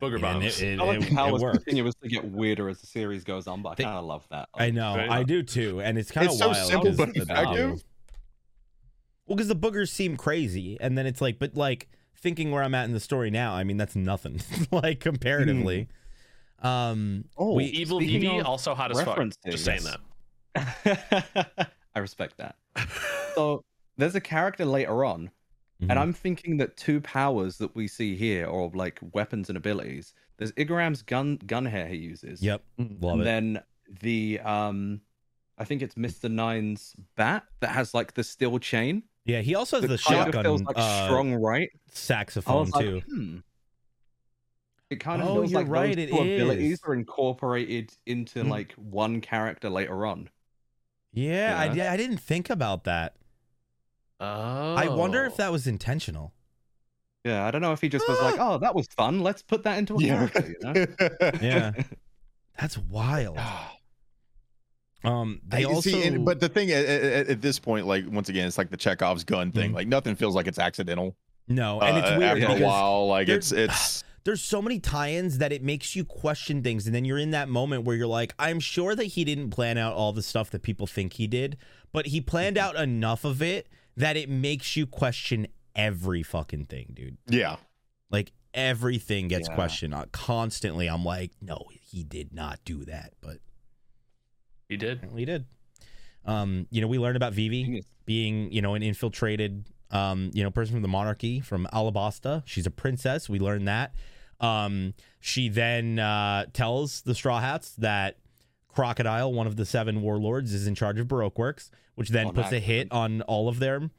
Booger 0.00 0.18
Yeah, 0.20 0.30
and 0.32 0.40
bombs. 0.42 0.60
it, 0.62 0.68
it, 0.74 0.80
I 0.80 0.84
like 0.84 1.02
it, 1.02 1.12
how 1.12 1.28
it 1.28 1.34
it's 1.34 1.42
worked. 1.42 1.64
continuously 1.64 2.08
get 2.08 2.24
weirder 2.24 2.68
as 2.68 2.80
the 2.80 2.86
series 2.88 3.22
goes 3.22 3.46
on, 3.46 3.62
but 3.62 3.70
I 3.78 3.84
kind 3.84 3.96
of 3.98 4.04
love 4.04 4.26
that. 4.30 4.48
I 4.54 4.70
know, 4.70 4.96
Right. 4.96 5.08
I 5.10 5.22
do 5.22 5.42
too, 5.44 5.80
and 5.80 5.96
it's 5.98 6.10
kind 6.10 6.26
of 6.26 6.32
It's 6.32 6.40
so 6.40 6.48
wild. 6.48 6.96
but 6.96 7.14
that 7.14 7.16
effective. 7.16 7.84
Well, 9.26 9.36
because 9.36 9.46
the 9.48 9.54
boogers 9.56 9.90
seem 9.90 10.16
crazy, 10.16 10.76
and 10.80 10.98
then 10.98 11.06
it's 11.06 11.20
like, 11.20 11.38
but 11.38 11.54
like 11.56 11.88
thinking 12.16 12.50
where 12.50 12.62
I'm 12.64 12.74
at 12.74 12.86
in 12.86 12.92
the 12.92 13.00
story 13.00 13.30
now, 13.30 13.54
I 13.54 13.62
mean, 13.62 13.76
that's 13.76 13.94
nothing, 13.94 14.40
like 14.72 14.98
comparatively. 15.00 15.86
Um, 16.60 17.24
Oh, 17.36 17.54
we, 17.54 17.64
Evil 17.66 17.98
Speaking 18.00 18.20
Vivi, 18.22 18.40
also 18.40 18.74
hot 18.74 18.90
as 18.90 18.98
fuck. 18.98 19.08
references, 19.08 19.38
Just 19.48 19.64
saying 19.64 19.82
that. 19.84 21.68
I 21.94 21.98
respect 22.00 22.36
that. 22.38 22.56
So 23.34 23.64
there's 23.96 24.14
a 24.16 24.20
character 24.20 24.64
later 24.64 25.04
on, 25.04 25.30
Mhm. 25.82 25.90
and 25.90 25.98
I'm 25.98 26.12
thinking 26.12 26.56
that 26.58 26.76
two 26.76 27.00
powers 27.00 27.58
that 27.58 27.74
we 27.74 27.88
see 27.88 28.14
here, 28.16 28.46
or 28.46 28.70
like 28.74 28.98
weapons 29.12 29.48
and 29.50 29.56
abilities, 29.56 30.14
there's 30.38 30.52
Igaram's 30.52 31.02
gun 31.02 31.36
gun 31.46 31.64
hair 31.66 31.86
he 31.88 31.96
uses. 31.96 32.42
yep, 32.42 32.62
love 32.78 33.12
and 33.14 33.20
it. 33.20 33.24
then 33.24 33.62
the 34.00 34.40
um, 34.40 35.00
I 35.58 35.64
think 35.64 35.82
it's 35.82 35.96
Mister 35.96 36.28
Nine's 36.28 36.94
bat 37.16 37.44
that 37.60 37.70
has 37.70 37.94
like 37.94 38.14
the 38.14 38.24
steel 38.24 38.58
chain. 38.58 39.02
yeah, 39.24 39.40
he 39.40 39.54
also 39.54 39.80
has 39.80 39.88
that 39.88 39.96
the 39.96 40.02
kind 40.02 40.20
of 40.20 40.24
shotgun 40.26 40.44
feels 40.44 40.62
like 40.62 40.76
uh, 40.78 41.04
strong 41.06 41.34
right. 41.34 41.70
Saxophone 41.90 42.70
like, 42.70 42.82
too. 42.84 43.00
hmm. 43.08 43.36
It 44.90 45.00
kind 45.00 45.22
of 45.22 45.28
Oh, 45.28 45.34
feels 45.36 45.52
you're 45.52 45.62
like 45.62 45.70
right, 45.70 45.96
those 45.96 46.08
two 46.10 46.14
abilities 46.20 46.72
is. 46.74 46.80
are 46.84 46.92
incorporated 46.94 47.92
into 48.06 48.42
Hmm. 48.42 48.48
like 48.50 48.72
one 48.74 49.20
character 49.20 49.70
later 49.70 50.04
on. 50.06 50.28
Yeah, 51.12 51.64
Yeah. 51.64 51.72
yeah, 51.74 51.92
I 51.92 51.96
didn't 51.96 52.18
think 52.18 52.50
about 52.50 52.84
that. 52.84 53.16
Oh. 54.22 54.74
I 54.76 54.88
wonder 54.88 55.24
if 55.24 55.36
that 55.38 55.50
was 55.50 55.66
intentional. 55.66 56.32
Yeah, 57.24 57.44
I 57.46 57.50
don't 57.50 57.60
know 57.62 57.72
if 57.72 57.80
he 57.80 57.88
just 57.88 58.08
was 58.08 58.20
like, 58.20 58.36
"Oh, 58.38 58.58
that 58.58 58.74
was 58.74 58.86
fun. 58.96 59.20
Let's 59.20 59.42
put 59.42 59.62
that 59.64 59.78
into 59.78 59.96
a 59.96 60.00
Yeah. 60.02 60.26
character." 60.28 60.54
You 60.60 60.72
know? 60.72 60.86
Yeah, 61.42 61.72
that's 62.58 62.76
wild. 62.78 63.38
Um, 65.04 65.40
they 65.46 65.62
I- 65.64 65.64
also, 65.64 65.90
see, 65.90 66.06
and, 66.06 66.24
but 66.24 66.38
the 66.40 66.48
thing 66.48 66.70
at, 66.70 66.84
at, 66.84 67.28
at 67.28 67.40
this 67.40 67.58
point, 67.58 67.86
like 67.86 68.04
once 68.08 68.28
again, 68.28 68.46
it's 68.46 68.58
like 68.58 68.70
the 68.70 68.76
Chekhov's 68.76 69.24
gun 69.24 69.50
thing. 69.50 69.72
Mhm. 69.72 69.74
Like 69.74 69.88
nothing 69.88 70.14
feels 70.14 70.34
like 70.34 70.46
it's 70.46 70.58
accidental. 70.60 71.16
no, 71.48 71.80
and 71.80 71.98
it's 71.98 72.08
uh, 72.08 72.16
weird 72.18 72.42
after 72.42 72.62
a 72.62 72.66
while. 72.66 73.08
Like 73.08 73.28
it's 73.28 73.50
it's 73.50 74.04
there's 74.24 74.40
so 74.42 74.62
many 74.62 74.78
tie-ins 74.78 75.38
that 75.38 75.50
it 75.52 75.62
makes 75.64 75.96
you 75.96 76.04
question 76.04 76.62
things 76.62 76.86
and 76.86 76.94
then 76.94 77.04
you're 77.04 77.18
in 77.18 77.32
that 77.32 77.48
moment 77.48 77.82
where 77.82 77.96
you're 77.96 78.06
like 78.06 78.32
i'm 78.38 78.60
sure 78.60 78.94
that 78.94 79.02
he 79.06 79.24
didn't 79.24 79.50
plan 79.50 79.76
out 79.76 79.94
all 79.94 80.12
the 80.12 80.22
stuff 80.22 80.48
that 80.50 80.62
people 80.62 80.86
think 80.86 81.14
he 81.14 81.26
did 81.26 81.56
but 81.90 82.06
he 82.06 82.20
planned 82.20 82.54
Mm-hmm. 82.56 82.68
out 82.68 82.76
enough 82.80 83.24
of 83.24 83.42
it 83.42 83.66
that 83.96 84.16
it 84.16 84.28
makes 84.28 84.76
you 84.76 84.86
question 84.86 85.46
every 85.74 86.22
fucking 86.22 86.66
thing 86.66 86.90
dude. 86.94 87.16
Yeah. 87.28 87.56
like 88.10 88.32
everything 88.54 89.28
gets 89.28 89.48
Yeah. 89.48 89.54
questioned 89.54 89.94
uh, 89.94 90.04
constantly. 90.12 90.86
I'm 90.88 91.04
like 91.04 91.32
no 91.40 91.66
he 91.80 92.04
did 92.04 92.32
not 92.34 92.60
do 92.64 92.84
that 92.84 93.14
but 93.20 93.38
he 94.68 94.76
did. 94.76 95.00
he 95.16 95.24
did. 95.24 95.46
Um 96.24 96.66
you 96.70 96.80
know 96.80 96.86
we 96.88 96.98
learned 96.98 97.16
about 97.16 97.32
vivi 97.32 97.82
being 98.04 98.50
you 98.52 98.62
know 98.62 98.74
an 98.74 98.82
infiltrated 98.82 99.66
um 99.90 100.30
you 100.34 100.42
know 100.42 100.50
person 100.50 100.74
from 100.74 100.82
the 100.82 100.88
monarchy 100.88 101.40
from 101.40 101.66
alabasta. 101.72 102.42
She's 102.46 102.66
a 102.66 102.70
princess. 102.70 103.28
We 103.28 103.38
learned 103.38 103.68
that. 103.68 103.94
Um 104.40 104.94
she 105.20 105.48
then 105.48 105.98
uh 105.98 106.46
tells 106.52 107.02
the 107.02 107.14
straw 107.14 107.40
hats 107.40 107.72
that 107.76 108.18
crocodile 108.74 109.32
one 109.32 109.46
of 109.46 109.56
the 109.56 109.64
seven 109.66 110.02
warlords 110.02 110.52
is 110.54 110.66
in 110.66 110.74
charge 110.74 110.98
of 110.98 111.06
baroque 111.08 111.38
works 111.38 111.70
which 111.94 112.08
then 112.10 112.28
On 112.28 112.34
puts 112.34 112.52
a 112.52 112.58
hit 112.58 112.88
accident. 112.88 112.92
on 112.92 113.22
all 113.22 113.48
of 113.48 113.58
their 113.58 113.90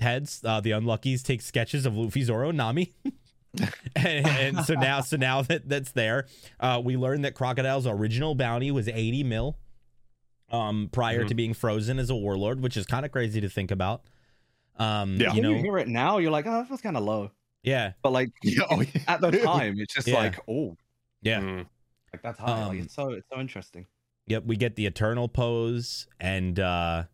heads 0.00 0.42
uh 0.44 0.60
the 0.60 0.70
unluckies 0.72 1.22
take 1.22 1.40
sketches 1.42 1.86
of 1.86 1.96
luffy 1.96 2.22
Zoro, 2.22 2.50
Nami. 2.50 2.92
and, 3.96 4.26
and 4.26 4.64
so 4.64 4.74
now 4.74 5.00
so 5.00 5.16
now 5.16 5.42
that 5.42 5.68
that's 5.68 5.92
there 5.92 6.26
uh 6.60 6.80
we 6.84 6.96
learned 6.96 7.24
that 7.24 7.34
crocodile's 7.34 7.86
original 7.86 8.34
bounty 8.34 8.70
was 8.70 8.88
80 8.88 9.24
mil 9.24 9.58
um 10.50 10.88
prior 10.92 11.20
Mm-hmm. 11.20 11.28
to 11.28 11.34
being 11.34 11.54
frozen 11.54 11.98
as 11.98 12.10
a 12.10 12.14
warlord 12.16 12.60
which 12.62 12.76
is 12.76 12.86
kind 12.86 13.04
of 13.06 13.12
crazy 13.12 13.40
to 13.40 13.48
think 13.48 13.70
about 13.70 14.02
um 14.78 15.16
Yeah. 15.16 15.32
you 15.32 15.42
when 15.42 15.50
you 15.50 15.56
know 15.56 15.62
hear 15.62 15.78
it 15.78 15.88
now, 15.88 16.18
you're 16.18 16.30
like, 16.30 16.46
"Oh, 16.46 16.52
that 16.62 16.70
was 16.70 16.80
kind 16.80 16.96
of 16.96 17.02
low," 17.02 17.30
yeah 17.64 17.92
but 18.02 18.12
like 18.12 18.30
Yeah, 18.44 18.62
oh, 18.70 18.80
yeah. 18.80 19.00
at 19.08 19.20
the 19.20 19.30
time, 19.32 19.74
it's 19.78 19.92
just 19.94 20.06
Yeah. 20.06 20.18
like, 20.18 20.38
"Oh, 20.48 20.76
yeah 21.22 21.40
Mm. 21.40 21.66
like 22.12 22.22
that's 22.22 22.38
high." 22.38 22.62
Um, 22.62 22.68
like, 22.68 22.78
it's 22.84 22.94
so 22.94 23.10
it's 23.10 23.26
so 23.32 23.40
interesting. 23.40 23.86
Yep, 24.28 24.44
we 24.46 24.56
get 24.56 24.76
the 24.76 24.86
eternal 24.86 25.28
pose 25.28 26.06
and 26.20 26.58
uh 26.60 27.04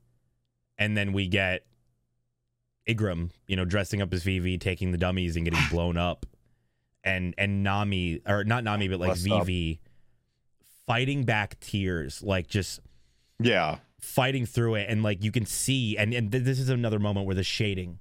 and 0.79 0.97
then 0.97 1.13
we 1.13 1.29
get 1.29 1.65
Igaram, 2.89 3.31
you 3.47 3.57
know, 3.57 3.65
dressing 3.65 4.03
up 4.03 4.13
as 4.13 4.23
Vivi, 4.23 4.59
taking 4.59 4.93
the 4.93 4.99
dummies 4.99 5.37
and 5.37 5.45
getting 5.45 5.61
blown 5.71 5.97
up. 5.97 6.27
And 7.03 7.35
and 7.39 7.63
Nami 7.63 8.21
or 8.27 8.45
not 8.45 8.65
Nami, 8.65 8.89
but 8.89 8.99
like 9.01 9.09
Blessed 9.11 9.31
up. 9.31 9.47
Vivi 9.47 9.81
fighting 10.87 11.25
back 11.25 11.59
tears, 11.61 12.23
like 12.23 12.47
just 12.47 12.81
Yeah. 13.39 13.79
fighting 14.01 14.45
through 14.47 14.75
it 14.77 14.87
and 14.89 15.03
like 15.03 15.23
you 15.23 15.31
can 15.33 15.47
see 15.47 15.97
and 15.97 16.13
and 16.13 16.31
th- 16.33 16.45
this 16.45 16.59
is 16.59 16.69
another 16.69 16.99
moment 16.99 17.27
where 17.27 17.35
the 17.35 17.43
shading 17.45 17.99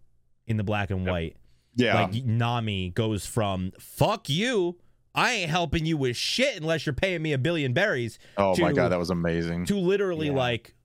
in 0.48 0.58
the 0.58 0.64
black 0.64 0.90
and 0.90 1.02
Yep. 1.06 1.12
white 1.12 1.38
Yeah. 1.76 2.02
like 2.04 2.26
Nami 2.26 2.90
goes 2.90 3.26
from 3.26 3.72
fuck 3.80 4.28
you 4.30 4.78
I 5.16 5.32
ain't 5.34 5.50
helping 5.50 5.86
you 5.86 5.96
with 5.98 6.18
shit 6.18 6.58
unless 6.58 6.86
you're 6.86 6.94
paying 6.94 7.22
me 7.22 7.34
a 7.34 7.38
billion 7.38 7.74
berries 7.74 8.18
oh 8.38 8.56
my 8.60 8.74
god, 8.74 8.90
that 8.90 9.00
was 9.00 9.10
amazing. 9.10 9.66
to 9.68 9.76
literally 9.78 10.28
Yeah. 10.28 10.34
like 10.34 10.76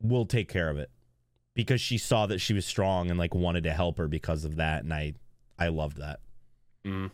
we'll 0.00 0.26
take 0.26 0.48
care 0.48 0.68
of 0.70 0.78
it 0.78 0.90
because 1.54 1.80
she 1.80 1.98
saw 1.98 2.26
that 2.26 2.38
she 2.40 2.52
was 2.54 2.64
strong 2.66 3.10
and 3.10 3.18
like 3.18 3.34
wanted 3.34 3.64
to 3.64 3.72
help 3.72 3.98
her 3.98 4.08
because 4.08 4.44
of 4.44 4.56
that 4.56 4.84
and 4.84 4.92
i 4.92 5.14
i 5.58 5.68
loved 5.68 5.98
that 5.98 6.20
Mm. 6.84 7.10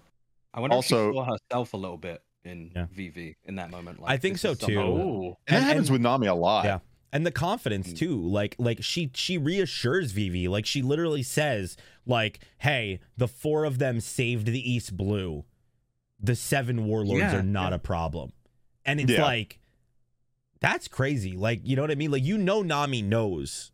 I 0.52 0.60
wonder 0.60 0.76
Also- 0.76 1.08
if 1.08 1.12
she 1.14 1.16
saw 1.16 1.24
herself 1.24 1.72
a 1.72 1.76
little 1.78 1.96
bit 1.96 2.22
in 2.44 2.72
Yeah. 2.76 2.86
Vivi 2.92 3.36
in 3.44 3.54
that 3.56 3.70
moment. 3.70 4.00
Like, 4.02 4.10
I 4.10 4.16
think 4.18 4.36
so 4.36 4.52
too. 4.54 4.74
that- 4.74 4.80
Oh. 4.82 5.38
And 5.46 5.56
that 5.56 5.62
happens 5.62 5.88
and- 5.88 5.94
with 5.94 6.02
Nami 6.02 6.26
a 6.26 6.34
lot. 6.34 6.64
Yeah. 6.66 6.80
and 7.14 7.24
the 7.26 7.30
confidence 7.30 7.88
Mm. 7.92 7.96
too 7.96 8.20
like 8.20 8.54
like 8.58 8.82
she 8.82 9.10
she 9.14 9.38
reassures 9.38 10.12
Vivi 10.12 10.48
like 10.48 10.66
she 10.66 10.82
literally 10.82 11.22
says 11.22 11.76
like 12.06 12.40
hey 12.58 13.00
the 13.16 13.28
four 13.28 13.64
of 13.64 13.78
them 13.78 14.00
saved 14.00 14.46
the 14.46 14.70
east 14.72 14.96
blue 14.96 15.44
the 16.22 16.36
seven 16.36 16.86
warlords 16.86 17.20
Yeah, 17.20 17.36
are 17.36 17.42
not 17.42 17.72
yeah. 17.72 17.76
a 17.76 17.78
problem 17.78 18.32
and 18.84 19.00
it's 19.00 19.10
Yeah. 19.12 19.22
like 19.24 19.58
That's 20.60 20.86
crazy. 20.86 21.32
Like, 21.32 21.60
you 21.64 21.74
know 21.74 21.82
what 21.82 21.90
I 21.90 21.96
mean? 21.96 22.12
Like, 22.12 22.22
you 22.22 22.38
know, 22.38 22.62
Nami 22.62 23.02
knows 23.02 23.72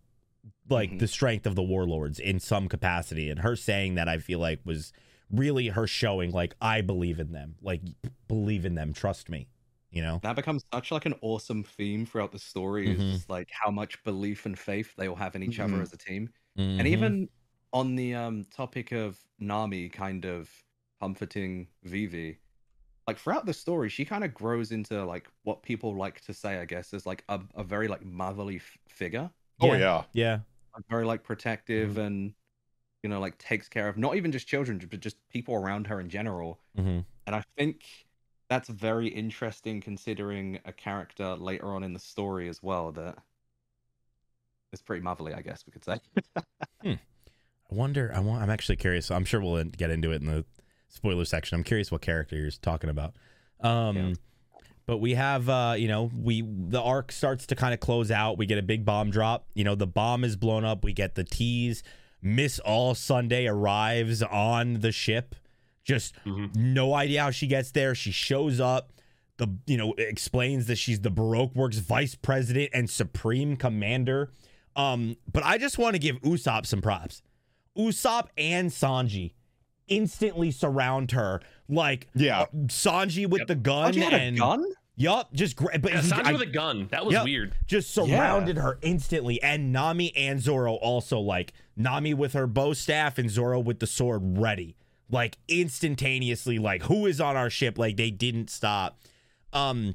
like 0.70 0.92
Mhm. 0.92 0.98
the 1.00 1.08
strength 1.08 1.46
of 1.46 1.54
the 1.54 1.62
warlords 1.62 2.18
in 2.18 2.40
some 2.40 2.66
capacity. 2.68 3.28
And 3.28 3.40
her 3.40 3.56
saying 3.56 3.94
that, 3.96 4.08
I 4.08 4.16
feel 4.18 4.38
like, 4.38 4.60
was 4.64 4.92
really 5.30 5.68
her 5.68 5.86
showing, 5.86 6.30
like, 6.30 6.54
I 6.62 6.80
believe 6.80 7.20
in 7.20 7.32
them. 7.32 7.56
Like, 7.60 7.82
believe 8.26 8.64
in 8.64 8.74
them. 8.74 8.94
Trust 8.94 9.28
me. 9.28 9.48
You 9.90 10.00
know? 10.02 10.20
That 10.22 10.36
becomes 10.36 10.64
such 10.72 10.90
like 10.90 11.04
an 11.06 11.14
awesome 11.20 11.62
theme 11.62 12.06
throughout 12.06 12.32
the 12.32 12.38
story. 12.38 12.90
Is 12.90 12.98
Mhm. 13.00 13.12
just 13.12 13.28
like 13.30 13.50
how 13.50 13.70
much 13.70 14.02
belief 14.04 14.46
and 14.46 14.58
faith 14.58 14.94
they 14.96 15.08
all 15.08 15.16
have 15.16 15.36
in 15.36 15.42
each 15.42 15.58
other 15.60 15.76
Mhm. 15.76 15.82
as 15.82 15.92
a 15.92 15.98
team. 15.98 16.30
And 16.56 16.86
even 16.86 17.28
on 17.74 17.96
the 17.96 18.14
um 18.14 18.44
topic 18.46 18.92
of 18.92 19.18
Nami 19.38 19.90
kind 19.90 20.24
of 20.24 20.50
comforting 21.00 21.68
Vivi, 21.84 22.38
like 23.08 23.18
throughout 23.18 23.46
the 23.46 23.54
story, 23.54 23.88
she 23.90 24.04
kind 24.04 24.24
of 24.24 24.34
grows 24.34 24.72
into 24.72 25.04
like 25.04 25.28
what 25.44 25.62
people 25.62 25.96
like 25.96 26.20
to 26.22 26.34
say, 26.34 26.58
I 26.60 26.66
guess, 26.66 26.94
is 26.94 27.06
like 27.06 27.24
a, 27.28 27.40
a 27.56 27.64
very 27.64 27.88
like 27.88 28.04
motherly 28.04 28.56
f- 28.56 28.78
figure, 28.88 29.30
Oh 29.60 29.72
yeah. 29.74 30.04
Yeah. 30.12 30.40
like, 30.74 30.84
very 30.88 31.04
like 31.04 31.22
protective 31.24 31.90
Mm-hmm. 31.90 32.00
and 32.00 32.34
you 33.02 33.10
know 33.10 33.20
like 33.20 33.38
takes 33.38 33.68
care 33.68 33.88
of 33.88 33.98
not 33.98 34.16
even 34.16 34.32
just 34.32 34.48
children 34.48 34.78
but 34.90 35.00
just 35.00 35.16
people 35.30 35.54
around 35.54 35.86
her 35.88 36.00
in 36.00 36.08
general. 36.10 36.60
hmm 36.76 37.00
And 37.26 37.36
I 37.36 37.42
think 37.58 37.84
that's 38.50 38.68
very 38.70 39.08
interesting 39.08 39.80
considering 39.80 40.60
a 40.66 40.72
character 40.72 41.36
later 41.36 41.66
on 41.74 41.84
in 41.84 41.92
the 41.94 42.00
story 42.00 42.48
as 42.48 42.62
well 42.62 42.92
that 42.92 43.18
is 44.72 44.82
pretty 44.82 45.02
motherly, 45.02 45.34
I 45.34 45.42
guess 45.42 45.64
we 45.66 45.72
could 45.72 45.84
say. 45.84 45.98
I 47.70 47.74
wonder. 47.74 48.10
I 48.14 48.20
want. 48.20 48.42
I'm 48.42 48.50
actually 48.50 48.76
curious. 48.76 49.10
I'm 49.10 49.24
sure 49.24 49.40
we'll 49.40 49.62
get 49.64 49.90
into 49.90 50.10
it 50.12 50.22
in 50.22 50.26
the 50.26 50.44
spoiler 50.88 51.24
section. 51.24 51.56
I'm 51.56 51.64
curious 51.64 51.90
what 51.90 52.00
character 52.02 52.36
you're 52.36 52.50
talking 52.50 52.90
about. 52.90 53.14
Um, 53.60 53.96
Yeah. 53.96 54.12
but 54.86 54.98
we 54.98 55.14
have, 55.14 55.48
uh, 55.48 55.74
you 55.78 55.88
know, 55.88 56.10
we 56.16 56.42
the 56.42 56.80
arc 56.80 57.12
starts 57.12 57.46
to 57.46 57.54
kind 57.54 57.74
of 57.74 57.80
close 57.80 58.10
out. 58.10 58.38
We 58.38 58.46
get 58.46 58.58
a 58.58 58.62
big 58.62 58.84
bomb 58.84 59.10
drop. 59.10 59.46
You 59.54 59.64
know, 59.64 59.74
the 59.74 59.86
bomb 59.86 60.24
is 60.24 60.36
blown 60.36 60.64
up. 60.64 60.84
We 60.84 60.92
get 60.92 61.14
the 61.14 61.24
tease. 61.24 61.82
Miss 62.22 62.58
All 62.60 62.94
Sunday 62.94 63.46
arrives 63.46 64.22
on 64.22 64.80
the 64.80 64.90
ship. 64.92 65.34
Just 65.84 66.14
Mhm. 66.24 66.54
no 66.56 66.94
idea 66.94 67.22
how 67.22 67.30
she 67.30 67.46
gets 67.46 67.70
there. 67.70 67.94
She 67.94 68.10
shows 68.10 68.60
up. 68.60 68.92
The 69.36 69.46
you 69.66 69.76
know 69.76 69.94
explains 69.98 70.66
that 70.66 70.76
she's 70.76 71.00
the 71.00 71.10
Baroque 71.10 71.54
Works 71.54 71.78
vice 71.78 72.16
president 72.16 72.70
and 72.74 72.90
supreme 72.90 73.56
commander. 73.56 74.32
Um, 74.74 75.16
but 75.32 75.44
I 75.44 75.58
just 75.58 75.78
want 75.78 75.94
to 75.94 75.98
give 76.00 76.20
Usopp 76.22 76.66
some 76.66 76.80
props. 76.82 77.22
Usopp 77.76 78.28
and 78.36 78.70
Sanji 78.70 79.32
instantly 79.88 80.50
surround 80.50 81.10
her 81.12 81.40
like 81.68 82.08
Yeah. 82.14 82.40
uh, 82.42 82.46
Sanji 82.66 83.26
with 83.28 83.40
Yep. 83.40 83.48
the 83.48 83.54
gun 83.56 83.92
Sanji 83.92 84.02
had 84.02 84.12
a 84.14 84.16
and 84.20 84.38
gun? 84.38 84.64
yup, 84.96 85.32
just 85.32 85.56
great. 85.56 85.80
But 85.82 85.92
Yeah, 85.92 86.02
he- 86.02 86.08
Sanji 86.10 86.26
I- 86.26 86.32
with 86.32 86.42
a 86.42 86.46
gun. 86.46 86.88
That 86.90 87.04
was 87.06 87.12
Yep. 87.14 87.24
weird. 87.24 87.54
just 87.66 87.90
surrounded 87.92 88.56
her 88.56 88.78
instantly. 88.82 89.42
And 89.42 89.72
Nami 89.72 90.14
and 90.16 90.40
Zoro 90.40 90.74
also 90.74 91.18
like 91.18 91.52
Nami 91.76 92.14
with 92.14 92.32
her 92.32 92.46
bow 92.46 92.72
staff 92.72 93.18
and 93.18 93.30
Zoro 93.30 93.58
with 93.60 93.78
the 93.80 93.86
sword 93.86 94.38
ready. 94.38 94.76
Like 95.10 95.38
instantaneously, 95.48 96.58
like 96.58 96.82
who 96.84 97.06
is 97.06 97.20
on 97.20 97.36
our 97.36 97.48
ship? 97.50 97.78
Like 97.78 97.96
they 97.96 98.10
didn't 98.10 98.50
stop. 98.50 99.00
Um, 99.52 99.94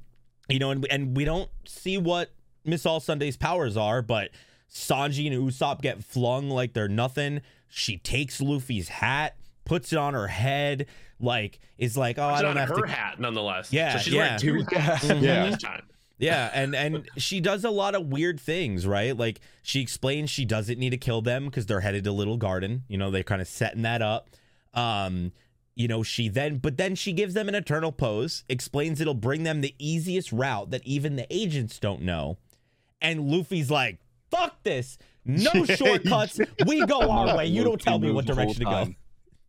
you 0.50 0.60
know, 0.60 0.72
and 0.72 0.86
and 0.90 1.16
we 1.16 1.26
don't 1.26 1.50
see 1.68 1.98
what 1.98 2.32
Miss 2.66 2.86
All 2.86 3.00
Sunday's 3.00 3.38
powers 3.38 3.78
are, 3.78 4.02
but 4.02 4.32
Sanji 4.74 5.32
and 5.32 5.36
Usopp 5.50 5.82
get 5.82 6.04
flung 6.04 6.50
like 6.50 6.74
they're 6.74 6.88
nothing. 6.88 7.42
She 7.70 7.98
takes 7.98 8.40
Luffy's 8.42 8.88
hat, 8.90 9.36
puts 9.66 9.94
it 9.94 9.98
on 9.98 10.14
her 10.14 10.28
head, 10.28 10.88
like 11.20 11.60
is 11.78 11.98
like, 11.98 12.18
oh, 12.18 12.26
I 12.26 12.42
don't 12.42 12.58
have 12.58 12.70
her 12.70 12.82
to 12.82 12.88
hat, 12.88 13.20
nonetheless. 13.20 13.72
Yeah, 13.72 13.94
so 13.94 14.00
she's 14.00 14.14
yeah. 14.14 14.38
wearing 14.42 14.66
two 14.68 14.76
hats 14.76 15.04
Yeah. 15.06 15.50
this 15.50 15.62
time. 15.62 15.84
Yeah, 16.20 16.52
and 16.54 16.76
and 16.76 17.10
she 17.18 17.42
does 17.42 17.66
a 17.66 17.70
lot 17.70 17.96
of 17.96 18.06
weird 18.08 18.40
things, 18.40 18.86
right? 18.88 19.18
Like 19.18 19.42
she 19.62 19.82
explains 19.82 20.30
she 20.30 20.46
doesn't 20.46 20.80
need 20.80 20.92
to 20.92 20.98
kill 20.98 21.22
them 21.22 21.46
because 21.46 21.66
they're 21.66 21.82
headed 21.82 22.04
to 22.06 22.12
Little 22.12 22.38
Garden. 22.38 22.84
You 22.88 22.98
know, 22.98 23.12
they're 23.12 23.24
kind 23.24 23.42
of 23.42 23.48
setting 23.48 23.82
that 23.82 24.02
up. 24.02 24.30
Um, 24.74 25.34
you 25.76 25.88
know, 25.88 26.04
she 26.04 26.30
then 26.30 26.58
but 26.60 26.78
then 26.78 26.96
she 26.96 27.14
gives 27.14 27.34
them 27.34 27.50
an 27.50 27.56
eternal 27.56 27.92
pose, 27.92 28.44
explains 28.48 29.02
it'll 29.02 29.16
bring 29.16 29.44
them 29.44 29.62
the 29.62 29.76
easiest 29.80 30.32
route 30.32 30.70
that 30.72 30.86
even 30.86 31.16
the 31.16 31.28
agents 31.30 31.80
don't 31.80 32.04
know. 32.04 32.38
And 33.02 33.30
Luffy's 33.30 33.72
like, 33.72 34.00
"Fuck 34.30 34.64
this. 34.64 34.98
No 35.26 35.66
shortcuts. 35.66 36.40
We 36.66 36.86
go 36.86 37.10
our 37.10 37.36
way. 37.38 37.48
You 37.48 37.64
don't 37.64 37.82
tell 37.82 38.00
me 38.00 38.12
what 38.12 38.26
direction 38.26 38.60
to 38.60 38.66
go." 38.66 38.94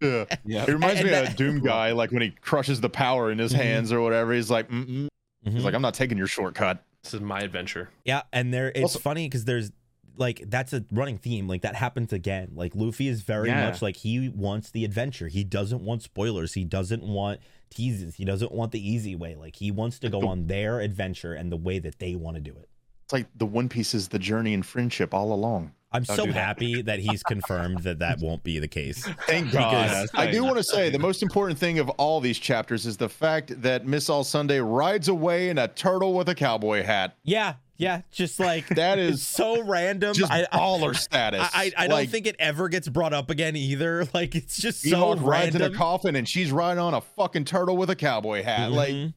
Yeah. 0.05 0.37
Yeah. 0.45 0.63
It 0.69 0.73
reminds 0.73 1.01
And 1.01 1.05
me 1.05 1.11
that- 1.11 1.29
of 1.31 1.37
Doom 1.37 1.61
Guy, 1.61 1.93
like 1.93 2.11
when 2.13 2.23
he 2.23 2.31
crushes 2.31 2.81
the 2.81 2.91
power 2.91 3.31
in 3.31 3.39
his 3.39 3.53
Mhm. 3.53 3.57
hands 3.57 3.93
or 3.93 4.01
whatever. 4.01 4.33
He's 4.33 4.51
like, 4.51 4.69
Mm-mm. 4.71 5.09
Mhm. 5.47 5.53
he's 5.53 5.65
like, 5.65 5.75
I'm 5.75 5.83
not 5.83 5.95
taking 5.95 6.19
your 6.19 6.27
shortcut. 6.27 6.83
This 7.03 7.15
is 7.15 7.21
my 7.21 7.41
adventure. 7.41 7.91
Yeah, 8.05 8.23
and 8.33 8.53
there 8.53 8.69
it's 8.69 8.83
Also- 8.83 8.99
funny 8.99 9.27
because 9.29 9.45
there's 9.45 9.71
like 10.17 10.45
that's 10.47 10.73
a 10.73 10.85
running 10.93 11.19
theme. 11.19 11.49
Like 11.49 11.63
that 11.63 11.75
happens 11.75 12.13
again. 12.13 12.53
Like 12.55 12.75
Luffy 12.77 13.09
is 13.09 13.23
very 13.23 13.49
Yeah. 13.49 13.69
much 13.69 13.83
like 13.83 13.97
he 13.97 14.29
wants 14.29 14.71
the 14.71 14.85
adventure. 14.85 15.27
He 15.29 15.43
doesn't 15.45 15.81
want 15.83 16.03
spoilers. 16.03 16.55
He 16.55 16.65
doesn't 16.65 17.03
want 17.03 17.41
teases. 17.69 18.15
He 18.15 18.25
doesn't 18.25 18.53
want 18.53 18.71
the 18.73 18.89
easy 18.89 19.17
way. 19.17 19.35
Like 19.35 19.57
he 19.57 19.71
wants 19.73 19.99
to 19.99 20.09
go 20.09 20.27
on 20.29 20.47
their 20.47 20.81
adventure 20.81 21.35
and 21.35 21.51
the 21.51 21.57
way 21.57 21.79
that 21.81 21.99
they 21.99 22.15
want 22.15 22.37
to 22.37 22.41
do 22.41 22.53
it. 22.53 22.69
It's 23.05 23.13
like 23.13 23.27
the 23.37 23.45
One 23.45 23.69
Piece 23.69 23.93
is 23.93 24.09
the 24.09 24.19
journey 24.21 24.55
and 24.55 24.65
friendship 24.65 25.13
all 25.13 25.33
along. 25.33 25.73
I'm 25.95 26.03
Don't 26.03 26.17
so 26.17 26.27
do 26.27 26.33
that. 26.33 26.39
happy 26.45 26.83
that 26.83 26.99
he's 26.99 27.23
confirmed 27.23 27.79
that 27.85 28.01
that 28.01 28.19
won't 28.19 28.43
be 28.43 28.59
the 28.59 28.67
case. 28.69 29.05
Thank 29.29 29.53
Because- 29.53 30.11
God. 30.11 30.21
I 30.21 30.31
do 30.31 30.43
want 30.45 30.57
to 30.57 30.65
say 30.65 30.91
the 30.91 30.99
most 30.99 31.23
important 31.23 31.59
thing 31.59 31.79
of 31.79 31.89
all 31.91 32.21
these 32.21 32.39
chapters 32.39 32.85
is 32.85 32.97
the 32.97 33.09
fact 33.09 33.63
that 33.63 33.87
Miss 33.87 34.11
All 34.11 34.25
Sunday 34.25 34.59
rides 34.61 35.09
away 35.09 35.49
in 35.51 35.59
a 35.59 35.69
turtle 35.69 36.13
with 36.15 36.29
a 36.29 36.35
cowboy 36.35 36.83
hat. 36.83 37.17
Yeah, 37.23 37.55
yeah, 37.77 38.03
just 38.11 38.41
like 38.41 38.67
that 38.75 38.99
is 38.99 39.25
so 39.25 39.63
random. 39.63 40.15
just 40.15 40.31
I, 40.33 40.47
I, 40.51 40.59
baller 40.59 40.97
status. 40.97 41.49
I, 41.55 41.71
I 41.77 41.87
don't 41.87 41.97
Like, 41.97 42.11
think 42.11 42.27
it 42.27 42.37
ever 42.41 42.69
gets 42.69 42.89
brought 42.89 43.13
up 43.13 43.31
again 43.31 43.55
either. 43.57 44.05
Like 44.15 44.35
it's 44.35 44.57
just 44.57 44.83
so 44.83 44.97
Mihawk 44.97 45.25
rides 45.25 45.55
in 45.55 45.61
random. 45.63 45.75
a 45.75 45.79
coffin 45.79 46.17
and 46.17 46.29
she's 46.29 46.51
riding 46.51 46.81
on 46.81 46.95
a 46.95 47.01
fucking 47.01 47.45
turtle 47.45 47.77
with 47.77 47.91
a 47.91 47.97
cowboy 47.97 48.43
hat. 48.43 48.73
Like, 48.73 48.91
Mhm. 48.95 49.15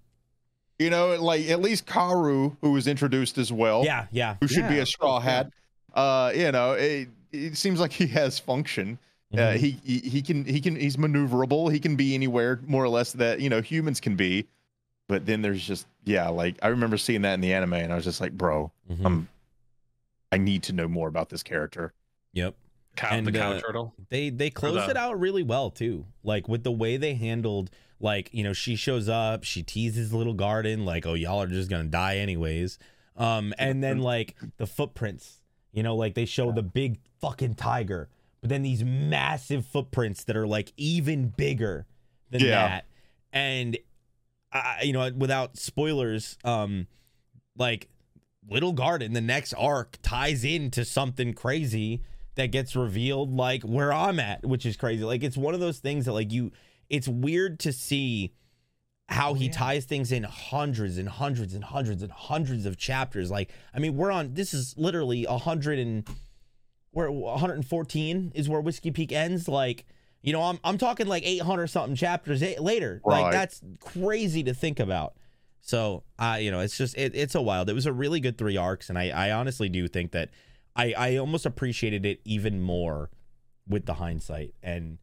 you 0.79 0.89
know, 0.91 1.15
like 1.21 1.49
at 1.49 1.59
least 1.61 1.85
Carue, 1.87 2.55
who 2.61 2.71
was 2.71 2.87
introduced 2.87 3.37
as 3.39 3.51
well, 3.51 3.83
yeah, 3.83 4.05
yeah. 4.11 4.35
who 4.41 4.47
should 4.47 4.67
be 4.69 4.77
a 4.79 4.85
straw 4.85 5.19
hat. 5.19 5.49
Uh, 5.97 6.31
you 6.35 6.51
know, 6.51 6.73
it, 6.73 7.09
it 7.31 7.57
seems 7.57 7.79
like 7.79 7.91
he 7.91 8.07
has 8.07 8.39
function. 8.39 8.97
Uh, 9.33 9.37
Mhm. 9.37 9.57
he, 9.57 9.71
he 9.83 9.99
he 10.09 10.21
can 10.21 10.45
he 10.45 10.61
can 10.61 10.75
he's 10.77 10.95
maneuverable. 10.95 11.69
He 11.71 11.79
can 11.81 11.97
be 11.97 12.13
anywhere 12.15 12.61
more 12.65 12.83
or 12.83 12.87
less 12.89 13.11
that 13.13 13.41
you 13.41 13.49
know 13.49 13.61
humans 13.61 13.99
can 13.99 14.15
be. 14.15 14.45
But 15.09 15.25
then 15.25 15.41
there's 15.41 15.65
just 15.67 15.85
yeah, 16.05 16.29
like 16.29 16.55
I 16.61 16.67
remember 16.69 16.97
seeing 16.97 17.23
that 17.23 17.33
in 17.33 17.41
the 17.41 17.51
anime, 17.53 17.73
and 17.73 17.91
I 17.91 17.95
was 17.95 18.05
just 18.05 18.21
like, 18.21 18.31
bro, 18.31 18.71
Mhm. 18.89 19.05
um, 19.05 19.27
I 20.31 20.37
need 20.37 20.63
to 20.63 20.73
know 20.73 20.87
more 20.87 21.07
about 21.09 21.27
this 21.29 21.43
character. 21.43 21.93
Yep. 22.33 22.55
Cow, 22.95 23.09
And, 23.11 23.27
the 23.27 23.31
cow 23.31 23.51
uh, 23.53 23.59
turtle. 23.59 23.93
They 24.09 24.29
they 24.29 24.49
closed 24.49 24.87
the- 24.87 24.91
it 24.91 24.97
out 24.97 25.19
really 25.19 25.43
well 25.43 25.71
too. 25.71 26.05
Like 26.23 26.47
with 26.47 26.63
the 26.63 26.71
way 26.71 26.95
they 26.97 27.15
handled 27.15 27.69
like, 27.99 28.29
you 28.31 28.43
know, 28.43 28.53
she 28.53 28.75
shows 28.75 29.09
up, 29.09 29.43
she 29.43 29.61
teases 29.63 30.13
little 30.13 30.33
garden 30.35 30.85
like, 30.85 31.05
"Oh, 31.05 31.15
y'all 31.15 31.41
are 31.41 31.47
just 31.47 31.69
going 31.69 31.83
to 31.85 31.89
die 31.91 32.17
anyways." 32.17 32.77
Um 33.17 33.53
and 33.57 33.83
then 33.83 33.97
like 34.13 34.35
the 34.57 34.67
footprints. 34.67 35.41
You 35.77 35.83
know, 35.83 35.95
like 35.95 36.15
they 36.15 36.25
show 36.25 36.51
the 36.51 36.63
big 36.63 36.97
fucking 37.21 37.53
tiger, 37.53 38.09
but 38.41 38.49
then 38.49 38.63
these 38.63 38.83
massive 38.83 39.63
footprints 39.63 40.23
that 40.23 40.35
are 40.35 40.47
like 40.47 40.73
even 40.75 41.27
bigger 41.29 41.85
than 42.31 42.41
Yeah. 42.41 42.49
that. 42.67 42.85
And 43.31 43.77
I 44.51 44.81
you 44.81 44.93
know, 44.93 45.11
without 45.15 45.55
spoilers, 45.55 46.35
um 46.43 46.87
like 47.55 47.89
Little 48.49 48.73
Garden, 48.73 49.13
the 49.13 49.21
next 49.21 49.53
arc 49.53 49.99
ties 50.01 50.43
into 50.43 50.83
something 50.83 51.35
crazy 51.35 52.01
that 52.33 52.47
gets 52.47 52.75
revealed 52.75 53.31
like 53.35 53.61
where 53.61 53.93
I'm 53.93 54.19
at, 54.19 54.43
which 54.43 54.65
is 54.65 54.77
crazy. 54.77 55.03
Like 55.03 55.21
it's 55.23 55.37
one 55.37 55.53
of 55.53 55.59
those 55.59 55.77
things 55.77 56.05
that 56.05 56.13
like 56.13 56.31
you 56.31 56.51
it's 56.89 57.07
weird 57.07 57.59
to 57.59 57.71
see 57.71 58.33
how 59.09 59.31
oh, 59.31 59.33
he 59.33 59.45
yeah. 59.45 59.51
ties 59.51 59.85
things 59.85 60.11
in 60.11 60.23
hundreds 60.23 60.97
and 60.97 61.07
hundreds 61.07 61.53
and 61.53 61.63
hundreds 61.63 62.03
and 62.03 62.11
hundreds 62.11 62.65
of 62.65 62.77
chapters. 62.77 63.31
Like 63.31 63.51
I 63.73 63.79
mean, 63.79 63.95
we're 63.95 64.11
on 64.11 64.33
this 64.33 64.53
is 64.53 64.75
literally 64.77 65.25
a 65.25 65.37
hundred 65.37 65.79
and 65.79 66.07
we're 66.93 67.09
114 67.11 68.31
is 68.35 68.49
where 68.49 68.59
Whiskey 68.59 68.91
Peak 68.91 69.11
ends. 69.11 69.47
Like, 69.47 69.85
you 70.21 70.33
know, 70.33 70.41
I'm 70.41 70.59
I'm 70.63 70.77
talking 70.77 71.07
like 71.07 71.23
800 71.25 71.67
something 71.67 71.95
chapters 71.95 72.43
a- 72.43 72.57
later. 72.59 73.01
Like 73.05 73.31
that's 73.31 73.61
crazy 73.79 74.43
to 74.43 74.53
think 74.53 74.79
about. 74.79 75.13
So, 75.61 76.03
I 76.17 76.39
you 76.39 76.51
know, 76.51 76.59
it's 76.59 76.77
just 76.77 76.97
it, 76.97 77.15
it's 77.15 77.35
a 77.35 77.41
wild. 77.41 77.69
It 77.69 77.73
was 77.73 77.85
a 77.85 77.93
really 77.93 78.19
good 78.19 78.37
three 78.37 78.57
arcs, 78.57 78.89
and 78.89 78.97
I 78.97 79.09
I 79.09 79.31
honestly 79.31 79.69
do 79.69 79.87
think 79.87 80.11
that 80.11 80.29
I 80.75 80.93
I 80.97 81.15
almost 81.17 81.45
appreciated 81.45 82.05
it 82.05 82.19
even 82.25 82.61
more 82.61 83.09
with 83.67 83.85
the 83.85 83.95
hindsight. 83.95 84.53
And 84.63 84.97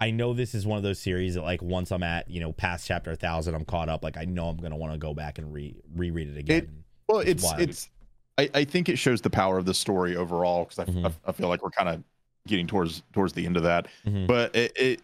I 0.00 0.10
know 0.10 0.32
this 0.32 0.54
is 0.54 0.66
one 0.66 0.78
of 0.78 0.82
those 0.82 0.98
series 0.98 1.34
that 1.34 1.42
like 1.42 1.60
once 1.62 1.92
I'm 1.92 2.02
at 2.02 2.30
you 2.30 2.40
know 2.40 2.52
past 2.52 2.86
chapter 2.88 3.14
thousand, 3.14 3.54
I'm 3.54 3.64
caught 3.66 3.88
up. 3.88 4.02
Like 4.02 4.16
I 4.16 4.24
know 4.24 4.48
I'm 4.48 4.56
gonna 4.56 4.76
want 4.76 4.92
to 4.92 4.98
go 4.98 5.12
back 5.14 5.38
and 5.38 5.52
re 5.52 5.76
reread 5.94 6.28
it 6.28 6.38
again. 6.38 6.84
Well, 7.08 7.20
It's 7.20 7.44
it's 7.44 7.60
it's. 7.60 7.90
I, 8.38 8.48
I 8.54 8.64
think 8.64 8.88
it 8.88 8.96
shows 8.96 9.20
the 9.20 9.28
power 9.30 9.58
of 9.58 9.66
the 9.66 9.74
story 9.74 10.16
overall 10.16 10.64
because 10.64 10.78
I, 10.78 10.84
Mhm. 10.86 11.06
I, 11.06 11.12
I 11.28 11.32
feel 11.32 11.48
like 11.48 11.62
we're 11.62 11.70
kind 11.70 11.88
of 11.90 12.02
getting 12.46 12.66
towards 12.66 13.02
towards 13.12 13.34
the 13.34 13.44
end 13.44 13.58
of 13.58 13.64
that. 13.64 13.88
Mhm. 14.06 14.26
But 14.26 14.56
it, 14.56 14.72
it 14.76 15.02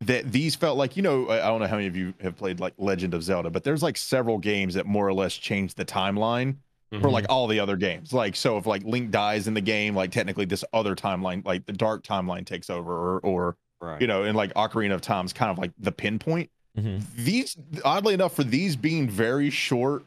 that 0.00 0.32
these 0.32 0.54
felt 0.54 0.78
like 0.78 0.96
you 0.96 1.02
know 1.02 1.26
I 1.28 1.44
I 1.44 1.48
don't 1.48 1.60
know 1.60 1.66
how 1.66 1.76
many 1.76 1.88
of 1.88 1.96
you 1.96 2.14
have 2.22 2.36
played 2.36 2.60
like 2.60 2.72
Legend 2.78 3.12
of 3.12 3.22
Zelda, 3.22 3.50
but 3.50 3.64
there's 3.64 3.82
like 3.82 3.98
several 3.98 4.38
games 4.38 4.74
that 4.74 4.86
more 4.86 5.06
or 5.06 5.12
less 5.12 5.34
change 5.34 5.74
the 5.74 5.84
timeline 5.84 6.56
for 7.02 7.10
like 7.10 7.26
all 7.28 7.46
the 7.46 7.60
other 7.60 7.76
games. 7.76 8.14
Like 8.14 8.34
so 8.34 8.56
if 8.56 8.64
like 8.64 8.82
Link 8.84 9.10
dies 9.10 9.46
in 9.46 9.52
the 9.52 9.60
game, 9.60 9.94
like 9.94 10.10
technically 10.10 10.46
this 10.46 10.64
other 10.72 10.94
timeline, 10.96 11.44
like 11.44 11.66
the 11.66 11.72
dark 11.74 12.02
timeline 12.02 12.46
takes 12.46 12.70
over 12.70 13.18
or 13.18 13.20
or 13.20 13.56
Right. 13.80 14.00
you 14.00 14.06
know, 14.08 14.24
and 14.24 14.36
like 14.36 14.52
Ocarina 14.54 14.94
of 14.94 15.00
Time's 15.00 15.32
kind 15.32 15.50
of 15.50 15.58
like 15.58 15.70
the 15.78 15.92
pinpoint. 15.92 16.50
Mhm. 16.76 17.02
These 17.16 17.56
oddly 17.84 18.14
enough, 18.14 18.34
for 18.34 18.44
these 18.44 18.74
being 18.76 19.08
very 19.08 19.50
short 19.50 20.04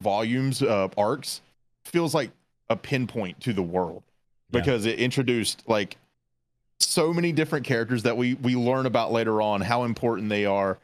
volumes 0.00 0.62
uh 0.62 0.88
arcs, 0.96 1.40
feels 1.84 2.14
like 2.14 2.30
a 2.70 2.76
pinpoint 2.76 3.40
to 3.40 3.52
the 3.52 3.62
world 3.62 4.02
Yeah. 4.50 4.60
because 4.60 4.86
it 4.86 4.98
introduced 4.98 5.62
like 5.68 5.96
so 6.78 7.12
many 7.12 7.32
different 7.32 7.66
characters 7.66 8.02
that 8.04 8.16
we 8.16 8.34
we 8.34 8.56
learn 8.56 8.86
about 8.86 9.12
later 9.12 9.40
on 9.42 9.60
how 9.60 9.84
important 9.84 10.28
they 10.28 10.46
are 10.46 10.78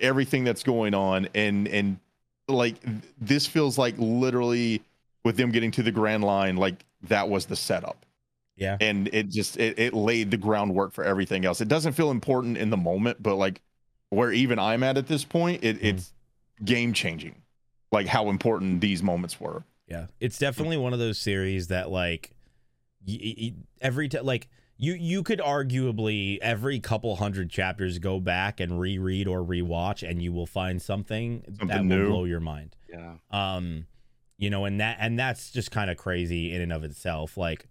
everything 0.00 0.42
that's 0.44 0.62
going 0.62 0.94
on 0.94 1.28
and 1.34 1.68
and 1.68 1.98
like 2.48 2.80
th- 2.82 2.96
this 3.20 3.46
feels 3.46 3.78
like 3.78 3.94
literally 3.98 4.82
with 5.22 5.36
them 5.36 5.50
getting 5.52 5.70
to 5.70 5.82
the 5.82 5.92
grand 5.92 6.24
line 6.24 6.56
like 6.56 6.84
that 7.02 7.28
was 7.28 7.46
the 7.46 7.54
setup 7.56 8.03
Yeah. 8.56 8.76
and 8.80 9.08
it 9.12 9.28
just 9.30 9.56
it, 9.56 9.78
it 9.78 9.94
laid 9.94 10.30
the 10.30 10.36
groundwork 10.36 10.92
for 10.92 11.02
everything 11.04 11.44
else 11.44 11.60
it 11.60 11.68
doesn't 11.68 11.94
feel 11.94 12.10
important 12.12 12.56
in 12.56 12.70
the 12.70 12.76
moment 12.76 13.22
but 13.22 13.34
like 13.36 13.60
where 14.10 14.30
even 14.30 14.58
i'm 14.60 14.82
at 14.84 14.96
at 14.96 15.06
this 15.08 15.24
point 15.24 15.64
it, 15.64 15.80
Mhm. 15.80 15.84
it's 15.84 16.12
game 16.64 16.92
changing 16.92 17.42
like 17.90 18.06
how 18.06 18.28
important 18.30 18.80
these 18.80 19.02
moments 19.02 19.40
were 19.40 19.64
Yeah, 19.88 20.06
it's 20.20 20.38
definitely 20.38 20.76
one 20.76 20.92
of 20.92 20.98
those 21.00 21.18
series 21.18 21.66
that 21.68 21.90
like 21.90 22.30
y- 23.06 23.18
y- 23.22 23.34
y- 23.40 23.52
every 23.80 24.08
time 24.08 24.24
like 24.24 24.48
you 24.76 24.94
you 24.94 25.22
could 25.24 25.40
arguably 25.40 26.38
every 26.40 26.78
couple 26.80 27.16
hundred 27.16 27.50
chapters 27.50 27.98
go 27.98 28.18
back 28.20 28.60
and 28.60 28.78
reread 28.80 29.26
or 29.28 29.40
rewatch 29.44 30.08
and 30.08 30.22
you 30.22 30.32
will 30.32 30.46
find 30.46 30.80
something, 30.82 31.42
that 31.46 31.58
Something 31.58 31.88
will 31.88 32.08
blow 32.08 32.24
your 32.24 32.40
mind. 32.40 32.76
yeah. 32.88 33.14
Um 33.30 33.86
you 34.38 34.50
know 34.50 34.64
and 34.64 34.80
that 34.80 34.96
and 35.00 35.18
that's 35.18 35.50
just 35.52 35.70
kind 35.70 35.90
of 35.90 35.96
crazy 35.96 36.52
in 36.54 36.60
and 36.60 36.72
of 36.72 36.82
itself. 36.84 37.36
Like 37.36 37.66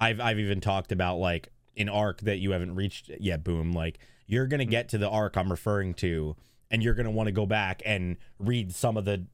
I've 0.00 0.20
I've 0.20 0.38
even 0.38 0.60
talked 0.60 0.92
about 0.92 1.18
like 1.18 1.50
an 1.76 1.88
arc 1.88 2.22
that 2.22 2.38
you 2.38 2.52
haven't 2.52 2.74
reached 2.74 3.10
yet, 3.20 3.44
boom, 3.44 3.72
like 3.72 3.98
you're 4.26 4.46
going 4.46 4.58
to 4.58 4.64
mm-hmm. 4.64 4.70
get 4.70 4.88
to 4.90 4.98
the 4.98 5.08
arc 5.08 5.36
I'm 5.36 5.50
referring 5.50 5.94
to 5.94 6.36
and 6.70 6.82
you're 6.82 6.94
going 6.94 7.06
to 7.06 7.10
want 7.10 7.26
to 7.26 7.32
go 7.32 7.46
back 7.46 7.82
and 7.84 8.16
read 8.38 8.74
some 8.74 8.96
of 8.96 9.04
the 9.04 9.26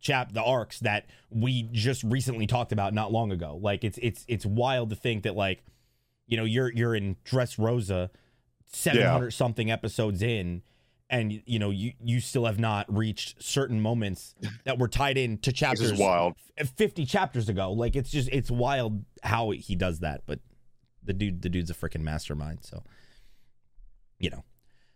chap 0.00 0.32
the 0.32 0.42
arcs 0.42 0.80
that 0.80 1.06
we 1.30 1.62
just 1.72 2.02
recently 2.02 2.46
talked 2.46 2.72
about 2.72 2.92
not 2.92 3.12
long 3.12 3.32
ago. 3.32 3.58
Like 3.60 3.84
it's 3.84 3.98
it's 4.02 4.24
it's 4.28 4.44
wild 4.44 4.90
to 4.90 4.96
think 4.96 5.22
that 5.22 5.36
like 5.36 5.64
you 6.26 6.36
know 6.36 6.44
you're 6.44 6.70
you're 6.72 6.94
in 6.94 7.16
Dressrosa 7.24 8.10
700 8.66 9.30
something 9.30 9.70
episodes 9.70 10.22
in 10.22 10.62
and 11.12 11.42
you 11.44 11.58
know 11.58 11.70
you 11.70 11.92
you 12.02 12.18
still 12.20 12.46
have 12.46 12.58
not 12.58 12.86
reached 12.92 13.40
certain 13.40 13.80
moments 13.80 14.34
that 14.64 14.78
were 14.78 14.88
tied 14.88 15.18
in 15.18 15.36
to 15.38 15.50
this 15.50 15.60
chapters 15.60 15.92
is 15.92 15.98
wild 15.98 16.34
50 16.58 17.04
chapters 17.04 17.48
ago. 17.48 17.70
Like 17.70 17.94
it's 17.94 18.10
just 18.10 18.30
it's 18.32 18.50
wild 18.50 19.04
how 19.22 19.50
he 19.50 19.76
does 19.76 20.00
that, 20.00 20.22
but 20.26 20.40
the 21.04 21.12
dude 21.12 21.42
the 21.42 21.50
dude's 21.50 21.70
a 21.70 21.74
freaking 21.74 22.00
mastermind, 22.00 22.60
so 22.64 22.82
you 24.18 24.30
know. 24.30 24.42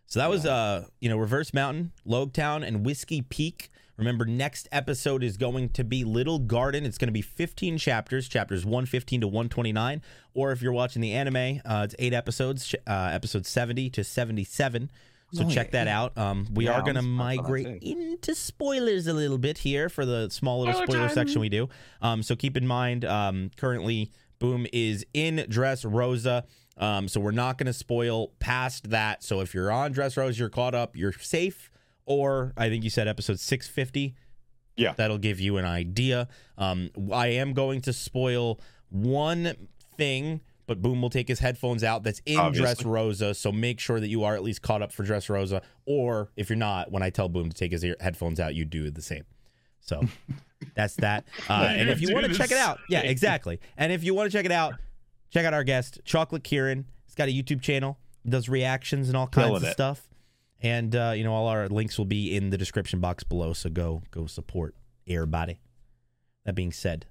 So 0.07 0.19
that 0.19 0.29
was 0.29 0.45
uh, 0.45 0.85
you 0.99 1.09
know, 1.09 1.17
Reverse 1.17 1.53
Mountain, 1.53 1.91
Logue 2.05 2.33
Town 2.33 2.63
and 2.63 2.85
Whiskey 2.85 3.21
Peak. 3.21 3.69
Remember 3.97 4.25
next 4.25 4.69
episode 4.71 5.23
is 5.23 5.37
going 5.37 5.69
to 5.69 5.83
be 5.83 6.03
Little 6.03 6.39
Garden. 6.39 6.85
It's 6.85 6.97
going 6.97 7.09
to 7.09 7.13
be 7.13 7.21
15 7.21 7.77
chapters, 7.77 8.29
chapters 8.29 8.63
115 8.63 9.21
to 9.21 9.27
129, 9.27 10.01
or 10.33 10.51
if 10.51 10.61
you're 10.61 10.71
watching 10.71 11.01
the 11.01 11.13
anime, 11.13 11.61
uh 11.65 11.81
it's 11.83 11.95
8 11.99 12.13
episodes, 12.13 12.73
uh 12.87 13.09
episode 13.11 13.45
70 13.45 13.89
to 13.91 14.03
77. 14.03 14.89
So 15.33 15.45
Oh, 15.45 15.49
check 15.49 15.71
that 15.71 15.87
out. 15.87 16.17
Um, 16.17 16.47
we 16.53 16.65
Yeah, 16.65 16.73
are 16.73 16.81
going 16.81 16.93
to 16.95 16.99
I'm 16.99 17.05
surprised 17.17 17.17
by 17.17 17.35
that 17.35 17.41
migrate 17.43 17.83
into 17.83 18.33
spoilers 18.33 19.07
a 19.07 19.13
little 19.13 19.37
bit 19.37 19.57
here 19.59 19.89
for 19.89 20.05
the 20.05 20.29
small 20.29 20.59
little 20.59 20.73
Spoiler 20.73 20.87
spoiler 20.87 21.09
section 21.09 21.41
we 21.41 21.49
do. 21.49 21.67
Um, 22.01 22.23
so 22.23 22.35
keep 22.35 22.55
in 22.55 22.65
mind, 22.65 23.03
um, 23.03 23.51
currently 23.57 24.11
Boom 24.39 24.67
is 24.71 25.05
in 25.13 25.37
Dressrosa. 25.49 26.43
Um, 26.77 27.07
so 27.07 27.19
we're 27.19 27.31
not 27.31 27.57
going 27.57 27.65
to 27.67 27.73
spoil 27.73 28.29
past 28.39 28.91
that. 28.91 29.23
So 29.23 29.41
if 29.41 29.53
you're 29.53 29.71
on 29.71 29.93
Dressrosa, 29.93 30.37
you're 30.37 30.49
caught 30.49 30.75
up, 30.75 30.95
you're 30.95 31.11
safe. 31.11 31.71
Or 32.05 32.53
I 32.55 32.69
think 32.69 32.83
you 32.83 32.89
said 32.89 33.07
episode 33.07 33.39
650. 33.39 34.15
Yeah. 34.77 34.93
That'll 34.95 35.17
give 35.17 35.39
you 35.39 35.57
an 35.57 35.65
idea. 35.65 36.27
Um, 36.57 36.91
I 37.11 37.27
am 37.27 37.53
going 37.53 37.81
to 37.81 37.93
spoil 37.93 38.61
one 38.89 39.55
thing, 39.97 40.41
but 40.67 40.81
Boom 40.81 41.01
will 41.01 41.09
take 41.09 41.27
his 41.27 41.39
headphones 41.39 41.83
out. 41.83 42.03
That's 42.03 42.21
in 42.25 42.37
Obviously. 42.37 42.83
Dressrosa. 42.85 43.35
So 43.35 43.51
make 43.51 43.79
sure 43.79 43.99
that 43.99 44.09
you 44.09 44.23
are 44.23 44.35
at 44.35 44.43
least 44.43 44.61
caught 44.61 44.81
up 44.81 44.91
for 44.91 45.03
Dressrosa. 45.03 45.61
Or 45.85 46.29
if 46.35 46.49
you're 46.49 46.57
not, 46.57 46.91
when 46.91 47.01
I 47.01 47.09
tell 47.09 47.29
Boom 47.29 47.49
to 47.49 47.55
take 47.55 47.71
his 47.71 47.83
headphones 47.99 48.39
out, 48.39 48.53
you 48.53 48.65
do 48.65 48.91
the 48.91 49.01
same. 49.01 49.23
So 49.79 50.03
that's 50.75 50.95
that. 50.97 51.25
Uh, 51.49 51.67
and 51.69 51.89
if 51.89 52.01
you 52.01 52.13
want 52.13 52.27
to 52.27 52.33
check 52.33 52.51
it 52.51 52.57
out, 52.57 52.79
yeah, 52.89 53.01
exactly. 53.01 53.59
And 53.77 53.91
if 53.91 54.03
you 54.03 54.13
want 54.13 54.29
to 54.29 54.37
check 54.37 54.45
it 54.45 54.51
out, 54.51 54.75
check 55.31 55.45
out 55.45 55.53
our 55.53 55.63
guest, 55.63 56.01
Chocolate 56.05 56.43
Kieran. 56.43 56.85
He's 57.05 57.15
got 57.15 57.29
a 57.29 57.31
YouTube 57.31 57.61
channel, 57.61 57.97
does 58.27 58.49
reactions 58.49 59.07
and 59.07 59.15
all 59.17 59.27
kinds 59.27 59.47
Killing 59.47 59.63
of 59.63 59.69
it. 59.69 59.73
stuff. 59.73 60.07
And 60.61 60.95
uh, 60.95 61.13
you 61.15 61.23
know, 61.23 61.33
all 61.33 61.47
our 61.47 61.69
links 61.69 61.97
will 61.97 62.05
be 62.05 62.35
in 62.35 62.49
the 62.49 62.57
description 62.57 62.99
box 62.99 63.23
below. 63.23 63.53
So 63.53 63.69
go 63.69 64.01
go 64.11 64.25
support 64.25 64.75
everybody. 65.07 65.59
That 66.45 66.55
being 66.55 66.71
said, 66.71 67.05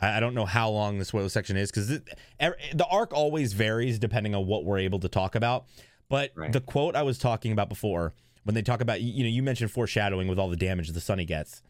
I, 0.00 0.16
I 0.16 0.20
don't 0.20 0.34
know 0.34 0.46
how 0.46 0.70
long 0.70 0.98
the 0.98 1.04
spoiler 1.04 1.28
section 1.28 1.56
is 1.56 1.70
because 1.70 1.88
the 1.88 2.86
arc 2.90 3.12
always 3.12 3.52
varies 3.52 3.98
depending 3.98 4.34
on 4.34 4.46
what 4.46 4.64
we're 4.64 4.78
able 4.78 4.98
to 5.00 5.08
talk 5.08 5.34
about. 5.34 5.66
But 6.08 6.32
Right. 6.34 6.52
the 6.52 6.60
quote 6.60 6.96
I 6.96 7.02
was 7.02 7.18
talking 7.18 7.52
about 7.52 7.68
before, 7.68 8.14
when 8.44 8.54
they 8.54 8.62
talk 8.62 8.80
about 8.80 9.00
you 9.00 9.22
know, 9.22 9.28
you 9.30 9.42
mentioned 9.42 9.70
foreshadowing 9.70 10.26
with 10.28 10.38
all 10.38 10.48
the 10.48 10.56
damage 10.56 10.88
the 10.90 11.00
Sunny 11.00 11.24
gets. 11.24 11.62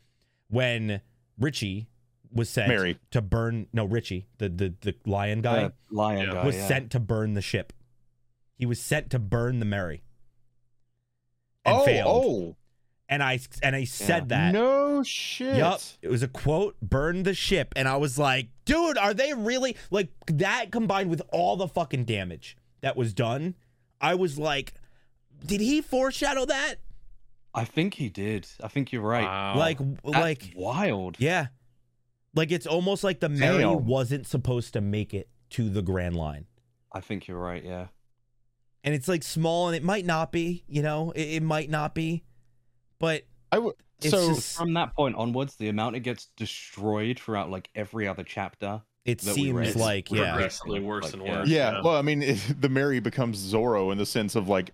When 0.49 1.01
Richie 1.39 1.89
was 2.33 2.49
sent 2.49 2.69
Mary. 2.69 2.99
to 3.11 3.21
burn 3.21 3.67
no 3.73 3.85
Richie, 3.85 4.27
the 4.39 4.49
the 4.49 4.75
the 4.81 4.95
lion 5.05 5.43
guy 5.43 5.65
Uh, 5.65 5.71
lion 5.91 6.27
Yeah. 6.29 6.33
guy 6.35 6.45
was 6.47 6.57
yeah. 6.57 6.69
sent 6.69 6.91
to 6.93 7.01
burn 7.01 7.35
the 7.35 7.43
ship. 7.43 7.73
He 8.55 8.67
was 8.67 8.81
sent 8.81 9.11
to 9.11 9.19
burn 9.19 9.59
the 9.59 9.65
Mary. 9.67 10.03
And 11.65 11.77
oh 11.77 11.85
failed. 11.85 12.25
oh 12.25 12.57
And 13.11 13.25
I 13.25 13.41
and 13.63 13.75
I 13.75 13.85
said 13.85 14.29
that. 14.29 14.55
no 14.55 15.03
shit 15.03 15.57
Yup. 15.57 15.81
It 16.01 16.09
was 16.09 16.23
a 16.23 16.29
quote, 16.29 16.77
burn 16.81 17.25
the 17.25 17.35
ship. 17.35 17.73
And 17.75 17.89
I 17.89 17.97
was 17.97 18.19
like, 18.19 18.51
dude, 18.65 18.97
are 18.97 19.13
they 19.13 19.35
really 19.35 19.77
like 19.91 20.11
that 20.29 20.71
combined 20.71 21.11
with 21.11 21.21
all 21.33 21.57
the 21.57 21.67
fucking 21.67 22.05
damage 22.05 22.57
that 22.83 22.97
was 22.97 23.13
done? 23.13 23.57
I 24.01 24.15
was 24.15 24.39
like, 24.39 24.75
did 25.45 25.61
he 25.61 25.81
foreshadow 25.81 26.45
that? 26.47 26.77
I 27.53 27.65
think 27.65 27.95
he 27.95 28.09
did. 28.09 28.47
I 28.63 28.69
think 28.69 28.93
you're 28.93 29.03
right. 29.03 29.25
Wow. 29.25 29.57
Like 29.59 29.79
That's 29.79 30.17
like 30.17 30.53
wild. 30.55 31.17
yeah. 31.19 31.49
Like 32.33 32.53
it's 32.53 32.67
almost 32.67 33.03
like 33.03 33.19
the 33.19 33.29
Mary 33.29 33.65
Damn. 33.65 33.87
wasn't 33.87 34.29
supposed 34.29 34.73
to 34.75 34.81
make 34.81 35.13
it 35.13 35.29
to 35.51 35.69
the 35.69 35.83
Grand 35.83 36.15
Line. 36.15 36.47
I 36.93 37.01
think 37.01 37.27
you're 37.27 37.41
right. 37.41 37.65
Yeah. 37.65 37.89
And 38.85 38.95
it's 38.95 39.09
like 39.09 39.25
small 39.25 39.67
and 39.67 39.77
it 39.77 39.83
might 39.83 40.07
not 40.07 40.31
be, 40.31 40.63
you 40.69 40.81
know, 40.83 41.11
it, 41.11 41.23
it 41.23 41.43
might 41.43 41.69
not 41.69 41.93
be. 41.93 42.23
But 43.01 43.23
I 43.51 43.59
would 43.59 43.75
It's 44.01 44.11
so 44.11 44.29
just- 44.35 44.57
From 44.57 44.75
that 44.75 44.95
point 44.95 45.17
onwards, 45.17 45.57
the 45.57 45.69
amount 45.69 45.97
it 45.97 46.01
gets 46.01 46.27
destroyed 46.37 47.19
throughout 47.19 47.51
like 47.51 47.69
every 47.75 48.07
other 48.07 48.23
chapter. 48.23 48.83
it 49.07 49.21
seems 49.21 49.53
read. 49.55 49.77
like 49.77 50.11
yeah. 50.11 50.33
progressively 50.35 50.79
worse 50.81 51.05
Like, 51.05 51.15
and 51.15 51.23
worse. 51.23 51.49
yeah, 51.49 51.81
well 51.83 51.97
i 51.97 52.03
mean 52.03 52.23
it, 52.23 52.39
the 52.61 52.69
mary 52.69 53.01
becomes 53.01 53.39
Zoro 53.39 53.91
in 53.91 53.97
the 53.99 54.05
sense 54.05 54.37
of 54.37 54.47
like 54.49 54.73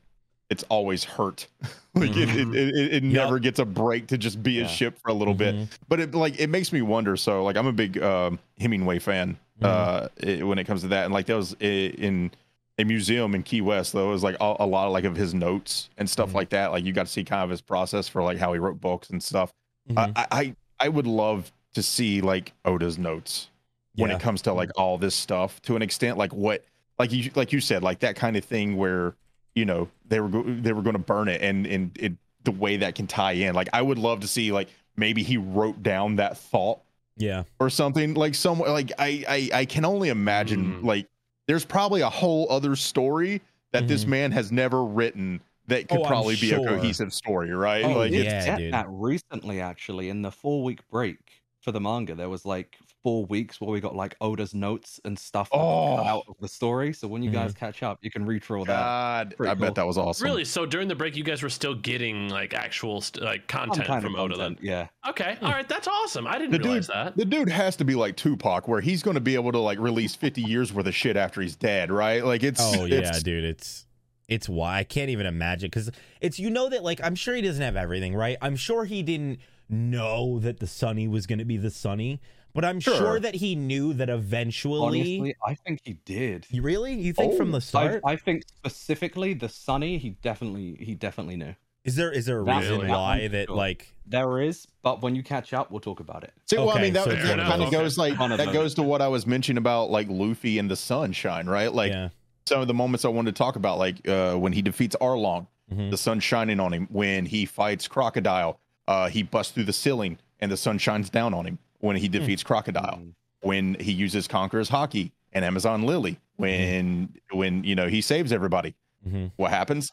it's 0.50 0.64
always 0.68 1.04
hurt 1.04 1.46
like 1.94 2.10
it, 2.10 2.28
it, 2.30 2.48
it, 2.54 2.94
it 2.94 3.02
Yup. 3.04 3.12
never 3.24 3.38
gets 3.38 3.60
a 3.60 3.64
break 3.64 4.08
to 4.08 4.18
just 4.18 4.42
be 4.42 4.60
a 4.60 4.66
ship 4.68 4.98
for 4.98 5.10
a 5.10 5.14
little 5.14 5.32
bit 5.32 5.54
Mhm. 5.54 5.68
but 5.88 6.00
it 6.00 6.12
like 6.14 6.40
it 6.40 6.50
makes 6.50 6.72
me 6.72 6.82
wonder 6.82 7.16
so 7.16 7.44
like 7.44 7.56
i'm 7.56 7.68
a 7.68 7.72
big 7.72 8.02
um 8.02 8.40
hemingway 8.58 8.98
fan 8.98 9.38
uh 9.62 10.08
i- 10.26 10.42
when 10.42 10.58
it 10.58 10.64
comes 10.64 10.82
to 10.82 10.88
that 10.88 11.04
and 11.04 11.14
like 11.14 11.26
that 11.26 11.36
was 11.36 11.54
i- 11.60 11.64
in 11.64 12.32
a 12.78 12.84
museum 12.84 13.34
in 13.34 13.42
key 13.42 13.60
west 13.60 13.92
though 13.92 14.08
it 14.08 14.12
was 14.12 14.22
like 14.22 14.36
a, 14.40 14.56
a 14.60 14.66
lot 14.66 14.86
of 14.86 14.92
like 14.92 15.04
of 15.04 15.16
his 15.16 15.32
notes 15.32 15.88
and 15.96 16.08
stuff 16.08 16.30
Mhm. 16.30 16.34
like 16.34 16.48
that 16.50 16.72
like 16.72 16.84
you 16.84 16.92
got 16.92 17.06
to 17.06 17.12
see 17.12 17.24
kind 17.24 17.42
of 17.42 17.50
his 17.50 17.60
process 17.62 18.06
for 18.08 18.22
like 18.22 18.36
how 18.38 18.52
he 18.52 18.58
wrote 18.58 18.80
books 18.80 19.10
and 19.10 19.22
stuff 19.22 19.52
Mhm. 19.90 20.12
I, 20.16 20.26
I 20.30 20.54
I 20.80 20.88
would 20.88 21.06
love 21.06 21.52
to 21.74 21.82
see 21.82 22.20
like 22.20 22.52
Oda's 22.64 22.98
notes 22.98 23.48
when 23.94 24.10
Yeah. 24.10 24.16
it 24.16 24.22
comes 24.22 24.42
to 24.42 24.52
like 24.52 24.70
all 24.76 24.98
this 24.98 25.14
stuff 25.14 25.60
to 25.62 25.76
an 25.76 25.82
extent 25.82 26.18
like 26.18 26.32
what 26.34 26.64
like 26.98 27.12
you 27.12 27.30
like 27.34 27.52
you 27.52 27.60
said 27.60 27.82
like 27.82 28.00
that 28.00 28.14
kind 28.16 28.36
of 28.36 28.44
thing 28.44 28.76
where 28.76 29.14
you 29.54 29.64
know 29.64 29.88
they 30.06 30.20
were 30.20 30.28
go- 30.28 30.42
they 30.42 30.72
were 30.74 30.82
going 30.82 30.94
to 30.96 30.98
burn 31.02 31.28
it 31.28 31.40
and 31.40 31.66
and 31.66 31.96
it 31.98 32.12
the 32.44 32.50
way 32.50 32.76
that 32.76 32.94
can 32.94 33.06
tie 33.06 33.32
in 33.32 33.54
like 33.54 33.68
I 33.72 33.80
would 33.82 33.98
love 33.98 34.20
to 34.20 34.28
see 34.28 34.52
like 34.52 34.68
maybe 34.96 35.22
he 35.22 35.36
wrote 35.38 35.82
down 35.82 36.16
that 36.16 36.36
thought 36.38 36.80
yeah. 37.16 37.44
or 37.58 37.70
something 37.70 38.12
like 38.14 38.34
some 38.34 38.58
like 38.60 38.92
I 38.98 39.24
I, 39.28 39.60
I 39.60 39.64
can 39.64 39.84
only 39.86 40.10
imagine 40.10 40.80
Mm. 40.82 40.84
like 40.84 41.08
there's 41.46 41.64
probably 41.64 42.00
a 42.00 42.10
whole 42.10 42.46
other 42.50 42.76
story 42.76 43.40
that 43.72 43.88
this 43.88 44.04
Mhm. 44.04 44.08
man 44.08 44.32
has 44.32 44.50
never 44.52 44.84
written 44.84 45.40
that 45.68 45.88
could 45.88 45.98
Oh, 45.98 46.02
I'm 46.04 46.08
probably 46.08 46.34
be 46.36 46.48
sure. 46.48 46.60
a 46.60 46.64
cohesive 46.76 47.12
story 47.12 47.50
right 47.50 47.84
Oh, 47.84 47.98
like 47.98 48.10
we 48.12 48.18
it's 48.18 48.46
yeah, 48.46 48.56
dude. 48.56 48.72
that 48.72 48.86
recently, 48.88 49.60
actually, 49.60 50.08
in 50.08 50.22
the 50.22 50.30
four 50.30 50.62
week 50.62 50.80
break 50.90 51.18
for 51.60 51.72
the 51.72 51.80
manga. 51.80 52.14
There 52.14 52.28
was 52.28 52.44
like 52.44 52.76
four 53.06 53.24
weeks 53.26 53.60
where 53.60 53.70
we 53.70 53.80
got 53.80 53.94
like 53.94 54.16
Oda's 54.20 54.52
notes 54.52 54.98
and 55.04 55.16
stuff 55.16 55.48
that 55.50 55.56
cut 55.56 55.62
Oh. 55.62 56.04
out 56.04 56.24
of 56.26 56.34
the 56.40 56.48
story. 56.48 56.92
So 56.92 57.06
when 57.06 57.22
you 57.22 57.30
guys 57.30 57.52
mm-hmm. 57.52 57.64
catch 57.64 57.84
up, 57.84 58.00
you 58.02 58.10
can 58.10 58.26
read 58.26 58.42
through 58.42 58.58
all 58.58 58.64
that. 58.64 58.80
God, 58.80 59.34
Pretty 59.36 59.48
I 59.48 59.54
cool. 59.54 59.60
bet 59.60 59.76
that 59.76 59.86
was 59.86 59.96
awesome. 59.96 60.24
Really? 60.24 60.44
So 60.44 60.66
during 60.66 60.88
the 60.88 60.96
break, 60.96 61.14
you 61.14 61.22
guys 61.22 61.40
were 61.40 61.48
still 61.48 61.76
getting 61.76 62.30
like 62.30 62.52
actual 62.52 63.00
st- 63.00 63.24
like 63.24 63.46
content 63.46 63.86
kind 63.86 63.98
of 63.98 64.10
from 64.10 64.16
Oda 64.16 64.36
then? 64.36 64.58
Yeah. 64.60 64.88
Okay. 65.08 65.36
Hmm. 65.38 65.44
All 65.46 65.52
right. 65.52 65.68
That's 65.68 65.86
awesome. 65.86 66.26
I 66.26 66.36
didn't 66.36 66.50
The 66.50 66.58
realize 66.58 66.88
dude, 66.88 66.96
that. 66.96 67.16
the 67.16 67.24
dude 67.24 67.48
has 67.48 67.76
to 67.76 67.84
be 67.84 67.94
like 67.94 68.16
Tupac, 68.16 68.66
where 68.66 68.80
he's 68.80 69.04
going 69.04 69.14
to 69.14 69.20
be 69.20 69.36
able 69.36 69.52
to 69.52 69.60
like 69.60 69.78
release 69.78 70.16
50 70.16 70.42
years 70.42 70.72
worth 70.72 70.88
of 70.88 70.94
shit 70.96 71.16
after 71.16 71.40
he's 71.40 71.54
dead, 71.54 71.92
right? 71.92 72.24
Like 72.24 72.42
it's 72.42 72.60
Oh 72.60 72.84
yeah, 72.86 73.10
it's, 73.10 73.22
dude, 73.22 73.44
it's 73.44 73.86
it's 74.26 74.48
why 74.48 74.78
I 74.78 74.82
can't 74.82 75.10
even 75.10 75.26
imagine 75.26 75.68
because 75.68 75.92
it's 76.20 76.40
you 76.40 76.50
know 76.50 76.68
that 76.70 76.82
like 76.82 77.00
I'm 77.04 77.14
sure 77.14 77.36
he 77.36 77.42
doesn't 77.42 77.62
have 77.62 77.76
everything 77.76 78.16
right. 78.16 78.36
I'm 78.42 78.56
sure 78.56 78.84
he 78.84 79.04
didn't 79.04 79.38
know 79.68 80.40
that 80.40 80.58
the 80.58 80.66
Sunny 80.66 81.06
was 81.06 81.26
going 81.26 81.38
to 81.38 81.44
be 81.44 81.56
the 81.56 81.70
Sunny, 81.70 82.20
but 82.56 82.64
I'm 82.64 82.80
sure. 82.80 82.96
Sure. 82.96 83.20
that 83.20 83.36
he 83.36 83.54
knew 83.54 83.92
that 83.94 84.08
eventually. 84.10 84.80
Honestly, 84.80 85.36
I 85.46 85.54
think 85.54 85.80
he 85.84 85.92
did. 86.04 86.46
You 86.50 86.62
really? 86.62 86.94
You 86.94 87.12
think 87.12 87.36
from 87.36 87.50
Oh, 87.50 87.52
the 87.52 87.60
start? 87.60 88.02
I 88.04 88.16
think 88.16 88.42
specifically 88.56 89.32
the 89.34 89.48
Sunny, 89.48 89.98
he 89.98 90.10
definitely 90.10 90.76
he 90.80 90.94
definitely 90.96 91.36
knew. 91.36 91.54
is 91.84 91.94
there 91.94 92.10
is 92.10 92.26
there 92.26 92.40
a 92.40 92.44
That's 92.44 92.62
reason 92.62 92.78
really- 92.78 92.90
why 92.90 93.20
I'm 93.20 93.30
that 93.32 93.46
sure. 93.46 93.56
like 93.56 93.86
There 94.06 94.40
is, 94.40 94.66
but 94.82 95.02
when 95.02 95.14
you 95.14 95.22
catch 95.22 95.52
up, 95.52 95.70
we'll 95.70 95.80
talk 95.80 96.00
about 96.00 96.24
it. 96.24 96.32
See, 96.46 96.56
well, 96.56 96.70
I 96.70 96.80
mean, 96.80 96.92
that, 96.94 97.04
so 97.04 97.10
that 97.10 97.18
it's 97.20 97.28
one 97.28 97.40
of 97.40 97.46
kind 97.48 97.62
of 97.62 97.70
goes 97.70 97.96
like 97.98 98.18
One 98.18 98.32
of 98.32 98.38
that 98.38 98.46
those. 98.46 98.54
goes 98.54 98.74
to 98.74 98.82
what 98.82 99.00
I 99.02 99.08
was 99.08 99.26
mentioning 99.26 99.58
about 99.58 99.90
like 99.90 100.08
Luffy 100.08 100.58
and 100.58 100.68
the 100.70 100.76
sunshine, 100.76 101.46
right? 101.46 101.72
Like 101.72 101.92
yeah 101.92 102.08
some 102.48 102.60
of 102.60 102.68
the 102.68 102.74
moments 102.74 103.04
I 103.04 103.08
wanted 103.08 103.34
to 103.34 103.38
talk 103.38 103.56
about, 103.56 103.76
like 103.78 104.08
uh, 104.08 104.34
when 104.36 104.52
he 104.52 104.62
defeats 104.62 104.94
Arlong, 105.00 105.48
Mhm. 105.74 105.90
the 105.90 105.96
sun 105.96 106.20
shining 106.20 106.60
on 106.60 106.72
him. 106.72 106.86
When 106.92 107.26
he 107.26 107.44
fights 107.44 107.88
Crocodile, 107.88 108.60
uh, 108.86 109.08
he 109.08 109.24
busts 109.24 109.52
through 109.52 109.64
the 109.64 109.72
ceiling 109.72 110.18
and 110.38 110.52
the 110.52 110.56
sun 110.56 110.78
shines 110.78 111.10
down 111.10 111.34
on 111.34 111.44
him. 111.44 111.58
When 111.80 111.96
he 111.96 112.08
defeats 112.08 112.42
Crocodile, 112.42 112.98
Mm. 113.02 113.12
when 113.40 113.74
he 113.80 113.92
uses 113.92 114.26
Conqueror's 114.26 114.70
Haki 114.70 115.12
and 115.32 115.44
Amazon 115.44 115.82
Lily, 115.84 116.18
when 116.36 117.14
when 117.30 117.64
you 117.64 117.74
know 117.74 117.88
he 117.88 118.00
saves 118.00 118.32
everybody, 118.32 118.74
Mhm. 119.06 119.32
what 119.36 119.50
happens? 119.50 119.92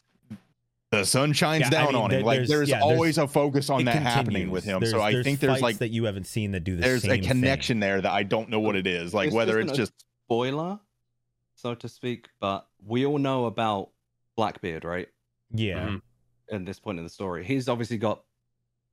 The 0.90 1.04
sun 1.04 1.32
shines 1.32 1.62
Yeah, 1.62 1.66
I 1.66 1.70
down 1.70 1.86
mean, 1.94 2.02
on 2.02 2.10
there- 2.10 2.20
him. 2.20 2.24
Like 2.26 2.36
there's- 2.38 2.48
there's 2.48 2.68
yeah, 2.68 2.76
there's- 2.78 2.92
always 2.92 3.18
a 3.18 3.26
focus 3.26 3.68
on 3.68 3.80
It 3.80 3.84
that 3.84 3.96
happening 4.02 4.50
with 4.50 4.64
him. 4.64 4.78
There's, 4.80 4.92
so 4.92 5.02
I 5.02 5.22
think 5.24 5.40
there's 5.40 5.60
like 5.60 5.78
that 5.78 5.90
you 5.90 6.04
haven't 6.04 6.26
seen 6.28 6.52
that 6.52 6.60
do 6.60 6.76
the 6.76 6.82
there's 6.82 7.02
same 7.02 7.10
a 7.10 7.14
thing. 7.16 7.24
connection 7.24 7.80
there 7.80 8.00
that 8.00 8.12
I 8.12 8.22
don't 8.22 8.48
know 8.48 8.60
what 8.60 8.76
it 8.76 8.86
is. 8.86 9.12
Like 9.12 9.28
This 9.28 9.34
whether 9.34 9.58
isn't 9.58 9.70
it's 9.70 9.76
just 9.78 9.92
spoiler, 10.26 10.78
so 11.56 11.74
to 11.74 11.88
speak, 11.88 12.28
but 12.38 12.68
we 12.84 13.04
all 13.04 13.18
know 13.18 13.46
about 13.46 13.90
Blackbeard, 14.36 14.84
right? 14.84 15.08
Yeah, 15.52 15.86
Mhm. 15.88 16.02
At 16.52 16.64
this 16.66 16.78
point 16.78 16.98
in 16.98 17.04
the 17.04 17.10
story, 17.10 17.44
he's 17.44 17.68
obviously 17.68 17.96
got 17.98 18.22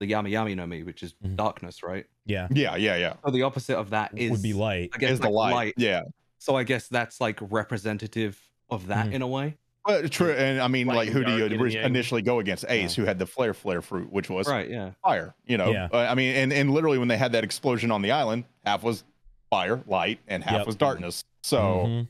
the 0.01 0.11
Yami 0.11 0.31
Yami 0.31 0.55
no 0.55 0.65
Mi, 0.65 0.81
which 0.83 1.03
is 1.03 1.13
Mhm. 1.23 1.35
darkness, 1.37 1.83
right? 1.83 2.05
yeah, 2.25 2.47
yeah, 2.51 2.75
yeah, 2.75 2.97
yeah. 2.97 3.13
So 3.23 3.31
the 3.31 3.43
opposite 3.43 3.77
of 3.77 3.91
that 3.91 4.11
is 4.17 4.31
would 4.31 4.41
be 4.41 4.51
light. 4.53 4.89
I 4.93 4.97
guess 4.97 5.11
Is 5.11 5.19
the 5.19 5.29
like, 5.29 5.53
light. 5.53 5.73
Yeah. 5.77 6.01
So 6.39 6.55
I 6.55 6.63
guess 6.63 6.87
that's 6.87 7.21
like 7.21 7.39
representative 7.41 8.41
of 8.69 8.87
that 8.87 9.07
Mhm. 9.07 9.13
in 9.13 9.21
a 9.21 9.27
way. 9.27 9.57
But 9.85 10.11
true, 10.11 10.31
and 10.31 10.59
I 10.61 10.67
mean, 10.67 10.85
Light 10.87 10.95
like, 10.95 11.09
who 11.09 11.23
do 11.23 11.31
you 11.31 11.39
dark, 11.39 11.51
yin 11.51 11.61
and 11.61 11.73
yang. 11.73 11.85
initially 11.85 12.21
go 12.21 12.39
against? 12.39 12.65
Ace, 12.69 12.95
Yeah. 12.97 13.01
who 13.01 13.07
had 13.07 13.17
the 13.19 13.25
flare 13.25 13.53
flare 13.53 13.81
fruit, 13.81 14.11
which 14.11 14.29
was 14.29 14.47
Right, 14.47 14.69
yeah. 14.69 14.91
fire. 15.03 15.33
You 15.45 15.57
know, 15.57 15.71
Yeah. 15.71 15.87
Uh, 15.91 15.97
I 16.09 16.13
mean, 16.15 16.35
and 16.35 16.51
and 16.53 16.71
literally 16.71 16.97
when 16.99 17.07
they 17.07 17.17
had 17.17 17.31
that 17.33 17.43
explosion 17.43 17.91
on 17.91 18.01
the 18.01 18.11
island, 18.11 18.45
half 18.65 18.83
was 18.83 19.03
fire, 19.49 19.83
light, 19.87 20.19
and 20.27 20.43
half 20.43 20.59
Yep. 20.59 20.65
was 20.67 20.75
darkness. 20.75 21.23
So 21.43 21.59
Mhm. 21.87 22.07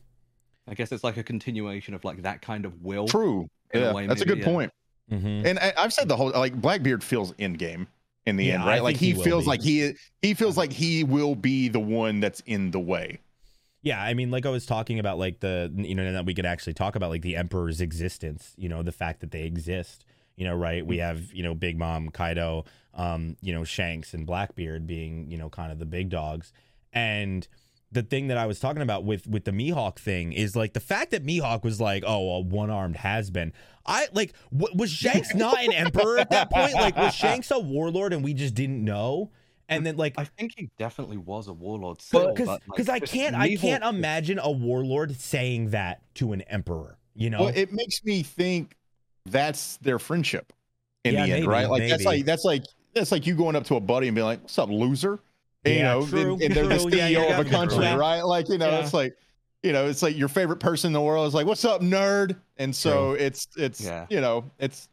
I 0.68 0.74
guess 0.76 0.92
it's 0.92 1.04
like 1.04 1.18
a 1.18 1.24
continuation 1.24 1.94
of 1.94 2.04
like 2.06 2.22
that 2.24 2.42
kind 2.42 2.66
of 2.66 2.82
will. 2.84 3.08
true. 3.08 3.48
In 3.74 3.82
a 3.82 3.86
Yeah, 3.86 3.94
way, 3.94 4.06
that's 4.08 4.22
a 4.22 4.26
good 4.26 4.40
yeah. 4.40 4.46
point. 4.46 4.72
Mhm. 5.12 5.46
And 5.46 5.60
I, 5.60 5.74
I've 5.78 5.94
said 5.94 6.08
the 6.08 6.16
whole 6.16 6.32
like 6.32 6.60
Blackbeard 6.60 7.04
feels 7.04 7.34
in 7.38 7.54
game 7.54 7.88
in 8.26 8.38
the 8.38 8.46
Yeah, 8.46 8.56
end, 8.56 8.64
I 8.64 8.68
right? 8.68 8.84
Like 8.84 8.98
he 8.98 9.14
he, 9.14 9.14
feels 9.14 9.44
be. 9.44 9.50
like 9.50 9.62
he 9.62 9.94
he 10.22 10.34
feels 10.34 10.58
like 10.58 10.72
he 10.72 11.04
will 11.04 11.36
be 11.36 11.68
the 11.68 11.80
one 11.80 12.20
that's 12.20 12.40
in 12.42 12.72
the 12.72 12.80
way. 12.80 13.20
Yeah, 13.84 14.02
I 14.02 14.14
mean, 14.14 14.30
like 14.30 14.46
I 14.46 14.50
was 14.50 14.66
talking 14.66 15.00
about, 15.00 15.18
like 15.18 15.40
the 15.40 15.72
you 15.76 15.96
know 15.96 16.12
that 16.14 16.26
we 16.26 16.34
could 16.36 16.46
actually 16.46 16.74
talk 16.74 16.96
about 16.96 17.10
like 17.10 17.24
the 17.24 17.36
Emperor's 17.36 17.82
existence. 17.82 18.54
You 18.58 18.70
know, 18.70 18.84
the 18.84 18.92
fact 18.92 19.22
that 19.22 19.32
they 19.32 19.44
exist. 19.44 20.06
You 20.36 20.46
know, 20.46 20.56
right? 20.56 20.86
We 20.86 21.00
have 21.00 21.34
you 21.34 21.44
know 21.44 21.54
Big 21.56 21.78
Mom, 21.78 22.10
Kaido, 22.10 22.66
um, 22.94 23.38
you 23.42 23.54
know 23.54 23.64
Shanks 23.64 24.14
and 24.14 24.26
Blackbeard 24.26 24.86
being 24.86 25.30
you 25.32 25.38
know 25.38 25.50
kind 25.50 25.72
of 25.72 25.80
the 25.80 25.86
big 25.86 26.10
dogs, 26.10 26.54
and 26.94 27.48
the 27.92 28.04
thing 28.04 28.28
that 28.28 28.38
I 28.38 28.46
was 28.46 28.60
talking 28.60 28.82
about 28.82 29.04
with 29.04 29.28
with 29.28 29.46
the 29.46 29.52
Mihawk 29.52 29.98
thing 29.98 30.32
is 30.32 30.56
like 30.56 30.74
the 30.74 30.80
fact 30.80 31.12
that 31.12 31.26
Mihawk 31.26 31.64
was 31.64 31.82
like, 31.82 32.04
oh, 32.06 32.36
a 32.36 32.40
one 32.40 32.70
armed 32.70 32.98
has 32.98 33.30
been. 33.30 33.54
I 33.86 34.08
like 34.14 34.34
w- 34.52 34.76
was 34.76 34.92
Shanks 34.92 35.36
not 35.36 35.62
an 35.64 35.74
emperor 35.74 36.18
at 36.18 36.30
that 36.30 36.50
point? 36.52 36.74
Like 36.74 36.96
was 36.96 37.14
Shanks 37.14 37.52
a 37.52 37.60
warlord 37.60 38.14
and 38.14 38.24
we 38.24 38.34
just 38.34 38.54
didn't 38.54 38.84
know? 38.84 39.32
And 39.68 39.86
then 39.86 39.98
like 39.98 40.16
I 40.18 40.26
think 40.26 40.54
he 40.58 40.70
definitely 40.78 41.18
was 41.18 41.48
a 41.48 41.54
warlord. 41.54 42.02
Still, 42.02 42.34
because 42.34 42.48
but, 42.48 42.62
because 42.66 42.88
like, 42.88 43.04
I 43.04 43.06
can't 43.06 43.36
I 43.36 43.56
can't 43.56 43.84
imagine 43.84 44.40
a 44.40 44.52
warlord 44.52 45.16
saying 45.20 45.72
that 45.72 46.02
to 46.16 46.34
an 46.34 46.42
emperor. 46.44 46.98
You 47.14 47.30
know, 47.30 47.44
Well, 47.44 47.54
it 47.54 47.74
makes 47.74 48.04
me 48.06 48.24
think 48.24 48.76
that's 49.26 49.78
their 49.78 50.00
friendship 50.00 50.54
in 51.04 51.14
Yeah, 51.14 51.26
the 51.26 51.34
end, 51.34 51.48
right? 51.48 51.70
Like 51.70 51.90
that's 51.90 52.06
like 52.06 52.26
that's 52.26 52.46
like 52.46 52.64
that's 52.94 53.12
like 53.12 53.28
you 53.28 53.36
going 53.36 53.56
up 53.56 53.66
to 53.66 53.76
a 53.76 53.80
buddy 53.80 54.08
and 54.08 54.16
being 54.16 54.26
like, 54.26 54.42
"What's 54.42 54.58
up, 54.58 54.70
loser?" 54.70 55.20
And, 55.64 55.76
Yeah, 55.76 55.78
you 55.96 56.00
know, 56.02 56.08
true, 56.08 56.34
and, 56.34 56.42
and 56.44 56.54
they're 56.54 56.68
the 56.68 56.78
true. 56.80 56.98
Yeah, 56.98 57.10
CEO 57.10 57.40
of 57.40 57.46
a 57.46 57.50
country, 57.50 57.78
true. 57.86 57.96
right? 57.96 58.22
Like 58.22 58.50
you 58.50 58.58
know, 58.58 58.70
Yeah. 58.70 58.80
it's 58.80 58.94
like 58.94 59.16
you 59.64 59.74
know, 59.74 59.86
it's 59.88 60.02
like 60.02 60.18
your 60.18 60.28
favorite 60.28 60.60
person 60.60 60.88
in 60.90 60.94
the 60.94 61.02
world 61.02 61.28
is 61.28 61.34
like, 61.36 61.46
"What's 61.46 61.64
up, 61.66 61.82
nerd?" 61.82 62.36
And 62.58 62.76
so 62.76 63.12
it's 63.14 63.48
it's 63.58 63.82
Yeah. 63.82 64.08
you 64.10 64.20
know, 64.22 64.46
it's 64.60 64.90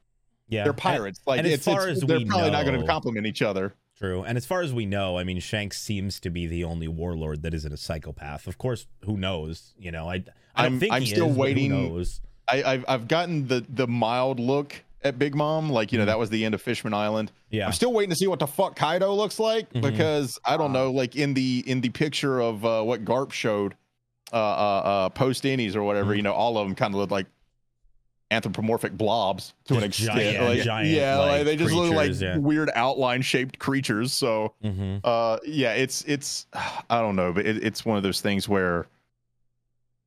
yeah, 0.48 0.64
they're 0.64 0.72
pirates. 0.74 1.20
Like 1.26 1.38
and 1.38 1.46
as 1.46 1.54
it's, 1.54 1.64
far 1.64 1.88
it's 1.88 2.02
as 2.02 2.06
they're 2.06 2.18
we 2.18 2.24
probably 2.26 2.50
not 2.50 2.66
going 2.66 2.78
to 2.80 2.86
compliment 2.86 3.26
each 3.26 3.40
other. 3.42 3.74
True. 3.98 4.22
And 4.22 4.36
as 4.38 4.46
far 4.46 4.60
as 4.62 4.72
we 4.72 4.86
know, 4.86 5.18
I 5.18 5.24
mean, 5.24 5.40
Shanks 5.40 5.80
seems 5.80 6.20
to 6.20 6.30
be 6.30 6.46
the 6.46 6.62
only 6.64 6.86
warlord 6.86 7.42
that 7.42 7.52
isn't 7.52 7.72
a 7.72 7.76
psychopath. 7.76 8.46
Of 8.46 8.56
course, 8.58 8.86
who 9.04 9.16
knows? 9.16 9.72
You 9.78 9.90
know, 9.90 10.08
I 10.08 10.14
I 10.14 10.18
don't 10.18 10.32
I'm- 10.56 10.80
think 10.80 10.92
I'm 10.92 11.02
he 11.02 11.08
still 11.08 11.30
is, 11.30 11.36
waiting- 11.36 11.70
Who 11.70 11.88
knows? 11.88 12.20
I, 12.46 12.62
I've 12.62 12.84
I've 12.88 13.08
gotten 13.08 13.48
the 13.48 13.64
the 13.68 13.86
mild 13.88 14.38
look 14.38 14.84
at 15.02 15.18
Big 15.18 15.34
Mom, 15.34 15.70
like 15.70 15.92
you 15.92 15.98
know, 15.98 16.04
Mhm. 16.04 16.08
that 16.08 16.18
was 16.18 16.30
the 16.30 16.44
end 16.44 16.54
of 16.54 16.62
Fishman 16.62 16.92
Island. 16.94 17.30
Yeah. 17.50 17.66
I'm 17.66 17.72
still 17.72 17.92
waiting 17.92 18.10
to 18.10 18.16
see 18.16 18.26
what 18.26 18.38
the 18.40 18.46
fuck 18.46 18.74
Kaido 18.76 19.14
looks 19.14 19.38
like 19.38 19.72
Mhm. 19.72 19.82
because 19.82 20.38
I 20.44 20.56
don't 20.56 20.70
Ah. 20.70 20.80
know, 20.84 20.90
like 20.90 21.14
in 21.16 21.34
the 21.34 21.62
in 21.66 21.80
the 21.80 21.90
picture 21.90 22.40
of 22.40 22.64
uh, 22.64 22.82
what 22.82 23.04
Garp 23.04 23.30
showed, 23.32 23.74
uh, 24.32 24.36
uh, 24.36 24.38
uh 24.84 25.08
post 25.10 25.44
Enies 25.44 25.74
or 25.76 25.82
whatever, 25.84 26.12
Mhm. 26.12 26.16
you 26.16 26.22
know, 26.22 26.32
all 26.34 26.58
of 26.58 26.66
them 26.66 26.74
kind 26.74 26.94
of 26.94 27.00
look 27.00 27.10
like 27.10 27.26
anthropomorphic 28.30 28.92
blobs 28.98 29.54
to 29.64 29.76
an 29.78 29.84
extent. 29.84 30.18
giant- 30.18 30.44
like, 30.44 30.62
giant, 30.62 30.88
yeah, 30.90 31.16
like, 31.16 31.28
like, 31.30 31.44
they 31.46 31.56
just 31.56 31.72
look 31.74 31.94
like 31.94 32.12
yeah. 32.20 32.36
weird 32.36 32.70
outline 32.74 33.22
shaped 33.22 33.58
creatures. 33.58 34.12
So, 34.12 34.52
hmm 34.62 34.96
uh, 35.04 35.38
yeah, 35.46 35.72
it's 35.74 36.02
it's 36.06 36.46
I 36.90 37.00
don't 37.00 37.16
know, 37.16 37.32
but 37.32 37.46
it, 37.46 37.64
it's 37.64 37.86
one 37.86 37.96
of 37.96 38.02
those 38.02 38.20
things 38.20 38.46
where, 38.48 38.86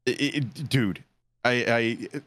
it, 0.05 0.35
it, 0.35 0.69
dude, 0.69 1.03
I 1.45 1.51
I. 1.68 2.22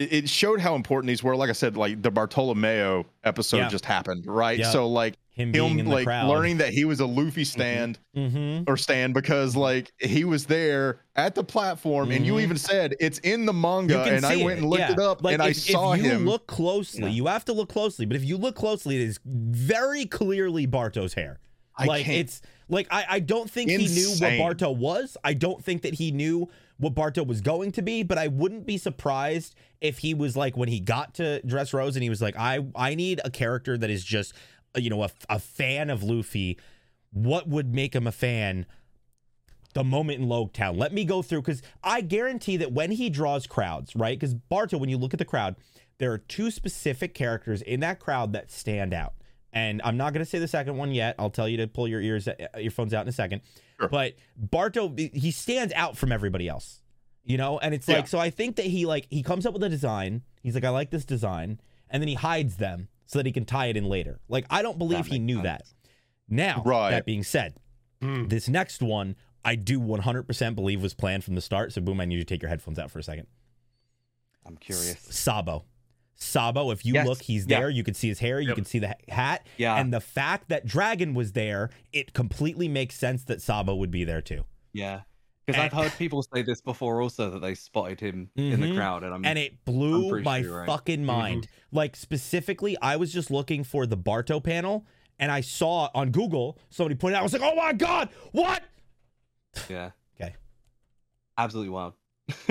It, 0.00 0.28
showed 0.30 0.60
how 0.60 0.74
important 0.76 1.08
these 1.08 1.22
were. 1.22 1.36
Like 1.36 1.50
I 1.50 1.52
said, 1.52 1.76
like 1.76 2.00
the 2.02 2.10
Bartolomeo 2.10 3.04
episode 3.22 3.58
Yeah. 3.58 3.68
just 3.68 3.84
happened, 3.84 4.24
right? 4.26 4.58
Yeah. 4.58 4.70
So 4.70 4.88
like 4.88 5.16
Him 5.32 5.52
being 5.52 5.72
him 5.72 5.78
in 5.80 5.84
the 5.84 5.92
like 5.94 6.06
crowd. 6.06 6.26
learning 6.28 6.56
that 6.56 6.72
he 6.72 6.86
was 6.86 7.00
a 7.00 7.06
Luffy 7.06 7.44
stand 7.44 7.98
hmm 8.14 8.62
or 8.66 8.76
stand 8.78 9.12
because 9.12 9.54
like 9.56 9.92
he 10.00 10.24
was 10.24 10.46
there 10.46 11.00
at 11.16 11.34
the 11.34 11.44
platform 11.44 12.10
and 12.12 12.24
you 12.26 12.34
Mhm. 12.34 12.42
even 12.42 12.56
said 12.56 12.94
it's 12.98 13.18
in 13.18 13.44
the 13.44 13.52
manga 13.52 14.02
and 14.04 14.24
I 14.24 14.36
went 14.36 14.50
it, 14.50 14.58
and 14.62 14.70
looked 14.70 14.80
yeah. 14.80 14.92
it 14.92 14.98
up 14.98 15.22
Like, 15.22 15.34
and 15.34 15.42
I 15.42 15.48
if, 15.50 15.58
saw 15.58 15.92
if 15.92 16.02
you 16.02 16.10
him. 16.10 16.24
look 16.24 16.46
closely, 16.46 17.10
you 17.10 17.26
have 17.26 17.44
to 17.44 17.52
look 17.52 17.68
closely. 17.68 18.06
But 18.06 18.16
if 18.16 18.24
you 18.24 18.38
look 18.38 18.54
closely, 18.56 18.96
it 18.96 19.02
is 19.02 19.20
very 19.24 20.06
clearly 20.06 20.64
Barto's 20.64 21.12
hair. 21.12 21.40
I 21.76 21.84
like 21.86 22.04
can't- 22.04 22.18
it's 22.18 22.42
like 22.68 22.86
I, 22.90 23.04
I 23.08 23.20
don't 23.20 23.50
think 23.50 23.70
he 23.70 23.76
knew 23.78 23.84
what 23.84 24.12
Insane. 24.12 24.38
Barto 24.38 24.70
was. 24.70 25.16
I 25.24 25.34
don't 25.34 25.62
think 25.64 25.82
that 25.82 25.94
he 25.94 26.10
knew 26.10 26.48
what 26.80 26.94
Barto 26.94 27.22
was 27.22 27.42
going 27.42 27.72
to 27.72 27.82
be, 27.82 28.02
but 28.02 28.18
I 28.18 28.28
wouldn't 28.28 28.66
be 28.66 28.78
surprised 28.78 29.54
if 29.80 29.98
he 29.98 30.14
was 30.14 30.34
like 30.36 30.56
when 30.56 30.68
he 30.68 30.80
got 30.80 31.14
to 31.14 31.42
Dress 31.42 31.74
Rose 31.74 31.94
and 31.94 32.02
he 32.02 32.08
was 32.08 32.22
like, 32.22 32.34
I 32.36 32.66
I 32.74 32.94
need 32.94 33.20
a 33.24 33.30
character 33.30 33.76
that 33.78 33.90
is 33.90 34.02
just 34.02 34.32
uh, 34.74 34.80
you 34.80 34.90
know 34.90 35.02
a, 35.02 35.10
a 35.28 35.38
fan 35.38 35.90
of 35.90 36.02
Luffy. 36.02 36.58
What 37.12 37.46
would 37.48 37.74
make 37.74 37.94
him 37.94 38.06
a 38.06 38.12
fan? 38.12 38.66
The 39.72 39.84
moment 39.84 40.20
in 40.20 40.28
Logue 40.28 40.52
Town. 40.52 40.76
Let 40.76 40.92
me 40.92 41.04
go 41.04 41.22
through 41.22 41.42
because 41.42 41.62
I 41.84 42.00
guarantee 42.00 42.56
that 42.56 42.72
when 42.72 42.90
he 42.90 43.08
draws 43.08 43.46
crowds, 43.46 43.94
right? 43.94 44.18
Because 44.18 44.34
Barto, 44.34 44.78
when 44.78 44.88
you 44.88 44.98
look 44.98 45.12
at 45.14 45.18
the 45.18 45.24
crowd, 45.24 45.54
there 45.98 46.10
are 46.12 46.18
two 46.18 46.50
specific 46.50 47.14
characters 47.14 47.62
in 47.62 47.78
that 47.80 48.00
crowd 48.00 48.32
that 48.32 48.50
stand 48.50 48.92
out. 48.92 49.12
And 49.52 49.80
I'm 49.84 49.96
not 49.96 50.12
going 50.12 50.24
to 50.24 50.28
say 50.30 50.38
the 50.38 50.48
second 50.48 50.76
one 50.76 50.92
yet. 50.92 51.14
I'll 51.18 51.30
tell 51.30 51.48
you 51.48 51.56
to 51.58 51.66
pull 51.68 51.86
your 51.86 52.00
ears, 52.00 52.26
uh, 52.26 52.34
your 52.58 52.70
phones 52.70 52.94
out 52.94 53.02
in 53.02 53.08
a 53.08 53.12
second. 53.12 53.42
Sure. 53.80 53.88
But 53.88 54.14
Barto, 54.36 54.94
he 54.96 55.30
stands 55.30 55.72
out 55.74 55.96
from 55.96 56.12
everybody 56.12 56.48
else, 56.48 56.82
you 57.24 57.36
know. 57.38 57.58
And 57.58 57.74
it's 57.74 57.88
Yeah. 57.88 57.96
like, 57.96 58.08
so 58.08 58.18
I 58.18 58.30
think 58.30 58.56
that 58.56 58.66
he 58.66 58.86
like 58.86 59.06
he 59.10 59.22
comes 59.22 59.46
up 59.46 59.52
with 59.54 59.62
a 59.62 59.68
design. 59.68 60.22
He's 60.42 60.54
like, 60.54 60.64
I 60.64 60.68
like 60.70 60.90
this 60.90 61.04
design, 61.04 61.60
and 61.88 62.02
then 62.02 62.08
he 62.08 62.14
hides 62.14 62.56
them 62.56 62.88
so 63.06 63.18
that 63.18 63.26
he 63.26 63.32
can 63.32 63.44
tie 63.44 63.66
it 63.66 63.76
in 63.76 63.84
later. 63.84 64.20
Like 64.28 64.46
I 64.50 64.62
don't 64.62 64.78
believe 64.78 65.06
he 65.06 65.18
knew 65.18 65.36
sense. 65.36 65.44
that. 65.44 65.62
Now, 66.28 66.62
Right. 66.64 66.90
that 66.90 67.04
being 67.06 67.22
said, 67.24 67.54
Hmm. 68.02 68.28
this 68.28 68.48
next 68.48 68.82
one 68.82 69.16
I 69.44 69.54
do 69.56 69.80
100% 69.80 70.54
believe 70.54 70.82
was 70.82 70.92
planned 70.92 71.24
from 71.24 71.34
the 71.34 71.40
start. 71.40 71.72
So, 71.72 71.80
boom, 71.80 71.98
I 72.00 72.04
need 72.04 72.16
you 72.16 72.20
to 72.20 72.26
take 72.26 72.42
your 72.42 72.50
headphones 72.50 72.78
out 72.78 72.90
for 72.90 72.98
a 72.98 73.02
second. 73.02 73.26
I'm 74.44 74.56
curious. 74.58 74.90
S- 75.08 75.18
Sabo. 75.18 75.64
Sabo, 76.22 76.70
if 76.70 76.84
you 76.84 76.94
Yes, 76.94 77.06
look, 77.06 77.22
he's 77.22 77.46
yeah. 77.46 77.60
there. 77.60 77.70
You 77.70 77.82
can 77.82 77.94
see 77.94 78.08
his 78.08 78.18
hair. 78.18 78.40
You 78.40 78.48
Yep. 78.48 78.56
can 78.56 78.64
see 78.66 78.78
the 78.78 78.94
hat. 79.08 79.46
Yeah. 79.56 79.76
And 79.76 79.92
the 79.92 80.00
fact 80.00 80.48
that 80.50 80.66
Dragon 80.66 81.14
was 81.14 81.32
there, 81.32 81.70
it 81.92 82.12
completely 82.12 82.68
makes 82.68 82.94
sense 82.94 83.24
that 83.24 83.40
Sabo 83.40 83.74
would 83.74 83.90
be 83.90 84.04
there 84.04 84.20
too. 84.20 84.44
Yeah. 84.72 85.02
Because 85.46 85.62
I've 85.62 85.72
heard 85.72 85.92
people 85.98 86.22
say 86.22 86.42
this 86.42 86.60
before 86.60 87.00
also 87.00 87.30
that 87.30 87.40
they 87.40 87.54
spotted 87.54 87.98
him 87.98 88.30
in 88.36 88.60
the 88.60 88.68
Mhm. 88.68 88.76
crowd, 88.76 89.02
and 89.02 89.12
I'm 89.14 89.24
and 89.24 89.36
it 89.38 89.64
blew 89.64 90.20
my 90.22 90.42
sure 90.42 90.58
right. 90.58 90.66
fucking 90.66 91.04
mind. 91.04 91.48
Like 91.72 91.96
specifically, 91.96 92.76
I 92.80 92.94
was 92.96 93.12
just 93.12 93.30
looking 93.32 93.64
for 93.64 93.84
the 93.86 93.96
Barto 93.96 94.38
panel, 94.38 94.86
and 95.18 95.32
I 95.32 95.40
saw 95.40 95.88
on 95.92 96.10
Google 96.12 96.56
somebody 96.68 96.94
put 96.94 97.12
it 97.12 97.16
out. 97.16 97.20
I 97.20 97.22
was 97.24 97.32
like, 97.32 97.42
"Oh 97.42 97.56
my 97.56 97.72
god, 97.72 98.10
what?" 98.30 98.62
yeah. 99.68 99.90
Okay. 100.20 100.36
Absolutely 101.36 101.70
wild. 101.70 101.94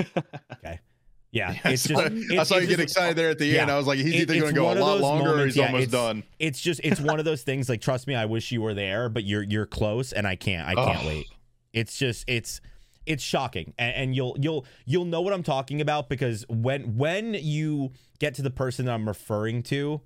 Yeah, 1.32 1.54
I 1.64 1.72
it's 1.72 1.82
saw, 1.82 1.94
just. 2.08 2.12
I 2.12 2.32
it's- 2.32 2.48
saw 2.48 2.56
you 2.56 2.66
get 2.66 2.78
just- 2.78 2.96
excited 2.96 3.16
there 3.16 3.30
at 3.30 3.38
the 3.38 3.46
yeah. 3.46 3.62
end. 3.62 3.70
I 3.70 3.76
was 3.76 3.86
like, 3.86 3.98
he's 3.98 4.14
It- 4.14 4.20
either 4.30 4.34
going 4.40 4.54
to 4.54 4.60
go 4.60 4.72
a 4.72 4.74
lot 4.74 4.94
those 4.94 5.00
longer 5.02 5.34
or 5.42 5.44
he's 5.46 5.56
yeah, 5.56 5.66
almost 5.66 5.88
it's- 5.88 5.92
done. 6.06 6.22
It's 6.38 6.60
just 6.60 6.80
it's 6.82 7.00
one 7.00 7.18
of 7.18 7.24
those 7.24 7.42
things. 7.42 7.68
Like, 7.68 7.80
trust 7.80 8.06
me, 8.06 8.14
I 8.14 8.24
wish 8.26 8.50
you 8.52 8.60
were 8.62 8.74
there, 8.74 9.08
but 9.08 9.24
you're 9.24 9.42
you're 9.44 9.66
close, 9.66 10.12
and 10.12 10.26
I 10.26 10.36
can't. 10.36 10.66
I 10.68 10.74
can't 10.74 11.00
Ugh. 11.00 11.06
wait. 11.06 11.26
It's 11.72 11.96
just 11.98 12.24
it's 12.28 12.60
it's 13.06 13.22
shocking, 13.22 13.74
and, 13.78 13.94
and 13.94 14.14
you'll 14.16 14.36
you'll 14.40 14.66
you'll 14.86 15.04
know 15.04 15.20
what 15.20 15.32
I'm 15.32 15.42
talking 15.44 15.80
about 15.80 16.08
because 16.08 16.44
when 16.48 16.96
when 16.96 17.34
you 17.34 17.92
get 18.18 18.34
to 18.34 18.42
the 18.42 18.50
person 18.50 18.86
that 18.86 18.92
I'm 18.92 19.06
referring 19.06 19.62
to, 19.64 20.00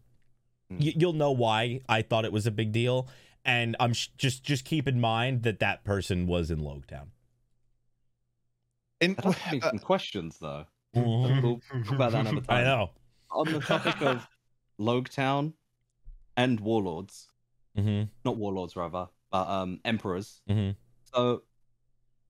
Hmm. 0.71 0.77
you, 0.79 0.93
you'll 0.97 1.13
know 1.15 1.33
why 1.33 1.81
I 1.89 2.03
thought 2.03 2.25
it 2.25 2.33
was 2.33 2.47
a 2.47 2.51
big 2.51 2.71
deal. 2.73 3.09
And 3.47 3.77
I'm 3.81 3.93
sh- 3.95 4.09
just 4.19 4.43
just 4.45 4.65
keep 4.65 4.87
in 4.89 5.01
mind 5.01 5.43
that 5.43 5.59
that 5.61 5.85
person 5.85 6.27
was 6.27 6.51
in 6.51 6.61
Logue 6.61 6.87
Town. 6.87 7.11
And 9.01 9.17
That 9.17 9.25
does 9.25 9.53
me 9.53 9.61
some 9.61 9.79
questions 9.79 10.39
though. 10.41 10.67
We'll 10.95 11.61
talk 11.69 11.91
about 11.91 12.13
that 12.13 12.21
another 12.21 12.41
time. 12.49 12.59
I 12.59 12.63
know. 12.65 12.91
On 13.31 13.53
the 13.53 13.61
topic 13.61 14.01
of 14.01 14.27
Logue 14.79 15.09
Town 15.09 15.55
and 16.37 16.61
warlords, 16.61 17.29
hmm 17.77 18.05
not 18.25 18.37
warlords 18.37 18.77
rather, 18.77 19.09
but 19.31 19.49
um 19.49 19.81
emperors. 19.85 20.41
hmm 20.49 20.71
So 21.13 21.43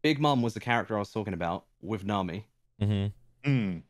Big 0.02 0.18
Mom 0.20 0.42
was 0.42 0.54
the 0.54 0.60
character 0.60 0.96
I 0.96 0.98
was 1.00 1.10
talking 1.10 1.34
about 1.34 1.64
with 1.80 2.04
Nami 2.04 2.46
hmm 2.80 3.06
Mm. 3.44 3.82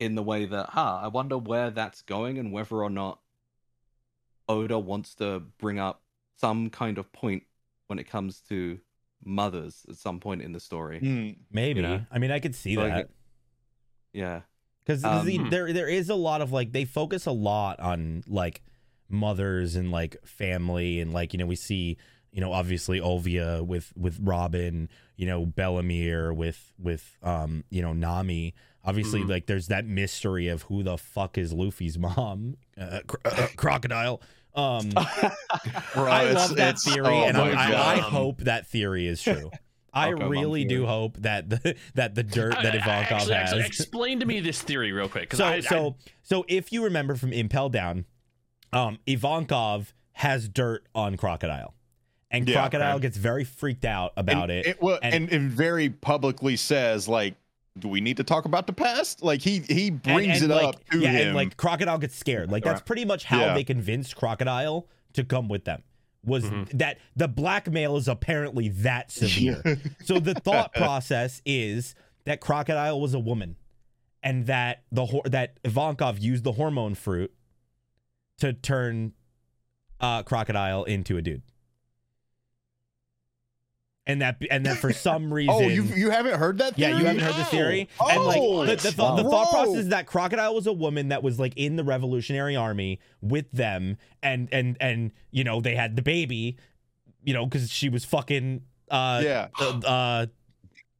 in 0.00 0.14
the 0.14 0.22
way 0.22 0.46
that, 0.46 0.70
huh, 0.70 1.00
I 1.02 1.08
wonder 1.08 1.36
where 1.36 1.70
that's 1.70 2.00
going 2.02 2.38
and 2.38 2.52
whether 2.52 2.82
or 2.82 2.88
not 2.88 3.20
Oda 4.48 4.78
wants 4.78 5.14
to 5.16 5.40
bring 5.58 5.78
up 5.78 6.02
some 6.36 6.70
kind 6.70 6.96
of 6.98 7.12
point 7.12 7.42
when 7.86 7.98
it 7.98 8.04
comes 8.04 8.40
to 8.48 8.78
mothers 9.24 9.84
at 9.88 9.96
some 9.96 10.20
point 10.20 10.42
in 10.42 10.52
the 10.52 10.60
story. 10.60 11.00
Mm. 11.00 11.36
Maybe. 11.50 11.80
You 11.80 11.86
know? 11.86 12.06
I 12.10 12.18
mean, 12.18 12.30
I 12.30 12.40
could 12.40 12.54
see 12.54 12.76
Like, 12.76 12.94
that. 12.94 13.10
Yeah. 14.14 14.40
because 14.86 15.04
Um, 15.04 15.50
there 15.50 15.72
there 15.72 15.88
is 15.88 16.08
a 16.08 16.14
lot 16.14 16.40
of 16.40 16.52
like 16.52 16.72
they 16.72 16.84
focus 16.86 17.26
a 17.26 17.32
lot 17.32 17.78
on 17.80 18.22
like 18.26 18.62
mothers 19.10 19.76
and 19.76 19.90
like 19.90 20.16
family 20.24 21.00
and 21.00 21.12
like 21.12 21.32
you 21.34 21.38
know 21.38 21.46
we 21.46 21.56
see 21.56 21.96
you 22.32 22.40
know 22.40 22.52
obviously 22.52 23.00
Olvia 23.00 23.60
with 23.64 23.92
with 23.96 24.18
Robin 24.22 24.88
you 25.16 25.26
know 25.26 25.44
Bell-mère 25.44 26.34
with 26.34 26.72
with 26.78 27.16
um 27.22 27.64
you 27.70 27.82
know 27.82 27.92
Nami 27.92 28.54
obviously 28.84 29.20
Mm-hmm. 29.20 29.28
Mhm. 29.28 29.32
like 29.32 29.46
there's 29.46 29.68
that 29.68 29.84
mystery 29.86 30.48
of 30.48 30.62
who 30.62 30.82
the 30.82 30.96
fuck 30.96 31.36
is 31.38 31.52
Luffy's 31.52 31.98
mom 31.98 32.56
uh, 32.78 33.00
cr- 33.06 33.16
uh, 33.24 33.46
crocodile 33.56 34.20
um 34.54 34.90
Bro, 34.90 36.04
I 36.06 36.30
love 36.32 36.56
that 36.56 36.78
theory 36.78 37.06
oh 37.06 37.24
and 37.24 37.36
I, 37.36 37.72
I, 37.72 37.92
I 37.94 37.96
hope 37.98 38.38
that 38.42 38.66
theory 38.68 39.06
is 39.06 39.20
true 39.22 39.50
I 39.94 40.08
really 40.10 40.64
do 40.64 40.86
hope 40.86 41.16
that 41.18 41.48
the 41.50 41.76
that 41.94 42.14
the 42.14 42.22
dirt 42.22 42.52
that 42.62 42.74
I- 42.74 42.78
I- 42.78 42.80
Ivankov 42.80 43.12
actually, 43.12 43.34
has 43.34 43.52
actually, 43.52 43.66
explain 43.66 44.20
to 44.20 44.26
me 44.26 44.40
this 44.40 44.60
theory 44.60 44.92
real 44.92 45.08
quick. 45.08 45.34
so 45.34 45.44
I, 45.44 45.60
so 45.60 45.96
so 46.22 46.44
if 46.48 46.72
you 46.72 46.84
remember 46.84 47.14
from 47.14 47.32
Impel 47.32 47.68
Down, 47.68 48.04
um, 48.72 48.98
Ivankov 49.06 49.92
has 50.12 50.48
dirt 50.48 50.86
on 50.94 51.16
Crocodile, 51.16 51.74
and 52.30 52.48
Yeah, 52.48 52.54
Crocodile 52.54 52.96
okay. 52.96 53.02
gets 53.02 53.16
very 53.16 53.44
freaked 53.44 53.84
out 53.84 54.12
about 54.16 54.50
and, 54.50 54.66
it. 54.66 54.82
well, 54.82 54.98
and- 55.02 55.14
and, 55.14 55.32
and 55.32 55.50
very 55.50 55.90
publicly 55.90 56.56
says 56.56 57.08
like, 57.08 57.34
"Do 57.78 57.88
we 57.88 58.00
need 58.00 58.16
to 58.18 58.24
talk 58.24 58.44
about 58.44 58.66
the 58.66 58.72
past?" 58.72 59.22
Like 59.22 59.40
he 59.42 59.60
he 59.60 59.88
And- 59.88 60.02
brings 60.02 60.42
and, 60.42 60.50
it 60.50 60.54
like, 60.54 60.64
up 60.66 60.84
to 60.90 60.98
yeah, 60.98 61.10
him. 61.10 61.26
and 61.28 61.36
like 61.36 61.56
Crocodile 61.56 61.98
gets 61.98 62.16
scared. 62.16 62.50
Like 62.50 62.64
that's 62.64 62.80
pretty 62.82 63.04
much 63.04 63.24
how 63.24 63.40
Yeah. 63.40 63.54
they 63.54 63.64
convinced 63.64 64.16
Crocodile 64.16 64.86
to 65.14 65.24
come 65.24 65.48
with 65.48 65.64
them. 65.64 65.82
Was 66.26 66.44
Mhm. 66.44 66.78
that 66.78 66.98
the 67.16 67.28
blackmail 67.28 67.96
is 67.96 68.08
apparently 68.08 68.68
that 68.68 69.10
severe? 69.10 69.62
so 70.04 70.18
the 70.18 70.34
thought 70.34 70.72
process 70.74 71.42
is 71.44 71.94
that 72.24 72.40
Crocodile 72.40 73.00
was 73.00 73.12
a 73.14 73.18
woman, 73.18 73.56
and 74.22 74.46
that 74.46 74.84
the 74.90 75.06
hor- 75.06 75.22
that 75.26 75.62
Ivankov 75.62 76.20
used 76.20 76.44
the 76.44 76.52
hormone 76.52 76.94
fruit 76.94 77.32
to 78.38 78.52
turn 78.52 79.12
uh, 80.00 80.22
Crocodile 80.22 80.84
into 80.84 81.16
a 81.16 81.22
dude, 81.22 81.42
and 84.06 84.20
that 84.22 84.36
and 84.50 84.66
that 84.66 84.78
for 84.78 84.92
some 84.92 85.32
reason. 85.34 85.54
oh, 85.54 85.60
you 85.68 85.82
you 85.82 86.10
haven't 86.10 86.38
heard 86.38 86.58
that? 86.58 86.78
Yeah, 86.78 86.88
you 86.88 86.96
theory? 86.96 87.06
haven't 87.06 87.22
heard 87.22 87.36
the 87.36 87.44
theory. 87.46 87.88
Oh, 88.00 88.08
and 88.08 88.24
like 88.24 88.40
oh, 88.40 88.66
the, 88.66 88.76
the, 88.76 88.92
thought, 88.92 89.16
the 89.16 89.24
thought 89.24 89.50
process 89.50 89.76
is 89.76 89.88
that 89.88 90.06
Crocodile 90.06 90.54
was 90.54 90.66
a 90.66 90.72
woman 90.72 91.08
that 91.08 91.22
was 91.22 91.38
like 91.38 91.54
in 91.56 91.76
the 91.76 91.84
Revolutionary 91.84 92.56
Army 92.56 93.00
with 93.20 93.50
them, 93.52 93.96
and 94.22 94.48
and 94.52 94.76
and 94.80 95.12
you 95.30 95.44
know 95.44 95.60
they 95.60 95.74
had 95.74 95.96
the 95.96 96.02
baby, 96.02 96.56
you 97.22 97.32
know, 97.34 97.46
because 97.46 97.70
she 97.70 97.88
was 97.88 98.04
fucking 98.04 98.62
uh 98.90 99.20
Yeah. 99.24 99.48
uh, 99.60 99.78
uh 99.86 100.26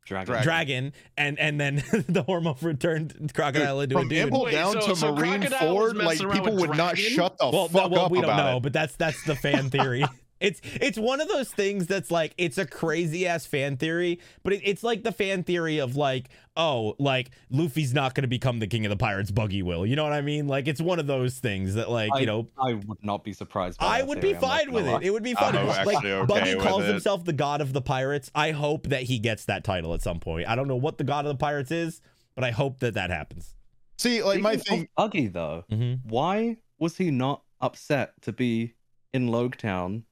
Dragon. 0.06 0.26
Dragon. 0.26 0.44
dragon, 0.44 0.92
and 1.16 1.38
and 1.38 1.58
then 1.58 1.76
the 2.08 2.22
hormone 2.24 2.56
fruit 2.56 2.78
turned 2.78 3.32
Crocodile 3.34 3.80
into 3.80 3.96
a 3.96 4.00
From 4.00 4.08
dude. 4.08 4.18
Impel 4.18 4.44
Wait, 4.44 4.52
down 4.52 4.74
so- 4.74 4.88
to 4.88 4.96
so 4.96 5.14
Marineford, 5.14 5.94
like 6.02 6.18
people 6.18 6.52
with 6.52 6.68
would 6.68 6.76
not 6.76 6.98
shut 6.98 7.38
the 7.38 7.48
well, 7.48 7.68
fuck 7.68 7.90
no, 7.90 7.96
well, 7.96 8.04
up 8.06 8.10
we 8.10 8.20
don't 8.20 8.30
about 8.30 8.50
know, 8.50 8.56
it. 8.58 8.62
but 8.64 8.72
that's 8.74 8.96
that's 8.96 9.22
the 9.24 9.34
fan 9.34 9.70
theory. 9.70 10.04
It's 10.44 10.60
it's 10.80 10.98
one 10.98 11.20
of 11.20 11.28
those 11.28 11.50
things 11.50 11.86
that's 11.86 12.10
like 12.10 12.34
it's 12.38 12.58
a 12.58 12.66
crazy 12.66 13.26
ass 13.26 13.46
fan 13.46 13.76
theory, 13.76 14.20
but 14.42 14.52
it, 14.52 14.60
it's 14.64 14.82
like 14.82 15.02
the 15.02 15.12
fan 15.12 15.42
theory 15.44 15.78
of 15.78 15.96
like 15.96 16.28
oh 16.56 16.94
like 16.98 17.30
Luffy's 17.50 17.92
not 17.92 18.14
going 18.14 18.22
to 18.22 18.28
become 18.28 18.58
the 18.60 18.66
king 18.66 18.84
of 18.86 18.90
the 18.90 18.96
pirates, 18.96 19.30
Buggy 19.30 19.62
will. 19.62 19.84
You 19.84 19.96
know 19.96 20.04
what 20.04 20.12
I 20.12 20.20
mean? 20.20 20.46
Like 20.46 20.68
it's 20.68 20.80
one 20.80 20.98
of 20.98 21.06
those 21.06 21.38
things 21.38 21.74
that 21.74 21.90
like 21.90 22.10
I, 22.14 22.20
you 22.20 22.26
know 22.26 22.48
I 22.58 22.74
would 22.74 23.02
not 23.02 23.24
be 23.24 23.32
surprised. 23.32 23.78
By 23.80 24.00
I 24.00 24.02
would 24.02 24.20
be 24.20 24.28
theory, 24.34 24.36
I'm 24.36 24.40
fine 24.40 24.72
with 24.72 24.86
lie. 24.86 24.96
it. 24.96 25.02
It 25.04 25.10
would 25.10 25.22
be 25.22 25.34
I'm 25.36 25.52
fun. 25.54 25.66
like 25.86 25.96
okay 26.04 26.24
Buggy 26.26 26.54
calls 26.56 26.84
it. 26.84 26.88
himself 26.88 27.24
the 27.24 27.32
god 27.32 27.60
of 27.60 27.72
the 27.72 27.82
pirates. 27.82 28.30
I 28.34 28.50
hope 28.52 28.88
that 28.88 29.04
he 29.04 29.18
gets 29.18 29.46
that 29.46 29.64
title 29.64 29.94
at 29.94 30.02
some 30.02 30.20
point. 30.20 30.48
I 30.48 30.54
don't 30.54 30.68
know 30.68 30.76
what 30.76 30.98
the 30.98 31.04
god 31.04 31.24
of 31.24 31.30
the 31.30 31.38
pirates 31.38 31.70
is, 31.70 32.00
but 32.34 32.44
I 32.44 32.50
hope 32.50 32.80
that 32.80 32.94
that 32.94 33.10
happens. 33.10 33.54
See, 33.98 34.22
like 34.22 34.40
my 34.40 34.56
thing. 34.56 34.82
of 34.82 34.88
Buggy 34.96 35.28
though, 35.28 35.64
Mm-hmm. 35.70 36.08
why 36.08 36.58
was 36.78 36.96
he 36.98 37.10
not 37.10 37.42
upset 37.60 38.20
to 38.22 38.32
be 38.32 38.74
in 39.12 39.28
Logue 39.28 39.56
Town, 39.56 40.04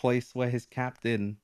place 0.00 0.30
where 0.34 0.48
his 0.50 0.66
captain 0.66 1.36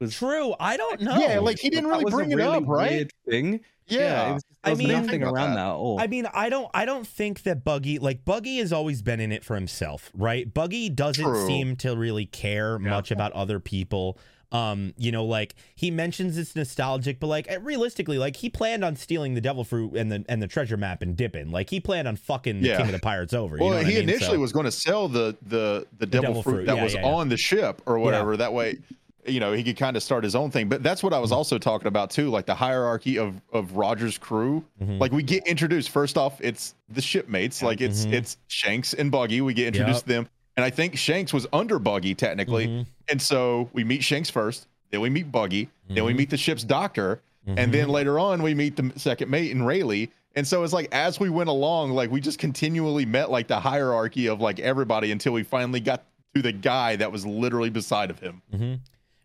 was? 0.00 0.14
True. 0.14 0.54
I 0.58 0.76
don't 0.76 1.00
know. 1.00 1.16
Yeah, 1.18 1.38
like 1.40 1.58
he 1.58 1.70
didn't 1.70 1.88
really 1.88 2.04
was 2.04 2.14
a 2.14 2.16
bring 2.16 2.30
it 2.32 2.40
up, 2.40 2.64
right? 2.66 2.90
weird 2.90 3.10
Thing. 3.28 3.60
Yeah, 3.88 4.30
it 4.30 4.34
was, 4.34 4.42
I 4.64 4.68
there 4.68 4.72
was 4.72 4.78
mean- 4.78 4.88
nothing 4.88 5.22
About 5.22 5.34
around 5.34 5.50
that. 5.50 5.56
that 5.56 5.66
at 5.70 5.74
all. 5.74 6.00
I 6.00 6.06
mean, 6.06 6.26
I 6.32 6.48
don't 6.48 6.70
I 6.72 6.84
don't 6.84 7.06
think 7.06 7.42
that 7.42 7.64
Buggy 7.64 7.98
like 7.98 8.24
Buggy 8.24 8.58
has 8.58 8.72
always 8.72 9.02
been 9.02 9.20
in 9.20 9.32
it 9.32 9.44
for 9.44 9.54
himself, 9.54 10.10
right? 10.14 10.52
Buggy 10.52 10.88
doesn't 10.88 11.24
True. 11.24 11.46
seem 11.46 11.76
to 11.76 11.96
really 11.96 12.26
care 12.26 12.78
Yeah. 12.80 12.90
much 12.90 13.10
about 13.10 13.32
other 13.32 13.58
people. 13.60 14.18
Um, 14.52 14.92
you 14.98 15.10
know, 15.12 15.24
like 15.24 15.54
he 15.74 15.90
mentions 15.90 16.36
it's 16.38 16.54
nostalgic, 16.54 17.18
but 17.20 17.28
like 17.28 17.48
realistically, 17.62 18.18
like 18.18 18.36
he 18.36 18.50
planned 18.50 18.84
on 18.84 18.96
stealing 18.96 19.34
the 19.34 19.40
devil 19.40 19.64
fruit 19.64 19.94
and 19.96 20.12
the 20.12 20.24
and 20.28 20.42
the 20.42 20.46
treasure 20.48 20.76
map 20.76 21.02
and 21.02 21.16
dipping. 21.16 21.50
Like 21.50 21.70
he 21.70 21.80
planned 21.80 22.06
on 22.06 22.16
fucking 22.16 22.60
the 22.60 22.68
Yeah. 22.68 22.76
king 22.76 22.86
of 22.86 22.92
the 22.92 22.98
pirates 22.98 23.32
over. 23.32 23.56
you 23.56 23.64
Well, 23.64 23.72
know 23.74 23.78
he 23.84 23.96
I 23.96 24.00
mean? 24.00 24.08
initially 24.08 24.36
So- 24.36 24.40
was 24.40 24.52
going 24.52 24.66
to 24.66 24.72
sell 24.72 25.08
the 25.08 25.36
the 25.46 25.86
the 25.98 26.06
devil, 26.06 26.28
devil 26.28 26.42
fruit, 26.42 26.52
fruit, 26.54 26.66
that 26.66 26.76
yeah, 26.76 26.82
was 26.84 26.94
yeah, 26.94 27.04
on 27.06 27.28
the 27.28 27.36
ship 27.36 27.80
or 27.86 27.98
whatever. 27.98 28.36
That 28.36 28.52
way, 28.52 28.78
you 29.24 29.38
know, 29.40 29.52
he 29.52 29.62
could 29.62 29.76
kind 29.76 29.96
of 29.96 30.02
start 30.02 30.24
his 30.24 30.34
own 30.34 30.50
thing. 30.50 30.68
But 30.68 30.82
that's 30.82 31.02
what 31.02 31.12
I 31.12 31.16
Mm-hmm. 31.16 31.22
was 31.22 31.32
also 31.32 31.56
talking 31.56 31.86
about 31.86 32.10
too, 32.10 32.28
like 32.28 32.44
the 32.46 32.54
hierarchy 32.54 33.18
of 33.18 33.40
of 33.52 33.72
Roger's 33.76 34.18
crew. 34.18 34.64
Mhm. 34.82 34.98
Like 35.00 35.12
we 35.12 35.22
get 35.22 35.46
introduced 35.46 35.90
first 35.90 36.18
off, 36.18 36.40
it's 36.40 36.74
the 36.90 37.00
shipmates. 37.00 37.62
Like 37.62 37.80
it's 37.80 38.04
Mhm. 38.04 38.12
it's 38.12 38.36
Shanks 38.48 38.92
and 38.94 39.10
Buggy. 39.10 39.40
We 39.40 39.54
get 39.54 39.68
introduced 39.68 40.02
to 40.02 40.08
them, 40.08 40.28
and 40.56 40.64
I 40.64 40.70
think 40.70 40.96
Shanks 40.96 41.32
was 41.32 41.46
under 41.52 41.78
Buggy 41.78 42.14
technically. 42.14 42.66
Mhm. 42.68 42.86
And 43.08 43.20
so 43.22 43.68
we 43.72 43.84
meet 43.84 44.02
Shanks 44.04 44.30
first, 44.30 44.66
then 44.90 45.00
we 45.00 45.10
meet 45.10 45.30
Buggy, 45.32 45.68
then 45.88 46.04
we 46.04 46.12
Mhm. 46.12 46.16
meet 46.18 46.30
the 46.30 46.36
ship's 46.36 46.64
doctor, 46.64 47.20
Mhm. 47.48 47.54
and 47.58 47.72
then 47.74 47.88
later 47.88 48.18
on 48.18 48.42
we 48.42 48.54
meet 48.54 48.76
the 48.76 48.92
second 48.96 49.30
mate 49.30 49.50
and 49.50 49.66
Rayleigh. 49.66 50.08
And 50.34 50.46
so 50.46 50.62
it's 50.64 50.72
like 50.72 50.88
as 50.92 51.20
we 51.20 51.28
went 51.28 51.48
along, 51.50 51.92
like 51.92 52.10
we 52.10 52.20
just 52.20 52.38
continually 52.38 53.04
met 53.04 53.30
like 53.30 53.48
the 53.48 53.60
hierarchy 53.60 54.28
of 54.28 54.40
like 54.40 54.58
everybody 54.60 55.10
until 55.12 55.32
we 55.32 55.42
finally 55.42 55.80
got 55.80 56.04
to 56.34 56.40
the 56.42 56.52
guy 56.52 56.96
that 56.96 57.12
was 57.12 57.26
literally 57.26 57.68
beside 57.70 58.08
of 58.10 58.18
him. 58.18 58.40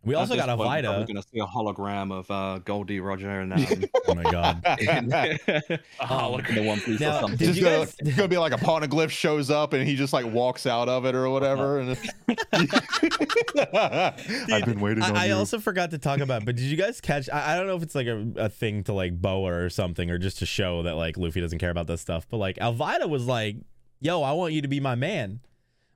We 0.07 0.15
also 0.15 0.35
got 0.35 0.47
this 0.47 0.55
point, 0.55 0.85
we're 0.85 1.05
gonna 1.05 1.21
see 1.21 1.39
a 1.39 1.45
hologram 1.45 2.11
of 2.11 2.31
uh, 2.31 2.59
Gol 2.59 2.83
D. 2.83 2.99
Roger 2.99 3.41
and 3.41 3.53
um, 3.53 3.65
Oh 4.07 4.15
my 4.15 4.23
god. 4.23 4.61
A 4.65 4.79
hologram. 6.01 6.55
the 6.55 6.63
One 6.63 6.79
Piece 6.79 6.99
Now, 6.99 7.17
or 7.17 7.21
something. 7.21 7.37
did 7.37 7.47
Just 7.53 7.61
gonna, 7.61 7.77
guys- 7.77 7.95
it's 7.99 8.15
gonna 8.15 8.27
be 8.27 8.37
like 8.37 8.53
a 8.53 8.57
poneglyph 8.57 9.09
shows 9.09 9.51
up 9.51 9.73
and 9.73 9.87
he 9.87 9.95
just 9.95 10.13
like 10.13 10.25
walks 10.25 10.65
out 10.65 10.89
of 10.89 11.05
it 11.05 11.13
or 11.13 11.29
whatever. 11.29 11.79
And 11.79 11.97
I've 14.51 14.65
been 14.65 14.79
waiting 14.79 15.03
on 15.03 15.15
I, 15.15 15.23
I 15.23 15.25
you. 15.27 15.33
also 15.35 15.59
forgot 15.59 15.91
to 15.91 15.97
talk 15.97 16.19
about, 16.19 16.45
but 16.45 16.55
did 16.55 16.65
you 16.65 16.77
guys 16.77 17.01
catch? 17.01 17.29
I, 17.29 17.53
I 17.53 17.57
don't 17.57 17.67
know 17.67 17.75
if 17.75 17.83
it's 17.83 17.95
like 17.95 18.07
a, 18.07 18.25
a 18.37 18.49
thing 18.49 18.83
to 18.85 18.93
like 18.93 19.19
Boa 19.21 19.51
or 19.53 19.69
something, 19.69 20.09
or 20.09 20.17
just 20.17 20.39
to 20.39 20.45
show 20.45 20.83
that 20.83 20.95
like 20.95 21.17
Luffy 21.17 21.41
doesn't 21.41 21.59
care 21.59 21.69
about 21.71 21.87
this 21.87 22.01
stuff. 22.01 22.27
But 22.29 22.37
like 22.37 22.57
Alvida 22.57 23.07
was 23.09 23.25
like, 23.25 23.57
"Yo, 23.99 24.21
I 24.21 24.31
want 24.33 24.53
you 24.53 24.61
to 24.61 24.67
be 24.67 24.79
my 24.79 24.95
man." 24.95 25.39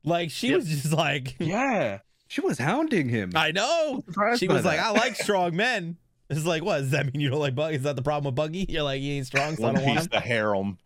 Like 0.04 0.32
she 0.32 0.48
Yep. 0.50 0.58
was 0.58 0.68
just 0.68 0.92
like, 0.94 1.36
Yeah, 1.40 2.00
she 2.32 2.42
was 2.42 2.58
hounding 2.58 3.10
him. 3.10 3.32
"I 3.36 3.52
know." 3.52 4.04
She 4.38 4.48
by 4.48 4.54
was 4.54 4.64
like, 4.66 4.80
"I 4.80 4.92
like 4.92 5.16
strong 5.16 5.56
men." 5.56 5.98
It's 6.30 6.46
like, 6.46 6.64
what 6.64 6.78
does 6.78 6.92
that 6.92 7.06
mean? 7.12 7.20
You 7.20 7.30
don't 7.30 7.42
like 7.42 7.56
Buggy? 7.56 7.76
Is 7.76 7.84
that 7.84 7.98
the 7.98 8.02
problem 8.02 8.26
with 8.32 8.36
Buggy? 8.36 8.66
You're 8.70 8.84
like, 8.84 9.02
he 9.02 9.18
ain't 9.18 9.28
strong, 9.28 9.58
so 9.58 9.64
I 9.64 9.66
One 9.66 9.76
don't 9.76 9.84
want 9.84 9.98
Piece, 9.98 10.06
him. 10.06 10.10
the 10.14 10.20
harem. 10.22 10.78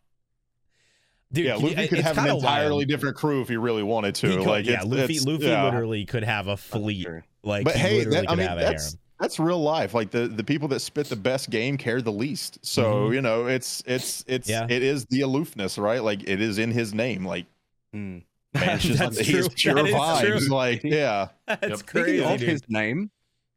Dude, 1.32 1.46
yeah, 1.46 1.56
can 1.58 1.62
you- 1.68 1.76
Luffy 1.76 1.88
could 1.88 2.00
have 2.00 2.18
an 2.18 2.28
entirely 2.36 2.76
wild. 2.78 2.88
different 2.88 3.16
crew 3.16 3.42
if 3.42 3.48
he 3.50 3.58
really 3.58 3.84
wanted 3.84 4.16
to. 4.16 4.28
Could- 4.38 4.46
like, 4.48 4.66
yeah, 4.66 4.78
it's, 4.78 4.86
Luffy, 4.86 5.04
it's- 5.16 5.26
Luffy 5.26 5.46
yeah. 5.46 5.66
literally 5.66 6.06
could 6.06 6.24
have 6.24 6.48
a 6.48 6.58
fleet. 6.58 7.06
true. 7.06 7.22
Like, 7.44 7.66
But 7.66 7.76
he 7.76 7.80
hey, 7.82 7.98
literally 8.06 8.16
that, 8.22 8.32
I 8.32 8.36
mean, 8.36 8.48
have 8.48 8.60
that's 8.60 8.98
that's 9.20 9.40
real 9.40 9.62
life. 9.62 9.94
Like 9.94 10.10
the 10.12 10.28
the 10.28 10.44
people 10.44 10.68
that 10.70 10.80
spit 10.80 11.08
the 11.10 11.16
best 11.16 11.50
game 11.52 11.78
care 11.78 12.02
the 12.02 12.12
least. 12.12 12.58
So 12.66 13.10
Mhm. 13.10 13.14
you 13.14 13.22
know, 13.22 13.46
it's 13.46 13.84
it's 13.86 14.24
it's 14.28 14.50
Yeah. 14.50 14.66
it 14.68 14.82
is 14.82 15.06
the 15.06 15.22
aloofness, 15.22 15.78
right? 15.78 16.02
Like 16.04 16.24
it 16.28 16.42
is 16.42 16.58
in 16.58 16.72
his 16.72 16.94
name. 16.94 17.24
Like 17.26 17.46
Hmm. 17.94 18.20
Man, 18.60 18.70
it's 18.76 18.84
just 18.84 19.00
That's 19.00 19.20
he's 19.20 19.48
true. 19.56 19.56
pure 19.56 19.76
That 19.76 19.86
is 19.88 19.94
vibes. 19.96 20.22
true. 20.40 20.50
Like 20.50 20.84
yeah, 20.86 21.28
That's 21.48 21.62
Yep. 21.68 21.78
Speaking 21.80 22.04
crazy, 22.04 22.24
of 22.24 22.40
dude. 22.40 22.50
his 22.50 22.62
name, 22.70 23.12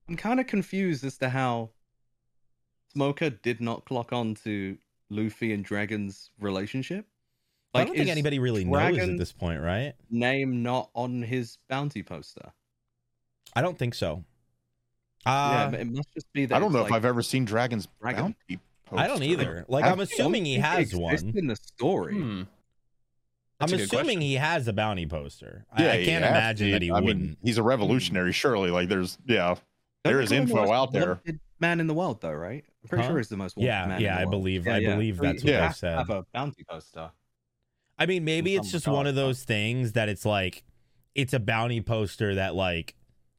I'm 0.08 0.16
kind 0.16 0.40
of 0.40 0.46
confused 0.46 1.04
as 1.04 1.18
to 1.18 1.28
how 1.28 1.70
Smoker 2.92 3.30
did 3.30 3.60
not 3.60 3.84
clock 3.84 4.12
on 4.12 4.34
to 4.44 4.76
Luffy 5.10 5.52
and 5.52 5.64
Dragon's 5.64 6.30
relationship. 6.40 7.06
I 7.74 7.84
don't 7.84 7.94
think 7.94 8.06
is 8.06 8.10
anybody 8.10 8.38
really 8.38 8.64
knows 8.64 8.80
at 8.80 8.94
Dragon- 8.94 9.16
this 9.18 9.30
point, 9.32 9.60
right? 9.60 9.92
name 10.10 10.62
not 10.62 10.90
on 10.94 11.22
his 11.22 11.58
bounty 11.68 12.02
poster. 12.02 12.52
I 13.54 13.60
don't 13.62 13.78
think 13.78 13.94
so. 13.94 14.24
yeah, 15.26 15.32
Uh, 15.32 15.70
but 15.70 15.80
it 15.80 15.86
must 15.86 16.12
just 16.14 16.32
be 16.32 16.46
that. 16.46 16.56
I 16.56 16.58
don't 16.58 16.68
it's 16.68 16.74
know 16.74 16.80
like 16.82 16.90
if 16.90 16.94
I've 16.96 17.04
ever 17.04 17.22
seen 17.22 17.44
Dragon's 17.44 17.86
Dragon. 18.00 18.22
bounty. 18.48 18.60
Poster. 18.86 19.04
I 19.04 19.06
don't 19.06 19.18
poster. 19.18 19.32
either. 19.32 19.64
Like, 19.68 19.84
I 19.84 19.90
I'm 19.90 19.98
don't 19.98 20.10
assuming 20.10 20.44
he 20.46 20.54
think 20.54 20.64
it 20.64 20.68
has 20.68 20.78
exists 20.92 21.22
one. 21.24 21.32
in 21.36 21.46
the 21.46 21.56
story. 21.56 22.14
Hmm. 22.14 22.42
I'm 23.60 23.68
That's 23.68 23.72
a 23.72 23.76
good 23.76 23.84
assuming 23.86 24.04
question. 24.04 24.20
he 24.20 24.34
has 24.34 24.68
a 24.68 24.72
bounty 24.72 25.06
poster. 25.06 25.66
I, 25.72 25.82
Yeah, 25.82 25.92
I 25.92 25.98
he 25.98 26.04
can't 26.06 26.24
imagine 26.24 26.66
to. 26.68 26.72
that 26.74 26.82
he 26.82 26.90
I 26.92 27.00
wouldn't. 27.00 27.38
he's 27.42 27.58
a 27.58 27.62
revolutionary, 27.62 28.32
surely. 28.32 28.70
Like 28.70 28.88
there's 28.88 29.18
yeah. 29.26 29.48
Don't 29.48 29.58
There 30.04 30.18
they 30.18 30.22
is 30.24 30.28
call 30.30 30.38
him 30.38 30.46
the 30.46 30.52
info 30.60 30.72
out 30.72 30.92
there. 30.92 31.20
Man 31.60 31.80
in 31.80 31.88
the 31.88 31.94
world, 31.94 32.20
though, 32.20 32.32
right? 32.32 32.64
I'm 32.84 32.88
pretty 32.88 33.02
Huh? 33.02 33.08
sure 33.10 33.16
he's 33.18 33.28
the 33.28 33.36
most 33.36 33.56
wanted 33.56 33.66
Yeah, 33.66 33.86
man 33.86 33.96
in 33.96 34.02
yeah, 34.04 34.14
the 34.14 34.20
I 34.20 34.24
world. 34.26 34.30
believe- 34.30 34.68
I 34.68 34.80
believe 34.84 35.16
that's 35.18 35.42
he 35.42 35.48
what 35.48 35.52
they 35.56 35.60
has 35.66 35.76
said. 35.76 35.98
Have 35.98 36.10
a 36.10 36.24
bounty 36.32 36.64
poster. 36.68 37.10
I 37.98 38.06
mean, 38.06 38.24
maybe 38.24 38.54
it's 38.54 38.70
just 38.70 38.86
one 38.86 39.08
of 39.08 39.16
those 39.16 39.42
things 39.42 39.92
that 39.94 40.08
it's 40.08 40.24
like, 40.24 40.62
it's 41.16 41.32
a 41.34 41.40
bounty 41.40 41.80
poster 41.80 42.36
that 42.36 42.54
like 42.54 42.94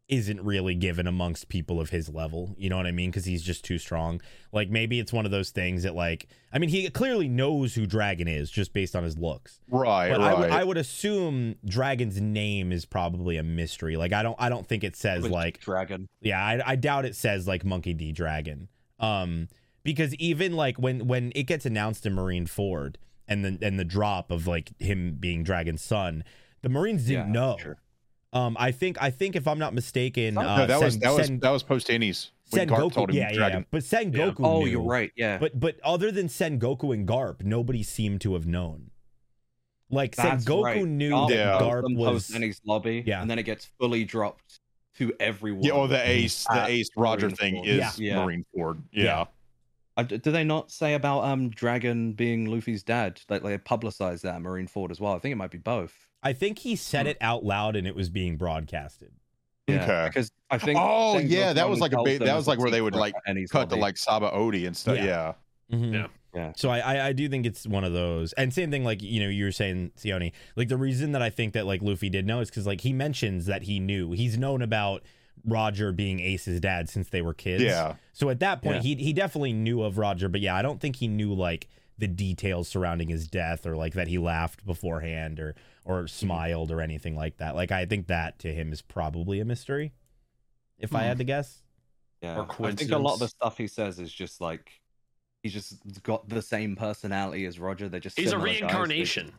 isn't 0.09 0.41
really 0.41 0.73
given 0.75 1.05
amongst 1.07 1.47
people 1.49 1.79
of 1.79 1.91
his 1.91 2.09
level. 2.09 2.55
You 2.57 2.69
know 2.69 2.77
what 2.77 2.87
I 2.87 2.91
mean? 2.91 3.11
Because 3.11 3.25
he's 3.25 3.43
just 3.43 3.63
too 3.63 3.77
strong. 3.77 4.19
Like 4.51 4.69
maybe 4.69 4.99
it's 4.99 5.13
one 5.13 5.23
of 5.25 5.31
those 5.31 5.51
things 5.51 5.83
that 5.83 5.93
like, 5.95 6.27
I 6.51 6.57
mean, 6.57 6.69
he 6.69 6.89
clearly 6.89 7.29
knows 7.29 7.75
who 7.75 7.85
Dragon 7.85 8.27
is 8.27 8.49
just 8.49 8.73
based 8.73 8.95
on 8.95 9.03
his 9.03 9.17
looks. 9.19 9.59
Right, 9.69 10.09
But 10.09 10.19
I 10.21 10.33
would, 10.33 10.41
right. 10.49 10.51
I 10.51 10.63
would 10.63 10.77
assume 10.77 11.55
Dragon's 11.63 12.19
name 12.19 12.71
is 12.71 12.85
probably 12.85 13.37
a 13.37 13.43
mystery. 13.43 13.95
Like 13.97 14.11
I 14.11 14.23
don't, 14.23 14.35
I 14.39 14.49
don't 14.49 14.67
think 14.67 14.83
it 14.83 14.95
says 14.95 15.21
Which 15.23 15.31
like 15.31 15.59
dragon. 15.61 16.07
yeah, 16.21 16.43
I, 16.43 16.71
I 16.71 16.75
doubt 16.75 17.05
it 17.05 17.15
says 17.15 17.47
like 17.47 17.63
Monkey 17.63 17.93
D 17.93 18.11
Dragon. 18.11 18.67
Um, 18.99 19.47
because 19.83 20.13
even 20.15 20.53
like 20.53 20.77
when 20.77 21.07
when 21.07 21.31
it 21.35 21.43
gets 21.43 21.65
announced 21.65 22.05
in 22.07 22.15
Marineford 22.15 22.95
and 23.27 23.45
the 23.45 23.57
and 23.61 23.79
the 23.79 23.85
drop 23.85 24.31
of 24.31 24.47
like 24.47 24.71
him 24.79 25.17
being 25.19 25.43
Dragon's 25.43 25.81
son, 25.83 26.23
the 26.63 26.69
Marines 26.69 27.05
didn't 27.05 27.27
Yeah, 27.27 27.31
know. 27.31 27.57
sure. 27.59 27.77
Um, 28.31 28.55
I 28.59 28.71
think 28.71 29.01
I 29.01 29.09
think 29.09 29.35
if 29.35 29.47
I'm 29.47 29.57
not 29.59 29.73
mistaken, 29.73 30.37
uh, 30.37 30.57
no, 30.57 30.67
that 30.67 30.79
was 30.79 30.93
Sen- 30.93 31.01
that 31.01 31.11
was 31.13 31.25
Sen- 31.27 31.39
that 31.39 31.49
was 31.49 31.63
post 31.63 31.87
Enies 31.87 32.29
Sen 32.45 32.67
Garp 32.69 32.77
Goku. 32.77 32.93
told 32.93 33.09
him 33.09 33.15
yeah, 33.15 33.29
yeah, 33.31 33.35
Dragon. 33.35 33.65
But 33.71 33.83
Sen 33.83 34.13
Yeah. 34.13 34.27
Goku. 34.29 34.45
Oh, 34.45 34.59
knew. 34.59 34.67
you're 34.67 34.81
right. 34.83 35.11
Yeah. 35.15 35.39
But 35.39 35.59
but 35.59 35.79
other 35.83 36.11
than 36.11 36.27
Sengoku 36.27 36.93
and 36.93 37.07
Garp, 37.07 37.43
nobody 37.43 37.81
seemed 37.81 38.21
to 38.21 38.33
have 38.35 38.45
known. 38.45 38.91
Like 39.89 40.15
That's 40.15 40.45
Sengoku 40.45 40.63
right. 40.63 40.85
knew 40.85 41.09
Garp 41.11 41.29
that 41.29 41.35
Yeah. 41.35 41.59
Garp 41.59 41.95
was. 41.95 42.27
post 42.29 42.31
Enies 42.33 42.61
lobby, 42.65 43.03
Yeah. 43.05 43.21
and 43.21 43.29
then 43.31 43.39
it 43.39 43.43
gets 43.43 43.65
fully 43.79 44.05
dropped 44.05 44.59
to 44.97 45.11
everyone. 45.19 45.63
Yeah, 45.63 45.71
oh, 45.71 45.87
the 45.87 46.07
Ace, 46.07 46.43
the 46.45 46.65
Ace 46.67 46.89
Roger 46.95 47.27
Marine 47.27 47.35
thing 47.35 47.55
Ford. 47.55 47.67
is 47.67 47.77
Yeah. 47.77 47.91
Yeah. 47.97 48.15
Marineford. 48.17 48.83
Yeah. 48.91 49.03
Yeah. 49.03 49.25
Uh, 49.97 50.03
do 50.03 50.31
they 50.31 50.43
not 50.43 50.69
say 50.71 50.93
about 50.93 51.23
um 51.23 51.49
Dragon 51.49 52.13
being 52.13 52.45
Luffy's 52.45 52.83
dad? 52.83 53.19
Like 53.27 53.41
they 53.41 53.57
publicized 53.57 54.21
that 54.23 54.39
Marineford 54.39 54.91
as 54.91 54.99
well. 54.99 55.13
I 55.13 55.19
think 55.19 55.33
it 55.33 55.35
might 55.37 55.49
be 55.51 55.57
both. 55.57 55.95
I 56.21 56.33
think 56.33 56.59
he 56.59 56.75
said 56.75 57.03
Hmm. 57.05 57.09
it 57.11 57.17
out 57.21 57.43
loud 57.45 57.75
and 57.75 57.87
it 57.87 57.95
was 57.95 58.09
being 58.09 58.35
broadcasted. 58.37 59.11
Yeah, 59.67 59.83
Okay. 59.83 60.05
Because 60.07 60.31
I 60.49 60.57
think. 60.57 60.79
Oh, 60.81 61.19
yeah, 61.19 61.53
that 61.53 61.69
was 61.69 61.79
like 61.79 61.91
a 61.91 61.95
tells 61.95 62.05
big- 62.05 62.19
them 62.19 62.27
that 62.27 62.35
was 62.35 62.47
like 62.47 62.59
where 62.59 62.71
they 62.71 62.81
would, 62.81 62.95
like, 62.95 63.13
at 63.27 63.35
Enies 63.35 63.49
Cut 63.51 63.69
to 63.69 63.75
lobby. 63.75 63.81
like 63.81 63.97
Saba 63.97 64.31
Odie 64.31 64.65
and 64.65 64.75
stuff. 64.75 64.97
Yeah. 64.97 65.33
Yeah. 65.69 65.77
Mhm. 65.77 65.93
Yeah. 65.93 66.07
Yeah. 66.35 66.51
So 66.55 66.69
I, 66.69 66.79
I 66.79 67.07
I 67.07 67.13
do 67.13 67.27
think 67.29 67.45
it's 67.45 67.65
one 67.67 67.83
of 67.83 67.93
those, 67.93 68.33
and 68.33 68.53
same 68.53 68.69
thing 68.71 68.83
like 68.83 69.01
you 69.01 69.19
know 69.19 69.29
you 69.29 69.45
were 69.45 69.51
saying, 69.51 69.91
Sione. 69.97 70.31
Like 70.55 70.67
the 70.67 70.77
reason 70.77 71.11
that 71.13 71.21
I 71.23 71.29
think 71.31 71.53
that 71.53 71.65
like 71.65 71.81
Luffy 71.81 72.09
did 72.09 72.25
know 72.27 72.39
is 72.39 72.49
because 72.49 72.67
like 72.67 72.81
he 72.81 72.93
mentions 72.93 73.45
that 73.47 73.63
he 73.63 73.79
knew 73.79 74.11
he's 74.11 74.37
known 74.37 74.61
about 74.61 75.03
Roger 75.45 75.91
being 75.91 76.19
Ace's 76.19 76.59
dad 76.59 76.87
since 76.89 77.09
they 77.09 77.21
were 77.23 77.33
kids. 77.33 77.63
Yeah. 77.63 77.95
So 78.13 78.29
at 78.29 78.39
that 78.41 78.61
point, 78.61 78.77
Yeah. 78.77 78.81
he 78.81 78.95
he 79.03 79.13
definitely 79.13 79.53
knew 79.53 79.81
of 79.81 79.97
Roger, 79.97 80.29
but 80.29 80.41
yeah, 80.41 80.55
I 80.55 80.61
don't 80.61 80.79
think 80.79 80.97
he 80.97 81.07
knew 81.07 81.33
like 81.33 81.67
the 81.97 82.07
details 82.07 82.67
surrounding 82.67 83.09
his 83.09 83.27
death 83.27 83.65
or 83.65 83.75
like 83.75 83.93
that 83.93 84.07
he 84.07 84.17
laughed 84.19 84.65
beforehand 84.65 85.39
or 85.39 85.55
or 85.89 86.07
smiled 86.07 86.71
or 86.71 86.81
anything 86.81 87.15
like 87.15 87.37
that. 87.37 87.55
Like 87.55 87.71
I 87.71 87.85
think 87.85 88.07
that 88.07 88.39
to 88.39 88.53
him 88.53 88.71
is 88.71 88.81
probably 88.81 89.39
a 89.39 89.45
mystery. 89.45 89.93
If 90.77 90.93
I 90.93 90.99
Hmm. 91.01 91.05
had 91.07 91.17
to 91.17 91.23
guess. 91.23 91.63
Yeah, 92.21 92.45
Or 92.59 92.67
I 92.67 92.71
think 92.73 92.91
a 92.91 92.97
lot 92.97 93.13
of 93.13 93.19
the 93.19 93.27
stuff 93.29 93.57
he 93.57 93.67
says 93.67 93.97
is 93.99 94.11
just 94.13 94.39
like 94.39 94.71
he's 95.41 95.53
just 95.53 95.77
got 96.03 96.27
the 96.29 96.41
same 96.41 96.75
personality 96.75 97.45
as 97.45 97.59
Roger. 97.59 97.89
They're 97.89 97.99
just 97.99 98.17
He's 98.19 98.27
a 98.27 98.31
similar 98.31 98.47
guys, 98.49 98.55
they 98.55 98.59
just 98.59 98.73
reincarnation. 98.73 99.31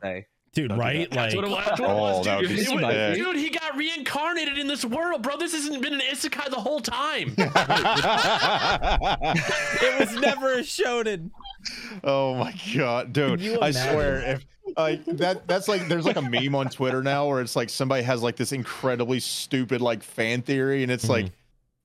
Dude, 0.52 0.70
Don't 0.70 0.78
right? 0.78 1.08
that. 1.10 1.16
Like 1.16 1.30
That's 1.30 1.36
what 1.36 1.44
it 1.44 1.50
was. 1.50 1.66
What 1.66 1.80
it 1.80 1.84
Oh, 1.84 1.96
was, 1.96 2.24
that 2.26 2.40
would 2.40 2.48
dude. 2.48 2.58
It 2.58 2.68
was- 2.72 3.16
dude, 3.16 3.36
he 3.36 3.50
got 3.50 3.76
reincarnated 3.76 4.58
in 4.58 4.66
this 4.66 4.84
world, 4.84 5.22
bro. 5.22 5.36
This 5.36 5.52
hasn't 5.52 5.80
been 5.80 5.94
an 5.94 6.00
isekai 6.00 6.50
the 6.50 6.56
whole 6.56 6.80
time. 6.80 7.34
it 7.38 7.54
was 10.00 10.12
never 10.20 10.54
a 10.54 10.62
shonen. 10.62 11.30
oh 12.02 12.34
my 12.34 12.52
god, 12.74 13.12
dude! 13.12 13.40
I 13.62 13.70
swear, 13.70 14.22
if 14.22 14.44
like 14.82 15.04
that, 15.06 15.46
that's 15.46 15.68
like 15.68 15.88
there's 15.88 16.06
like 16.06 16.16
a 16.16 16.22
meme 16.22 16.54
on 16.54 16.68
Twitter 16.68 17.02
now 17.02 17.28
where 17.28 17.40
it's 17.40 17.56
like 17.56 17.70
somebody 17.70 18.02
has 18.02 18.22
like 18.22 18.36
this 18.36 18.52
incredibly 18.52 19.20
stupid 19.20 19.80
like 19.80 20.02
fan 20.02 20.42
theory, 20.42 20.82
and 20.82 20.90
it's 20.92 21.04
Mm-hmm. 21.04 21.12
like. 21.24 21.32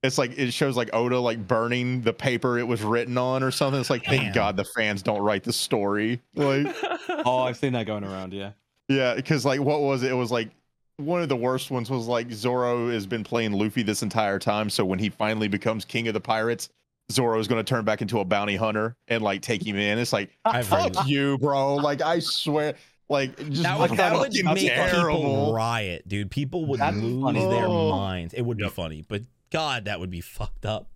It's 0.04 0.20
like 0.20 0.38
it 0.38 0.52
shows 0.52 0.78
like 0.78 0.92
Oda 0.94 1.20
like 1.20 1.48
burning 1.48 2.02
the 2.02 2.14
paper 2.14 2.60
it 2.60 2.68
was 2.68 2.84
written 2.84 3.18
on 3.18 3.42
or 3.42 3.50
something. 3.50 3.80
It's 3.82 3.90
like 3.90 4.04
Damn. 4.04 4.20
thank 4.20 4.36
God 4.36 4.56
the 4.56 4.64
fans 4.64 5.02
don't 5.02 5.20
write 5.22 5.44
the 5.44 5.54
story. 5.54 6.22
Like 6.36 6.68
Oh, 7.26 7.40
I've 7.40 7.58
seen 7.58 7.74
that 7.74 7.88
going 7.88 8.04
around. 8.04 8.32
Yeah. 8.32 8.52
Yeah, 8.88 9.16
because 9.16 9.46
like 9.46 9.62
what 9.62 9.82
was 9.82 10.04
it? 10.04 10.12
It 10.12 10.16
was 10.16 10.32
like 10.32 10.50
one 10.98 11.24
of 11.24 11.30
the 11.30 11.36
worst 11.36 11.72
ones 11.72 11.90
was 11.90 12.06
like 12.06 12.32
Zoro 12.32 12.90
has 12.90 13.08
been 13.08 13.24
playing 13.24 13.54
Luffy 13.54 13.82
this 13.82 14.04
entire 14.04 14.38
time. 14.38 14.70
So 14.70 14.86
when 14.86 15.00
he 15.00 15.10
finally 15.10 15.48
becomes 15.48 15.86
king 15.86 16.08
of 16.08 16.14
the 16.14 16.22
pirates, 16.22 16.70
Zoro 17.12 17.40
is 17.40 17.48
going 17.48 17.64
to 17.64 17.68
turn 17.70 17.86
back 17.86 18.02
into 18.02 18.20
a 18.20 18.26
bounty 18.26 18.56
hunter 18.56 18.96
and 19.08 19.24
like 19.24 19.42
take 19.42 19.66
him 19.66 19.76
in. 19.76 19.98
It's 20.00 20.12
like 20.14 20.32
I've 20.46 20.68
fuck 20.68 21.08
you, 21.08 21.38
bro. 21.38 21.76
Like 21.76 22.02
I 22.02 22.20
swear, 22.20 22.76
like 23.10 23.38
just 23.50 23.64
That 23.64 23.80
would, 23.80 23.92
that 23.98 24.14
would 24.18 24.34
fucking 24.34 24.46
make 24.54 24.72
people 24.74 25.54
riot, 25.54 26.08
dude. 26.08 26.32
People 26.32 26.66
would 26.68 26.80
That's 26.80 26.98
lose 26.98 27.22
funny. 27.24 27.40
their 27.48 27.68
Oh. 27.68 27.92
minds. 27.92 28.34
It 28.34 28.42
would 28.42 28.58
be 28.58 28.68
funny, 28.70 29.04
but 29.08 29.22
God, 29.52 29.86
that 29.86 30.00
would 30.00 30.10
be 30.10 30.22
fucked 30.22 30.66
up. 30.66 30.90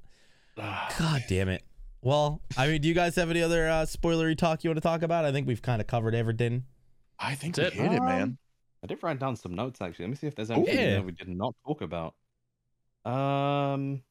God 0.58 1.24
damn 1.30 1.48
it. 1.50 1.64
Well, 2.02 2.42
I 2.58 2.68
mean, 2.68 2.82
do 2.82 2.88
you 2.88 2.94
guys 2.94 3.16
have 3.16 3.30
any 3.30 3.42
other 3.42 3.68
uh, 3.70 3.86
spoilery 3.86 4.38
talk 4.38 4.64
you 4.64 4.70
want 4.70 4.78
to 4.78 4.82
talk 4.82 5.02
about? 5.04 5.26
I 5.26 5.32
think 5.32 5.48
we've 5.48 5.62
kind 5.62 5.80
of 5.82 5.88
covered 5.88 6.16
everything. 6.16 6.64
I 7.20 7.36
think 7.36 7.56
That's 7.56 7.76
we 7.76 7.82
it. 7.82 7.84
hit 7.92 7.98
it, 7.98 8.02
man. 8.02 8.22
Um, 8.24 8.38
I 8.84 8.88
did 8.88 9.04
write 9.04 9.20
down 9.20 9.36
some 9.36 9.54
notes 9.54 9.82
actually. 9.82 10.06
Let 10.06 10.10
me 10.12 10.16
see 10.16 10.28
if 10.28 10.36
there's 10.36 10.50
anything 10.50 10.78
Yeah. 10.80 10.92
that 10.96 11.06
we 11.06 11.12
did 11.12 11.28
not 11.28 11.54
talk 11.68 11.82
about. 11.82 12.16
Um. 13.06 14.02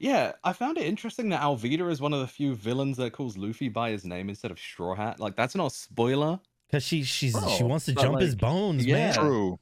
Yeah, 0.00 0.32
I 0.42 0.54
found 0.54 0.78
it 0.78 0.86
interesting 0.86 1.28
that 1.28 1.42
Alvida 1.42 1.88
is 1.90 2.00
one 2.00 2.14
of 2.14 2.20
the 2.20 2.26
few 2.26 2.54
villains 2.54 2.96
that 2.96 3.12
calls 3.12 3.36
Luffy 3.36 3.68
by 3.68 3.90
his 3.90 4.04
name 4.06 4.30
instead 4.30 4.50
of 4.50 4.58
Straw 4.58 4.94
Hat. 4.94 5.20
Like 5.20 5.36
that's 5.36 5.54
not 5.54 5.66
a 5.70 5.74
spoiler. 5.74 6.40
Because 6.68 6.82
she 6.84 7.02
she's 7.04 7.32
she 7.56 7.62
Oh, 7.62 7.66
wants 7.66 7.84
to 7.84 7.92
but, 7.92 8.02
jump 8.02 8.20
his 8.20 8.34
bones, 8.34 8.86
yeah. 8.86 8.94
man. 8.94 9.14
True. 9.14 9.60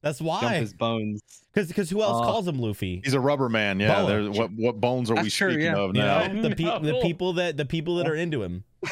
That's 0.00 0.20
why 0.20 0.40
Jump 0.40 0.52
why. 0.52 0.58
his 0.60 0.72
bones. 0.72 1.22
Because 1.52 1.90
who 1.90 2.02
else 2.02 2.22
Uh, 2.22 2.24
calls 2.24 2.48
him 2.48 2.58
Luffy? 2.58 3.02
He's 3.04 3.12
a 3.14 3.20
rubber 3.20 3.48
man. 3.50 3.78
Yeah. 3.78 4.00
Boa. 4.00 4.08
There's 4.08 4.30
what 4.30 4.50
what 4.52 4.80
bones 4.80 5.10
are 5.10 5.14
we 5.16 5.22
That's 5.24 5.34
true, 5.34 5.50
speaking 5.52 5.66
yeah. 5.66 5.76
of 5.76 5.94
You 5.94 6.02
now? 6.02 6.26
know, 6.28 6.42
the 6.48 6.56
pe- 6.56 6.80
the 6.80 6.98
people 7.02 7.34
that 7.34 7.56
the 7.58 7.64
people 7.66 7.96
that 7.96 8.08
are 8.08 8.14
into 8.14 8.42
him. 8.42 8.64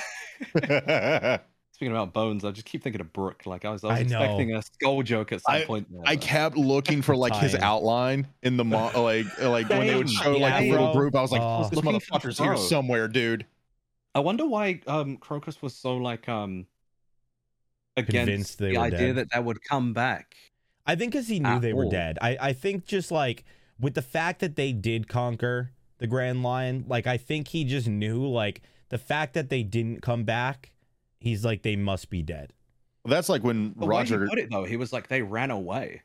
Speaking 1.83 1.95
speaking 1.95 2.03
about 2.03 2.13
bones, 2.13 2.45
I 2.45 2.51
just 2.53 2.65
keep 2.67 2.83
thinking 2.83 3.01
of 3.01 3.13
Brook. 3.13 3.43
Like 3.45 3.65
I 3.65 3.71
was, 3.71 3.83
I 3.83 3.89
was 3.89 4.01
I 4.01 4.03
know. 4.05 4.21
expecting 4.21 4.55
a 4.55 4.63
skull 4.63 5.03
joke 5.03 5.33
at 5.33 5.43
some 5.43 5.55
I- 5.55 5.65
point. 5.65 5.89
there, 5.91 6.03
I 6.07 6.15
kept 6.17 6.57
looking 6.57 7.03
for 7.03 7.17
like 7.17 7.35
his 7.35 7.55
outline 7.57 8.29
in 8.43 8.57
the 8.57 8.65
mo- 8.65 8.91
like 9.03 9.27
like 9.41 9.69
when 9.69 9.87
they 9.89 9.95
would 9.97 10.09
Same. 10.09 10.23
show 10.23 10.33
like 10.37 10.53
Yeah, 10.55 10.61
the 10.61 10.71
little 10.71 10.93
group. 10.93 11.17
I 11.17 11.23
was 11.23 11.33
like, 11.33 11.43
Oh. 11.43 11.63
this 11.65 11.73
Looking 11.73 11.99
for 11.99 11.99
the 11.99 12.19
motherfucker's 12.29 12.39
here 12.39 12.57
somewhere, 12.57 13.09
dude. 13.09 13.47
I 14.15 14.21
wonder 14.21 14.47
why 14.47 14.81
um 14.87 15.17
Crocus 15.17 15.61
was 15.63 15.75
so 15.75 15.97
like 15.97 16.29
um 16.29 16.67
against 17.97 18.17
Convinced 18.17 18.59
they 18.59 18.73
the 18.73 18.79
were 18.79 18.85
idea 18.85 18.99
dead. 18.99 19.17
that 19.17 19.31
that 19.33 19.45
would 19.45 19.63
come 19.65 19.93
back. 19.93 20.37
I 20.87 20.95
think 20.95 21.13
because 21.13 21.29
he 21.29 21.41
knew 21.41 21.49
At 21.49 21.63
they 21.63 21.73
were 21.73 21.89
dead. 21.89 22.19
I, 22.23 22.37
I 22.41 22.53
think 22.53 22.87
just 22.87 23.11
like 23.11 23.45
with 23.81 23.95
the 23.95 24.03
fact 24.03 24.41
that 24.41 24.57
they 24.57 24.73
did 24.73 25.09
conquer 25.09 25.73
the 25.99 26.07
Grand 26.07 26.43
Line, 26.43 26.85
like 26.89 27.07
I 27.07 27.17
think 27.17 27.49
he 27.49 27.65
just 27.65 27.89
knew 27.89 28.25
like 28.27 28.63
the 28.89 28.99
fact 28.99 29.35
that 29.35 29.49
they 29.49 29.63
didn't 29.63 30.01
come 30.03 30.25
back, 30.25 30.71
he's 31.23 31.45
like 31.45 31.63
they 31.63 31.77
must 31.77 32.11
be 32.11 32.23
dead. 32.23 32.53
Well, 33.05 33.11
that's 33.11 33.29
like 33.29 33.43
when 33.43 33.71
But 33.71 33.87
Roger 33.87 34.19
Roger. 34.19 34.25
he 34.27 34.31
put 34.31 34.39
it 34.39 34.51
though, 34.51 34.65
he 34.65 34.77
was 34.77 34.93
like 34.93 35.09
they 35.09 35.23
ran 35.23 35.51
away. 35.51 36.03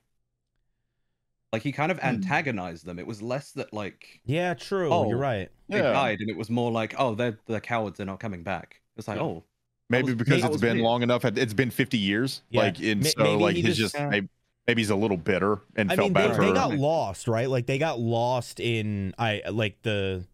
Like 1.53 1.61
he 1.63 1.71
kind 1.71 1.91
of 1.91 1.99
Hmm. 1.99 2.07
antagonized 2.07 2.85
them. 2.85 2.99
It 2.99 3.07
was 3.07 3.21
less 3.21 3.51
that 3.53 3.73
like 3.73 4.19
Yeah, 4.25 4.53
true. 4.53 4.89
Oh. 4.91 5.07
You're 5.09 5.17
right. 5.17 5.49
they 5.69 5.77
Yeah. 5.77 5.91
died, 5.93 6.19
and 6.19 6.29
it 6.29 6.37
was 6.37 6.49
more 6.49 6.71
like, 6.71 6.95
oh, 6.97 7.15
they're 7.15 7.37
they're 7.45 7.59
cowards. 7.61 7.97
They're 7.97 8.05
not 8.05 8.19
coming 8.19 8.43
back. 8.43 8.81
It's 8.97 9.07
like, 9.07 9.17
Yeah. 9.17 9.23
oh, 9.23 9.43
Maybe 9.89 10.07
was- 10.07 10.15
because 10.15 10.41
that 10.41 10.47
it's 10.47 10.53
was 10.53 10.61
been 10.61 10.77
weird. 10.77 10.83
long 10.83 11.03
enough. 11.03 11.23
It's 11.23 11.53
been 11.53 11.71
50 11.71 11.97
years. 11.97 12.41
Yeah. 12.49 12.61
Like, 12.63 12.79
and 12.79 13.03
Ma- 13.03 13.09
so 13.09 13.23
maybe 13.23 13.41
like 13.41 13.55
he 13.55 13.61
he's 13.61 13.77
just- 13.77 13.95
just 13.95 14.09
maybe, 14.09 14.27
maybe 14.67 14.81
he's 14.81 14.89
a 14.89 14.95
little 14.97 15.15
bitter 15.17 15.61
and 15.77 15.89
I 15.91 15.95
felt 15.95 16.07
mean, 16.07 16.13
bad 16.13 16.31
they, 16.31 16.35
for 16.35 16.45
they 16.45 16.53
got 16.53 16.75
lost, 16.75 17.27
right? 17.29 17.49
Like 17.49 17.65
they 17.67 17.77
got 17.77 17.99
lost 17.99 18.59
in 18.59 19.13
I 19.17 19.41
like 19.49 19.81
the 19.83 20.25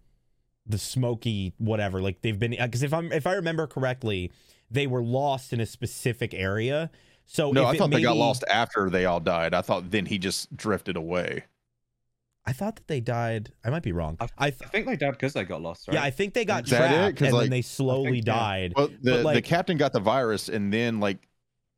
the 0.65 0.77
smoky 0.80 1.53
whatever. 1.60 2.01
Like 2.01 2.22
they've 2.22 2.39
been 2.39 2.51
because 2.60 2.81
if 2.81 2.93
I'm 2.93 3.11
if 3.11 3.27
I 3.27 3.34
remember 3.34 3.68
correctly, 3.68 4.31
they 4.73 4.87
were 4.87 5.03
lost 5.03 5.53
in 5.53 5.59
a 5.61 5.65
specific 5.65 6.33
area. 6.33 6.89
So 7.25 7.51
no, 7.51 7.61
if 7.63 7.67
I 7.67 7.71
it 7.73 7.77
thought 7.77 7.91
they 7.91 8.01
got 8.01 8.17
lost 8.17 8.43
after 8.49 8.89
they 8.89 9.05
all 9.05 9.19
died. 9.21 9.53
I 9.53 9.61
thought 9.61 9.91
then 9.91 10.05
he 10.07 10.17
just 10.17 10.55
drifted 10.55 10.97
away. 10.97 11.45
I 12.45 12.51
thought 12.51 12.75
that 12.75 12.87
they 12.87 12.99
died. 12.99 13.53
I 13.63 13.69
might 13.69 13.83
be 13.83 13.93
wrong. 13.93 14.17
I 14.19 14.27
I 14.37 14.49
th- 14.49 14.69
think 14.71 14.85
they 14.85 14.97
died 14.97 15.11
because 15.11 15.31
they 15.33 15.45
got 15.45 15.61
lost. 15.61 15.87
Right? 15.87 15.93
yeah, 15.95 16.03
I 16.03 16.09
think 16.11 16.33
they 16.33 16.43
got 16.43 16.65
Is 16.65 16.71
that 16.71 16.91
it? 16.91 17.21
and 17.21 17.31
like, 17.33 17.43
then 17.43 17.49
they 17.51 17.61
slowly 17.61 18.11
think, 18.13 18.27
yeah. 18.27 18.33
died. 18.33 18.73
Well, 18.75 18.89
the 19.01 19.11
the 19.17 19.23
like- 19.23 19.43
captain 19.45 19.77
got 19.77 19.93
the 19.93 20.01
virus, 20.01 20.49
and 20.49 20.73
then 20.73 20.99
like 20.99 21.19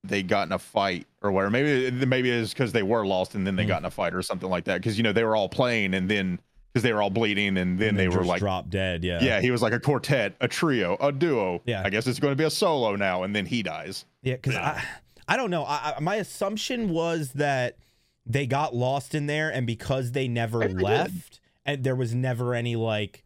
they 0.03 0.23
got 0.23 0.47
in 0.47 0.53
a 0.53 0.59
fight 0.59 1.05
or 1.21 1.31
whatever. 1.31 1.51
Maybe 1.51 1.91
maybe 2.05 2.31
it's 2.31 2.53
because 2.53 2.71
they 2.71 2.81
were 2.83 3.05
lost, 3.05 3.35
and 3.35 3.45
then 3.45 3.55
they 3.55 3.65
Mm. 3.65 3.67
got 3.67 3.81
in 3.81 3.85
a 3.85 3.91
fight 3.91 4.15
or 4.15 4.23
something 4.23 4.49
like 4.49 4.63
that. 4.65 4.77
Because 4.81 4.97
you 4.97 5.03
know 5.03 5.13
they 5.13 5.23
were 5.23 5.35
all 5.35 5.49
playing, 5.49 5.93
and 5.93 6.09
then 6.09 6.39
because 6.75 6.83
they 6.83 6.91
were 6.91 7.01
all 7.01 7.09
bleeding, 7.09 7.57
and 7.57 7.79
then 7.79 7.87
and 7.87 7.97
they 7.97 8.07
then 8.07 8.17
were 8.17 8.25
like, 8.25 8.41
dropped 8.41 8.69
dead. 8.69 9.01
Yeah. 9.01 9.23
yeah, 9.23 9.39
he 9.39 9.49
was 9.49 9.61
like 9.61 9.71
a 9.71 9.79
quartet, 9.79 10.35
a 10.41 10.47
trio, 10.49 10.97
a 10.99 11.09
duo. 11.09 11.61
Yeah. 11.63 11.81
I 11.85 11.89
guess 11.89 12.05
it's 12.05 12.19
going 12.19 12.33
to 12.33 12.35
be 12.35 12.43
a 12.43 12.49
solo 12.49 12.97
now, 12.97 13.23
and 13.23 13.33
then 13.33 13.45
he 13.45 13.63
dies. 13.63 14.03
Yeah, 14.23 14.33
because 14.35 14.57
I, 14.57 14.83
I 15.25 15.37
don't 15.37 15.49
know. 15.49 15.63
I, 15.63 15.93
I, 15.95 15.99
my 16.01 16.15
assumption 16.15 16.89
was 16.89 17.31
that 17.35 17.77
they 18.25 18.45
got 18.45 18.75
lost 18.75 19.15
in 19.15 19.25
there, 19.25 19.49
and 19.49 19.65
because 19.65 20.11
they 20.11 20.27
never 20.27 20.59
they 20.59 20.67
did. 20.67 20.81
left, 20.81 21.39
and 21.65 21.81
there 21.81 21.95
was 21.95 22.13
never 22.13 22.53
any 22.53 22.75
like, 22.75 23.23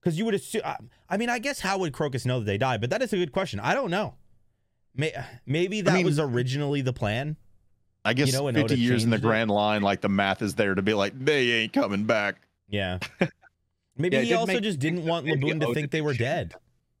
because 0.00 0.16
you 0.16 0.24
would 0.24 0.34
assume. 0.34 0.62
I, 0.64 0.76
I 1.08 1.16
mean, 1.16 1.28
I 1.28 1.40
guess 1.40 1.58
how 1.58 1.78
would 1.78 1.92
Crocus 1.92 2.24
know 2.24 2.38
that 2.38 2.46
they 2.46 2.58
died? 2.58 2.80
But 2.80 2.90
that 2.90 3.02
is 3.02 3.12
a 3.12 3.16
good 3.16 3.32
question. 3.32 3.58
I 3.58 3.74
don't 3.74 3.90
know. 3.90 4.14
May, 4.94 5.12
maybe 5.44 5.80
that 5.80 5.92
mean- 5.92 6.06
was 6.06 6.20
originally 6.20 6.82
the 6.82 6.92
plan. 6.92 7.36
I 8.04 8.12
guess 8.12 8.32
know, 8.32 8.52
50 8.52 8.78
years 8.78 9.02
in 9.02 9.10
the 9.10 9.16
it. 9.16 9.22
grand 9.22 9.50
line, 9.50 9.82
like 9.82 10.00
the 10.00 10.08
math 10.08 10.40
is 10.40 10.54
there 10.54 10.76
to 10.76 10.82
be 10.82 10.94
like 10.94 11.18
they 11.18 11.50
ain't 11.50 11.72
coming 11.72 12.04
back. 12.04 12.36
Yeah. 12.68 12.98
Maybe 13.96 14.16
Yeah, 14.16 14.22
he 14.22 14.34
also 14.34 14.52
make- 14.54 14.62
just 14.62 14.78
didn't 14.78 15.04
want 15.04 15.26
Laboon 15.26 15.60
to 15.60 15.72
think 15.72 15.90
they 15.90 16.00
were 16.02 16.14
dead. 16.14 16.54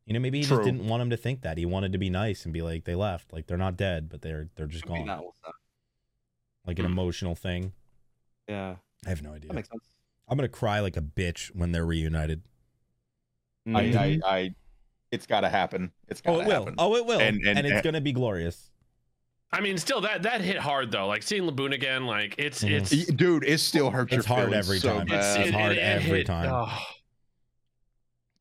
You 0.06 0.14
know, 0.14 0.20
maybe 0.20 0.38
he 0.38 0.44
True. 0.44 0.58
just 0.58 0.64
didn't 0.64 0.86
want 0.86 1.02
him 1.02 1.10
to 1.10 1.16
think 1.16 1.42
that. 1.42 1.58
He 1.58 1.66
wanted 1.66 1.90
to 1.92 1.98
be 1.98 2.08
nice 2.10 2.44
and 2.44 2.54
be 2.54 2.62
like, 2.62 2.84
they 2.84 2.94
left. 2.94 3.32
Like 3.32 3.48
they're 3.48 3.58
not 3.58 3.76
dead, 3.76 4.08
but 4.08 4.22
they're 4.22 4.48
they're 4.54 4.68
just 4.68 4.84
Could 4.86 5.04
gone. 5.04 5.20
Like 6.64 6.78
an 6.78 6.84
Hmm. 6.84 6.92
emotional 6.92 7.34
thing. 7.34 7.72
Yeah, 8.48 8.76
I 9.04 9.08
have 9.08 9.20
no 9.22 9.32
idea. 9.32 9.48
that 9.48 9.54
makes 9.54 9.68
sense. 9.68 9.82
I'm 10.28 10.36
gonna 10.38 10.48
cry 10.48 10.78
like 10.80 10.96
a 10.96 11.00
bitch 11.02 11.48
when 11.56 11.72
they're 11.72 11.84
reunited. 11.84 12.42
I, 13.66 13.80
I, 13.80 14.20
I, 14.24 14.54
it's 15.10 15.26
got 15.26 15.40
to 15.40 15.48
happen. 15.48 15.90
It's 16.08 16.22
Oh, 16.24 16.36
to 16.36 16.40
it 16.42 16.46
will. 16.46 16.52
happen. 16.60 16.74
Oh, 16.78 16.94
it 16.94 17.04
will. 17.04 17.18
And, 17.20 17.38
And- 17.44 17.58
and- 17.58 17.66
it's 17.66 17.74
and- 17.74 17.82
gonna 17.82 18.00
be 18.00 18.12
glorious. 18.12 18.70
I 19.52 19.60
mean, 19.60 19.78
still 19.78 20.00
that 20.02 20.22
that 20.24 20.40
hit 20.40 20.58
hard 20.58 20.90
though. 20.90 21.06
Like 21.06 21.22
seeing 21.22 21.44
Laboon 21.44 21.72
again, 21.72 22.06
like 22.06 22.34
it's 22.38 22.62
Mhm. 22.62 22.70
it's 22.72 23.06
Dude, 23.12 23.44
it 23.44 23.58
still 23.58 23.90
hurts 23.90 24.12
It's 24.12 24.28
your 24.28 24.36
hard 24.36 24.52
every 24.52 24.78
so 24.78 24.98
time. 24.98 25.06
bad. 25.06 25.40
It's 25.40 25.50
hard 25.54 25.78
every 25.78 26.24
time. 26.24 26.50
oh. 26.52 26.78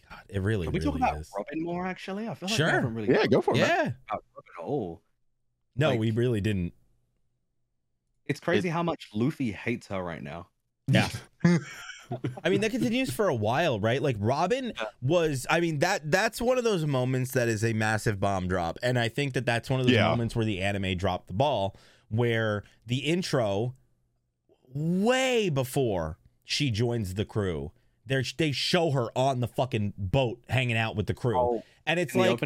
God, 0.10 0.20
it 0.30 0.40
really, 0.42 0.66
Can 0.68 0.74
we 0.74 0.80
really 0.80 1.00
talk 1.00 1.10
about 1.10 1.22
is. 1.22 1.32
Robin 1.38 1.64
more? 1.64 1.86
Actually, 1.86 2.28
I 2.28 2.34
feel 2.34 2.50
like 2.50 2.58
Sure. 2.58 2.66
we 2.68 2.72
haven't 2.72 2.94
really 2.96 3.10
yeah, 3.14 3.26
go 3.28 3.42
for 3.42 3.54
it. 3.54 3.58
Yeah. 3.58 3.82
about 3.82 4.24
Robin 4.36 4.52
at. 4.60 5.02
No, 5.76 5.90
Like- 5.92 6.00
we 6.00 6.12
really 6.12 6.42
didn't. 6.42 6.74
It's 8.26 8.40
crazy 8.40 8.70
how 8.70 8.82
much 8.82 9.10
Luffy 9.14 9.52
hates 9.52 9.88
her 9.88 10.04
right 10.04 10.24
now. 10.24 10.48
Yeah. 10.88 11.10
I 12.44 12.50
mean, 12.50 12.62
that 12.62 12.72
continues 12.72 13.12
for 13.12 13.28
a 13.28 13.36
while, 13.36 13.80
right? 13.80 14.02
Like 14.02 14.16
Robin 14.20 14.74
was. 15.02 15.46
I 15.50 15.60
mean 15.60 15.80
that 15.80 16.12
that's 16.12 16.42
one 16.42 16.58
of 16.58 16.64
those 16.64 16.86
moments 16.86 17.32
that 17.32 17.48
is 17.48 17.64
a 17.64 17.74
massive 17.74 18.20
bomb 18.20 18.48
drop, 18.48 18.78
and 18.84 18.98
I 19.00 19.08
think 19.10 19.34
that 19.34 19.46
that's 19.46 19.70
one 19.70 19.80
of 19.80 19.86
those 19.86 19.96
Yeah. 19.96 20.08
moments 20.10 20.36
where 20.36 20.46
the 20.46 20.62
anime 20.62 20.98
dropped 20.98 21.28
the 21.28 21.34
ball, 21.34 21.76
where 22.10 22.64
the 22.86 22.98
intro, 22.98 23.74
way 24.74 25.50
before 25.50 26.18
she 26.44 26.72
joins 26.72 27.14
the 27.16 27.26
crew, 27.26 27.72
they 28.06 28.24
they 28.38 28.52
show 28.52 28.92
her 28.92 29.08
on 29.16 29.40
the 29.40 29.48
fucking 29.48 29.94
boat 29.98 30.40
hanging 30.50 30.78
out 30.78 30.96
with 30.96 31.08
the 31.08 31.14
crew, 31.14 31.40
Oh, 31.40 31.64
and 31.86 32.00
it's 32.00 32.16
like, 32.16 32.40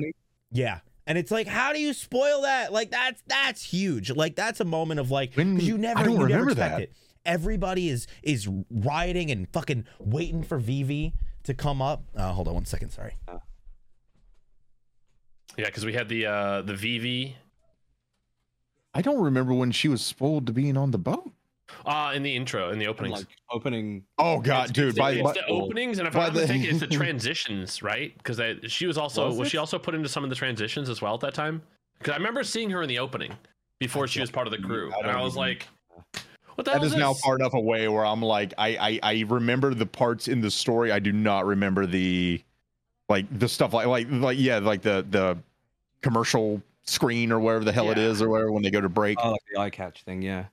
yeah. 0.52 0.80
And 1.08 1.18
it's 1.18 1.32
like, 1.32 1.48
how 1.48 1.74
do 1.74 1.82
you 1.82 1.94
spoil 1.94 2.44
that? 2.44 2.72
Like 2.72 2.92
that's 2.92 3.22
that's 3.26 3.64
huge. 3.64 4.12
Like 4.12 4.36
that's 4.36 4.60
a 4.60 4.66
moment 4.66 5.00
of 5.00 5.10
like 5.10 5.34
When- 5.34 5.56
because 5.56 5.68
you 5.68 5.78
never 5.78 6.00
I 6.00 6.04
don't 6.04 6.12
you 6.14 6.18
never 6.20 6.28
remember 6.46 6.52
expect 6.52 6.76
that. 6.78 6.82
it. 6.84 6.94
Everybody 7.26 7.90
is 7.90 8.08
is 8.24 8.48
rioting 8.72 9.30
and 9.32 9.48
fucking 9.50 9.86
waiting 10.00 10.44
for 10.44 10.58
Vivi 10.58 11.14
to 11.44 11.54
come 11.54 11.82
up. 11.82 12.04
Uh, 12.16 12.32
hold 12.32 12.48
on 12.48 12.54
one 12.56 12.66
second. 12.66 12.90
Sorry. 12.92 13.16
Yeah, 15.58 15.66
because 15.66 15.86
we 15.86 15.94
had 15.94 16.10
the 16.10 16.26
uh 16.26 16.62
the 16.62 16.74
VV 16.74 17.34
I 18.94 19.02
don't 19.02 19.22
remember 19.22 19.54
when 19.54 19.72
she 19.72 19.88
was 19.88 20.02
spoiled 20.02 20.48
to 20.48 20.54
being 20.54 20.78
on 20.78 20.92
the 20.92 20.98
boat. 20.98 21.32
uh 21.86 22.12
in 22.16 22.24
the 22.24 22.36
intro 22.36 22.72
in 22.72 22.80
the 22.80 22.86
and, 22.86 22.92
openings. 22.92 23.18
like 23.20 23.28
opening. 23.52 24.04
Oh 24.18 24.40
God, 24.40 24.70
It's- 24.70 24.72
dude! 24.72 24.90
it's, 24.90 24.98
By, 24.98 25.12
it's 25.12 25.22
by, 25.24 25.34
the 25.34 25.46
openings, 25.48 26.00
and 26.00 26.08
if 26.08 26.16
I'm 26.16 26.24
not 26.24 26.34
the- 26.34 26.42
mistaken, 26.42 26.66
it's 26.70 26.80
the 26.80 26.88
transitions, 26.98 27.84
right? 27.84 28.16
Because 28.18 28.40
she 28.72 28.86
was 28.88 28.98
also 28.98 29.28
Was 29.28 29.38
was, 29.38 29.50
she 29.50 29.58
also 29.58 29.78
put 29.78 29.94
into 29.96 30.10
some 30.10 30.24
of 30.24 30.30
the 30.30 30.36
transitions 30.36 30.90
as 30.90 31.02
well 31.02 31.14
at 31.14 31.20
that 31.22 31.34
time? 31.34 31.62
Because 31.98 32.14
I 32.14 32.18
remember 32.18 32.44
seeing 32.44 32.70
her 32.70 32.82
in 32.82 32.88
the 32.90 33.00
opening 33.00 33.34
before 33.80 34.08
she 34.08 34.22
was 34.22 34.32
part 34.32 34.48
of 34.48 34.52
the 34.52 34.58
crew, 34.60 34.92
I 34.94 35.00
and 35.08 35.12
I 35.12 35.22
was 35.22 35.34
even- 35.34 35.42
like, 35.42 35.68
"What 36.60 36.66
the 36.66 36.72
that 36.72 36.78
hell 36.78 36.86
is 36.86 36.94
is 36.94 36.98
now 37.00 37.14
this?" 37.14 37.22
far 37.22 37.36
enough 37.36 37.54
away 37.54 37.88
where 37.88 38.06
I'm 38.06 38.22
like, 38.22 38.54
I, 38.58 39.00
I 39.04 39.12
I 39.18 39.26
remember 39.28 39.74
the 39.74 39.86
parts 39.86 40.28
in 40.28 40.42
the 40.42 40.52
story. 40.52 40.92
I 40.92 41.00
do 41.00 41.12
not 41.12 41.46
remember 41.46 41.86
the 41.86 42.42
like 43.10 43.26
the 43.40 43.48
stuff 43.50 43.74
like 43.74 43.88
like 43.88 44.08
like 44.10 44.38
yeah 44.40 44.60
like 44.60 44.82
the 44.82 45.06
the 45.10 45.38
commercial 46.02 46.62
screen 46.84 47.32
or 47.32 47.40
whatever 47.40 47.66
the 47.66 47.72
hell 47.72 47.90
it 47.92 47.98
Yeah. 47.98 48.06
is 48.06 48.22
or 48.22 48.30
whatever 48.30 48.52
when 48.52 48.64
they 48.64 48.72
go 48.72 48.82
to 48.82 48.90
break. 48.90 49.18
Oh, 49.22 49.32
like 49.32 49.42
the 49.54 49.60
eye 49.60 49.70
catch 49.70 50.04
thing. 50.04 50.22
Yeah, 50.22 50.46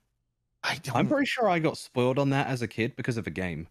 I 0.62 0.76
don't. 0.82 0.96
I'm 0.96 1.08
pretty 1.08 1.26
sure 1.26 1.48
I 1.48 1.58
got 1.58 1.76
spoiled 1.78 2.18
on 2.18 2.30
that 2.30 2.46
as 2.48 2.62
a 2.62 2.68
kid 2.68 2.96
because 2.96 3.16
of 3.16 3.26
a 3.26 3.30
game. 3.30 3.68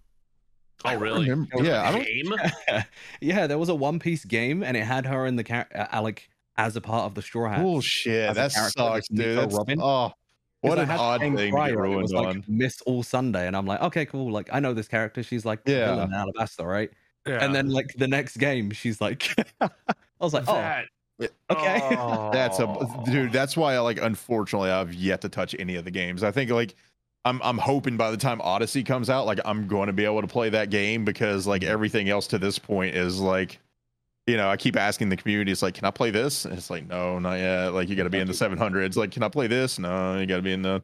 Oh, 0.84 0.96
really? 0.98 1.30
remember. 1.30 1.64
Yeah, 1.64 1.88
I 1.88 1.92
don't. 1.92 2.04
Game? 2.06 2.84
yeah, 3.22 3.48
there 3.48 3.58
was 3.58 3.70
a 3.70 3.76
One 3.76 3.98
Piece 3.98 4.26
game, 4.26 4.62
and 4.62 4.76
it 4.78 4.84
had 4.84 5.06
her 5.06 5.26
in 5.26 5.36
the 5.38 5.44
char- 5.44 5.68
uh, 5.74 5.88
Alec 5.92 6.30
as 6.58 6.76
a 6.76 6.82
part 6.82 7.06
of 7.06 7.16
the 7.16 7.22
Straw 7.22 7.50
Hats. 7.50 7.62
Bullshit. 7.62 8.30
as 8.30 8.32
a 8.32 8.34
That 8.42 8.54
character, 8.54 8.80
sucks, 8.80 9.08
dude. 9.08 9.38
That's, 9.38 9.56
Robin. 9.56 9.80
oh, 9.82 10.10
'Cause 10.10 10.14
what 10.70 10.80
I 10.80 10.84
an 10.84 10.90
had 10.90 11.00
odd 11.00 11.22
Jane 11.22 11.36
thing 11.36 11.48
to 11.48 11.52
Pryor, 11.52 11.70
get 11.72 11.78
and 11.78 11.86
it 11.86 11.90
ruined 11.90 12.02
was 12.02 12.14
on. 12.14 12.24
like 12.26 12.50
Miss 12.50 12.82
All 12.82 13.04
Sunday, 13.04 13.48
and 13.48 13.56
I'm 13.56 13.66
like, 13.66 13.82
okay, 13.82 14.06
cool. 14.06 14.32
Like 14.32 14.50
I 14.52 14.60
know 14.60 14.74
this 14.74 14.88
character. 14.88 15.24
She's 15.24 15.46
like 15.46 15.64
the 15.64 15.72
Yeah. 15.74 15.86
villain 15.96 16.14
in 16.14 16.20
Alabasta, 16.20 16.66
right? 16.66 16.92
Yeah. 17.26 17.44
And 17.44 17.56
then 17.56 17.70
like 17.70 17.94
the 17.98 18.08
next 18.08 18.38
game, 18.38 18.72
she's 18.72 19.02
like, 19.02 19.28
I 19.62 19.70
was 20.20 20.34
like, 20.34 20.46
oh, 20.48 20.56
That- 20.56 20.86
okay. 21.50 21.80
Oh. 21.98 22.30
That's 22.32 22.60
a 22.60 22.68
Oh. 22.68 23.04
dude. 23.06 23.32
That's 23.32 23.56
why 23.58 23.76
I 23.76 23.80
like. 23.80 24.00
Unfortunately, 24.02 24.70
I've 24.70 24.94
yet 24.94 25.22
to 25.22 25.30
touch 25.30 25.56
any 25.58 25.76
of 25.76 25.86
the 25.86 25.92
games. 25.92 26.24
I 26.24 26.32
think 26.32 26.52
like 26.52 26.76
I'm 27.26 27.42
I'm 27.44 27.58
hoping 27.58 27.98
by 27.98 28.12
the 28.12 28.18
time 28.18 28.40
Odyssey 28.42 28.84
comes 28.84 29.10
out, 29.10 29.26
like 29.26 29.40
I'm 29.46 29.68
going 29.68 29.88
to 29.88 29.94
be 29.94 30.06
able 30.06 30.22
to 30.22 30.28
play 30.28 30.50
that 30.50 30.70
game 30.70 31.04
because 31.06 31.48
like 31.48 31.64
mm. 31.64 31.68
everything 31.68 32.10
else 32.10 32.28
to 32.28 32.38
this 32.38 32.60
point 32.60 32.96
is 32.96 33.20
like, 33.20 33.60
you 34.28 34.38
know, 34.38 34.50
I 34.50 34.58
keep 34.58 34.76
asking 34.76 35.10
the 35.10 35.18
community. 35.18 35.52
It's 35.52 35.62
like, 35.62 35.76
can 35.76 35.86
I 35.86 35.92
play 35.92 36.10
this? 36.10 36.46
And 36.46 36.54
it's 36.58 36.70
like, 36.70 36.88
no, 36.88 37.20
not 37.20 37.36
yet. 37.36 37.70
Like 37.70 37.90
you 37.90 37.96
got 37.96 38.04
to 38.04 38.10
be 38.10 38.20
in 38.20 38.28
the 38.28 38.34
700s. 38.34 38.96
Like, 38.96 39.12
can 39.12 39.24
I 39.24 39.30
play 39.30 39.48
this? 39.48 39.78
No, 39.78 40.20
you 40.20 40.26
got 40.26 40.38
to 40.38 40.42
be 40.42 40.54
in 40.54 40.62
the 40.62 40.82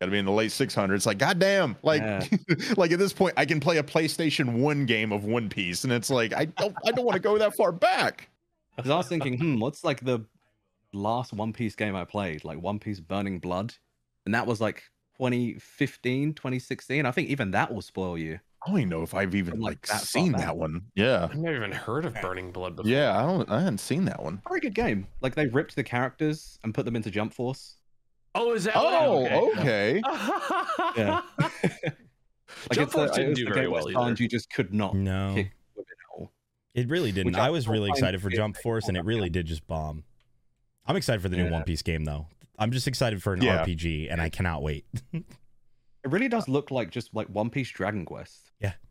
got 0.00 0.06
to 0.06 0.12
be 0.12 0.18
in 0.18 0.24
the 0.24 0.32
late 0.32 0.50
600s. 0.50 1.06
Like, 1.06 1.18
goddamn. 1.18 1.76
Like, 1.82 2.02
Yeah. 2.02 2.24
like 2.76 2.92
at 2.92 2.98
this 2.98 3.12
point, 3.12 3.34
I 3.36 3.44
can 3.44 3.60
play 3.60 3.78
a 3.78 3.82
PlayStation 3.82 4.58
One 4.60 4.86
game 4.86 5.12
of 5.12 5.24
One 5.24 5.48
Piece, 5.48 5.84
and 5.84 5.92
it's 5.92 6.08
like 6.10 6.32
I 6.32 6.46
don't 6.46 6.74
I 6.86 6.92
don't 6.92 7.04
want 7.04 7.14
to 7.14 7.20
go 7.20 7.36
that 7.38 7.54
far 7.56 7.72
back. 7.72 8.28
Because 8.76 8.92
I 8.92 8.96
was 8.96 9.08
thinking, 9.08 9.36
hmm, 9.36 9.58
what's 9.58 9.82
like 9.82 10.04
the 10.04 10.24
last 10.92 11.32
One 11.32 11.52
Piece 11.52 11.74
game 11.74 11.96
I 11.96 12.04
played? 12.04 12.44
Like 12.44 12.62
One 12.62 12.78
Piece 12.78 13.00
Burning 13.00 13.40
Blood. 13.40 13.74
And 14.24 14.32
that 14.36 14.46
was 14.46 14.60
like 14.60 14.84
2015, 15.16 16.34
2016. 16.34 17.04
I 17.04 17.10
think 17.10 17.28
even 17.28 17.50
that 17.50 17.74
will 17.74 17.82
spoil 17.82 18.16
you. 18.16 18.38
I 18.66 18.70
don't 18.70 18.78
even 18.80 18.88
know 18.88 19.02
if 19.02 19.14
I've 19.14 19.34
even 19.36 19.60
like, 19.60 19.70
like, 19.70 19.86
that 19.86 20.00
seen 20.00 20.32
back. 20.32 20.40
that 20.42 20.56
one. 20.56 20.82
Yeah. 20.96 21.28
I've 21.30 21.36
never 21.36 21.56
even 21.56 21.70
heard 21.72 22.04
of 22.04 22.14
Burning 22.20 22.50
Blood 22.50 22.74
before. 22.76 22.90
Yeah, 22.90 23.16
I 23.16 23.22
don't 23.22 23.48
I 23.50 23.60
hadn't 23.60 23.78
seen 23.78 24.04
that 24.06 24.22
one. 24.22 24.42
Very 24.48 24.60
good 24.60 24.74
game. 24.74 25.06
Like 25.20 25.34
they 25.36 25.46
ripped 25.46 25.76
the 25.76 25.84
characters 25.84 26.58
and 26.64 26.74
put 26.74 26.84
them 26.84 26.96
into 26.96 27.10
Jump 27.10 27.32
Force. 27.32 27.76
Oh, 28.34 28.52
is 28.54 28.64
that? 28.64 28.74
Oh, 28.76 29.24
okay. 29.52 30.00
okay. 30.00 30.02
Yeah. 30.96 31.20
Like 32.70 32.72
Jump 32.78 32.86
it's 32.88 32.94
Force 32.94 33.10
a, 33.12 33.14
didn't 33.14 33.32
it 33.32 33.34
do 33.36 33.44
very 33.46 33.60
game 33.66 33.70
where 33.70 33.82
well 33.84 34.04
Sanji 34.06 34.22
either. 34.22 34.28
just 34.28 34.50
could 34.52 34.72
not 34.74 34.94
No, 34.94 35.32
kick 35.34 35.52
women 35.76 35.86
at 35.90 36.18
all. 36.18 36.32
it 36.74 36.88
really 36.88 37.12
didn't. 37.12 37.26
Which 37.32 37.36
I 37.36 37.46
I 37.46 37.50
was 37.50 37.68
really 37.68 37.90
excited 37.90 38.20
for 38.22 38.30
Jump 38.30 38.56
Force, 38.56 38.88
and 38.88 38.96
it 38.96 39.04
really 39.04 39.24
have 39.24 39.32
did 39.32 39.46
just 39.46 39.66
bomb. 39.66 40.02
I'm 40.86 40.96
excited 40.96 41.20
for 41.22 41.28
the 41.28 41.36
new 41.36 41.44
Yeah. 41.44 41.50
One 41.50 41.62
Piece 41.64 41.82
game, 41.82 42.04
though. 42.04 42.26
I'm 42.58 42.72
just 42.72 42.88
excited 42.88 43.22
for 43.22 43.34
an 43.34 43.42
Yeah. 43.42 43.64
RPG, 43.64 44.08
and 44.10 44.20
I 44.20 44.28
cannot 44.30 44.62
wait. 44.62 44.86
It 46.04 46.10
really 46.12 46.28
does 46.28 46.48
look 46.48 46.70
like 46.70 46.90
just 46.90 47.12
like 47.14 47.26
One 47.28 47.50
Piece 47.50 47.70
Dragon 47.70 48.04
Quest. 48.06 48.47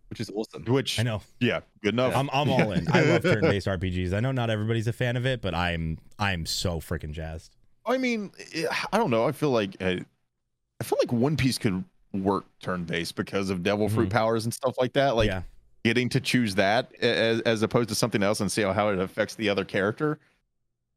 Yeah. 0.08 0.10
Which 0.10 0.20
is 0.22 0.30
awesome. 0.34 0.64
Which 0.66 1.00
I 1.00 1.04
know. 1.04 1.22
yeah, 1.40 1.60
good 1.84 1.94
enough. 1.94 2.16
I'm 2.16 2.30
I'm 2.32 2.50
all 2.50 2.72
in. 2.72 2.88
I 2.92 3.02
love 3.02 3.22
turn-based 3.24 3.68
RPGs. 3.68 4.14
I 4.14 4.20
know 4.20 4.32
not 4.32 4.50
everybody's 4.50 4.88
a 4.88 4.94
fan 4.94 5.18
of 5.18 5.26
it, 5.26 5.42
but 5.42 5.54
I'm 5.54 5.98
I'm 6.18 6.46
so 6.46 6.80
freaking 6.80 7.12
jazzed. 7.12 7.56
I 7.86 7.98
mean, 7.98 8.32
I 8.92 8.98
don't 8.98 9.10
know. 9.12 9.26
I 9.28 9.32
feel 9.32 9.52
like 9.52 9.76
uh, 9.82 9.96
I 10.80 10.84
feel 10.84 10.98
like 11.02 11.12
One 11.12 11.36
Piece 11.38 11.58
could 11.58 11.84
work 12.14 12.46
turn 12.62 12.84
based 12.86 13.16
because 13.16 13.50
of 13.50 13.64
Devil 13.64 13.90
Fruit 13.90 14.10
Mhm. 14.10 14.14
powers 14.14 14.46
and 14.46 14.54
stuff 14.54 14.76
like 14.80 14.94
that. 14.94 15.16
Like 15.16 15.28
yeah, 15.28 15.42
getting 15.84 16.08
to 16.10 16.20
choose 16.22 16.56
that 16.56 16.94
as, 17.02 17.42
as 17.42 17.62
opposed 17.62 17.90
to 17.90 17.96
something 17.96 18.24
else 18.24 18.40
and 18.40 18.52
see 18.52 18.62
how, 18.62 18.72
how 18.74 18.90
it 18.90 19.00
affects 19.00 19.36
the 19.36 19.50
other 19.50 19.66
character. 19.66 20.20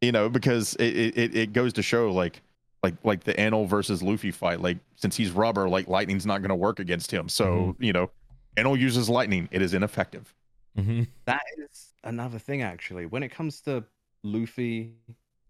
You 0.01 0.13
know, 0.13 0.29
because 0.29 0.75
it, 0.77 1.19
it 1.19 1.37
it 1.37 1.53
goes 1.53 1.73
to 1.75 1.83
show 1.83 2.11
like 2.13 2.43
like 2.83 2.95
like 3.05 3.25
the 3.25 3.35
Enel 3.35 3.67
versus 3.69 4.03
Luffy 4.03 4.31
fight. 4.31 4.61
Like 4.61 4.79
since 4.97 5.17
he's 5.17 5.31
rubber, 5.33 5.69
like 5.69 5.89
lightning's 5.89 6.27
not 6.27 6.39
going 6.43 6.49
to 6.51 6.55
work 6.55 6.79
against 6.79 7.11
him. 7.11 7.29
So 7.29 7.77
you 7.79 7.93
know, 7.93 8.11
Enel 8.57 8.79
uses 8.79 9.09
lightning. 9.09 9.49
It 9.51 9.63
is 9.63 9.75
ineffective. 9.75 10.35
hmm 10.77 11.03
That 11.25 11.43
is 11.59 11.95
another 12.05 12.39
thing 12.39 12.63
actually. 12.63 13.07
When 13.07 13.23
it 13.23 13.31
comes 13.31 13.61
to 13.63 13.85
Luffy 14.23 14.95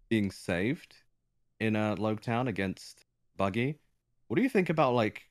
being 0.09 0.31
saved 0.31 0.95
in 1.59 1.75
uh 1.75 1.95
Logue 1.97 2.21
Town 2.21 2.47
against 2.47 3.05
Buggy, 3.37 3.79
what 4.27 4.35
do 4.37 4.43
you 4.43 4.49
think 4.49 4.69
about 4.69 4.93
like 4.93 5.23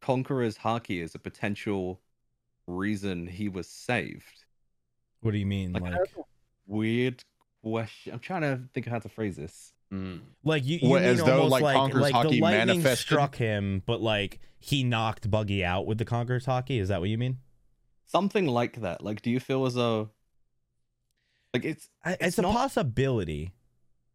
Conqueror's 0.00 0.58
Haki 0.58 1.02
as 1.02 1.14
a 1.14 1.18
potential 1.18 2.00
reason 2.66 3.26
he 3.26 3.48
was 3.48 3.68
saved? 3.68 4.44
What 5.20 5.30
do 5.32 5.38
you 5.38 5.46
mean? 5.46 5.72
Like, 5.72 5.82
Like, 5.84 6.08
weird 6.66 7.22
question. 7.62 8.12
I'm 8.12 8.18
trying 8.18 8.42
to 8.42 8.60
think 8.74 8.86
of 8.86 8.92
how 8.92 8.98
to 8.98 9.08
phrase 9.08 9.36
this. 9.36 9.71
Mm. 9.92 10.20
like 10.42 10.64
you, 10.64 10.78
you 10.80 10.88
What, 10.88 11.02
mean 11.02 11.10
as 11.10 11.18
though, 11.22 11.34
almost 11.42 11.50
like, 11.52 11.62
like 11.62 11.76
Conqueror's 11.76 12.10
like 12.12 12.28
the 12.30 12.40
lightning 12.40 12.66
manifested? 12.78 13.06
struck 13.06 13.36
him, 13.36 13.82
but 13.84 14.00
like 14.00 14.40
he 14.58 14.84
knocked 14.84 15.30
Buggy 15.30 15.64
out 15.64 15.86
with 15.86 15.98
the 15.98 16.04
Conqueror's 16.06 16.46
Haki. 16.46 16.80
Is 16.80 16.88
that 16.88 17.00
what 17.00 17.10
you 17.10 17.18
mean? 17.18 17.38
Something 18.06 18.46
like 18.46 18.80
that. 18.80 19.02
Like, 19.04 19.20
do 19.22 19.30
you 19.30 19.38
feel 19.40 19.66
as 19.66 19.74
though 19.74 20.10
like 21.52 21.64
it's 21.64 21.88
I, 22.04 22.12
it's, 22.12 22.22
It's 22.22 22.38
a 22.38 22.42
possibility, 22.42 23.52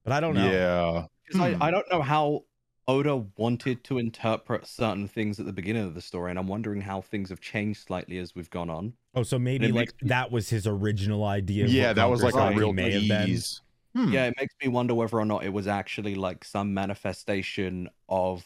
but 0.04 0.14
I 0.14 0.20
don't 0.20 0.34
know. 0.36 0.52
Yeah. 0.52 1.06
Because 1.28 1.54
Hmm. 1.56 1.62
I, 1.62 1.68
I 1.68 1.72
don't 1.72 1.86
know 1.92 2.02
how 2.02 2.46
Oda 2.88 3.26
wanted 3.38 3.84
to 3.84 3.98
interpret 3.98 4.66
certain 4.66 5.08
things 5.08 5.40
at 5.40 5.46
the 5.46 5.52
beginning 5.54 5.84
of 5.84 5.94
the 5.94 6.02
story, 6.02 6.30
and 6.32 6.40
I'm 6.40 6.48
wondering 6.48 6.80
how 6.82 7.02
things 7.02 7.30
have 7.30 7.42
changed 7.42 7.82
slightly 7.86 8.18
as 8.18 8.34
we've 8.34 8.50
gone 8.50 8.70
on. 8.70 8.94
Oh, 9.14 9.24
so 9.24 9.38
maybe 9.38 9.68
like 9.68 9.74
makes 9.74 9.94
that 10.04 10.32
was 10.32 10.50
his 10.50 10.66
original 10.66 11.26
idea. 11.26 11.68
Yeah, 11.68 11.94
that 11.94 12.10
was 12.10 12.24
like 12.24 12.34
a 12.36 12.56
real 12.58 12.72
may 12.74 12.92
have 12.94 13.08
been. 13.08 13.26
tease. 13.28 13.62
Hmm. 13.98 14.14
Yeah, 14.14 14.26
it 14.28 14.36
makes 14.40 14.54
me 14.62 14.68
wonder 14.68 14.94
whether 14.94 15.18
or 15.18 15.26
not 15.26 15.44
it 15.44 15.52
was 15.52 15.68
actually 15.68 16.14
like 16.14 16.46
some 16.46 16.72
manifestation 16.72 17.90
of 18.08 18.46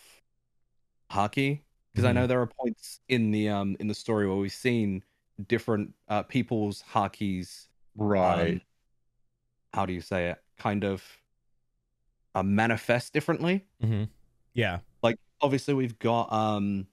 Haki. 1.11 1.63
Because 1.91 2.05
I 2.05 2.13
know 2.13 2.25
there 2.25 2.39
are 2.39 2.47
points 2.47 3.01
in 3.09 3.31
the 3.31 3.49
um 3.49 3.75
in 3.81 3.89
the 3.89 3.93
story 3.93 4.27
where 4.29 4.37
we've 4.37 4.53
seen 4.53 5.03
different 5.47 5.93
uh 6.07 6.23
people's 6.23 6.85
Hakis. 6.93 7.67
Right. 7.97 8.53
um, 8.53 8.61
how 9.73 9.85
do 9.85 9.91
you 9.91 9.99
say 9.99 10.29
it? 10.29 10.41
Kind 10.57 10.85
of 10.85 11.03
uh, 12.33 12.43
manifest 12.43 13.11
differently. 13.11 13.65
hmm 13.81 14.05
Yeah, 14.53 14.79
like 15.03 15.17
obviously 15.41 15.73
we've 15.73 15.99
got 15.99 16.31
um 16.31 16.87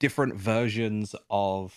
different 0.00 0.34
versions 0.34 1.14
of 1.30 1.72